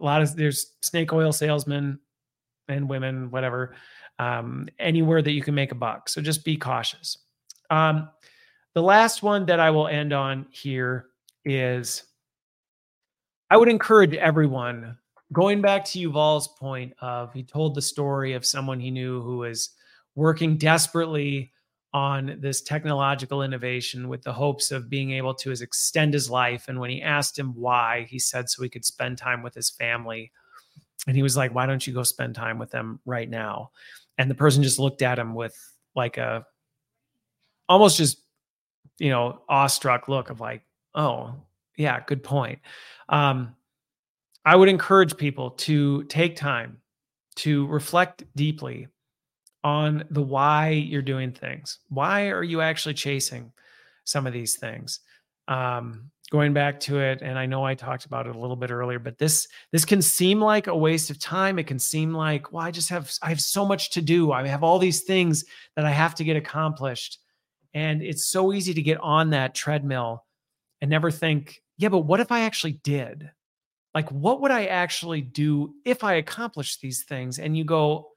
a 0.00 0.04
lot 0.04 0.22
of 0.22 0.34
there's 0.34 0.74
snake 0.82 1.12
oil 1.12 1.32
salesmen 1.32 2.00
and 2.68 2.88
women, 2.88 3.30
whatever, 3.30 3.74
um, 4.18 4.68
anywhere 4.78 5.22
that 5.22 5.32
you 5.32 5.42
can 5.42 5.54
make 5.54 5.72
a 5.72 5.76
buck. 5.76 6.08
So, 6.08 6.20
just 6.20 6.44
be 6.44 6.56
cautious. 6.56 7.18
Um, 7.70 8.08
the 8.74 8.82
last 8.82 9.22
one 9.22 9.46
that 9.46 9.60
I 9.60 9.70
will 9.70 9.88
end 9.88 10.12
on 10.12 10.46
here 10.50 11.06
is 11.44 12.04
I 13.50 13.56
would 13.56 13.68
encourage 13.68 14.14
everyone 14.14 14.96
going 15.32 15.60
back 15.60 15.84
to 15.86 15.98
Yuval's 15.98 16.48
point 16.48 16.92
of 17.00 17.32
he 17.32 17.42
told 17.42 17.74
the 17.74 17.82
story 17.82 18.32
of 18.32 18.44
someone 18.44 18.80
he 18.80 18.90
knew 18.90 19.22
who 19.22 19.38
was 19.38 19.70
working 20.20 20.58
desperately 20.58 21.50
on 21.94 22.36
this 22.40 22.60
technological 22.60 23.42
innovation 23.42 24.06
with 24.06 24.22
the 24.22 24.32
hopes 24.32 24.70
of 24.70 24.90
being 24.90 25.12
able 25.12 25.34
to 25.34 25.50
extend 25.50 26.12
his 26.12 26.30
life. 26.30 26.68
And 26.68 26.78
when 26.78 26.90
he 26.90 27.00
asked 27.00 27.38
him 27.38 27.54
why, 27.54 28.06
he 28.08 28.18
said 28.18 28.48
so 28.50 28.62
he 28.62 28.68
could 28.68 28.84
spend 28.84 29.16
time 29.16 29.42
with 29.42 29.54
his 29.54 29.70
family. 29.70 30.30
And 31.06 31.16
he 31.16 31.22
was 31.22 31.38
like, 31.38 31.54
Why 31.54 31.64
don't 31.64 31.84
you 31.86 31.94
go 31.94 32.02
spend 32.02 32.34
time 32.34 32.58
with 32.58 32.70
them 32.70 33.00
right 33.06 33.28
now? 33.28 33.70
And 34.18 34.30
the 34.30 34.34
person 34.34 34.62
just 34.62 34.78
looked 34.78 35.00
at 35.00 35.18
him 35.18 35.34
with 35.34 35.56
like 35.96 36.18
a 36.18 36.44
almost 37.66 37.96
just, 37.96 38.22
you 38.98 39.08
know, 39.08 39.40
awestruck 39.48 40.06
look 40.06 40.28
of 40.28 40.38
like, 40.38 40.62
Oh, 40.94 41.34
yeah, 41.78 41.98
good 42.06 42.22
point. 42.22 42.58
Um, 43.08 43.56
I 44.44 44.54
would 44.54 44.68
encourage 44.68 45.16
people 45.16 45.52
to 45.52 46.04
take 46.04 46.36
time 46.36 46.76
to 47.36 47.66
reflect 47.68 48.24
deeply 48.36 48.88
on 49.62 50.04
the 50.10 50.22
why 50.22 50.70
you're 50.70 51.02
doing 51.02 51.32
things. 51.32 51.78
Why 51.88 52.28
are 52.28 52.42
you 52.42 52.60
actually 52.60 52.94
chasing 52.94 53.52
some 54.04 54.26
of 54.26 54.32
these 54.32 54.56
things? 54.56 55.00
Um, 55.48 56.10
going 56.30 56.52
back 56.52 56.78
to 56.80 57.00
it, 57.00 57.22
and 57.22 57.38
I 57.38 57.46
know 57.46 57.64
I 57.64 57.74
talked 57.74 58.04
about 58.04 58.26
it 58.26 58.36
a 58.36 58.38
little 58.38 58.56
bit 58.56 58.70
earlier, 58.70 58.98
but 58.98 59.18
this 59.18 59.48
this 59.72 59.84
can 59.84 60.00
seem 60.00 60.40
like 60.40 60.66
a 60.66 60.76
waste 60.76 61.10
of 61.10 61.18
time. 61.18 61.58
It 61.58 61.66
can 61.66 61.78
seem 61.78 62.14
like, 62.14 62.52
well, 62.52 62.64
I 62.64 62.70
just 62.70 62.88
have 62.88 63.12
I 63.22 63.28
have 63.28 63.40
so 63.40 63.66
much 63.66 63.90
to 63.90 64.02
do. 64.02 64.32
I 64.32 64.46
have 64.46 64.62
all 64.62 64.78
these 64.78 65.02
things 65.02 65.44
that 65.76 65.84
I 65.84 65.90
have 65.90 66.14
to 66.16 66.24
get 66.24 66.36
accomplished. 66.36 67.18
And 67.74 68.02
it's 68.02 68.26
so 68.26 68.52
easy 68.52 68.74
to 68.74 68.82
get 68.82 68.98
on 68.98 69.30
that 69.30 69.54
treadmill 69.54 70.24
and 70.80 70.90
never 70.90 71.10
think, 71.10 71.62
yeah, 71.78 71.88
but 71.88 72.00
what 72.00 72.20
if 72.20 72.32
I 72.32 72.40
actually 72.40 72.80
did? 72.82 73.30
Like, 73.94 74.08
what 74.10 74.40
would 74.40 74.50
I 74.50 74.66
actually 74.66 75.20
do 75.20 75.74
if 75.84 76.04
I 76.04 76.14
accomplished 76.14 76.80
these 76.80 77.02
things? 77.04 77.38
And 77.38 77.56
you 77.56 77.64
go, 77.64 78.09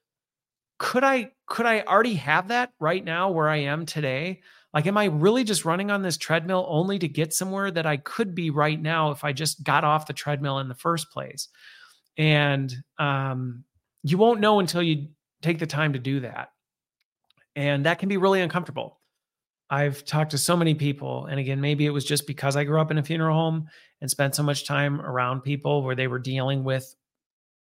could 0.78 1.04
I 1.04 1.32
could 1.48 1.66
I 1.66 1.82
already 1.82 2.16
have 2.16 2.50
that 2.50 2.72
right 2.80 3.04
now 3.04 3.32
where 3.32 3.50
I 3.50 3.58
am 3.58 3.86
today? 3.86 4.42
Like, 4.74 4.88
am 4.88 4.98
I 4.98 5.06
really 5.06 5.44
just 5.44 5.66
running 5.66 5.92
on 5.92 6.02
this 6.02 6.18
treadmill 6.18 6.66
only 6.68 6.98
to 7.00 7.08
get 7.08 7.34
somewhere 7.34 7.70
that 7.70 7.86
I 7.86 7.98
could 7.98 8.34
be 8.34 8.50
right 8.50 8.82
now 8.82 9.12
if 9.12 9.24
I 9.24 9.32
just 9.32 9.64
got 9.64 9.84
off 9.84 10.08
the 10.08 10.14
treadmill 10.14 10.60
in 10.60 10.68
the 10.68 10.76
first 10.76 11.12
place? 11.12 11.48
And 12.18 12.74
um, 12.98 13.66
you 14.02 14.18
won't 14.18 14.40
know 14.40 14.60
until 14.60 14.82
you 14.82 15.10
take 15.44 15.60
the 15.60 15.68
time 15.68 15.94
to 15.94 16.00
do 16.00 16.22
that. 16.22 16.50
And 17.56 17.86
that 17.86 18.00
can 18.00 18.10
be 18.10 18.18
really 18.18 18.42
uncomfortable. 18.42 19.00
I've 19.70 20.04
talked 20.06 20.32
to 20.32 20.38
so 20.38 20.58
many 20.58 20.76
people, 20.76 21.26
and 21.26 21.40
again, 21.40 21.62
maybe 21.62 21.86
it 21.86 21.92
was 21.92 22.06
just 22.06 22.28
because 22.28 22.56
I 22.56 22.64
grew 22.64 22.82
up 22.82 22.92
in 22.92 22.98
a 22.98 23.04
funeral 23.04 23.36
home 23.36 23.68
and 24.02 24.10
spent 24.10 24.36
so 24.36 24.44
much 24.44 24.68
time 24.68 25.02
around 25.02 25.42
people 25.42 25.84
where 25.84 25.96
they 25.96 26.08
were 26.08 26.20
dealing 26.20 26.64
with 26.64 26.96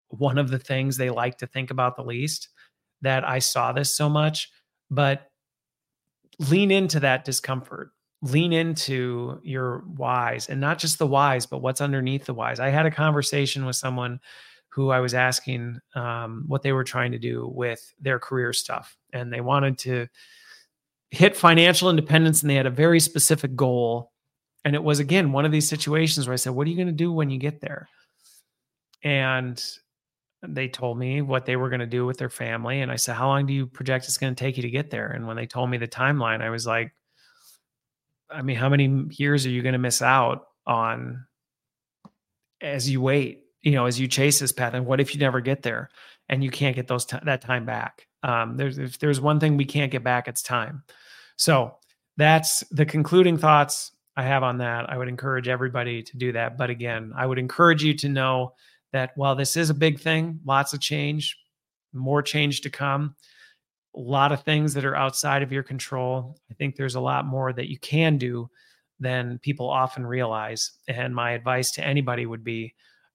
one 0.09 0.36
of 0.36 0.51
the 0.51 0.59
things 0.59 0.97
they 0.97 1.10
like 1.10 1.39
to 1.39 1.47
think 1.47 1.70
about 1.70 1.97
the 1.97 2.02
least 2.02 2.48
that 3.02 3.28
I 3.28 3.38
saw 3.38 3.72
this 3.72 3.94
so 3.96 4.08
much, 4.08 4.50
but 4.90 5.28
lean 6.50 6.70
into 6.70 7.00
that 7.00 7.24
discomfort. 7.24 7.90
Lean 8.22 8.52
into 8.52 9.40
your 9.42 9.78
whys 9.96 10.48
and 10.48 10.60
not 10.60 10.78
just 10.78 10.98
the 10.98 11.06
whys, 11.06 11.44
but 11.44 11.60
what's 11.60 11.80
underneath 11.80 12.24
the 12.24 12.34
whys. 12.34 12.60
I 12.60 12.68
had 12.68 12.86
a 12.86 12.90
conversation 12.90 13.66
with 13.66 13.74
someone 13.74 14.20
who 14.68 14.90
I 14.90 15.00
was 15.00 15.12
asking 15.12 15.80
um, 15.94 16.44
what 16.46 16.62
they 16.62 16.72
were 16.72 16.84
trying 16.84 17.12
to 17.12 17.18
do 17.18 17.50
with 17.52 17.92
their 18.00 18.18
career 18.18 18.52
stuff. 18.52 18.96
And 19.12 19.32
they 19.32 19.40
wanted 19.40 19.76
to 19.78 20.06
hit 21.10 21.36
financial 21.36 21.90
independence 21.90 22.40
and 22.40 22.48
they 22.48 22.54
had 22.54 22.66
a 22.66 22.70
very 22.70 23.00
specific 23.00 23.54
goal. 23.54 24.12
And 24.64 24.74
it 24.74 24.82
was, 24.82 24.98
again, 24.98 25.32
one 25.32 25.44
of 25.44 25.52
these 25.52 25.68
situations 25.68 26.26
where 26.26 26.32
I 26.32 26.36
said, 26.36 26.54
What 26.54 26.66
are 26.66 26.70
you 26.70 26.76
going 26.76 26.86
to 26.86 26.92
do 26.92 27.12
when 27.12 27.28
you 27.28 27.38
get 27.38 27.60
there? 27.60 27.88
And 29.02 29.62
they 30.43 30.69
told 30.69 30.98
me 30.98 31.23
what 31.23 31.47
they 31.47 31.56
were 31.56 31.69
going 31.69 31.81
to 31.81 31.86
do 31.86 32.05
with 32.05 32.19
their 32.19 32.31
family 32.31 32.81
and 32.81 32.90
i 32.90 32.97
said 32.97 33.14
how 33.14 33.28
long 33.28 33.47
do 33.47 33.52
you 33.52 33.66
project 33.66 34.06
it's 34.06 34.19
going 34.19 34.35
to 34.35 34.44
take 34.44 34.56
you 34.56 34.62
to 34.62 34.70
get 34.70 34.90
there 34.90 35.09
and 35.09 35.27
when 35.27 35.36
they 35.36 35.47
told 35.47 35.70
me 35.70 35.77
the 35.77 35.86
timeline 35.86 36.43
i 36.43 36.51
was 36.51 36.66
like 36.66 36.93
i 38.31 38.43
mean 38.43 38.56
how 38.56 38.69
many 38.69 39.06
years 39.10 39.47
are 39.47 39.51
you 39.51 39.62
going 39.62 39.73
to 39.73 39.78
miss 39.78 40.02
out 40.02 40.47
on 40.66 41.24
as 42.60 42.90
you 42.90 43.01
wait 43.01 43.44
you 43.62 43.73
know 43.73 43.86
as 43.86 44.01
you 44.01 44.09
chase 44.09 44.39
this 44.39 44.52
path 44.52 44.74
and 44.74 44.86
what 44.86 45.01
if 45.01 45.14
you 45.14 45.20
never 45.20 45.40
get 45.40 45.62
there 45.62 45.90
and 46.28 46.43
you 46.43 46.51
can't 46.51 46.77
get 46.77 46.89
those 46.89 47.05
t- 47.05 47.19
that 47.24 47.40
time 47.40 47.64
back 47.64 48.06
um, 48.24 48.56
there's 48.56 48.78
if 48.78 48.98
there's 48.98 49.20
one 49.20 49.40
thing 49.40 49.56
we 49.56 49.64
can't 49.64 49.90
get 49.93 50.05
back 50.05 50.28
it's 50.28 50.43
time 50.43 50.82
so 51.36 51.77
that's 52.16 52.62
the 52.70 52.86
concluding 52.86 53.36
thoughts 53.36 53.93
I 54.16 54.24
have 54.24 54.43
on 54.43 54.59
that. 54.59 54.90
I 54.90 54.98
would 54.98 55.09
encourage 55.09 55.48
everybody 55.48 56.02
to 56.02 56.16
do 56.16 56.32
that. 56.32 56.59
But 56.59 56.70
again, 56.70 57.12
I 57.16 57.24
would 57.24 57.39
encourage 57.39 57.82
you 57.82 57.94
to 57.94 58.09
know 58.09 58.52
that 58.93 59.12
while 59.16 59.35
this 59.35 59.56
is 59.56 59.70
a 59.70 59.74
big 59.74 60.01
thing, 60.01 60.40
lots 60.44 60.73
of 60.73 60.81
change, 60.81 61.36
more 61.93 62.23
change 62.23 62.60
to 62.62 62.70
come, 62.70 63.14
a 63.94 64.01
lot 64.01 64.32
of 64.32 64.43
things 64.43 64.74
that 64.74 64.85
are 64.85 64.97
outside 64.97 65.43
of 65.43 65.52
your 65.52 65.62
control. 65.62 66.39
I 66.51 66.55
think 66.55 66.77
there's 66.77 66.94
a 66.94 67.01
lot 67.01 67.27
more 67.27 67.52
that 67.52 67.69
you 67.69 67.78
can 67.78 68.16
do 68.16 68.48
than 69.01 69.39
people 69.43 69.69
often 69.69 70.06
realize. 70.06 70.73
And 70.89 71.14
my 71.14 71.32
advice 71.32 71.73
to 71.73 71.85
anybody 71.85 72.24
would 72.24 72.44
be 72.44 72.74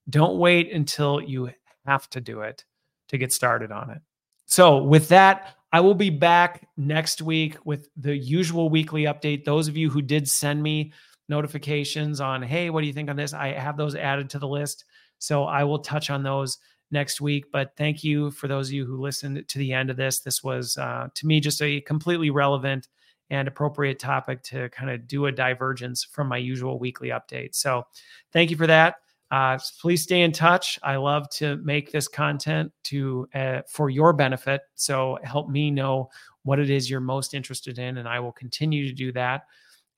don't 0.09 0.37
wait 0.37 0.71
until 0.71 1.21
you 1.21 1.51
have 1.85 2.09
to 2.11 2.21
do 2.21 2.41
it 2.41 2.63
to 3.09 3.17
get 3.17 3.33
started 3.33 3.71
on 3.71 3.89
it. 3.89 4.01
So, 4.45 4.83
with 4.83 5.09
that, 5.09 5.55
I 5.73 5.81
will 5.81 5.95
be 5.95 6.09
back 6.09 6.67
next 6.77 7.21
week 7.21 7.57
with 7.65 7.89
the 7.97 8.15
usual 8.15 8.69
weekly 8.69 9.03
update. 9.03 9.43
Those 9.43 9.67
of 9.67 9.75
you 9.75 9.89
who 9.89 10.01
did 10.01 10.27
send 10.27 10.63
me 10.63 10.93
notifications 11.27 12.21
on, 12.21 12.41
hey, 12.41 12.69
what 12.69 12.81
do 12.81 12.87
you 12.87 12.93
think 12.93 13.09
on 13.09 13.17
this? 13.17 13.33
I 13.33 13.49
have 13.49 13.75
those 13.75 13.95
added 13.95 14.29
to 14.29 14.39
the 14.39 14.47
list. 14.47 14.85
So 15.19 15.45
I 15.45 15.63
will 15.63 15.79
touch 15.79 16.09
on 16.09 16.23
those 16.23 16.57
next 16.91 17.19
week. 17.21 17.45
But 17.51 17.73
thank 17.77 18.03
you 18.03 18.31
for 18.31 18.47
those 18.47 18.69
of 18.69 18.73
you 18.73 18.85
who 18.85 19.01
listened 19.01 19.47
to 19.47 19.59
the 19.59 19.73
end 19.73 19.89
of 19.89 19.97
this. 19.97 20.19
This 20.19 20.43
was, 20.43 20.77
uh, 20.77 21.07
to 21.13 21.27
me, 21.27 21.39
just 21.39 21.61
a 21.61 21.81
completely 21.81 22.29
relevant 22.29 22.87
and 23.29 23.47
appropriate 23.47 23.99
topic 23.99 24.41
to 24.41 24.69
kind 24.69 24.89
of 24.89 25.07
do 25.07 25.25
a 25.25 25.31
divergence 25.31 26.03
from 26.03 26.27
my 26.27 26.37
usual 26.37 26.79
weekly 26.79 27.09
update. 27.09 27.55
So 27.55 27.85
thank 28.31 28.49
you 28.49 28.57
for 28.57 28.67
that. 28.67 28.95
Uh, 29.29 29.59
please 29.81 30.03
stay 30.03 30.21
in 30.21 30.31
touch. 30.31 30.79
I 30.83 30.95
love 30.95 31.29
to 31.31 31.57
make 31.57 31.91
this 31.91 32.07
content 32.07 32.71
to 32.85 33.27
uh, 33.35 33.61
for 33.67 33.89
your 33.89 34.13
benefit. 34.13 34.61
So 34.75 35.19
help 35.23 35.49
me 35.49 35.69
know 35.69 36.09
what 36.43 36.59
it 36.59 36.69
is 36.69 36.89
you're 36.89 37.01
most 37.01 37.33
interested 37.33 37.77
in, 37.77 37.97
and 37.97 38.07
I 38.07 38.21
will 38.21 38.31
continue 38.31 38.87
to 38.87 38.93
do 38.93 39.11
that. 39.11 39.43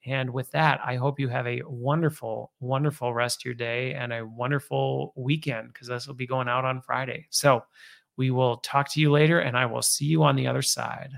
And 0.05 0.31
with 0.31 0.49
that, 0.51 0.80
I 0.85 0.95
hope 0.95 1.19
you 1.19 1.27
have 1.27 1.45
a 1.45 1.61
wonderful, 1.65 2.51
wonderful 2.59 3.13
rest 3.13 3.41
of 3.41 3.45
your 3.45 3.53
day 3.53 3.93
and 3.93 4.13
a 4.13 4.26
wonderful 4.26 5.13
weekend 5.15 5.73
because 5.73 5.88
this 5.88 6.07
will 6.07 6.15
be 6.15 6.27
going 6.27 6.47
out 6.47 6.65
on 6.65 6.81
Friday. 6.81 7.27
So 7.30 7.63
we 8.15 8.31
will 8.31 8.57
talk 8.57 8.91
to 8.93 9.01
you 9.01 9.11
later, 9.11 9.39
and 9.39 9.57
I 9.57 9.65
will 9.65 9.81
see 9.81 10.05
you 10.05 10.23
on 10.23 10.35
the 10.35 10.47
other 10.47 10.61
side. 10.61 11.11